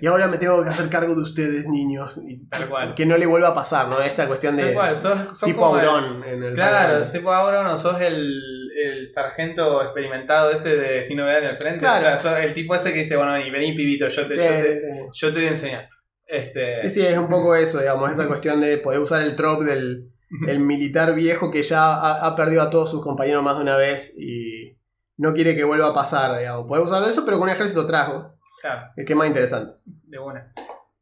Y 0.00 0.06
ahora 0.06 0.28
me 0.28 0.38
tengo 0.38 0.62
que 0.62 0.68
hacer 0.70 0.88
cargo 0.88 1.14
de 1.16 1.22
ustedes, 1.22 1.66
niños. 1.66 2.20
Y 2.26 2.46
Tal 2.48 2.66
cual. 2.68 2.94
Que 2.94 3.06
no 3.06 3.16
le 3.16 3.26
vuelva 3.26 3.48
a 3.48 3.54
pasar, 3.56 3.88
¿no? 3.88 4.00
Esta 4.00 4.28
cuestión 4.28 4.56
de 4.56 4.64
Tal 4.66 4.74
cual, 4.74 4.96
sos, 4.96 5.18
sos 5.36 5.40
tipo 5.48 5.64
Auron 5.64 6.22
en 6.24 6.42
el 6.44 6.54
Claro, 6.54 7.02
tipo 7.04 7.32
Auron 7.32 7.66
o 7.66 7.76
sos 7.76 8.00
el, 8.00 8.40
el 8.80 9.08
sargento 9.08 9.82
experimentado 9.82 10.52
este 10.52 10.76
de 10.76 11.02
sin 11.02 11.16
novedad 11.16 11.38
en 11.40 11.44
el 11.50 11.56
frente. 11.56 11.80
Claro. 11.80 11.98
O 11.98 12.00
sea, 12.02 12.18
sos 12.18 12.38
el 12.38 12.54
tipo 12.54 12.72
ese 12.74 12.92
que 12.92 13.00
dice, 13.00 13.16
bueno, 13.16 13.32
vení, 13.32 13.50
vení 13.50 13.72
pibito, 13.74 14.06
yo 14.06 14.26
te, 14.28 14.34
Sí, 14.34 14.40
yo 14.40 14.46
te, 14.62 14.80
sí. 14.80 14.86
yo 15.12 15.28
te 15.32 15.38
voy 15.40 15.46
a 15.46 15.48
enseñar. 15.50 15.88
Este, 16.28 16.78
Sí, 16.80 16.90
sí, 16.90 17.06
es 17.06 17.16
un 17.18 17.28
poco 17.28 17.54
eso, 17.56 17.80
digamos, 17.80 18.10
esa 18.12 18.28
cuestión 18.28 18.60
de 18.60 18.78
poder 18.78 19.00
usar 19.00 19.22
el 19.22 19.34
trope 19.34 19.64
del 19.64 20.12
el 20.46 20.60
militar 20.60 21.14
viejo 21.14 21.50
que 21.50 21.62
ya 21.62 21.94
ha, 21.94 22.26
ha 22.26 22.36
perdido 22.36 22.60
a 22.60 22.68
todos 22.68 22.90
sus 22.90 23.02
compañeros 23.02 23.42
más 23.42 23.56
de 23.56 23.62
una 23.62 23.76
vez 23.78 24.12
y 24.18 24.76
no 25.16 25.32
quiere 25.32 25.56
que 25.56 25.64
vuelva 25.64 25.88
a 25.88 25.94
pasar, 25.94 26.38
digamos. 26.38 26.66
Puede 26.68 26.82
usar 26.82 27.02
eso, 27.08 27.24
pero 27.24 27.38
con 27.38 27.48
un 27.48 27.54
ejército 27.54 27.86
trajo, 27.86 28.34
Claro, 28.60 28.90
que 28.94 29.04
es 29.10 29.16
más 29.16 29.26
interesante. 29.26 29.74
de 29.84 30.18
una. 30.18 30.52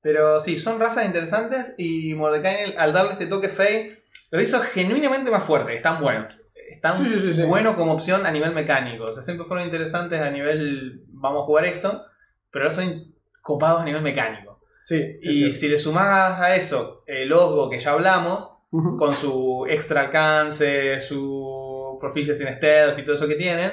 Pero 0.00 0.38
sí, 0.38 0.56
son 0.58 0.78
razas 0.78 1.06
interesantes 1.06 1.74
y 1.76 2.14
Mordecai 2.14 2.76
al 2.76 2.92
darle 2.92 3.12
este 3.12 3.26
toque 3.26 3.48
Fey 3.48 3.98
lo 4.30 4.40
hizo 4.40 4.60
genuinamente 4.60 5.30
más 5.32 5.42
fuerte, 5.42 5.74
están 5.74 6.00
buenos. 6.00 6.40
Están 6.70 6.94
Sí, 6.96 7.42
como 7.76 7.92
opción 7.92 8.26
a 8.26 8.30
nivel 8.30 8.52
mecánico. 8.52 9.04
O 9.04 9.12
sea, 9.12 9.22
siempre 9.22 9.46
fueron 9.46 9.64
interesantes 9.64 10.20
a 10.20 10.30
nivel 10.30 11.02
vamos 11.08 11.42
a 11.42 11.46
jugar 11.46 11.64
esto, 11.64 12.04
pero 12.52 12.66
ahora 12.66 12.74
son 12.74 13.12
copados 13.42 13.82
a 13.82 13.84
nivel 13.84 14.02
mecánico. 14.02 14.55
Sí, 14.88 15.18
Y 15.20 15.50
si 15.50 15.66
le 15.68 15.78
sumás 15.78 16.38
a 16.40 16.54
eso 16.54 17.00
el 17.08 17.32
Osgo 17.32 17.68
que 17.68 17.80
ya 17.80 17.90
hablamos, 17.90 18.50
con 18.96 19.12
su 19.12 19.66
extra 19.68 20.02
alcance, 20.02 21.00
su 21.00 21.98
proficiency 22.00 22.44
en 22.44 22.54
stealth 22.54 22.96
y 22.98 23.02
todo 23.02 23.16
eso 23.16 23.26
que 23.26 23.34
tienen, 23.34 23.72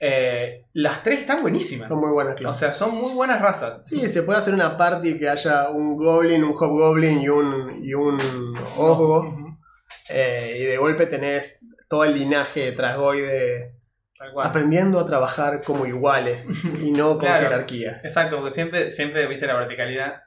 eh, 0.00 0.64
las 0.72 1.02
tres 1.02 1.20
están 1.20 1.42
buenísimas. 1.42 1.88
Son 1.88 1.98
muy 2.00 2.10
buenas, 2.12 2.32
O 2.32 2.36
claro. 2.36 2.54
sea, 2.54 2.72
son 2.72 2.94
muy 2.94 3.12
buenas 3.12 3.42
razas. 3.42 3.80
Sí, 3.86 4.08
se 4.08 4.22
puede 4.22 4.38
hacer 4.38 4.54
una 4.54 4.78
party 4.78 5.18
que 5.18 5.28
haya 5.28 5.68
un 5.68 5.96
goblin, 5.98 6.42
un 6.44 6.54
hobgoblin 6.54 7.20
y 7.20 7.28
un, 7.28 7.80
y 7.84 7.92
un 7.92 8.16
osgo. 8.78 9.36
Eh, 10.08 10.56
y 10.60 10.64
de 10.64 10.78
golpe 10.78 11.04
tenés 11.06 11.58
todo 11.90 12.04
el 12.04 12.14
linaje 12.14 12.60
de 12.60 12.72
Trasgoide 12.72 13.74
aprendiendo 14.42 14.98
a 14.98 15.04
trabajar 15.06 15.62
como 15.62 15.84
iguales 15.84 16.46
y 16.82 16.90
no 16.92 17.10
con 17.10 17.18
Claro. 17.28 17.42
jerarquías. 17.42 18.02
Exacto, 18.04 18.36
porque 18.36 18.50
siempre, 18.54 18.90
siempre 18.90 19.26
viste 19.26 19.46
la 19.46 19.54
verticalidad. 19.56 20.22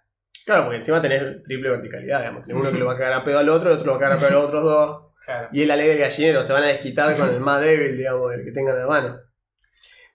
Claro, 0.52 0.66
porque 0.66 0.80
encima 0.80 1.02
tenés 1.02 1.44
triple 1.44 1.70
verticalidad, 1.70 2.20
digamos. 2.20 2.44
Tenés 2.44 2.62
uno 2.62 2.72
que 2.74 2.78
lo 2.80 2.86
va 2.86 2.92
a 2.92 2.98
cagar 2.98 3.14
a 3.14 3.24
pedo 3.24 3.40
al 3.40 3.48
otro, 3.48 3.70
el 3.70 3.78
otro 3.78 3.86
lo 3.86 3.92
va 3.94 3.98
a 4.00 4.02
cagar 4.02 4.18
a 4.18 4.20
pedo 4.20 4.28
a 4.28 4.34
los 4.34 4.46
otros 4.48 4.64
dos. 4.64 5.06
Claro. 5.24 5.48
Y 5.54 5.62
es 5.62 5.68
la 5.68 5.78
ley 5.78 5.88
del 5.88 6.00
gallinero, 6.00 6.44
se 6.44 6.52
van 6.52 6.64
a 6.64 6.68
desquitar 6.68 7.16
con 7.16 7.30
el 7.30 7.40
más 7.40 7.62
débil, 7.62 7.96
digamos, 7.96 8.32
del 8.32 8.44
que 8.44 8.52
tengan 8.52 8.78
a 8.78 8.86
mano. 8.86 9.18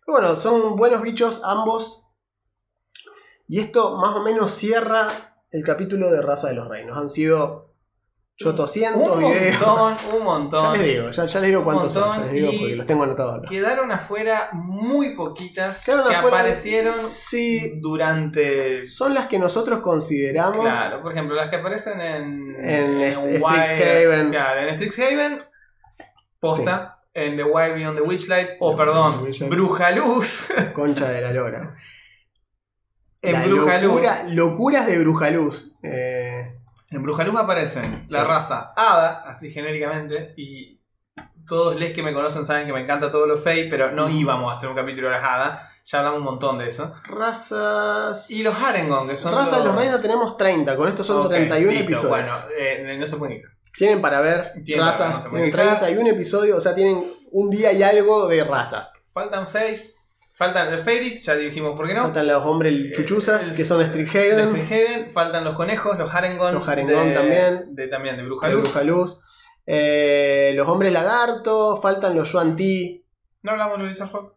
Pero 0.04 0.18
bueno, 0.18 0.36
son 0.36 0.76
buenos 0.76 1.00
bichos 1.00 1.40
ambos. 1.42 2.04
Y 3.48 3.60
esto 3.60 3.96
más 3.96 4.14
o 4.14 4.22
menos 4.22 4.52
cierra 4.52 5.08
el 5.52 5.64
capítulo 5.64 6.10
de 6.10 6.20
Raza 6.20 6.48
de 6.48 6.54
los 6.54 6.68
Reinos. 6.68 6.98
Han 6.98 7.08
sido 7.08 7.65
chotoscientos 8.36 9.08
Un 9.08 9.18
videos. 9.20 9.60
montón, 9.66 9.96
un 10.12 10.18
Ya 10.18 10.24
montón. 10.24 10.72
les 10.74 10.82
digo, 10.84 11.10
ya, 11.10 11.26
ya 11.26 11.40
les 11.40 11.48
digo 11.48 11.64
cuántos 11.64 11.92
son, 11.92 12.16
ya 12.18 12.22
les 12.24 12.32
digo 12.32 12.50
porque 12.58 12.76
los 12.76 12.86
tengo 12.86 13.04
anotados 13.04 13.38
acá. 13.38 13.48
Quedaron 13.48 13.90
afuera 13.92 14.50
muy 14.52 15.14
poquitas 15.16 15.84
Quedaron 15.84 16.08
que 16.08 16.14
afuera- 16.16 16.38
aparecieron 16.40 16.94
Sí, 16.98 17.80
durante. 17.80 18.78
son 18.80 19.14
las 19.14 19.26
que 19.26 19.38
nosotros 19.38 19.80
consideramos. 19.80 20.60
Claro, 20.60 21.00
por 21.02 21.12
ejemplo, 21.12 21.34
las 21.34 21.48
que 21.48 21.56
aparecen 21.56 22.00
en. 22.00 22.56
En 22.62 23.14
Strixhaven. 23.40 24.30
Claro, 24.30 24.60
en 24.68 24.74
Strixhaven. 24.74 25.42
Posta. 26.38 26.92
En 27.14 27.34
The 27.36 27.44
Wild 27.44 27.74
Beyond 27.76 27.96
the 27.96 28.02
Witchlight. 28.02 28.48
O 28.60 28.76
perdón, 28.76 29.22
Witchlight. 29.22 29.50
Bruja 29.50 29.90
Luz. 29.92 30.48
Concha 30.74 31.08
de 31.08 31.22
la 31.22 31.32
lora. 31.32 31.74
en 33.22 33.32
La 33.32 33.46
Bruja 33.46 33.78
Luz. 33.78 33.92
locura- 33.94 34.24
Locuras 34.28 34.86
de 34.86 34.98
Brujaluz. 34.98 35.72
Eh, 35.82 36.55
En 36.90 37.02
Brujaluz 37.02 37.34
aparecen 37.38 38.06
la 38.10 38.20
Sí. 38.20 38.26
raza 38.26 38.68
Hada, 38.76 39.22
así 39.26 39.50
genéricamente, 39.50 40.34
y 40.36 40.80
todos 41.46 41.76
les 41.76 41.92
que 41.92 42.02
me 42.02 42.12
conocen 42.14 42.44
saben 42.44 42.66
que 42.66 42.72
me 42.72 42.80
encanta 42.80 43.10
todo 43.10 43.26
lo 43.26 43.36
fey, 43.36 43.68
pero 43.70 43.92
no 43.92 44.08
íbamos 44.08 44.50
a 44.52 44.56
hacer 44.56 44.68
un 44.68 44.76
capítulo 44.76 45.08
de 45.08 45.14
las 45.14 45.24
Hada, 45.24 45.70
ya 45.84 45.98
hablamos 45.98 46.18
un 46.20 46.24
montón 46.24 46.58
de 46.58 46.66
eso. 46.68 46.92
razas. 47.06 48.30
Y 48.30 48.42
los 48.42 48.60
Harengon, 48.62 49.08
que 49.08 49.16
son 49.16 49.32
Razas 49.34 49.58
los 49.58 49.66
los- 49.66 49.74
tenemos 50.00 50.36
30, 50.36 50.76
con 50.76 50.88
esto 50.88 51.04
son 51.04 51.18
Ok, 51.26 51.30
31 51.30 51.70
listo, 51.72 51.84
episodios. 51.86 52.10
Bueno, 52.10 52.34
eh, 52.58 52.96
no 52.98 53.06
se 53.06 53.16
puede 53.16 53.34
ni 53.36 53.42
Tienen 53.76 54.00
para 54.00 54.20
ver 54.20 54.52
Tienen 54.64 54.84
para 54.86 54.96
ver, 54.98 55.06
razas, 55.06 55.16
no 55.16 55.22
se 55.22 55.28
tienen 55.36 55.50
quejar. 55.50 55.78
31 55.78 56.08
episodios, 56.10 56.58
o 56.58 56.60
sea, 56.60 56.74
tienen 56.74 57.04
un 57.30 57.50
día 57.50 57.72
y 57.72 57.82
algo 57.82 58.26
de 58.26 58.42
razas. 58.44 58.94
Faltan 59.12 59.46
Face, 59.46 59.95
faltan 60.36 60.70
los 60.70 60.82
Fairies, 60.82 61.22
ya 61.22 61.34
dijimos 61.34 61.74
por 61.74 61.86
qué 61.88 61.94
no. 61.94 62.02
Faltan 62.02 62.26
los 62.26 62.44
hombres 62.44 62.92
chuchuzas, 62.92 63.50
Eh, 63.50 63.54
que 63.56 63.64
son 63.64 63.78
de 63.80 63.86
Strixhaven, 63.86 64.48
Strixhaven, 64.50 65.10
faltan 65.10 65.44
los 65.44 65.54
conejos, 65.54 65.96
los 65.98 66.12
Harengon. 66.14 66.52
Los 66.54 66.68
Harengon 66.68 67.08
de- 67.08 67.14
también. 67.14 67.74
De, 67.74 67.88
también 67.88 68.16
de 68.16 68.22
de 68.22 68.28
Brujaluz. 68.28 69.20
Eh, 69.66 70.52
los 70.54 70.68
hombres 70.68 70.92
lagarto, 70.92 71.76
faltan 71.80 72.14
los 72.14 72.30
Yuan 72.32 72.54
Ti, 72.54 73.04
¿No 73.42 73.52
hablamos 73.52 73.78
de 73.78 73.84
Lizardfolk? 73.86 74.34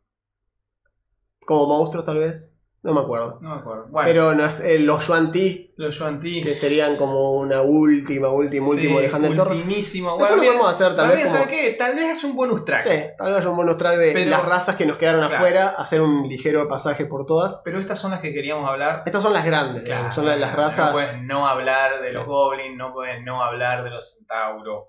como 1.45 1.65
monstruos 1.67 2.05
tal 2.05 2.17
vez. 2.19 2.48
No 2.81 2.93
me 2.93 3.01
acuerdo. 3.01 3.39
No 3.41 3.49
me 3.49 3.55
acuerdo. 3.59 3.87
Bueno, 3.89 4.07
Pero 4.07 4.35
no 4.35 4.45
es- 4.45 4.61
eh, 4.61 4.79
los 4.79 5.05
Yuan 5.05 5.33
Ti, 5.33 5.73
los 5.75 5.99
Yuan-Ti. 5.99 6.41
que 6.43 6.55
serían 6.55 6.95
como 6.95 7.31
una 7.33 7.61
última, 7.61 8.29
última, 8.29 8.67
último 8.67 8.99
Alejandro 8.99 9.29
del 9.29 9.37
Torre. 9.37 9.55
Ultimísimo. 9.55 10.11
Después 10.11 10.29
Bueno, 10.29 10.35
lo 10.37 10.41
bien, 10.41 10.53
podemos 10.53 10.71
hacer 10.81 10.95
tal 10.95 11.07
vez 11.09 11.25
como- 11.25 11.37
¿sabe 11.39 11.49
qué? 11.51 11.71
Tal 11.77 11.95
vez 11.95 12.17
haya 12.17 12.27
un 12.29 12.35
bonus 12.37 12.63
track. 12.63 12.83
Sí, 12.83 12.99
tal 13.17 13.33
vez 13.33 13.45
un 13.45 13.57
bonus 13.57 13.77
track 13.77 13.97
de 13.97 14.11
Pero- 14.13 14.29
las 14.31 14.45
razas 14.45 14.75
que 14.77 14.85
nos 14.85 14.95
quedaron 14.95 15.19
Claro. 15.21 15.35
afuera, 15.35 15.67
hacer 15.77 15.99
un 16.01 16.29
ligero 16.29 16.69
pasaje 16.69 17.05
por 17.05 17.25
todas. 17.25 17.61
Pero 17.65 17.79
estas 17.79 17.99
son 17.99 18.11
las 18.11 18.21
que 18.21 18.33
queríamos 18.33 18.69
hablar. 18.69 19.03
Estas 19.05 19.23
son 19.23 19.33
las 19.33 19.43
grandes, 19.45 19.83
digamos, 19.83 20.15
son 20.15 20.25
las, 20.25 20.39
las 20.39 20.55
razas. 20.55 20.87
No 20.87 20.91
puedes 20.93 21.21
no 21.21 21.47
hablar 21.47 22.01
de 22.01 22.13
los 22.13 22.23
Sí. 22.23 22.29
goblins, 22.29 22.77
no 22.77 22.93
puedes 22.93 23.21
no 23.25 23.43
hablar 23.43 23.83
de 23.83 23.89
los 23.89 24.15
centauros. 24.15 24.83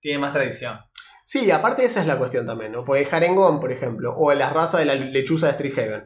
Tiene 0.00 0.18
más 0.18 0.32
tradición. 0.32 0.78
Sí, 1.24 1.50
aparte 1.50 1.84
esa 1.84 2.00
es 2.00 2.06
la 2.06 2.16
cuestión 2.16 2.46
también, 2.46 2.72
¿no? 2.72 2.84
Porque 2.84 3.06
Harengon, 3.10 3.60
por 3.60 3.70
ejemplo, 3.70 4.12
o 4.16 4.32
la 4.34 4.50
raza 4.50 4.78
de 4.78 4.86
la 4.86 4.94
lechuza 4.94 5.46
de 5.48 5.52
Strixhaven. 5.52 6.04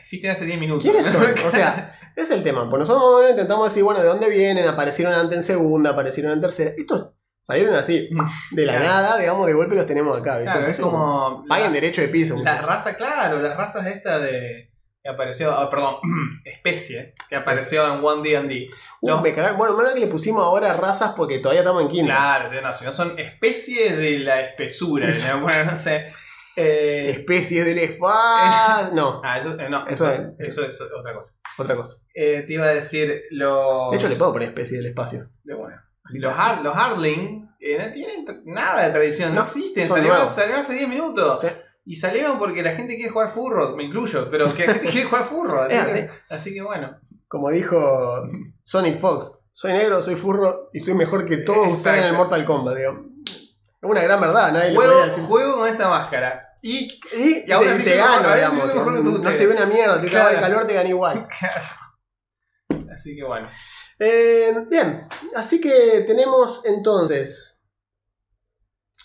Existen 0.00 0.30
hace 0.30 0.44
10 0.46 0.58
minutos. 0.58 0.82
¿Quiénes 0.84 1.06
son? 1.06 1.22
O 1.46 1.50
sea, 1.50 1.94
es 2.16 2.30
el 2.30 2.42
tema. 2.42 2.68
Pues 2.68 2.80
nosotros 2.80 3.30
intentamos 3.30 3.68
decir, 3.68 3.84
bueno, 3.84 4.00
¿de 4.00 4.06
dónde 4.08 4.28
vienen? 4.30 4.66
Aparecieron 4.66 5.14
antes 5.14 5.36
en 5.36 5.42
segunda, 5.44 5.90
aparecieron 5.90 6.32
en 6.32 6.40
tercera. 6.40 6.72
Estos 6.76 7.14
salieron 7.40 7.74
así, 7.74 8.08
de 8.52 8.66
la 8.66 8.72
Claro. 8.78 8.86
nada, 8.86 9.18
digamos, 9.18 9.46
de 9.46 9.52
golpe 9.52 9.74
los 9.74 9.86
tenemos 9.86 10.18
acá. 10.18 10.38
¿viste? 10.38 10.52
Claro, 10.52 10.66
es 10.66 10.80
como. 10.80 11.44
Paguen 11.48 11.72
derecho 11.72 12.00
de 12.00 12.08
piso. 12.08 12.36
Las 12.42 12.64
razas, 12.64 12.96
claro, 12.96 13.40
las 13.40 13.56
razas 13.56 13.86
esta 13.86 14.18
de. 14.18 14.68
Que 15.02 15.08
apareció. 15.08 15.50
ah, 15.52 15.70
perdón, 15.70 15.96
especie. 16.44 17.14
Que 17.28 17.36
apareció 17.36 17.86
en 17.86 18.04
One 18.04 18.22
D&D. 18.28 18.68
Uh, 19.00 19.08
los- 19.08 19.22
me 19.22 19.34
cagaron. 19.34 19.56
Bueno, 19.56 19.74
menos 19.76 19.92
que 19.94 20.00
le 20.00 20.06
pusimos 20.08 20.42
ahora 20.44 20.74
razas 20.74 21.12
porque 21.16 21.38
todavía 21.38 21.60
estamos 21.62 21.82
en 21.82 21.88
quinta. 21.88 22.14
Claro, 22.14 22.62
no, 22.62 22.72
si 22.72 22.84
no 22.84 22.92
son 22.92 23.18
especies 23.18 23.96
de 23.96 24.18
la 24.18 24.40
espesura. 24.42 25.08
¿no? 25.34 25.40
Bueno, 25.40 25.70
no 25.70 25.76
sé. 25.76 26.12
Eh, 26.60 27.10
Especies 27.10 27.64
del 27.66 27.78
espacio. 27.78 28.94
No, 28.94 29.20
ah, 29.24 29.38
eso, 29.38 29.58
eh, 29.58 29.68
no, 29.70 29.86
Eso 29.86 30.10
eso, 30.10 30.32
es- 30.38 30.48
eso 30.48 30.64
es 30.66 30.80
otra 30.80 31.14
cosa. 31.14 31.32
otra 31.58 31.76
cosa. 31.76 31.98
Eh, 32.14 32.42
te 32.46 32.52
iba 32.54 32.66
a 32.66 32.74
decir 32.74 33.22
los. 33.30 33.90
De 33.90 33.96
hecho, 33.96 34.08
le 34.08 34.16
puedo 34.16 34.32
poner 34.32 34.48
especie 34.48 34.76
del 34.78 34.86
espacio. 34.86 35.28
de- 35.44 35.54
bueno, 35.54 35.76
los, 36.12 36.38
har- 36.38 36.62
los 36.62 36.74
Hardling 36.74 37.48
eh, 37.60 37.78
no 37.78 37.92
tienen 37.92 38.24
nada 38.46 38.86
de 38.86 38.92
tradición, 38.92 39.30
no, 39.30 39.40
No, 39.40 39.42
existen. 39.46 39.86
Salieron, 39.88 40.26
salieron 40.26 40.60
hace 40.60 40.74
10 40.74 40.88
minutos. 40.88 41.38
Sí. 41.42 41.48
Y 41.86 41.96
salieron 41.96 42.38
porque 42.38 42.62
la 42.62 42.72
gente 42.72 42.94
quiere 42.96 43.10
jugar 43.10 43.30
furro, 43.30 43.74
me 43.76 43.84
incluyo, 43.84 44.30
pero 44.30 44.48
que 44.54 44.66
la 44.66 44.74
gente 44.74 44.88
quiere 44.90 45.08
jugar 45.08 45.24
furro. 45.24 45.62
Así, 45.68 45.74
que, 45.94 46.10
así. 46.28 46.54
que 46.54 46.62
bueno. 46.62 46.98
Como 47.28 47.48
dijo 47.50 48.28
Sonic 48.64 48.96
Fox, 48.98 49.32
soy 49.52 49.72
negro, 49.72 50.02
soy 50.02 50.16
furro 50.16 50.68
y 50.72 50.80
soy 50.80 50.94
mejor 50.94 51.26
que 51.26 51.36
todos 51.38 51.68
ustedes 51.68 51.98
en 52.00 52.04
el 52.08 52.14
Mortal 52.14 52.44
Kombat. 52.44 52.76
Digo. 52.76 53.06
Es 53.82 53.88
una 53.90 54.02
gran 54.02 54.20
verdad, 54.20 54.52
nadie 54.52 54.74
Juego, 54.74 55.06
decir. 55.06 55.24
juego 55.24 55.54
con 55.56 55.68
esta 55.68 55.88
máscara. 55.88 56.46
Y 56.62 56.86
Y, 57.16 57.44
Y 57.46 57.52
aún 57.52 57.64
te, 57.64 57.70
así 57.72 57.84
te 57.84 57.96
mejor- 57.96 58.22
gano, 58.22 58.34
digamos. 58.34 58.74
mejor 58.74 58.94
que 58.96 59.02
no 59.22 59.32
se 59.32 59.46
ve 59.46 59.52
una 59.54 59.66
mierda, 59.66 59.94
estoy 59.94 60.10
cagado 60.10 60.30
de 60.30 60.36
Claro. 60.38 60.52
calor, 60.54 60.66
te 60.68 60.74
gano 60.74 60.88
igual. 60.90 61.28
Así 62.92 63.16
que 63.16 63.24
bueno. 63.26 63.48
Eh, 63.98 64.66
bien, 64.68 65.06
así 65.36 65.60
que 65.60 66.04
tenemos 66.06 66.62
entonces 66.64 67.62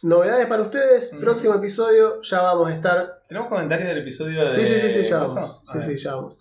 novedades 0.01 0.47
para 0.47 0.63
ustedes. 0.63 1.13
Mm. 1.13 1.19
Próximo 1.21 1.53
episodio 1.55 2.21
ya 2.21 2.41
vamos 2.41 2.69
a 2.69 2.73
estar. 2.73 3.19
¿Tenemos 3.27 3.49
comentarios 3.49 3.87
del 3.87 3.99
episodio 3.99 4.45
de. 4.45 4.53
Sí, 4.53 4.67
sí, 4.67 4.81
sí, 4.81 4.89
sí, 4.91 5.03
ya 5.09 5.17
vamos. 5.19 5.61
Sí, 5.71 5.81
sí, 5.81 5.97
ya 5.97 6.15
vamos. 6.15 6.37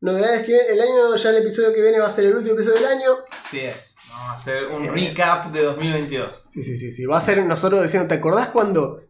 Novedades 0.00 0.44
que 0.44 0.56
el 0.56 0.80
año, 0.80 1.16
ya 1.16 1.30
el 1.30 1.36
episodio 1.38 1.72
que 1.74 1.80
viene 1.82 1.98
va 2.00 2.06
a 2.06 2.10
ser 2.10 2.24
el 2.26 2.36
último 2.36 2.54
episodio 2.54 2.76
del 2.80 2.86
año. 2.86 3.10
Así 3.38 3.60
es. 3.60 3.91
Vamos 4.12 4.28
a 4.30 4.32
hacer 4.34 4.66
un 4.66 4.84
recap 4.92 5.46
de 5.52 5.62
2022. 5.62 6.44
Sí, 6.48 6.62
sí, 6.62 6.76
sí, 6.76 6.92
sí. 6.92 7.06
Va 7.06 7.18
a 7.18 7.20
ser 7.20 7.44
nosotros 7.44 7.82
diciendo, 7.82 8.08
¿te 8.08 8.14
acordás 8.14 8.48
cuando? 8.48 9.00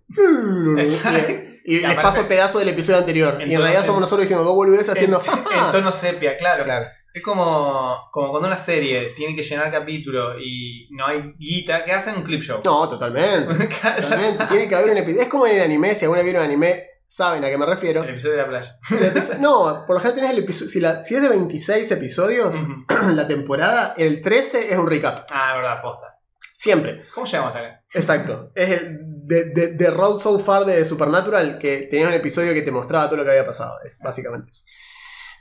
Exacto. 0.78 1.32
Y, 1.64 1.76
Y 1.76 1.80
les 1.80 1.94
paso 1.96 2.20
el 2.20 2.26
pedazo 2.26 2.58
del 2.58 2.68
episodio 2.68 2.98
anterior. 2.98 3.38
y 3.40 3.54
en 3.54 3.60
realidad 3.60 3.84
somos 3.84 4.00
nosotros 4.00 4.22
diciendo 4.22 4.44
dos 4.44 4.54
boludeces 4.54 4.88
haciendo. 4.90 5.20
en, 5.26 5.66
en 5.66 5.72
tono 5.72 5.92
sepia, 5.92 6.36
claro. 6.36 6.64
Claro. 6.64 6.86
Es 7.14 7.22
como, 7.22 8.08
como 8.10 8.30
cuando 8.30 8.48
una 8.48 8.56
serie 8.56 9.12
tiene 9.14 9.36
que 9.36 9.42
llenar 9.42 9.70
capítulo 9.70 10.38
y 10.40 10.88
no 10.92 11.06
hay 11.06 11.34
guita, 11.38 11.84
que 11.84 11.92
hacen 11.92 12.16
un 12.16 12.22
clip 12.22 12.40
show. 12.40 12.60
No, 12.64 12.88
totalmente. 12.88 13.68
totalmente. 14.00 14.46
Tiene 14.46 14.68
que 14.68 14.74
haber 14.74 14.90
un 14.92 14.96
episodio. 14.96 15.22
Es 15.22 15.28
como 15.28 15.46
en 15.46 15.56
el 15.56 15.62
anime, 15.62 15.94
si 15.94 16.04
alguna 16.06 16.22
vieron 16.22 16.42
anime, 16.42 16.86
saben 17.14 17.44
a 17.44 17.50
qué 17.50 17.58
me 17.58 17.66
refiero. 17.66 18.02
El 18.02 18.10
episodio 18.10 18.36
de 18.36 18.42
la 18.42 18.48
playa. 18.48 18.78
Episodio- 18.90 19.38
no, 19.40 19.84
por 19.86 19.96
lo 19.96 20.00
general 20.00 20.14
tenés 20.14 20.30
el 20.30 20.38
episodio. 20.44 20.68
Si, 20.70 20.80
la- 20.80 21.02
si 21.02 21.14
es 21.14 21.20
de 21.22 21.28
26 21.28 21.90
episodios, 21.90 22.52
la 23.14 23.26
temporada, 23.28 23.94
el 23.98 24.22
13 24.22 24.72
es 24.72 24.78
un 24.78 24.86
recap. 24.88 25.26
ah, 25.32 25.56
verdad, 25.56 25.82
posta. 25.82 26.06
Siempre. 26.54 27.02
¿Cómo 27.14 27.26
llegamos 27.26 27.48
hasta 27.54 27.58
acá? 27.66 27.84
Exacto. 27.92 28.52
Es 28.54 28.68
el 28.70 28.98
de, 29.26 29.44
de- 29.50 29.72
de 29.74 29.90
Road 29.90 30.18
So 30.18 30.38
Far 30.38 30.64
de 30.64 30.84
Supernatural, 30.84 31.58
que 31.58 31.88
tenías 31.90 32.08
un 32.08 32.14
episodio 32.14 32.54
que 32.54 32.62
te 32.62 32.70
mostraba 32.72 33.06
todo 33.06 33.16
lo 33.18 33.24
que 33.24 33.30
había 33.30 33.46
pasado. 33.46 33.74
Es 33.84 33.98
básicamente 33.98 34.50
eso. 34.50 34.62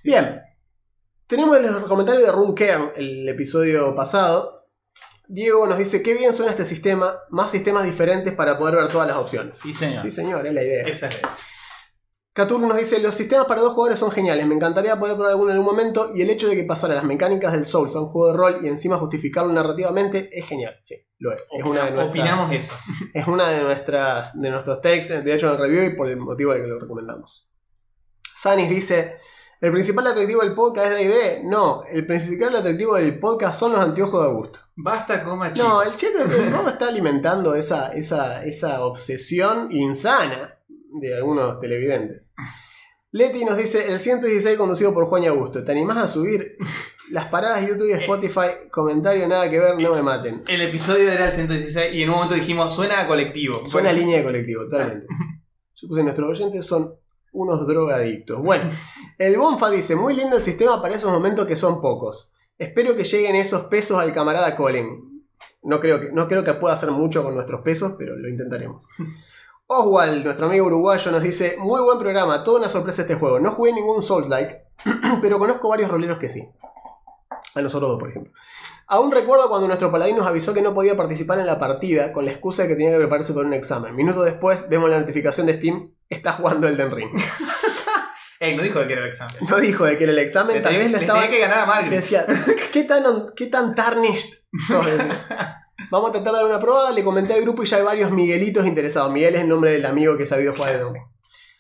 Bien. 0.04 0.42
Tenemos 1.28 1.56
el 1.58 1.84
comentario 1.84 2.20
de 2.26 2.32
Rune 2.32 2.54
Kern, 2.56 2.92
el 2.98 3.30
episodio 3.30 3.96
pasado. 3.96 4.68
Diego 5.28 5.66
nos 5.68 5.78
dice, 5.78 6.02
qué 6.04 6.14
bien 6.14 6.34
suena 6.34 6.52
este 6.52 6.66
sistema, 6.66 7.16
más 7.30 7.50
sistemas 7.52 7.86
diferentes 7.86 8.34
para 8.34 8.58
poder 8.58 8.76
ver 8.76 8.90
todas 8.90 9.08
las 9.08 9.16
opciones. 9.16 9.58
Sí, 9.58 9.74
señor. 9.74 10.02
Sí, 10.02 10.12
señor, 10.12 10.46
es 10.46 10.54
la 10.54 10.62
idea. 10.64 10.84
Esa 10.86 11.08
es 11.08 11.22
la 11.22 11.30
Cthulhu 12.34 12.66
nos 12.66 12.78
dice, 12.78 13.00
los 13.02 13.14
sistemas 13.14 13.46
para 13.46 13.60
dos 13.60 13.74
jugadores 13.74 14.00
son 14.00 14.10
geniales, 14.10 14.48
me 14.48 14.56
encantaría 14.56 14.98
poder 14.98 15.16
probar 15.16 15.32
alguno 15.32 15.52
en 15.52 15.58
algún 15.58 15.76
momento 15.76 16.12
y 16.16 16.22
el 16.22 16.30
hecho 16.30 16.48
de 16.48 16.56
que 16.56 16.64
pasara 16.64 16.96
las 16.96 17.04
mecánicas 17.04 17.52
del 17.52 17.66
Souls 17.66 17.94
a 17.98 18.00
un 18.00 18.08
juego 18.08 18.32
de 18.32 18.38
rol 18.38 18.60
y 18.64 18.70
encima 18.70 18.96
justificarlo 18.96 19.52
narrativamente 19.52 20.30
es 20.32 20.46
genial. 20.46 20.80
Sí, 20.82 20.96
lo 21.20 21.34
es. 21.34 21.50
Es 21.52 21.64
una 21.64 21.86
de 21.86 21.92
nuestras, 21.92 22.08
Opinamos 22.08 22.52
eso. 22.54 22.74
es 23.14 23.28
una 23.28 23.50
de 23.50 23.62
nuestras 23.62 24.40
de 24.40 24.50
nuestros 24.50 24.82
takes, 24.82 25.22
de 25.22 25.34
hecho 25.34 25.48
en 25.48 25.54
el 25.54 25.60
review 25.60 25.92
y 25.92 25.96
por 25.98 26.08
el 26.08 26.18
motivo 26.18 26.54
de 26.54 26.62
que 26.62 26.68
lo 26.68 26.80
recomendamos. 26.80 27.50
Sanis 28.34 28.70
dice, 28.70 29.18
¿el 29.60 29.74
principal 29.74 30.08
atractivo 30.08 30.42
del 30.42 30.56
podcast 30.56 30.94
es 30.94 31.10
D&D? 31.10 31.44
No, 31.50 31.84
el 31.84 32.08
principal 32.08 32.56
atractivo 32.56 32.96
del 32.96 33.20
podcast 33.20 33.60
son 33.60 33.74
los 33.74 33.82
anteojos 33.82 34.22
de 34.22 34.30
Augusto. 34.30 34.60
Basta 34.78 35.22
coma 35.26 35.52
chicos. 35.52 35.70
No, 35.70 35.82
el 35.84 35.92
checo 35.92 36.20
Bob 36.50 36.70
está 36.70 36.88
alimentando 36.88 37.56
esa, 37.56 37.92
esa, 37.92 38.46
esa 38.46 38.86
obsesión 38.86 39.68
insana 39.70 40.61
de 41.00 41.16
algunos 41.16 41.60
televidentes. 41.60 42.32
Leti 43.12 43.44
nos 43.44 43.58
dice, 43.58 43.92
el 43.92 44.00
116 44.00 44.58
conducido 44.58 44.94
por 44.94 45.06
Juan 45.06 45.24
y 45.24 45.28
Augusto. 45.28 45.64
¿Te 45.64 45.72
animás 45.72 45.98
a 45.98 46.08
subir 46.08 46.56
las 47.10 47.28
paradas 47.28 47.62
de 47.62 47.68
YouTube 47.68 47.90
y 47.90 47.94
Spotify? 47.94 48.70
Comentario 48.72 49.28
nada 49.28 49.50
que 49.50 49.60
ver, 49.60 49.78
no 49.78 49.94
me 49.94 50.02
maten. 50.02 50.44
El 50.48 50.62
episodio 50.62 51.12
era 51.12 51.26
el 51.26 51.34
116 51.34 51.94
y 51.94 52.04
en 52.04 52.10
un 52.10 52.16
momento 52.16 52.36
dijimos, 52.36 52.74
suena 52.74 53.02
a 53.02 53.08
colectivo. 53.08 53.66
Suena 53.66 53.90
a 53.90 53.94
línea 53.94 54.18
de 54.18 54.24
colectivo, 54.24 54.64
totalmente. 54.64 55.08
Yo 55.76 55.88
puse, 55.88 56.04
nuestros 56.04 56.30
oyentes 56.30 56.66
son 56.66 56.96
unos 57.34 57.68
drogadictos. 57.68 58.42
Bueno, 58.42 58.70
el 59.18 59.38
Bonfa 59.38 59.70
dice, 59.70 59.96
muy 59.96 60.16
lindo 60.16 60.38
el 60.38 60.42
sistema 60.42 60.82
para 60.82 60.96
esos 60.96 61.12
momentos 61.12 61.46
que 61.46 61.56
son 61.56 61.82
pocos. 61.82 62.32
Espero 62.58 62.96
que 62.96 63.04
lleguen 63.04 63.36
esos 63.36 63.66
pesos 63.66 64.00
al 64.00 64.14
camarada 64.14 64.56
Colin. 64.56 65.26
No 65.64 65.80
creo, 65.80 66.00
que, 66.00 66.12
no 66.12 66.28
creo 66.28 66.44
que 66.44 66.54
pueda 66.54 66.76
hacer 66.76 66.92
mucho 66.92 67.24
con 67.24 67.36
nuestros 67.36 67.62
pesos, 67.62 67.96
pero 67.98 68.16
lo 68.16 68.30
intentaremos. 68.30 68.88
Oswald, 69.74 70.26
nuestro 70.26 70.48
amigo 70.48 70.66
uruguayo, 70.66 71.12
nos 71.12 71.22
dice: 71.22 71.56
Muy 71.60 71.82
buen 71.82 71.98
programa, 71.98 72.44
toda 72.44 72.60
una 72.60 72.68
sorpresa 72.70 73.04
este 73.04 73.16
juego. 73.16 73.40
No 73.40 73.52
jugué 73.52 73.72
ningún 73.72 74.02
Souls-like, 74.02 74.66
pero 75.22 75.40
conozco 75.40 75.70
varios 75.70 75.90
roleros 75.90 76.18
que 76.18 76.30
sí. 76.30 76.46
A 77.56 77.62
nosotros 77.62 77.92
dos, 77.92 78.00
por 78.00 78.10
ejemplo. 78.10 78.34
Aún 78.88 79.12
recuerdo 79.12 79.48
cuando 79.48 79.68
nuestro 79.68 79.90
paladín 79.90 80.18
nos 80.18 80.28
avisó 80.28 80.54
que 80.54 80.62
no 80.62 80.74
podía 80.74 80.98
participar 80.98 81.40
en 81.40 81.46
la 81.46 81.58
partida 81.58 82.12
con 82.12 82.26
la 82.26 82.32
excusa 82.32 82.64
de 82.64 82.68
que 82.68 82.76
tenía 82.76 82.92
que 82.92 82.98
prepararse 82.98 83.34
para 83.34 83.48
un 83.48 83.54
examen. 83.54 83.96
Minutos 83.96 84.26
después 84.26 84.68
vemos 84.68 84.90
la 84.90 85.00
notificación 85.00 85.48
de 85.48 85.54
Steam: 85.58 85.94
está 86.10 86.34
jugando 86.34 86.68
Elden 86.68 86.92
Ring. 86.92 87.10
Ey, 88.42 88.58
no 88.58 88.64
dijo 88.64 88.80
de 88.80 88.88
que 88.88 88.94
era 88.94 89.04
el 89.04 89.08
examen. 89.08 89.36
No 89.48 89.58
dijo 89.60 89.86
de 89.86 89.98
que 89.98 90.04
era 90.04 90.14
el 90.14 90.20
examen, 90.20 90.56
Le 90.56 90.62
tal 90.62 90.74
vez 90.74 90.86
le 90.86 90.98
le 90.98 90.98
estaba. 90.98 91.22
tenía 91.22 91.34
que 91.36 91.42
ganar 91.42 91.60
a 91.60 91.62
Le 91.62 91.68
Margaret. 91.68 91.92
decía, 92.02 92.26
¿qué 92.74 92.84
tan, 92.84 93.04
qué 93.36 93.46
tan 93.48 93.76
tarnished 93.76 94.32
sos? 94.68 94.86
Vamos 95.92 96.10
a 96.10 96.14
tratar 96.14 96.34
de 96.34 96.40
dar 96.40 96.46
una 96.48 96.60
prueba. 96.60 96.92
Le 96.92 97.04
comenté 97.04 97.34
al 97.34 97.42
grupo 97.42 97.64
y 97.64 97.66
ya 97.66 97.78
hay 97.78 97.84
varios 97.84 98.12
Miguelitos 98.12 98.66
interesados. 98.66 99.12
Miguel 99.12 99.36
es 99.36 99.42
el 99.42 99.50
nombre 99.50 99.72
del 99.72 99.86
amigo 99.86 100.18
que 100.18 100.24
ha 100.24 100.28
sabido 100.28 100.54
jugar 100.56 100.74
Ring. 100.82 101.04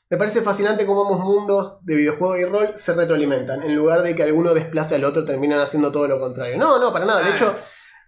Me 0.10 0.18
parece 0.18 0.42
fascinante 0.42 0.86
cómo 0.86 1.04
ambos 1.04 1.20
mundos 1.20 1.80
de 1.86 1.96
videojuego 1.96 2.38
y 2.38 2.44
rol 2.46 2.72
se 2.76 2.94
retroalimentan. 2.94 3.62
En 3.64 3.76
lugar 3.76 4.02
de 4.04 4.16
que 4.16 4.24
alguno 4.24 4.54
desplace 4.54 4.96
al 4.96 5.04
otro, 5.06 5.24
terminan 5.24 5.60
haciendo 5.60 5.92
todo 5.92 6.08
lo 6.08 6.20
contrario. 6.20 6.58
No, 6.58 6.80
no, 6.80 6.92
para 6.92 7.06
nada. 7.06 7.22
De 7.22 7.30
Ah. 7.30 7.34
hecho, 7.34 7.56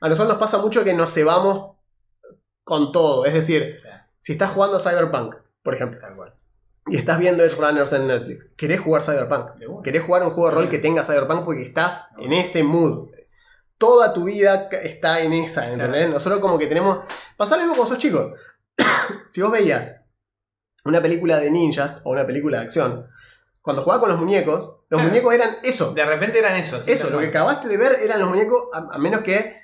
a 0.01 0.09
nosotros 0.09 0.33
nos 0.33 0.39
pasa 0.41 0.57
mucho 0.57 0.83
que 0.83 0.93
nos 0.93 1.13
cebamos 1.13 1.77
con 2.63 2.91
todo. 2.91 3.25
Es 3.25 3.33
decir, 3.33 3.77
si 4.17 4.33
estás 4.33 4.51
jugando 4.51 4.79
Cyberpunk, 4.79 5.35
por 5.63 5.75
ejemplo, 5.75 5.99
y 6.87 6.97
estás 6.97 7.19
viendo 7.19 7.43
Edge 7.45 7.55
Runners 7.55 7.93
en 7.93 8.07
Netflix, 8.07 8.47
querés 8.57 8.81
jugar 8.81 9.03
Cyberpunk. 9.03 9.53
De. 9.55 9.67
Querés 9.83 10.03
jugar 10.03 10.23
un 10.23 10.31
juego 10.31 10.49
de 10.49 10.55
rol 10.55 10.69
que 10.69 10.79
tenga 10.79 11.05
Cyberpunk 11.05 11.45
porque 11.45 11.63
estás 11.63 12.07
en 12.17 12.33
ese 12.33 12.63
mood. 12.63 13.09
Toda 13.83 14.13
tu 14.13 14.23
vida 14.23 14.69
está 14.81 15.19
en 15.21 15.33
esa, 15.33 15.69
¿entendés? 15.69 16.09
Nosotros 16.09 16.39
como 16.39 16.57
que 16.57 16.67
tenemos... 16.67 16.99
Pasa 17.35 17.55
lo 17.57 17.63
mismo 17.63 17.75
cuando 17.75 17.93
sos 17.93 18.01
chico. 18.01 18.33
si 19.29 19.41
vos 19.41 19.51
veías 19.51 20.03
una 20.85 21.01
película 21.01 21.37
de 21.39 21.51
ninjas 21.51 21.99
o 22.05 22.11
una 22.11 22.25
película 22.25 22.59
de 22.59 22.63
acción, 22.63 23.07
cuando 23.61 23.81
jugabas 23.83 23.99
con 24.01 24.09
los 24.09 24.19
muñecos, 24.19 24.63
los 24.89 24.99
Claro. 24.99 25.09
muñecos 25.09 25.33
eran 25.33 25.57
eso. 25.63 25.93
De 25.93 26.05
repente 26.05 26.39
eran 26.39 26.55
esos. 26.55 26.87
Eso, 26.87 27.09
lo 27.09 27.19
que 27.19 27.27
acabaste 27.27 27.67
de 27.67 27.75
ver 27.75 27.97
eran 28.01 28.19
los 28.21 28.29
muñecos, 28.29 28.67
a, 28.73 28.95
a 28.95 28.97
menos 28.99 29.19
que 29.21 29.59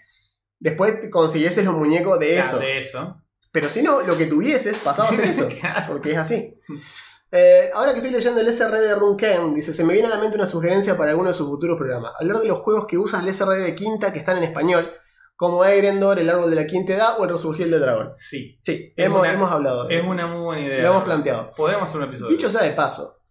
después 0.59 0.99
te 0.99 1.09
consiguieses 1.09 1.63
los 1.63 1.76
muñecos 1.76 2.20
de 2.20 2.39
eso. 2.39 2.59
De 2.59 2.78
eso. 2.78 3.22
Pero 3.53 3.70
si 3.70 3.82
no, 3.84 4.01
lo 4.01 4.17
que 4.17 4.26
tuvieses 4.26 4.80
pasaba 4.80 5.09
a 5.09 5.13
ser 5.13 5.24
eso. 5.30 5.47
Porque 5.88 6.11
es 6.11 6.17
así. 6.17 6.59
Eh, 7.32 7.69
ahora 7.73 7.91
que 7.91 7.97
estoy 7.97 8.11
leyendo 8.11 8.41
el 8.41 8.51
SRD 8.51 8.82
de 8.88 8.95
Runken, 8.95 9.53
dice, 9.53 9.73
se 9.73 9.84
me 9.84 9.93
viene 9.93 10.07
a 10.07 10.11
la 10.11 10.17
mente 10.19 10.36
una 10.36 10.47
sugerencia 10.47 10.97
para 10.97 11.11
alguno 11.11 11.30
de 11.30 11.36
sus 11.36 11.47
futuros 11.47 11.77
programas. 11.77 12.13
Hablar 12.19 12.38
de 12.39 12.47
los 12.47 12.59
juegos 12.59 12.88
que 12.88 12.97
usan 12.97 13.23
el 13.27 13.34
SRD 13.34 13.63
de 13.63 13.75
quinta 13.75 14.11
que 14.11 14.19
están 14.19 14.38
en 14.38 14.43
español, 14.45 14.91
como 15.36 15.63
Egrendor, 15.63 16.17
el 16.19 16.30
árbol 16.30 16.49
de 16.49 16.55
la 16.55 16.65
quinta 16.67 16.93
edad 16.93 17.19
o 17.19 17.23
el 17.23 17.30
resurgir 17.30 17.69
del 17.69 17.80
dragón. 17.82 18.09
Sí. 18.15 18.57
Sí, 18.63 18.93
hemos, 18.97 19.21
una- 19.21 19.32
hemos 19.32 19.51
hablado 19.51 19.88
de 19.88 19.97
Es 19.99 20.03
una 20.05 20.25
muy 20.27 20.41
buena 20.41 20.65
idea. 20.65 20.82
Lo 20.84 20.89
hemos 20.89 21.03
planteado. 21.03 21.51
Podemos 21.55 21.84
hacer 21.84 21.97
un 22.01 22.07
episodio. 22.09 22.32
Dicho 22.32 22.49
sea 22.49 22.63
de 22.63 22.71
paso, 22.71 23.21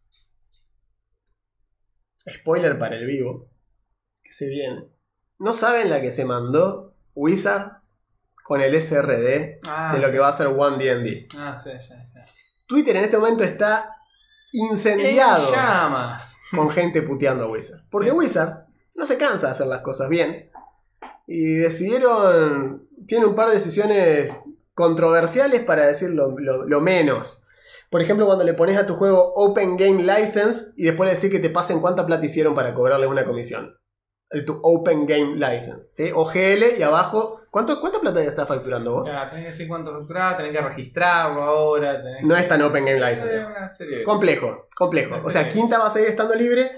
spoiler 2.30 2.78
para 2.78 2.96
el 2.96 3.06
vivo, 3.06 3.50
que 4.22 4.32
se 4.32 4.46
viene. 4.46 4.88
¿No 5.38 5.54
saben 5.54 5.90
la 5.90 6.00
que 6.00 6.10
se 6.10 6.24
mandó 6.24 6.94
Wizard 7.14 7.72
con 8.44 8.60
el 8.60 8.74
SRD 8.74 9.60
Ah, 9.68 9.92
de 9.94 10.00
lo 10.00 10.06
sí. 10.06 10.12
que 10.12 10.18
va 10.18 10.28
a 10.28 10.32
ser 10.32 10.46
One 10.48 10.78
D&D? 10.82 11.28
Ah, 11.36 11.56
sí, 11.56 11.70
sí. 11.78 11.94
Twitter 12.68 12.94
en 12.96 13.04
este 13.04 13.18
momento 13.18 13.42
está 13.42 13.94
incendiado 14.52 15.48
En 15.48 15.54
llamas. 15.54 16.38
con 16.54 16.70
gente 16.70 17.02
puteando 17.02 17.44
a 17.44 17.50
Wizard. 17.50 17.80
Porque 17.90 18.10
Sí. 18.10 18.16
Wizard 18.16 18.66
no 18.94 19.06
se 19.06 19.16
cansa 19.16 19.46
de 19.46 19.52
hacer 19.52 19.66
las 19.66 19.80
cosas 19.80 20.08
bien. 20.08 20.50
Y 21.26 21.54
decidieron. 21.54 22.88
Tiene 23.06 23.26
un 23.26 23.34
par 23.34 23.48
de 23.48 23.54
decisiones 23.56 24.40
controversiales 24.74 25.60
para 25.62 25.86
decir 25.86 26.10
lo, 26.10 26.38
lo- 26.38 26.64
lo 26.66 26.80
menos. 26.80 27.44
Por 27.90 28.02
ejemplo, 28.02 28.26
cuando 28.26 28.44
le 28.44 28.54
pones 28.54 28.76
a 28.78 28.86
tu 28.86 28.94
juego 28.94 29.32
Open 29.34 29.76
Game 29.76 30.02
License 30.02 30.72
y 30.76 30.84
después 30.84 31.08
le 31.08 31.14
decís 31.16 31.30
que 31.30 31.38
te 31.38 31.50
pasen 31.50 31.80
cuánta 31.80 32.04
plata 32.06 32.24
hicieron 32.26 32.54
para 32.54 32.74
cobrarle 32.74 33.06
una 33.06 33.24
comisión. 33.24 33.74
El- 34.30 34.44
Tu 34.44 34.58
Open 34.62 35.06
Game 35.06 35.34
License. 35.36 35.88
¿sí? 35.94 36.10
OGL 36.14 36.78
y 36.78 36.82
abajo. 36.82 37.40
¿Cuánto, 37.50 37.80
¿Cuánta 37.80 37.98
plata 38.00 38.22
ya 38.22 38.28
estás 38.28 38.46
facturando 38.46 38.92
vos? 38.92 39.08
Ya, 39.08 39.26
tenés 39.26 39.44
que 39.46 39.50
decir 39.52 39.68
cuánto 39.68 39.92
facturás, 39.92 40.36
tenés 40.36 40.52
que 40.52 40.60
registrarlo 40.60 41.42
ahora. 41.42 42.02
Tenés 42.02 42.24
No 42.24 42.36
es 42.36 42.46
tan 42.46 42.60
Open 42.62 42.84
Game 42.84 42.98
que... 43.00 43.06
License. 43.10 43.36
Es 43.40 43.46
una 43.46 43.68
serie 43.68 43.98
de 43.98 44.04
Complejo, 44.04 44.68
complejo. 44.76 45.14
Una 45.14 45.24
O 45.24 45.30
sea. 45.30 45.48
Quinta 45.48 45.78
va 45.78 45.86
a 45.86 45.90
seguir 45.90 46.08
estando 46.10 46.34
libre, 46.34 46.70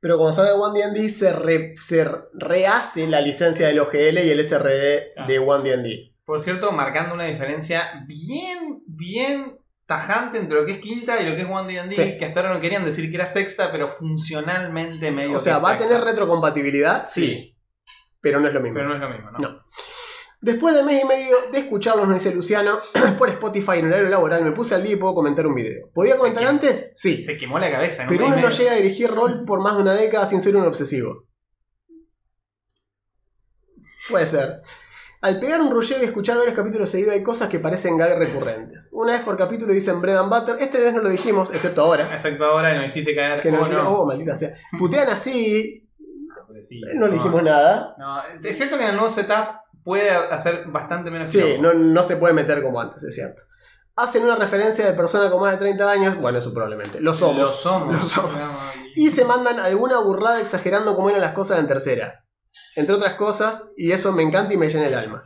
pero 0.00 0.16
cuando 0.16 0.32
salga 0.32 0.54
One 0.54 0.80
D&D 0.80 1.08
se, 1.10 1.30
re- 1.32 1.76
se 1.76 2.08
rehace 2.32 3.06
la 3.06 3.20
licencia 3.20 3.68
del 3.68 3.78
OGL 3.80 4.18
y 4.24 4.30
el 4.30 4.40
SRD 4.40 5.12
Ah. 5.16 5.26
de 5.26 5.38
One 5.38 5.68
D&D. 5.70 6.14
Por 6.24 6.40
cierto, 6.40 6.72
marcando 6.72 7.14
una 7.14 7.24
diferencia 7.24 8.02
bien, 8.06 8.82
bien 8.86 9.58
tajante 9.86 10.38
entre 10.38 10.56
lo 10.60 10.64
que 10.66 10.72
es 10.72 10.78
quinta 10.78 11.20
y 11.20 11.28
lo 11.28 11.36
que 11.36 11.42
es 11.42 11.48
One 11.48 11.72
D&D, 11.72 11.94
Sí. 11.94 12.18
que 12.18 12.24
hasta 12.24 12.40
ahora 12.40 12.54
no 12.54 12.60
querían 12.60 12.84
decir 12.84 13.08
que 13.10 13.16
era 13.16 13.26
sexta, 13.26 13.70
pero 13.70 13.88
funcionalmente 13.88 15.10
medio 15.10 15.36
O 15.36 15.40
sea, 15.40 15.56
que 15.56 15.62
¿va 15.62 15.72
a 15.72 15.78
tener 15.78 16.00
retrocompatibilidad? 16.00 17.04
Sí. 17.04 17.56
Pero 18.20 18.40
no 18.40 18.48
es 18.48 18.54
lo 18.54 18.60
mismo. 18.60 18.76
Pero 18.76 18.88
no 18.88 18.94
es 18.94 19.00
lo 19.00 19.08
mismo, 19.10 19.30
¿no? 19.32 19.38
No. 19.38 19.60
Después 20.40 20.74
de 20.74 20.82
mes 20.82 21.02
y 21.02 21.06
medio 21.06 21.34
de 21.52 21.58
escucharlos, 21.58 22.06
nos 22.06 22.22
dice 22.22 22.34
Luciano, 22.34 22.78
por 23.18 23.28
Spotify 23.30 23.78
en 23.78 23.86
horario 23.86 24.08
laboral, 24.08 24.42
me 24.44 24.52
puse 24.52 24.74
al 24.74 24.82
día 24.82 24.92
y 24.92 24.96
puedo 24.96 25.14
comentar 25.14 25.46
un 25.46 25.54
video. 25.54 25.90
¿Podía 25.94 26.16
comentar 26.18 26.42
quemó. 26.42 26.50
antes? 26.50 26.90
Sí. 26.94 27.22
Se 27.22 27.36
quemó 27.38 27.58
la 27.58 27.70
cabeza, 27.70 28.02
un 28.02 28.08
Pero 28.08 28.26
uno 28.26 28.36
no 28.36 28.50
llega 28.50 28.72
a 28.72 28.76
dirigir 28.76 29.10
rol 29.10 29.44
por 29.46 29.60
más 29.62 29.76
de 29.76 29.82
una 29.82 29.94
década 29.94 30.26
sin 30.26 30.40
ser 30.42 30.56
un 30.56 30.66
obsesivo. 30.66 31.26
Puede 34.08 34.26
ser. 34.26 34.60
Al 35.24 35.40
pegar 35.40 35.62
un 35.62 35.70
rulleo 35.70 36.02
y 36.02 36.04
escuchar 36.04 36.36
varios 36.36 36.54
capítulos 36.54 36.90
seguidos 36.90 37.14
hay 37.14 37.22
cosas 37.22 37.48
que 37.48 37.58
parecen 37.58 37.96
gag 37.96 38.18
recurrentes. 38.18 38.90
Una 38.92 39.12
vez 39.12 39.22
por 39.22 39.38
capítulo 39.38 39.72
dicen 39.72 40.02
bread 40.02 40.18
and 40.18 40.30
butter, 40.30 40.56
esta 40.60 40.78
vez 40.78 40.92
no 40.92 41.00
lo 41.00 41.08
dijimos, 41.08 41.48
excepto 41.50 41.80
ahora. 41.80 42.06
Excepto 42.12 42.44
ahora 42.44 42.74
y 42.74 42.76
nos 42.76 42.88
hiciste 42.88 43.16
caer. 43.16 43.40
Que 43.40 43.50
nos 43.50 43.70
oh, 43.70 43.72
no. 43.72 43.88
oh, 43.88 44.06
maldita 44.06 44.36
sea. 44.36 44.54
Putean 44.78 45.08
así, 45.08 45.88
Pobrecito, 46.46 46.88
no 46.96 47.06
le 47.06 47.14
dijimos 47.14 47.42
nada. 47.42 47.96
No, 47.98 48.22
es 48.46 48.54
cierto 48.54 48.76
que 48.76 48.82
en 48.82 48.90
el 48.90 48.96
nuevo 48.96 49.08
setup 49.08 49.62
puede 49.82 50.10
hacer 50.10 50.66
bastante 50.66 51.10
menos 51.10 51.30
Sí, 51.30 51.56
no, 51.58 51.72
no 51.72 52.04
se 52.04 52.16
puede 52.16 52.34
meter 52.34 52.62
como 52.62 52.78
antes, 52.78 53.02
es 53.02 53.14
cierto. 53.14 53.44
Hacen 53.96 54.24
una 54.24 54.36
referencia 54.36 54.84
de 54.84 54.92
persona 54.92 55.30
con 55.30 55.40
más 55.40 55.52
de 55.52 55.56
30 55.56 55.90
años, 55.90 56.20
bueno, 56.20 56.36
eso 56.36 56.52
probablemente. 56.52 57.00
Lo 57.00 57.14
somos. 57.14 57.38
Lo 57.38 57.48
somos. 57.48 57.98
Lo 57.98 58.06
somos. 58.06 58.42
Y 58.94 59.10
se 59.10 59.24
mandan 59.24 59.58
alguna 59.58 60.00
burrada 60.00 60.38
exagerando 60.38 60.94
cómo 60.94 61.08
eran 61.08 61.22
las 61.22 61.32
cosas 61.32 61.60
en 61.60 61.66
tercera. 61.66 62.23
Entre 62.76 62.94
otras 62.94 63.14
cosas, 63.14 63.64
y 63.76 63.92
eso 63.92 64.12
me 64.12 64.22
encanta 64.22 64.54
y 64.54 64.56
me 64.56 64.68
llena 64.68 64.86
el 64.86 64.94
alma. 64.94 65.24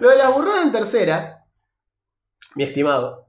Lo 0.00 0.10
de 0.10 0.16
las 0.16 0.32
burradas 0.32 0.64
en 0.64 0.72
tercera, 0.72 1.46
mi 2.54 2.64
estimado, 2.64 3.26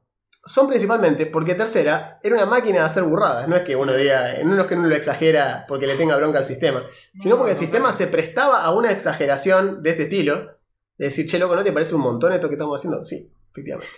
son 0.47 0.67
principalmente 0.67 1.25
porque 1.25 1.55
tercera 1.55 2.19
era 2.23 2.35
una 2.35 2.45
máquina 2.45 2.79
de 2.79 2.85
hacer 2.85 3.03
burradas. 3.03 3.47
No 3.47 3.55
es 3.55 3.63
que 3.63 3.75
uno 3.75 3.93
diga, 3.93 4.33
no 4.43 4.61
es 4.61 4.67
que 4.67 4.75
uno 4.75 4.87
lo 4.87 4.95
exagera 4.95 5.65
porque 5.67 5.87
le 5.87 5.95
tenga 5.95 6.15
bronca 6.15 6.39
al 6.39 6.45
sistema, 6.45 6.83
sino 7.13 7.35
No, 7.35 7.39
porque 7.39 7.51
el 7.51 7.57
sistema 7.57 7.91
se 7.91 8.07
prestaba 8.07 8.63
a 8.63 8.71
una 8.71 8.91
exageración 8.91 9.83
de 9.83 9.89
este 9.91 10.03
estilo. 10.03 10.57
De 10.97 11.07
decir, 11.07 11.27
che, 11.27 11.37
loco, 11.37 11.55
¿no 11.55 11.63
te 11.63 11.73
parece 11.73 11.93
un 11.93 12.01
montón 12.01 12.33
esto 12.33 12.47
que 12.47 12.55
estamos 12.55 12.79
haciendo? 12.79 13.03
Sí, 13.03 13.31
efectivamente. 13.51 13.93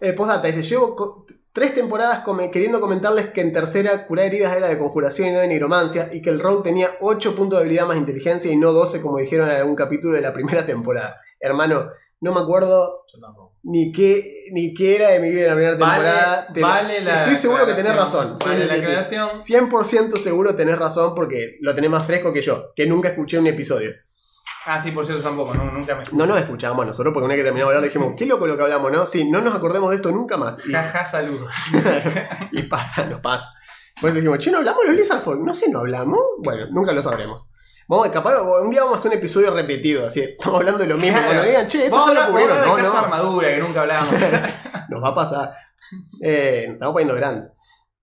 Eh, 0.00 0.12
postdata, 0.12 0.48
dice, 0.48 0.62
llevo 0.62 1.24
tres 1.56 1.72
temporadas 1.72 2.20
come- 2.20 2.50
queriendo 2.50 2.80
comentarles 2.82 3.30
que 3.30 3.40
en 3.40 3.50
tercera 3.52 4.06
curar 4.06 4.26
heridas 4.26 4.54
era 4.54 4.68
de 4.68 4.76
conjuración 4.78 5.28
y 5.28 5.30
no 5.30 5.38
de 5.38 5.48
nigromancia, 5.48 6.10
y 6.12 6.20
que 6.20 6.28
el 6.28 6.38
rogue 6.38 6.62
tenía 6.62 6.90
8 7.00 7.34
puntos 7.34 7.58
de 7.58 7.62
habilidad 7.64 7.86
más 7.86 7.96
inteligencia 7.96 8.52
y 8.52 8.56
no 8.56 8.72
12 8.72 9.00
como 9.00 9.16
dijeron 9.18 9.48
en 9.50 9.56
algún 9.56 9.74
capítulo 9.74 10.12
de 10.12 10.20
la 10.20 10.34
primera 10.34 10.66
temporada. 10.66 11.18
Hermano, 11.40 11.88
no 12.20 12.32
me 12.34 12.40
acuerdo 12.40 13.04
ni 13.62 13.90
qué, 13.90 14.22
ni 14.52 14.74
qué 14.74 14.96
era 14.96 15.08
de 15.08 15.18
mi 15.20 15.30
vida 15.30 15.42
en 15.44 15.48
la 15.48 15.54
primera 15.54 15.78
temporada. 15.78 16.36
Vale, 16.42 16.54
Te 16.54 16.60
la- 16.60 16.66
vale 16.68 17.00
la 17.00 17.18
estoy 17.22 17.36
seguro 17.36 17.66
que 17.66 17.72
tenés 17.72 17.96
razón. 17.96 18.36
Vale 18.38 18.62
sí, 18.62 18.68
la 18.68 18.74
sí, 18.74 18.80
aclaración. 18.82 19.28
100% 19.40 20.16
seguro 20.18 20.54
tenés 20.54 20.78
razón 20.78 21.14
porque 21.14 21.56
lo 21.62 21.74
tenés 21.74 21.90
más 21.90 22.04
fresco 22.06 22.32
que 22.32 22.42
yo, 22.42 22.72
que 22.76 22.86
nunca 22.86 23.08
escuché 23.08 23.38
un 23.38 23.46
episodio. 23.48 23.90
Ah, 24.68 24.80
sí, 24.80 24.90
por 24.90 25.06
cierto, 25.06 25.22
tampoco. 25.22 25.54
No, 25.54 25.70
nunca 25.70 25.94
me. 25.94 26.02
No 26.10 26.26
nos 26.26 26.38
escuchábamos 26.40 26.84
nosotros 26.86 27.14
porque 27.14 27.26
una 27.26 27.34
vez 27.34 27.42
que 27.42 27.44
terminamos 27.44 27.70
de 27.70 27.76
hablar 27.76 27.88
dijimos, 27.88 28.14
qué 28.18 28.26
loco 28.26 28.48
lo 28.48 28.56
que 28.56 28.64
hablamos, 28.64 28.90
¿no? 28.90 29.06
Sí, 29.06 29.30
no 29.30 29.40
nos 29.40 29.54
acordemos 29.54 29.90
de 29.90 29.96
esto 29.96 30.10
nunca 30.10 30.36
más. 30.36 30.58
Y, 30.66 30.72
Jaja, 30.72 31.06
saludos. 31.06 31.54
y 32.50 32.62
pasa, 32.64 33.06
nos 33.06 33.20
pasa. 33.20 33.54
Por 34.00 34.10
eso 34.10 34.16
dijimos, 34.16 34.40
che, 34.40 34.50
¿no 34.50 34.58
hablamos 34.58 34.82
de 34.82 34.88
los 34.88 34.96
Lizard 34.96 35.22
Folk? 35.22 35.40
No 35.40 35.54
sé, 35.54 35.70
¿no 35.70 35.78
hablamos? 35.78 36.18
Bueno, 36.42 36.66
nunca 36.72 36.92
lo 36.92 37.00
sabremos. 37.00 37.48
Vamos, 37.86 38.08
capaz, 38.08 38.40
un 38.40 38.70
día 38.72 38.80
vamos 38.80 38.96
a 38.96 38.98
hacer 38.98 39.12
un 39.12 39.18
episodio 39.18 39.52
repetido, 39.52 40.04
así, 40.04 40.20
estamos 40.20 40.58
hablando 40.58 40.80
de 40.80 40.88
lo 40.88 40.96
mismo. 40.96 41.16
Claro. 41.16 41.28
Cuando 41.28 41.48
digan, 41.48 41.68
che, 41.68 41.84
esto 41.84 42.04
a 42.04 42.12
lo 42.12 42.26
cubrieron. 42.26 42.60
No, 42.60 42.78
no, 42.78 42.98
Armadura, 42.98 43.48
que 43.48 43.58
nunca 43.58 43.82
hablábamos. 43.82 44.14
nos 44.90 45.04
va 45.04 45.08
a 45.10 45.14
pasar. 45.14 45.56
Eh, 46.20 46.64
nos 46.66 46.74
estamos 46.74 46.92
poniendo 46.92 47.14
grandes. 47.14 47.52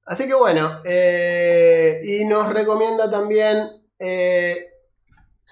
Así 0.06 0.28
que 0.28 0.34
bueno, 0.34 0.80
eh, 0.86 2.00
y 2.06 2.24
nos 2.24 2.48
recomienda 2.54 3.12
también 3.12 3.70
eh, 4.00 4.73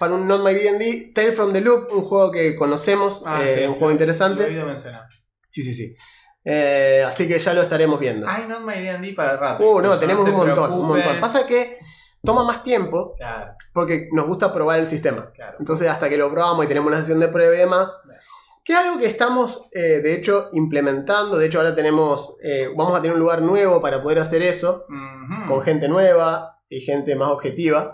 para 0.02 0.15
un 0.15 0.28
Not 0.28 0.44
My 0.44 0.53
D&D, 0.53 1.14
Tale 1.15 1.32
from 1.32 1.53
the 1.53 1.61
Loop, 1.61 1.90
un 1.94 2.02
juego 2.02 2.32
que 2.32 2.56
conocemos, 2.57 3.23
Ah, 3.26 3.41
eh, 3.45 3.56
sí, 3.60 3.64
un 3.65 3.73
juego 3.73 3.86
Lo 3.88 3.91
interesante. 3.91 4.44
oído 4.44 4.65
mencionar. 4.65 5.03
Sí, 5.48 5.64
sí, 5.64 5.73
sí. 5.73 5.95
Eh, 6.44 7.06
así 7.07 7.28
que 7.28 7.38
ya 7.40 7.53
lo 7.53 7.61
estaremos 7.61 7.99
viendo. 7.99 8.28
Ay, 8.28 8.45
not 8.48 8.61
my 8.61 8.73
D&D 8.73 9.14
para 9.14 9.34
el 9.34 9.38
rato. 9.40 9.64
Uh, 9.64 9.82
no, 9.82 9.98
tenemos 9.99 10.28
un 10.28 10.34
montón, 10.36 10.72
un 10.73 10.88
montón. 10.88 11.19
Pasa 11.22 11.45
que 11.45 11.78
toma 12.23 12.44
más 12.44 12.64
tiempo 12.64 13.14
Claro, 13.18 13.53
porque 13.73 14.10
nos 14.11 14.26
gusta 14.28 14.52
probar 14.53 14.80
el 14.80 14.88
sistema. 14.88 15.32
claro. 15.34 15.57
Entonces, 15.60 15.88
hasta 15.88 16.10
que 16.10 16.18
lo 16.18 16.32
probamos 16.32 16.65
y 16.65 16.68
tenemos 16.68 16.88
una 16.90 16.98
sesión 16.99 17.19
de 17.19 17.28
prueba 17.28 17.53
y 17.56 17.60
demás. 17.60 17.94
Que 18.64 18.73
es 18.73 18.80
algo 18.80 18.99
que 18.99 19.07
estamos, 19.07 19.69
eh, 19.72 20.02
de 20.03 20.14
hecho, 20.14 20.49
implementando. 20.53 21.38
De 21.38 21.48
hecho, 21.48 21.57
ahora 21.60 21.73
tenemos, 21.76 22.36
eh, 22.44 22.69
vamos 22.76 22.98
a 22.98 23.02
tener 23.02 23.14
un 23.15 23.19
lugar 23.19 23.41
nuevo 23.41 23.82
para 23.82 24.03
poder 24.03 24.19
hacer 24.19 24.41
eso, 24.44 24.86
con 25.48 25.61
gente 25.61 25.88
nueva 25.88 26.60
y 26.69 26.82
gente 26.82 27.15
más 27.15 27.30
objetiva. 27.30 27.94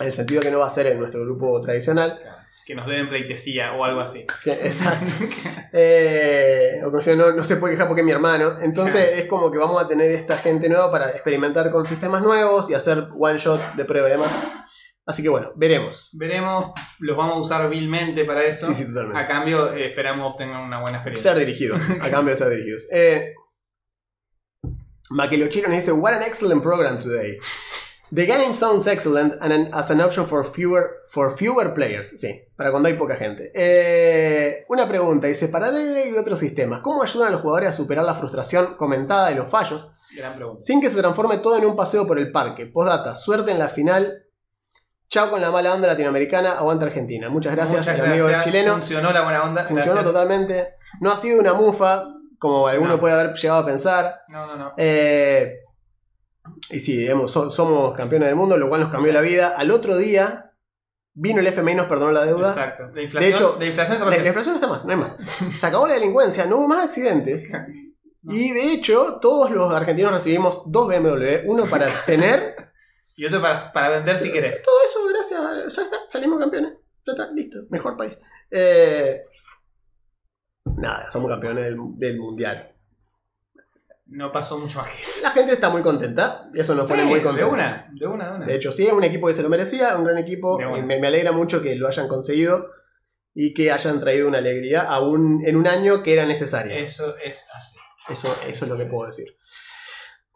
En 0.00 0.06
el 0.06 0.12
sentido 0.12 0.42
que 0.42 0.50
no 0.50 0.58
va 0.58 0.66
a 0.66 0.70
ser 0.70 0.86
en 0.88 0.98
nuestro 0.98 1.22
grupo 1.22 1.60
tradicional. 1.60 2.20
Que 2.66 2.74
nos 2.74 2.86
deben 2.86 3.08
pleitesía 3.08 3.74
o 3.74 3.84
algo 3.84 4.00
así. 4.00 4.26
Que- 4.42 4.52
exacto. 4.52 5.12
Eh, 5.72 6.80
o 6.84 7.02
si 7.02 7.14
no, 7.14 7.32
no 7.32 7.44
se 7.44 7.56
puede 7.56 7.74
quejar 7.74 7.86
porque 7.88 8.00
es 8.00 8.06
mi 8.06 8.12
hermano. 8.12 8.54
Entonces 8.62 9.18
es 9.18 9.24
como 9.28 9.50
que 9.52 9.58
vamos 9.58 9.82
a 9.82 9.86
tener 9.86 10.10
esta 10.10 10.38
gente 10.38 10.68
nueva 10.68 10.90
para 10.90 11.10
experimentar 11.10 11.70
con 11.70 11.84
sistemas 11.86 12.22
nuevos 12.22 12.70
y 12.70 12.74
hacer 12.74 13.08
one 13.18 13.38
shot 13.38 13.74
de 13.74 13.84
prueba 13.84 14.08
y 14.08 14.12
demás. 14.12 14.32
Así 15.06 15.22
que 15.22 15.28
bueno, 15.28 15.52
veremos. 15.56 16.10
Veremos, 16.14 16.72
los 17.00 17.16
vamos 17.16 17.36
a 17.36 17.40
usar 17.40 17.68
vilmente 17.68 18.24
para 18.24 18.42
eso. 18.44 18.66
Sí, 18.66 18.74
sí, 18.74 18.86
totalmente. 18.86 19.18
A 19.20 19.28
cambio, 19.28 19.72
eh, 19.74 19.88
esperamos 19.88 20.32
obtener 20.32 20.56
una 20.56 20.80
buena 20.80 20.96
experiencia. 20.98 21.32
Ser 21.32 21.38
dirigidos, 21.40 21.82
a 22.00 22.10
cambio 22.10 22.30
de 22.32 22.36
ser 22.38 22.48
dirigidos. 22.48 22.86
Eh, 22.90 23.34
Maquelochiro 25.10 25.68
nos 25.68 25.76
dice: 25.76 25.92
What 25.92 26.14
an 26.14 26.22
excellent 26.22 26.62
program 26.62 26.98
today. 26.98 27.38
The 28.14 28.26
game 28.26 28.54
sounds 28.54 28.86
excellent 28.86 29.34
and 29.40 29.52
an- 29.52 29.70
as 29.72 29.90
an 29.90 30.00
option 30.00 30.26
for 30.28 30.44
fewer, 30.44 30.98
for 31.08 31.36
fewer 31.36 31.74
players. 31.74 32.14
Sí, 32.20 32.42
para 32.56 32.70
cuando 32.70 32.88
hay 32.88 32.94
poca 32.94 33.16
gente. 33.16 33.50
Eh, 33.54 34.64
una 34.68 34.86
pregunta: 34.86 35.26
dice, 35.26 35.48
para 35.48 35.70
y 35.70 36.16
otros 36.16 36.38
sistemas, 36.38 36.80
¿cómo 36.80 37.02
ayudan 37.02 37.28
a 37.28 37.30
los 37.32 37.40
jugadores 37.40 37.70
a 37.70 37.72
superar 37.72 38.04
la 38.04 38.14
frustración 38.14 38.76
comentada 38.76 39.30
de 39.30 39.34
los 39.34 39.46
fallos 39.48 39.90
Gran 40.16 40.34
pregunta. 40.34 40.62
sin 40.62 40.80
que 40.80 40.90
se 40.90 40.96
transforme 40.98 41.38
todo 41.38 41.56
en 41.56 41.64
un 41.64 41.74
paseo 41.74 42.06
por 42.06 42.18
el 42.18 42.30
parque? 42.30 42.66
Postdata, 42.66 43.16
suerte 43.16 43.50
en 43.50 43.58
la 43.58 43.68
final. 43.68 44.20
Chao 45.08 45.30
con 45.30 45.40
la 45.40 45.50
mala 45.50 45.72
onda 45.74 45.86
latinoamericana, 45.88 46.52
aguanta 46.52 46.86
Argentina. 46.86 47.28
Muchas 47.28 47.54
gracias 47.54 47.86
Muchas 47.86 48.00
amigo 48.00 48.28
chileno. 48.42 48.72
Funcionó 48.72 49.12
la 49.12 49.22
buena 49.22 49.42
onda. 49.44 49.62
Funcionó 49.64 49.92
gracias. 49.94 50.12
totalmente. 50.12 50.74
No 51.00 51.10
ha 51.12 51.16
sido 51.16 51.38
una 51.40 51.54
mufa, 51.54 52.04
como 52.38 52.66
alguno 52.66 52.94
No. 52.94 53.00
puede 53.00 53.14
haber 53.14 53.34
llegado 53.34 53.60
a 53.62 53.66
pensar. 53.66 54.20
No, 54.28 54.46
no, 54.46 54.56
no. 54.56 54.72
Eh, 54.76 55.56
y 56.70 56.80
sí, 56.80 57.06
so- 57.26 57.50
somos 57.50 57.96
campeones 57.96 58.28
del 58.28 58.36
mundo, 58.36 58.56
lo 58.56 58.68
cual 58.68 58.80
nos 58.82 58.90
cambió 58.90 59.12
la 59.12 59.20
vida. 59.20 59.54
Al 59.56 59.70
otro 59.70 59.96
día 59.96 60.52
vino 61.12 61.40
el 61.40 61.46
FMI 61.46 61.72
y 61.72 61.74
nos 61.76 61.86
perdonó 61.86 62.10
la 62.12 62.24
deuda. 62.24 62.50
Exacto. 62.50 62.90
La 62.94 63.02
inflación, 63.02 63.30
De 63.30 63.36
hecho, 63.36 63.56
la 63.60 63.66
inflación 63.66 63.98
La, 63.98 64.04
la 64.06 64.10
desapareció. 64.10 64.26
inflación 64.28 64.52
no 64.54 64.56
está 64.56 64.68
más, 64.68 64.84
no 64.84 64.90
hay 64.92 64.98
más. 64.98 65.16
Se 65.60 65.66
acabó 65.66 65.86
la 65.88 65.94
delincuencia, 65.94 66.46
no 66.46 66.56
hubo 66.58 66.68
más 66.68 66.84
accidentes. 66.84 67.48
Y 68.26 68.52
de 68.52 68.72
hecho, 68.72 69.18
todos 69.20 69.50
los 69.50 69.70
argentinos 69.70 70.10
recibimos 70.10 70.62
dos 70.64 70.88
BMW, 70.88 71.42
uno 71.44 71.66
para 71.66 71.86
tener. 72.06 72.56
Y 73.16 73.26
otro 73.26 73.42
para, 73.42 73.70
para 73.70 73.90
vender 73.90 74.16
si 74.16 74.32
querés. 74.32 74.62
Todo 74.62 74.74
eso, 74.82 75.06
gracias. 75.06 75.76
Ya 75.76 75.82
está, 75.82 75.96
salimos 76.08 76.38
campeones. 76.40 76.72
Ya 77.04 77.12
está, 77.12 77.30
listo. 77.32 77.58
Mejor 77.68 77.98
país. 77.98 78.18
Eh, 78.50 79.22
nada, 80.76 81.10
somos 81.10 81.30
campeones 81.30 81.64
del, 81.64 81.76
del 81.96 82.18
mundial. 82.18 82.73
No 84.14 84.30
pasó 84.30 84.58
mucho 84.60 84.78
más 84.78 84.90
que 84.90 85.02
eso. 85.02 85.22
La 85.22 85.32
gente 85.32 85.54
está 85.54 85.70
muy 85.70 85.82
contenta 85.82 86.48
y 86.54 86.60
eso 86.60 86.76
nos 86.76 86.88
pone 86.88 87.04
muy 87.04 87.18
de 87.18 87.24
contentos. 87.24 87.52
una, 87.52 87.90
de 87.92 88.06
una, 88.06 88.30
de 88.30 88.36
una. 88.36 88.46
De 88.46 88.54
hecho, 88.54 88.70
sí, 88.70 88.86
es 88.86 88.92
un 88.92 89.02
equipo 89.02 89.26
que 89.26 89.34
se 89.34 89.42
lo 89.42 89.48
merecía, 89.48 89.96
un 89.96 90.04
gran 90.04 90.18
equipo. 90.18 90.56
De 90.56 90.78
y 90.78 90.82
me, 90.82 91.00
me 91.00 91.08
alegra 91.08 91.32
mucho 91.32 91.60
que 91.60 91.74
lo 91.74 91.88
hayan 91.88 92.06
conseguido 92.06 92.70
y 93.34 93.52
que 93.52 93.72
hayan 93.72 93.98
traído 93.98 94.28
una 94.28 94.38
alegría 94.38 94.82
aún 94.82 95.42
en 95.44 95.56
un 95.56 95.66
año 95.66 96.04
que 96.04 96.12
era 96.12 96.26
necesaria. 96.26 96.78
Eso 96.78 97.16
es 97.16 97.48
así. 97.54 97.76
Eso, 98.08 98.32
eso 98.46 98.64
es 98.64 98.70
lo 98.70 98.76
que 98.76 98.86
puedo 98.86 99.06
decir. 99.06 99.36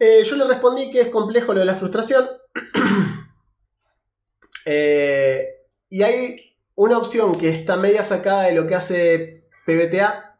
Eh, 0.00 0.24
yo 0.24 0.34
le 0.34 0.44
respondí 0.44 0.90
que 0.90 1.02
es 1.02 1.08
complejo 1.08 1.54
lo 1.54 1.60
de 1.60 1.66
la 1.66 1.76
frustración. 1.76 2.28
Eh, 4.70 5.48
y 5.88 6.02
hay 6.02 6.58
una 6.74 6.98
opción 6.98 7.38
que 7.38 7.48
está 7.48 7.78
media 7.78 8.04
sacada 8.04 8.42
de 8.42 8.54
lo 8.54 8.66
que 8.66 8.74
hace 8.74 9.48
PBTA. 9.64 10.38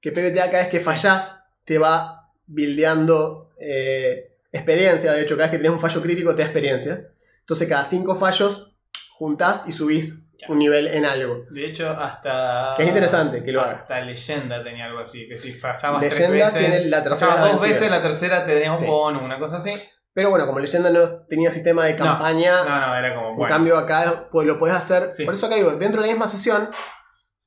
Que 0.00 0.10
PBTA 0.10 0.50
cada 0.50 0.64
vez 0.64 0.68
que 0.68 0.80
fallás 0.80 1.44
te 1.64 1.78
va 1.78 2.21
buildeando 2.46 3.50
eh, 3.58 4.36
experiencia. 4.52 5.12
De 5.12 5.22
hecho, 5.22 5.36
cada 5.36 5.46
vez 5.48 5.52
que 5.52 5.56
tenés 5.58 5.72
un 5.72 5.80
fallo 5.80 6.00
crítico 6.02 6.32
te 6.34 6.38
da 6.42 6.44
experiencia. 6.48 7.08
Entonces 7.40 7.68
cada 7.68 7.84
cinco 7.84 8.16
fallos 8.16 8.74
juntás 9.16 9.64
y 9.66 9.72
subís 9.72 10.18
un 10.48 10.58
nivel 10.58 10.88
en 10.88 11.04
algo. 11.06 11.44
De 11.50 11.66
hecho, 11.66 11.88
hasta. 11.90 12.74
Que 12.76 12.82
es 12.82 12.88
interesante 12.88 13.44
que 13.44 13.52
lo 13.52 13.60
haga. 13.62 13.80
Hasta 13.82 14.00
Leyenda 14.00 14.62
tenía 14.64 14.86
algo 14.86 14.98
así. 15.00 15.28
Que 15.28 15.36
si 15.36 15.52
fallabas 15.52 16.00
tres 16.00 16.14
Leyenda 16.14 16.46
veces. 16.50 16.58
tiene 16.60 16.84
la 16.86 17.04
tercera 17.04 17.36
dos 17.36 17.50
vencida. 17.50 17.68
veces, 17.68 17.90
la 17.90 18.02
tercera 18.02 18.44
te 18.44 18.52
tenía 18.54 18.72
un 18.72 18.78
Sí. 18.78 18.86
bono, 18.86 19.24
una 19.24 19.38
cosa 19.38 19.58
así. 19.58 19.72
Pero 20.14 20.28
bueno, 20.30 20.44
como 20.46 20.58
leyenda 20.58 20.90
no 20.90 21.24
tenía 21.26 21.50
sistema 21.50 21.86
de 21.86 21.96
campaña, 21.96 22.52
No, 22.64 22.80
no, 22.88 22.96
era 22.96 23.14
como. 23.14 23.30
En 23.30 23.36
Bueno, 23.36 23.48
cambio, 23.54 23.78
acá 23.78 24.28
pues, 24.30 24.46
lo 24.46 24.58
puedes 24.58 24.76
hacer. 24.76 25.10
Sí. 25.10 25.24
Por 25.24 25.32
eso 25.34 25.46
acá 25.46 25.56
digo, 25.56 25.70
dentro 25.76 26.02
de 26.02 26.08
la 26.08 26.12
misma 26.12 26.28
sesión, 26.28 26.68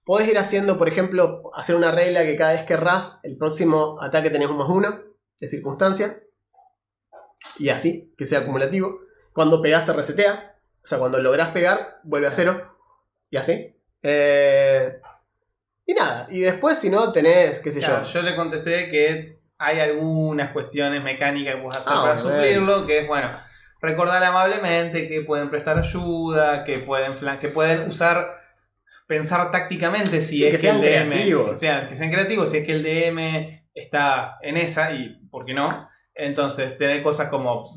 podés 0.05 0.29
ir 0.29 0.37
haciendo, 0.37 0.77
por 0.77 0.87
ejemplo, 0.87 1.51
hacer 1.53 1.75
una 1.75 1.91
regla 1.91 2.23
que 2.23 2.37
cada 2.37 2.53
vez 2.53 2.63
que 2.63 2.73
errás, 2.73 3.19
el 3.23 3.37
próximo 3.37 3.97
ataque 4.01 4.29
tenés 4.29 4.49
un 4.49 4.57
más 4.57 4.69
uno 4.69 5.01
de 5.39 5.47
circunstancia. 5.47 6.21
Y 7.57 7.69
así, 7.69 8.13
que 8.17 8.25
sea 8.25 8.39
acumulativo. 8.39 8.99
Cuando 9.33 9.61
pegás 9.61 9.85
se 9.85 9.93
resetea. 9.93 10.57
O 10.83 10.87
sea, 10.87 10.99
cuando 10.99 11.19
lográs 11.19 11.49
pegar, 11.49 11.99
vuelve 12.03 12.27
a 12.27 12.31
cero. 12.31 12.77
Y 13.29 13.37
así. 13.37 13.75
Eh, 14.03 14.99
y 15.85 15.93
nada. 15.93 16.27
Y 16.29 16.39
después, 16.39 16.77
si 16.77 16.89
no, 16.89 17.11
tenés, 17.11 17.59
qué 17.59 17.71
sé 17.71 17.79
claro, 17.79 18.03
yo. 18.03 18.11
yo 18.11 18.21
le 18.21 18.35
contesté 18.35 18.89
que 18.89 19.39
hay 19.57 19.79
algunas 19.79 20.51
cuestiones 20.51 21.03
mecánicas 21.03 21.55
que 21.55 21.61
puedes 21.61 21.77
hacer 21.77 21.93
Ah, 21.95 22.01
para 22.01 22.15
suplirlo, 22.15 22.85
que 22.85 22.99
es 22.99 23.07
bueno, 23.07 23.31
recordar 23.81 24.23
amablemente 24.23 25.07
que 25.07 25.21
pueden 25.21 25.49
prestar 25.49 25.77
ayuda, 25.77 26.63
que 26.63 26.79
pueden 26.79 27.13
que 27.39 27.49
pueden 27.49 27.87
usar 27.87 28.44
pensar 29.07 29.51
tácticamente 29.51 30.21
si 30.21 30.37
Sí, 30.37 30.43
es 30.45 30.51
que 30.51 30.51
que, 30.53 30.57
sean 30.59 30.75
el 30.77 30.81
DM, 31.03 31.09
creativos. 31.11 31.49
o 31.49 31.57
sea, 31.57 31.87
que 31.87 31.95
sean 31.95 32.11
creativos, 32.11 32.49
si 32.51 32.57
es 32.57 32.65
que 32.65 32.71
el 32.73 32.83
DM 32.83 33.61
está 33.73 34.35
en 34.41 34.57
esa 34.57 34.91
y 34.93 35.27
por 35.29 35.45
qué 35.45 35.53
no. 35.53 35.89
Entonces, 36.17 36.77
tener 36.77 37.03
cosas 37.03 37.27
como 37.29 37.75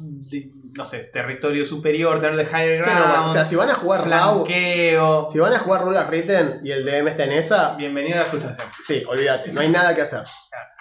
no 0.76 0.84
sé, 0.84 0.98
territorio 1.12 1.64
superior, 1.64 2.20
tener 2.20 2.36
de 2.36 2.44
higher 2.44 2.84
Sí, 2.84 2.90
ground, 2.90 3.16
no, 3.16 3.26
o 3.26 3.32
sea, 3.32 3.44
si 3.44 3.56
van 3.56 3.68
a 3.70 3.74
jugar 3.74 4.04
flanqueo. 4.04 5.26
si 5.26 5.38
van 5.40 5.52
a 5.52 5.58
jugar 5.58 5.82
Rule 5.82 5.98
of 5.98 6.08
Written 6.08 6.60
y 6.62 6.70
el 6.70 6.84
DM 6.84 7.08
está 7.08 7.24
en 7.24 7.32
esa, 7.32 7.74
Bienvenido 7.76 8.16
a 8.16 8.20
la 8.20 8.26
frustración. 8.26 8.66
Sí, 8.82 9.02
olvídate, 9.08 9.50
no 9.52 9.60
hay 9.60 9.68
nada 9.70 9.94
que 9.94 10.02
hacer. 10.02 10.22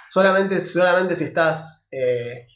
Solamente, 0.10 0.62
solamente 0.62 1.16
si 1.16 1.24
estás. 1.24 1.88
eh, 1.92 2.48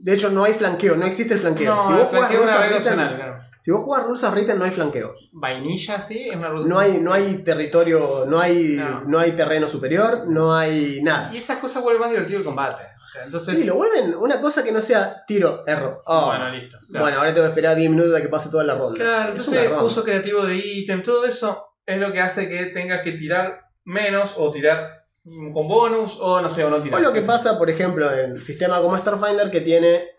De 0.00 0.14
hecho, 0.14 0.30
no 0.30 0.44
hay 0.44 0.54
flanqueo, 0.54 0.96
no 0.96 1.04
existe 1.06 1.34
el 1.34 1.40
flanqueo. 1.40 1.74
No, 1.74 1.82
si, 1.86 1.92
el 1.92 1.98
vos 1.98 2.06
jugás 2.08 2.28
flanqueo 2.28 2.44
es 2.44 2.54
Rules 2.54 2.70
Written, 2.78 2.94
claro. 2.94 3.34
si 3.58 3.70
vos 3.70 3.80
jugás 3.80 4.04
Rules 4.04 4.24
of 4.24 4.34
Written, 4.34 4.58
no 4.58 4.64
hay 4.64 4.70
flanqueo. 4.70 5.14
Vainilla, 5.32 6.00
sí, 6.00 6.28
es 6.28 6.36
una 6.36 6.48
ruta. 6.48 6.68
No 6.68 6.78
hay, 6.78 6.98
no 7.00 7.12
hay 7.12 7.42
territorio, 7.44 8.24
no 8.26 8.38
hay, 8.40 8.76
No. 8.76 9.02
no. 9.06 9.18
hay 9.18 9.32
terreno 9.32 9.68
superior, 9.68 10.24
no 10.28 10.54
hay 10.54 11.00
nada. 11.02 11.30
Y 11.34 11.38
esas 11.38 11.58
cosas 11.58 11.82
vuelven 11.82 12.00
más 12.00 12.10
divertido 12.10 12.38
el 12.38 12.44
combate. 12.44 12.84
O 13.02 13.06
sea, 13.08 13.24
entonces. 13.24 13.58
Sí, 13.58 13.64
lo 13.66 13.74
vuelven 13.74 14.14
una 14.14 14.40
cosa 14.40 14.62
que 14.62 14.70
no 14.72 14.80
sea 14.80 15.24
tiro, 15.26 15.64
erro. 15.66 16.02
Oh, 16.06 16.26
Bueno, 16.26 16.50
listo. 16.50 16.76
claro. 16.88 17.04
Bueno, 17.04 17.18
ahora 17.18 17.32
tengo 17.34 17.46
que 17.46 17.50
esperar 17.50 17.76
10 17.76 17.90
minutos 17.90 18.14
a 18.14 18.22
que 18.22 18.28
pase 18.28 18.50
toda 18.50 18.64
la 18.64 18.74
ronda. 18.74 18.94
Claro, 19.02 19.32
Es 19.34 19.48
entonces 19.48 19.70
uso 19.82 20.04
creativo 20.04 20.42
de 20.44 20.56
ítem, 20.56 21.02
todo 21.02 21.24
eso 21.24 21.64
es 21.86 21.98
lo 21.98 22.12
que 22.12 22.20
hace 22.20 22.48
que 22.48 22.66
tengas 22.66 23.02
que 23.02 23.12
tirar 23.12 23.62
menos 23.84 24.34
o 24.36 24.50
tirar 24.50 24.97
con 25.52 25.68
bonus 25.68 26.16
o 26.20 26.40
no 26.40 26.50
sé, 26.50 26.64
o 26.64 26.70
no 26.70 26.80
tirar. 26.80 27.00
O 27.00 27.02
lo 27.02 27.12
que 27.12 27.22
pasa, 27.22 27.58
por 27.58 27.70
ejemplo, 27.70 28.12
en 28.12 28.32
un 28.32 28.44
sistema 28.44 28.80
como 28.80 28.96
Starfinder 28.96 29.50
que 29.50 29.60
tiene 29.60 30.10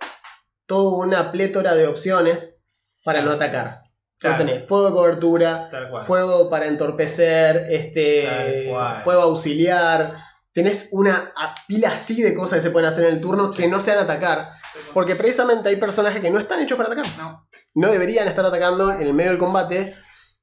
toda 0.65 1.06
una 1.06 1.31
plétora 1.31 1.73
de 1.76 1.88
opciones 1.88 2.61
para 3.03 3.22
no 3.22 3.31
atacar. 3.31 3.81
Claro. 4.19 4.38
tenés 4.38 4.68
fuego 4.68 4.88
de 4.88 4.94
cobertura, 4.94 5.72
fuego 6.06 6.49
para 6.49 6.65
entorpecer, 6.65 7.68
este, 7.69 8.69
fuego 9.03 9.22
auxiliar. 9.22 10.18
Tenés 10.52 10.90
una 10.91 11.31
pila 11.68 11.91
así 11.91 12.22
de 12.22 12.36
cosas 12.36 12.60
que 12.60 12.64
se 12.64 12.72
pueden 12.72 12.90
hacer 12.90 13.06
en 13.06 13.15
el 13.15 13.22
turno 13.22 13.52
que 13.52 13.68
no 13.69 13.80
sean 13.80 13.99
atacar. 13.99 14.52
Porque 14.94 15.15
precisamente 15.15 15.69
hay 15.69 15.77
personajes 15.77 16.19
que 16.19 16.31
no 16.31 16.40
están 16.40 16.61
hechos 16.61 16.77
para 16.77 16.91
atacar. 16.91 17.06
No. 17.18 17.48
No 17.76 17.91
deberían 17.91 18.27
estar 18.27 18.45
atacando 18.45 18.91
en 18.91 19.03
el 19.03 19.14
medio 19.14 19.31
del 19.31 19.40
combate 19.40 19.95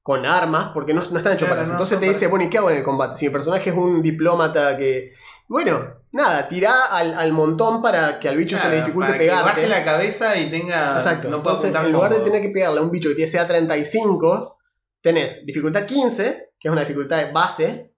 con 0.07 0.25
armas 0.25 0.71
porque 0.73 0.95
no, 0.95 1.03
no 1.11 1.19
están 1.19 1.33
hechos 1.33 1.49
Claro, 1.49 1.55
para 1.55 1.63
eso. 1.63 1.73
no 1.73 1.79
Entonces 1.79 1.99
te 1.99 2.07
dice, 2.07 2.29
bueno, 2.29 2.45
¿y 2.45 2.49
qué 2.49 2.59
hago 2.59 2.71
en 2.71 2.77
el 2.77 2.85
combate? 2.85 3.19
Si 3.19 3.27
mi 3.27 3.33
personaje 3.33 3.71
es 3.71 3.77
un 3.77 4.03
diplomata 4.03 4.77
que... 4.77 5.11
Bueno, 5.49 5.85
nada, 6.13 6.47
tirá 6.47 6.73
al, 6.93 7.13
al 7.15 7.33
montón 7.33 7.83
para 7.83 8.21
que 8.21 8.29
al 8.29 8.37
bicho 8.37 8.57
se 8.57 8.69
le 8.69 8.77
dificulte 8.77 9.15
para 9.15 9.19
que 9.19 9.29
baje 9.31 9.67
la 9.67 9.85
cabeza 9.85 10.37
y 10.37 10.49
tenga. 10.49 10.95
Exacto. 10.95 11.29
No 11.29 11.39
Entonces, 11.39 11.75
en 11.75 11.91
lugar 11.93 12.13
de 12.13 12.21
tener 12.21 12.41
que 12.41 12.51
pegarle 12.51 12.79
a 12.79 12.83
un 12.85 12.93
bicho 12.93 13.09
que 13.09 13.17
tiene 13.17 13.29
sea 13.33 13.49
35, 13.49 14.59
tenés 15.01 15.45
dificultad 15.45 15.87
15, 15.87 16.51
que 16.59 16.69
es 16.69 16.73
una 16.73 16.83
dificultad 16.83 17.17
de 17.25 17.33
base. 17.33 17.93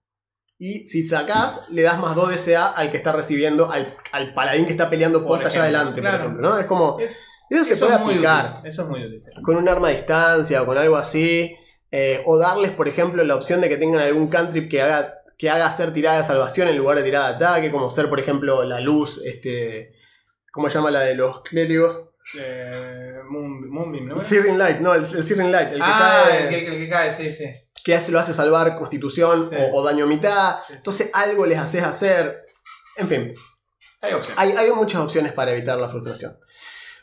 Y 0.57 0.87
si 0.87 1.03
sacás, 1.03 1.61
le 1.69 1.83
das 1.83 1.99
más 1.99 2.15
2 2.15 2.29
de 2.45 2.53
CA 2.53 2.69
al 2.71 2.89
que 2.89 2.97
está 2.97 3.11
recibiendo, 3.11 3.71
al, 3.71 3.95
al 4.11 4.33
paladín 4.33 4.65
que 4.65 4.71
está 4.71 4.89
peleando 4.89 5.25
Por 5.25 5.45
allá 5.45 5.61
adelante, 5.61 6.01
claro. 6.01 6.17
por 6.17 6.25
ejemplo. 6.25 6.49
¿no? 6.49 6.57
Es 6.59 6.65
como. 6.65 6.97
Es- 6.99 7.23
Eso 7.51 7.63
se 7.65 7.75
puede 7.77 7.93
es 7.93 7.99
aplicar 7.99 8.55
útil, 8.57 8.67
Eso 8.67 8.81
es 8.83 8.87
muy 8.89 9.05
útil. 9.05 9.21
con 9.43 9.55
un 9.57 9.69
arma 9.69 9.87
a 9.87 9.91
distancia 9.91 10.61
o 10.63 10.65
con 10.65 10.77
algo 10.77 10.97
así. 10.97 11.55
Eh, 11.91 12.21
o 12.25 12.37
darles, 12.37 12.71
por 12.71 12.87
ejemplo, 12.87 13.23
la 13.23 13.35
opción 13.35 13.61
de 13.61 13.69
que 13.69 13.77
tengan 13.77 14.01
algún 14.01 14.27
cantrip 14.27 14.69
que 14.69 14.81
haga, 14.81 15.15
que 15.37 15.49
haga 15.49 15.65
hacer 15.67 15.91
tirada 15.93 16.17
de 16.17 16.23
salvación 16.23 16.67
en 16.67 16.77
lugar 16.77 16.97
de 16.97 17.03
tirada 17.03 17.29
de 17.29 17.35
ataque, 17.35 17.71
como 17.71 17.89
ser, 17.89 18.09
por 18.09 18.19
ejemplo, 18.19 18.63
la 18.63 18.79
luz, 18.79 19.21
este. 19.25 19.93
¿Cómo 20.51 20.69
se 20.69 20.75
llama 20.75 20.91
la 20.91 21.01
de 21.01 21.15
los 21.15 21.41
clérigos? 21.41 22.09
Eh, 22.39 23.13
Moon- 23.29 23.69
Moonbeam, 23.69 24.07
¿no? 24.07 24.19
Searing 24.19 24.57
Light, 24.57 24.79
no, 24.79 24.93
el, 24.93 25.03
el 25.03 25.23
Searing 25.23 25.51
Light, 25.51 25.69
el 25.69 25.75
que 25.77 25.83
ah, 25.83 26.23
cae. 26.27 26.43
el, 26.43 26.49
que, 26.49 26.67
el 26.67 26.77
que 26.77 26.89
cae, 26.89 27.11
sí, 27.11 27.31
sí. 27.31 27.45
que 27.83 27.95
hace- 27.95 28.11
lo 28.11 28.19
hace 28.19 28.33
salvar 28.33 28.75
constitución 28.75 29.47
Sí. 29.47 29.55
o, 29.57 29.75
o 29.79 29.83
daño 29.83 30.05
a 30.05 30.07
mitad. 30.07 30.57
Sí, 30.59 30.65
sí. 30.69 30.73
Entonces 30.77 31.09
algo 31.13 31.45
les 31.45 31.57
haces 31.57 31.83
hacer. 31.83 32.45
En 32.97 33.07
fin, 33.07 33.33
Hay 34.01 34.13
opciones. 34.13 34.37
hay, 34.37 34.51
hay 34.51 34.71
muchas 34.73 35.01
opciones 35.01 35.31
para 35.33 35.51
evitar 35.53 35.77
la 35.77 35.87
frustración. 35.89 36.37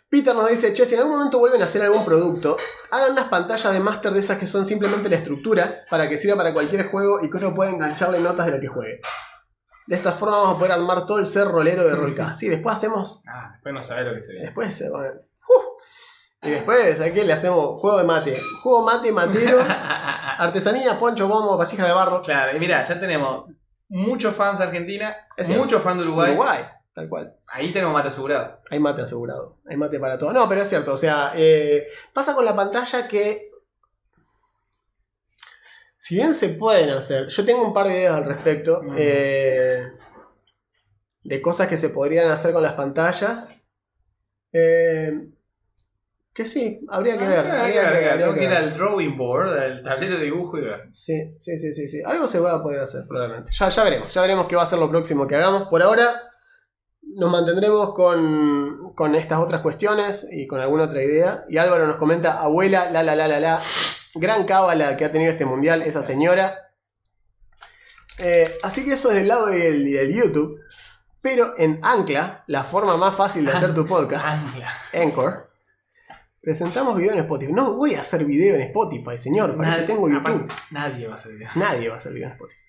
Peter 0.08 0.34
nos 0.34 0.48
dice, 0.48 0.72
che, 0.72 0.86
si 0.86 0.94
en 0.94 1.00
algún 1.00 1.16
momento 1.16 1.38
vuelven 1.38 1.60
a 1.62 1.64
hacer 1.64 1.82
algún 1.82 2.04
producto, 2.04 2.56
hagan 2.92 3.12
unas 3.12 3.28
pantallas 3.28 3.72
de 3.72 3.80
máster 3.80 4.12
de 4.12 4.20
esas 4.20 4.38
que 4.38 4.46
son 4.46 4.64
simplemente 4.64 5.08
la 5.08 5.16
estructura 5.16 5.84
para 5.90 6.08
que 6.08 6.16
sirva 6.16 6.36
para 6.36 6.52
cualquier 6.52 6.86
juego 6.88 7.20
y 7.22 7.30
que 7.30 7.36
uno 7.38 7.54
pueda 7.54 7.70
engancharle 7.70 8.20
notas 8.20 8.46
de 8.46 8.52
lo 8.52 8.60
que 8.60 8.68
juegue. 8.68 9.00
De 9.86 9.96
esta 9.96 10.12
forma 10.12 10.36
vamos 10.36 10.56
a 10.56 10.58
poder 10.58 10.72
armar 10.72 11.06
todo 11.06 11.18
el 11.18 11.26
ser 11.26 11.48
rolero 11.48 11.84
de 11.84 11.94
Rollcast. 11.94 12.38
Sí, 12.38 12.48
después 12.48 12.74
hacemos... 12.74 13.22
Ah, 13.26 13.50
después 13.52 13.74
no 13.74 13.82
sabés 13.82 14.06
lo 14.06 14.14
que 14.14 14.20
se 14.20 14.32
ve. 14.32 14.40
Después... 14.40 14.82
uf. 15.48 15.64
y 16.42 16.50
después, 16.50 17.00
¿a 17.00 17.12
qué 17.12 17.24
le 17.24 17.32
hacemos? 17.32 17.78
Juego 17.80 17.98
de 17.98 18.04
mate. 18.04 18.40
Juego 18.62 18.82
mate, 18.84 19.12
matero, 19.12 19.58
artesanía, 20.38 20.98
poncho, 20.98 21.28
bombo, 21.28 21.56
vasija 21.56 21.86
de 21.86 21.92
barro. 21.92 22.20
claro, 22.20 22.56
y 22.56 22.60
mira, 22.60 22.82
ya 22.82 22.98
tenemos 22.98 23.44
muchos 23.88 24.34
fans 24.34 24.58
de 24.58 24.64
Argentina, 24.64 25.16
Es 25.36 25.50
muchos 25.50 25.82
fans 25.82 25.98
de 25.98 26.02
Uruguay. 26.04 26.32
Uruguay, 26.32 26.64
tal 26.96 27.10
cual. 27.10 27.36
Ahí 27.48 27.72
tenemos 27.72 27.92
mate 27.92 28.08
asegurado. 28.08 28.58
Hay 28.70 28.80
mate 28.80 29.02
asegurado. 29.02 29.60
Hay 29.66 29.76
mate 29.76 30.00
para 30.00 30.18
todo. 30.18 30.32
No, 30.32 30.48
pero 30.48 30.62
es 30.62 30.68
cierto. 30.68 30.94
O 30.94 30.96
sea, 30.96 31.32
eh, 31.36 31.86
pasa 32.14 32.34
con 32.34 32.44
la 32.44 32.56
pantalla 32.56 33.06
que. 33.06 33.50
Si 35.98 36.14
bien 36.14 36.32
se 36.32 36.50
pueden 36.50 36.88
hacer. 36.90 37.28
Yo 37.28 37.44
tengo 37.44 37.62
un 37.66 37.74
par 37.74 37.86
de 37.86 37.98
ideas 37.98 38.14
al 38.14 38.24
respecto. 38.24 38.82
Mm. 38.82 38.94
eh, 38.96 39.92
de 41.22 41.42
cosas 41.42 41.68
que 41.68 41.76
se 41.76 41.90
podrían 41.90 42.30
hacer 42.30 42.54
con 42.54 42.62
las 42.62 42.72
pantallas. 42.72 43.54
eh, 44.52 45.12
que 46.32 46.44
sí, 46.44 46.80
habría 46.88 47.18
que 47.18 47.26
ver. 47.26 47.46
Ah, 47.46 47.64
habría 47.64 47.72
que 47.72 47.98
ver, 47.98 48.10
habría 48.10 48.34
que 48.34 48.44
ir 48.44 48.52
al 48.52 48.74
drawing 48.74 49.16
board, 49.16 49.58
al 49.58 49.82
tablero 49.82 50.18
de 50.18 50.24
dibujo 50.24 50.58
y 50.58 50.62
ver. 50.62 50.88
Sí, 50.92 51.34
sí, 51.38 51.58
sí, 51.58 51.72
sí, 51.72 51.88
sí. 51.88 52.02
Algo 52.04 52.26
se 52.26 52.40
va 52.40 52.52
a 52.52 52.62
poder 52.62 52.80
hacer, 52.80 53.06
probablemente. 53.08 53.52
Ya, 53.58 53.70
ya 53.70 53.84
veremos, 53.84 54.12
ya 54.12 54.20
veremos 54.20 54.46
qué 54.46 54.54
va 54.54 54.62
a 54.62 54.66
ser 54.66 54.78
lo 54.78 54.90
próximo 54.90 55.26
que 55.26 55.34
hagamos. 55.34 55.68
Por 55.68 55.82
ahora 55.82 56.22
nos 57.16 57.30
mantendremos 57.30 57.94
con, 57.94 58.92
con 58.94 59.14
estas 59.14 59.38
otras 59.38 59.60
cuestiones 59.62 60.26
y 60.30 60.46
con 60.46 60.60
alguna 60.60 60.84
otra 60.84 61.02
idea. 61.02 61.44
Y 61.48 61.58
Álvaro 61.58 61.86
nos 61.86 61.96
comenta, 61.96 62.40
abuela, 62.40 62.90
la, 62.90 63.02
la, 63.02 63.16
la, 63.16 63.26
la, 63.28 63.40
la. 63.40 63.60
Gran 64.14 64.44
cábala 64.46 64.96
que 64.96 65.04
ha 65.04 65.12
tenido 65.12 65.30
este 65.32 65.44
mundial, 65.44 65.82
esa 65.82 66.02
señora. 66.02 66.54
Eh, 68.18 68.56
así 68.62 68.84
que 68.84 68.94
eso 68.94 69.10
es 69.10 69.16
del 69.16 69.28
lado 69.28 69.46
del, 69.46 69.84
del 69.90 70.14
YouTube. 70.14 70.58
Pero 71.20 71.54
en 71.58 71.80
Ancla, 71.82 72.44
la 72.46 72.62
forma 72.62 72.96
más 72.96 73.14
fácil 73.14 73.44
de 73.44 73.52
hacer 73.52 73.74
tu 73.74 73.86
podcast, 73.88 74.24
Ancla. 74.24 74.72
Anchor, 74.94 75.50
presentamos 76.40 76.96
video 76.96 77.12
en 77.12 77.18
Spotify. 77.20 77.52
No 77.52 77.74
voy 77.74 77.94
a 77.94 78.02
hacer 78.02 78.24
video 78.24 78.54
en 78.54 78.60
Spotify, 78.62 79.18
señor, 79.18 79.56
para 79.56 79.70
eso 79.70 79.78
Nadie- 79.80 79.86
tengo 79.86 80.08
YouTube. 80.08 80.52
Nadie 80.70 81.06
va 81.08 81.12
a 81.14 81.16
hacer 81.16 81.32
video. 81.32 81.48
Nadie 81.56 81.88
va 81.88 81.94
a 81.94 81.98
hacer 81.98 82.12
video 82.12 82.28
en 82.28 82.32
Spotify. 82.34 82.60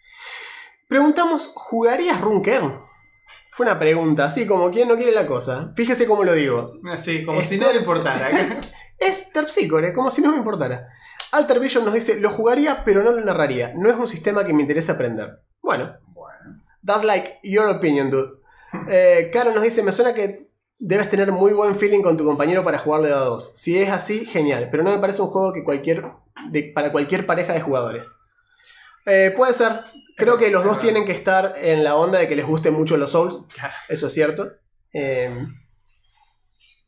Preguntamos, 0.87 1.51
¿jugarías 1.53 2.19
Runkern? 2.21 2.81
Fue 3.57 3.65
una 3.65 3.79
pregunta, 3.79 4.25
así 4.25 4.45
como 4.45 4.69
quien 4.69 4.87
no 4.87 4.95
quiere 4.97 5.11
la 5.11 5.25
cosa. 5.25 5.71
Fíjese 5.75 6.05
cómo 6.05 6.23
lo 6.23 6.33
digo. 6.33 6.73
Así, 6.93 7.25
como 7.25 7.41
si 7.41 7.57
no 7.57 7.71
le 7.73 7.79
importara. 7.79 8.29
Es 8.99 9.31
Terpsicore, 9.33 9.93
como 9.93 10.11
si 10.11 10.21
no 10.21 10.31
me 10.31 10.37
importara. 10.37 10.87
Alter 11.31 11.59
Vision 11.59 11.83
nos 11.83 11.95
dice, 11.95 12.19
lo 12.19 12.29
jugaría 12.29 12.83
pero 12.85 13.01
no 13.01 13.11
lo 13.11 13.21
narraría. 13.25 13.73
No 13.75 13.89
es 13.89 13.95
un 13.95 14.07
sistema 14.07 14.43
que 14.45 14.53
me 14.53 14.61
interese 14.61 14.91
aprender. 14.91 15.39
Bueno, 15.59 15.97
bueno. 16.13 16.61
that's 16.85 17.03
like 17.03 17.39
your 17.41 17.67
opinion, 17.67 18.11
dude. 18.11 18.29
Eh, 18.89 19.31
Caro 19.33 19.51
nos 19.51 19.63
dice, 19.63 19.81
me 19.81 19.91
suena 19.91 20.13
que 20.13 20.51
debes 20.77 21.09
tener 21.09 21.31
muy 21.31 21.53
buen 21.53 21.75
feeling 21.75 22.03
con 22.03 22.15
tu 22.15 22.23
compañero 22.25 22.63
para 22.63 22.77
jugarle 22.77 23.11
a 23.11 23.15
dos. 23.17 23.51
Si 23.55 23.75
es 23.79 23.89
así, 23.89 24.23
genial. 24.25 24.67
Pero 24.69 24.83
no 24.83 24.91
me 24.91 24.99
parece 24.99 25.23
un 25.23 25.29
juego 25.29 25.51
que 25.51 25.63
cualquier, 25.63 26.03
de- 26.51 26.71
para 26.75 26.91
cualquier 26.91 27.25
pareja 27.25 27.53
de 27.53 27.61
jugadores. 27.61 28.17
Eh, 29.07 29.33
puede 29.35 29.53
ser. 29.53 29.83
Creo 30.17 30.37
que 30.39 30.49
los 30.49 30.63
dos 30.63 30.79
tienen 30.79 31.05
que 31.05 31.11
estar 31.11 31.53
en 31.61 31.83
la 31.83 31.95
onda 31.95 32.17
de 32.17 32.27
que 32.27 32.35
les 32.35 32.45
gusten 32.45 32.73
mucho 32.73 32.97
los 32.97 33.11
Souls. 33.11 33.43
Claro. 33.53 33.73
Eso 33.87 34.07
es 34.07 34.13
cierto. 34.13 34.51
Eh, 34.91 35.29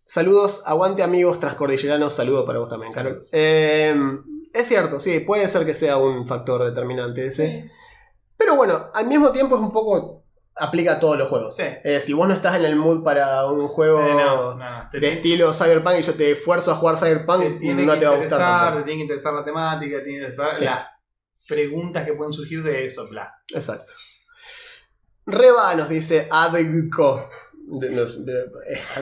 saludos, 0.04 0.64
aguante 0.66 1.04
amigos 1.04 1.40
transcordilleranos. 1.40 2.14
Saludos 2.14 2.44
para 2.46 2.58
vos 2.60 2.70
también, 2.70 2.92
Carol. 2.92 3.24
Eh, 3.32 3.96
es 4.52 4.68
cierto, 4.68 5.00
sí, 5.00 5.20
puede 5.20 5.48
ser 5.48 5.64
que 5.66 5.76
sea 5.76 5.98
un 5.98 6.28
factor 6.28 6.64
determinante 6.64 7.28
ese. 7.28 7.70
Pero 8.36 8.56
bueno, 8.56 8.90
al 8.96 9.06
mismo 9.06 9.32
tiempo 9.32 9.56
es 9.56 9.62
un 9.62 9.72
poco. 9.72 10.24
aplica 10.56 10.94
a 10.94 11.00
todos 11.00 11.18
los 11.18 11.30
juegos. 11.30 11.56
Sí. 11.56 11.64
Eh, 11.84 12.00
si 12.00 12.14
vos 12.14 12.28
no 12.28 12.34
estás 12.34 12.58
en 12.58 12.66
el 12.66 12.76
mood 12.76 13.04
para 13.04 13.46
un 13.46 13.68
juego 13.68 14.02
Eh, 14.02 14.12
no, 14.12 14.56
no, 14.56 14.90
te 14.90 15.00
de 15.00 15.12
estilo 15.12 15.54
Cyberpunk 15.54 16.00
y 16.00 16.02
yo 16.02 16.16
te 16.16 16.32
esfuerzo 16.32 16.72
a 16.72 16.76
jugar 16.76 16.98
Cyberpunk, 16.98 17.44
te 17.44 17.52
tiene 17.52 17.86
no 17.86 17.94
que 17.94 18.00
te 18.00 18.06
va 18.08 18.14
a 18.14 18.18
gustar. 18.18 18.40
tampoco. 18.40 18.78
te 18.80 18.84
tiene 18.86 18.98
que 18.98 19.04
interesar 19.04 19.34
la 19.34 19.46
temática, 19.46 19.98
te 19.98 20.04
tiene 20.04 20.20
que 20.20 20.26
interesar 20.26 20.58
Sí. 20.58 20.66
Preguntas 21.50 22.06
que 22.06 22.14
pueden 22.14 22.32
surgir 22.32 22.64
de 22.64 22.86
eso, 22.86 23.08
bla. 23.10 23.34
Exacto. 23.54 23.94
Reba 25.26 25.76
nos 25.76 25.90
dice 25.90 26.28
Adegco. 26.32 27.30
De- 27.72 27.90
no, 27.92 28.04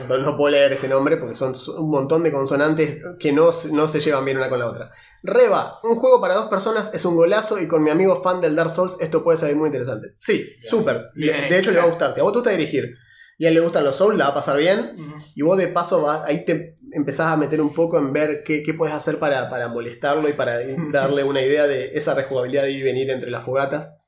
no- 0.08 0.18
no 0.18 0.36
puedo 0.36 0.50
leer 0.50 0.74
ese 0.74 0.88
nombre 0.88 1.16
porque 1.16 1.34
son 1.34 1.54
un 1.78 1.90
montón 1.90 2.22
de 2.22 2.30
consonantes 2.30 2.98
que 3.18 3.32
no, 3.32 3.50
se- 3.50 3.72
no 3.72 3.88
se 3.88 4.00
llevan 4.00 4.26
bien 4.26 4.36
una 4.36 4.50
con 4.50 4.58
la 4.58 4.66
otra. 4.66 4.90
Reba, 5.22 5.78
un 5.84 5.96
juego 5.96 6.20
para 6.20 6.34
dos 6.34 6.48
personas 6.48 6.92
es 6.92 7.02
un 7.06 7.16
golazo 7.16 7.58
y 7.58 7.66
con 7.66 7.82
mi 7.82 7.88
amigo 7.90 8.22
fan 8.22 8.42
del 8.42 8.54
Dark 8.56 8.68
Souls 8.70 8.98
esto 9.00 9.24
puede 9.24 9.38
salir 9.38 9.56
muy 9.56 9.68
interesante. 9.68 10.08
Sí, 10.18 10.46
súper. 10.62 11.08
De 11.48 11.58
hecho 11.58 11.70
le 11.70 11.78
va 11.78 11.84
a 11.84 11.88
gustar. 11.88 12.12
Si 12.12 12.20
a 12.20 12.24
vos 12.24 12.32
te 12.32 12.38
gusta 12.40 12.50
dirigir 12.50 12.94
y 13.38 13.46
a 13.46 13.48
él 13.48 13.54
le 13.54 13.60
gustan 13.60 13.84
los 13.84 13.96
Souls, 13.96 14.18
la 14.18 14.24
va 14.24 14.30
a 14.32 14.34
pasar 14.34 14.58
bien. 14.58 14.96
Y 15.34 15.40
vos 15.42 15.56
de 15.56 15.68
paso 15.68 16.02
vas, 16.02 16.24
ahí 16.26 16.44
te 16.44 16.74
empezás 16.92 17.32
a 17.32 17.36
meter 17.36 17.60
un 17.60 17.74
poco 17.74 17.98
en 17.98 18.12
ver 18.12 18.42
qué, 18.44 18.62
qué 18.62 18.74
puedes 18.74 18.94
hacer 18.94 19.18
para, 19.18 19.48
para 19.50 19.68
molestarlo 19.68 20.28
y 20.28 20.32
para 20.32 20.58
darle 20.92 21.24
una 21.24 21.42
idea 21.42 21.66
de 21.66 21.92
esa 21.94 22.14
rejugabilidad 22.14 22.62
de 22.64 22.72
ir 22.72 22.80
y 22.80 22.82
venir 22.82 23.10
entre 23.10 23.30
las 23.30 23.44
fogatas. 23.44 23.98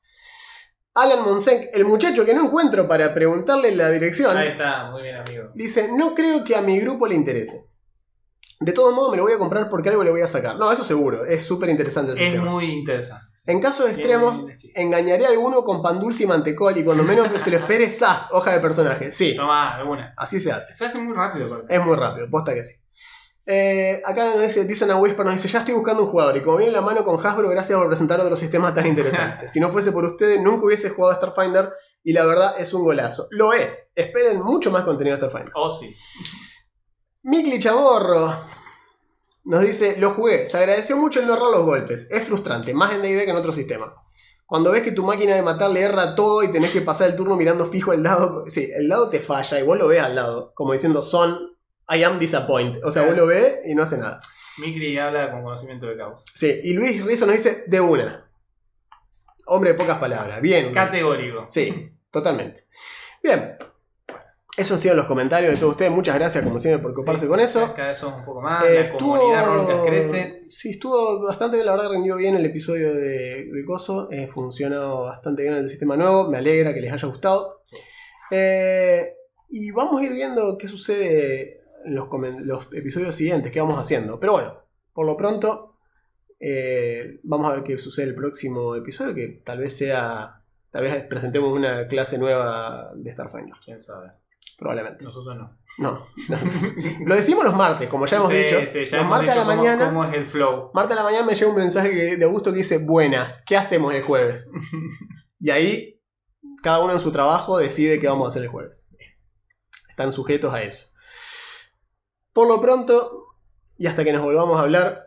Alan 0.95 1.23
Monsenk, 1.25 1.69
el 1.73 1.85
muchacho 1.85 2.25
que 2.25 2.35
no 2.35 2.45
encuentro 2.45 2.89
para 2.89 3.15
preguntarle 3.15 3.75
la 3.77 3.91
dirección, 3.91 4.37
Ahí 4.37 4.49
está, 4.49 4.91
muy 4.91 5.03
bien, 5.03 5.17
amigo. 5.17 5.51
dice, 5.55 5.89
no 5.97 6.15
creo 6.15 6.43
que 6.43 6.57
a 6.57 6.63
mi 6.63 6.79
grupo 6.81 7.07
le 7.07 7.15
interese. 7.15 7.70
De 8.63 8.73
todos 8.73 8.95
modos 8.95 9.11
me 9.13 9.17
lo 9.17 9.23
voy 9.23 9.33
a 9.33 9.39
comprar 9.39 9.71
porque 9.71 9.89
algo 9.89 10.05
le 10.05 10.11
voy 10.11 10.21
a 10.21 10.29
sacar. 10.29 10.57
No, 10.57 10.71
eso 10.71 10.85
seguro, 10.85 11.25
es 11.25 11.43
súper 11.45 11.71
interesante 11.71 12.13
el 12.13 12.19
Es 12.19 12.25
sistema. 12.25 12.51
muy 12.51 12.67
interesante. 12.67 13.33
En 13.47 13.59
casos 13.59 13.87
Tiene 13.87 14.01
extremos, 14.01 14.41
engañaré 14.75 15.25
a 15.25 15.31
alguno 15.31 15.65
con 15.65 15.81
pan 15.83 15.99
dulce 15.99 16.25
y 16.25 16.27
mantecol 16.27 16.77
y 16.77 16.85
cuando 16.85 17.03
menos 17.03 17.29
se 17.41 17.51
lo 17.51 17.57
espere, 17.57 17.89
¡zas! 17.91 18.29
Hoja 18.33 18.53
de 18.53 18.61
personaje. 18.61 19.13
Sí, 19.13 19.35
Toma, 19.35 19.77
alguna. 19.77 20.13
así 20.15 20.39
se 20.41 20.53
hace. 20.53 20.75
Se 20.75 20.85
hace 20.85 20.99
muy 20.99 21.15
rápido, 21.17 21.47
aparte. 21.47 21.75
Es 21.75 21.83
muy 21.83 21.97
rápido, 21.97 22.29
posta 22.31 22.53
que 22.53 22.63
sí. 22.63 22.75
Eh, 23.47 24.03
acá 24.05 24.25
nos 24.27 24.43
dice, 24.43 24.65
Dison 24.67 24.91
a 24.91 24.97
Whisper 24.99 25.25
nos 25.25 25.35
dice, 25.37 25.49
ya 25.49 25.61
estoy 25.61 25.73
buscando 25.75 26.05
un 26.05 26.11
jugador 26.11 26.37
y 26.37 26.43
como 26.43 26.59
viene 26.59 26.71
la 26.73 26.83
mano 26.83 27.03
con 27.03 27.19
Hasbro, 27.27 27.49
gracias 27.49 27.79
por 27.79 27.89
presentar 27.89 28.21
otro 28.21 28.37
sistema 28.37 28.75
tan 28.75 28.87
interesante. 28.87 29.49
si 29.49 29.59
no 29.59 29.71
fuese 29.71 29.91
por 29.91 30.05
ustedes, 30.05 30.39
nunca 30.43 30.67
hubiese 30.67 30.91
jugado 30.91 31.15
a 31.15 31.17
Starfinder 31.17 31.73
y 32.05 32.13
la 32.13 32.27
verdad 32.27 32.55
es 32.59 32.75
un 32.75 32.85
golazo. 32.85 33.27
Lo 33.31 33.55
es. 33.55 33.91
Esperen 33.95 34.43
mucho 34.43 34.71
más 34.71 34.85
contenido 34.85 35.17
de 35.17 35.23
Starfinder. 35.23 35.53
Oh, 35.57 35.71
sí. 35.71 35.97
Mikli 37.23 37.59
Chamorro 37.59 38.45
nos 39.45 39.63
dice, 39.63 39.97
lo 39.99 40.11
jugué, 40.11 40.47
se 40.47 40.57
agradeció 40.57 40.97
mucho 40.97 41.21
el 41.21 41.27
no 41.27 41.35
errar 41.35 41.51
los 41.51 41.65
golpes. 41.65 42.07
Es 42.11 42.25
frustrante, 42.25 42.73
más 42.75 42.95
en 42.95 43.03
D&D 43.03 43.25
que 43.25 43.31
en 43.31 43.37
otros 43.37 43.55
sistemas. 43.55 43.95
Cuando 44.47 44.73
ves 44.73 44.83
que 44.83 44.93
tu 44.93 45.05
máquina 45.05 45.35
de 45.35 45.43
matar 45.43 45.71
le 45.71 45.81
erra 45.81 46.15
todo 46.15 46.43
y 46.43 46.51
tenés 46.51 46.71
que 46.71 46.81
pasar 46.81 47.09
el 47.09 47.17
turno 47.17 47.37
mirando 47.37 47.67
fijo 47.67 47.93
el 47.93 48.03
dado, 48.03 48.47
sí, 48.49 48.71
el 48.75 48.89
dado 48.89 49.09
te 49.09 49.21
falla 49.21 49.61
y 49.61 49.63
vos 49.63 49.79
lo 49.79 49.89
ves 49.89 50.01
al 50.01 50.15
lado, 50.15 50.53
como 50.55 50.73
diciendo 50.73 51.03
son, 51.03 51.57
I 51.89 52.03
am 52.05 52.19
disappointed. 52.19 52.85
O 52.85 52.91
sea, 52.91 53.03
vos 53.03 53.17
lo 53.17 53.27
ves 53.27 53.61
y 53.67 53.75
no 53.75 53.83
hace 53.83 53.99
nada. 53.99 54.21
Mikri 54.59 54.99
habla 54.99 55.31
con 55.31 55.43
conocimiento 55.43 55.87
de 55.87 55.97
causa. 55.97 56.25
Sí, 56.35 56.61
y 56.63 56.73
Luis 56.73 57.05
Rizzo 57.05 57.27
nos 57.27 57.37
dice 57.37 57.65
de 57.67 57.81
una. 57.81 58.31
Hombre 59.47 59.73
de 59.73 59.79
pocas 59.79 59.99
palabras. 59.99 60.41
Bien. 60.41 60.73
Categórico. 60.73 61.49
Sí, 61.51 61.93
totalmente. 62.11 62.67
Bien. 63.23 63.57
Esos 64.61 64.73
han 64.73 64.79
sido 64.79 64.95
los 64.95 65.07
comentarios 65.07 65.55
de 65.55 65.59
todos 65.59 65.71
ustedes. 65.71 65.91
Muchas 65.91 66.15
gracias, 66.17 66.45
como 66.45 66.59
siempre, 66.59 66.83
por 66.83 66.91
ocuparse 66.91 67.25
Sí, 67.25 67.29
con 67.29 67.41
eso. 67.41 67.73
Cada 67.75 67.89
vez 67.89 68.03
un 68.03 68.25
poco 68.27 68.43
más. 68.43 68.63
Eh, 68.67 68.85
la 68.93 68.99
comunidad 68.99 69.47
Roncas 69.47 69.81
crece. 69.87 70.45
Sí, 70.51 70.71
estuvo 70.73 71.23
bastante 71.23 71.57
bien. 71.57 71.65
La 71.65 71.73
verdad, 71.73 71.93
rindió 71.93 72.17
bien 72.17 72.37
el 72.37 72.45
episodio 72.45 72.93
de, 72.95 73.47
de 73.51 73.65
Coso. 73.65 74.11
Eh, 74.11 74.29
funcionó 74.29 75.05
bastante 75.05 75.45
bien 75.45 75.55
el 75.55 75.67
sistema 75.67 75.97
nuevo. 75.97 76.29
Me 76.29 76.37
alegra 76.37 76.75
que 76.75 76.83
les 76.83 76.93
haya 76.93 77.09
gustado. 77.09 77.63
Sí. 77.65 77.79
Eh, 78.33 79.15
y 79.49 79.71
vamos 79.71 79.99
a 79.99 80.05
ir 80.05 80.13
viendo 80.13 80.59
qué 80.59 80.69
sucede 80.69 81.63
en 81.87 81.95
los, 81.95 82.09
los 82.45 82.69
episodios 82.75 83.15
siguientes, 83.15 83.51
qué 83.51 83.63
vamos 83.63 83.79
haciendo. 83.79 84.21
Pero 84.21 84.35
bueno, 84.35 84.63
por 84.93 85.07
lo 85.07 85.17
pronto, 85.17 85.79
eh, 86.39 87.19
vamos 87.23 87.51
a 87.51 87.55
ver 87.55 87.65
qué 87.65 87.79
sucede 87.79 88.09
el 88.09 88.15
próximo 88.15 88.77
episodio. 88.77 89.15
Que 89.15 89.41
tal 89.43 89.61
vez 89.61 89.75
sea. 89.75 90.43
Tal 90.71 90.83
vez 90.83 91.03
presentemos 91.05 91.51
una 91.51 91.89
clase 91.89 92.19
nueva 92.19 92.93
de 92.95 93.11
Starfinder. 93.11 93.55
Quién 93.65 93.81
sabe. 93.81 94.13
Probablemente. 94.61 95.05
Nosotros 95.05 95.37
no. 95.37 95.59
No. 95.79 96.07
no. 96.29 96.39
Lo 97.07 97.15
decimos 97.17 97.43
los 97.45 97.57
martes, 97.57 97.89
como 97.89 98.05
ya 98.07 98.19
hemos 98.19 98.29
Sí, 98.31 98.37
dicho. 98.37 98.59
sí, 98.71 98.85
ya 98.85 98.99
los 98.99 99.07
hemos 99.07 99.09
martes 99.09 99.31
a 99.31 99.35
la 99.37 99.43
cómo- 99.45 99.57
mañana. 99.57 99.87
cómo 99.87 100.05
es 100.05 100.15
el 100.15 100.27
flow. 100.27 100.71
Marta 100.75 100.93
a 100.93 100.97
la 100.97 101.03
mañana 101.03 101.25
me 101.27 101.35
llega 101.35 101.51
un 101.51 101.57
mensaje 101.57 102.17
de 102.17 102.25
Augusto 102.25 102.53
que 102.53 102.59
dice, 102.59 102.79
buenas, 102.79 103.43
¿qué 103.47 103.57
hacemos 103.57 103.93
el 103.95 104.03
jueves? 104.03 104.49
Y 105.43 105.49
ahí, 105.49 105.99
cada 106.63 106.85
uno 106.85 106.93
en 106.93 107.01
su 107.01 107.11
trabajo 107.11 107.57
decide 107.57 107.99
qué 107.99 108.07
vamos 108.09 108.27
a 108.27 108.29
hacer 108.29 108.43
el 108.43 108.49
jueves. 108.51 108.91
Están 109.89 110.13
sujetos 110.13 110.53
a 110.53 110.63
eso. 110.63 110.89
Por 112.35 112.47
lo 112.47 112.61
pronto, 112.61 113.25
y 113.79 113.87
hasta 113.87 114.05
que 114.05 114.13
nos 114.13 114.21
volvamos 114.21 114.59
a 114.61 114.65
hablar, 114.65 115.03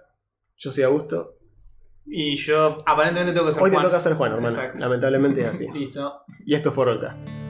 yo 0.57 0.71
soy 0.71 0.83
Augusto. 0.85 1.35
Y 2.07 2.35
yo 2.37 2.81
aparentemente 2.87 3.31
tengo 3.33 3.45
que 3.45 3.53
ser 3.53 3.61
Hoy 3.61 3.69
te 3.69 3.75
Juan. 3.75 3.85
toca 3.85 3.99
ser 3.99 4.15
Juan, 4.15 4.31
hermano. 4.33 4.55
Exacto. 4.55 4.79
Lamentablemente 4.79 5.41
es 5.41 5.47
así. 5.47 5.67
Listo. 5.73 6.21
Y 6.47 6.55
esto 6.55 6.71
fue 6.71 6.85
Rollcast. 6.85 7.42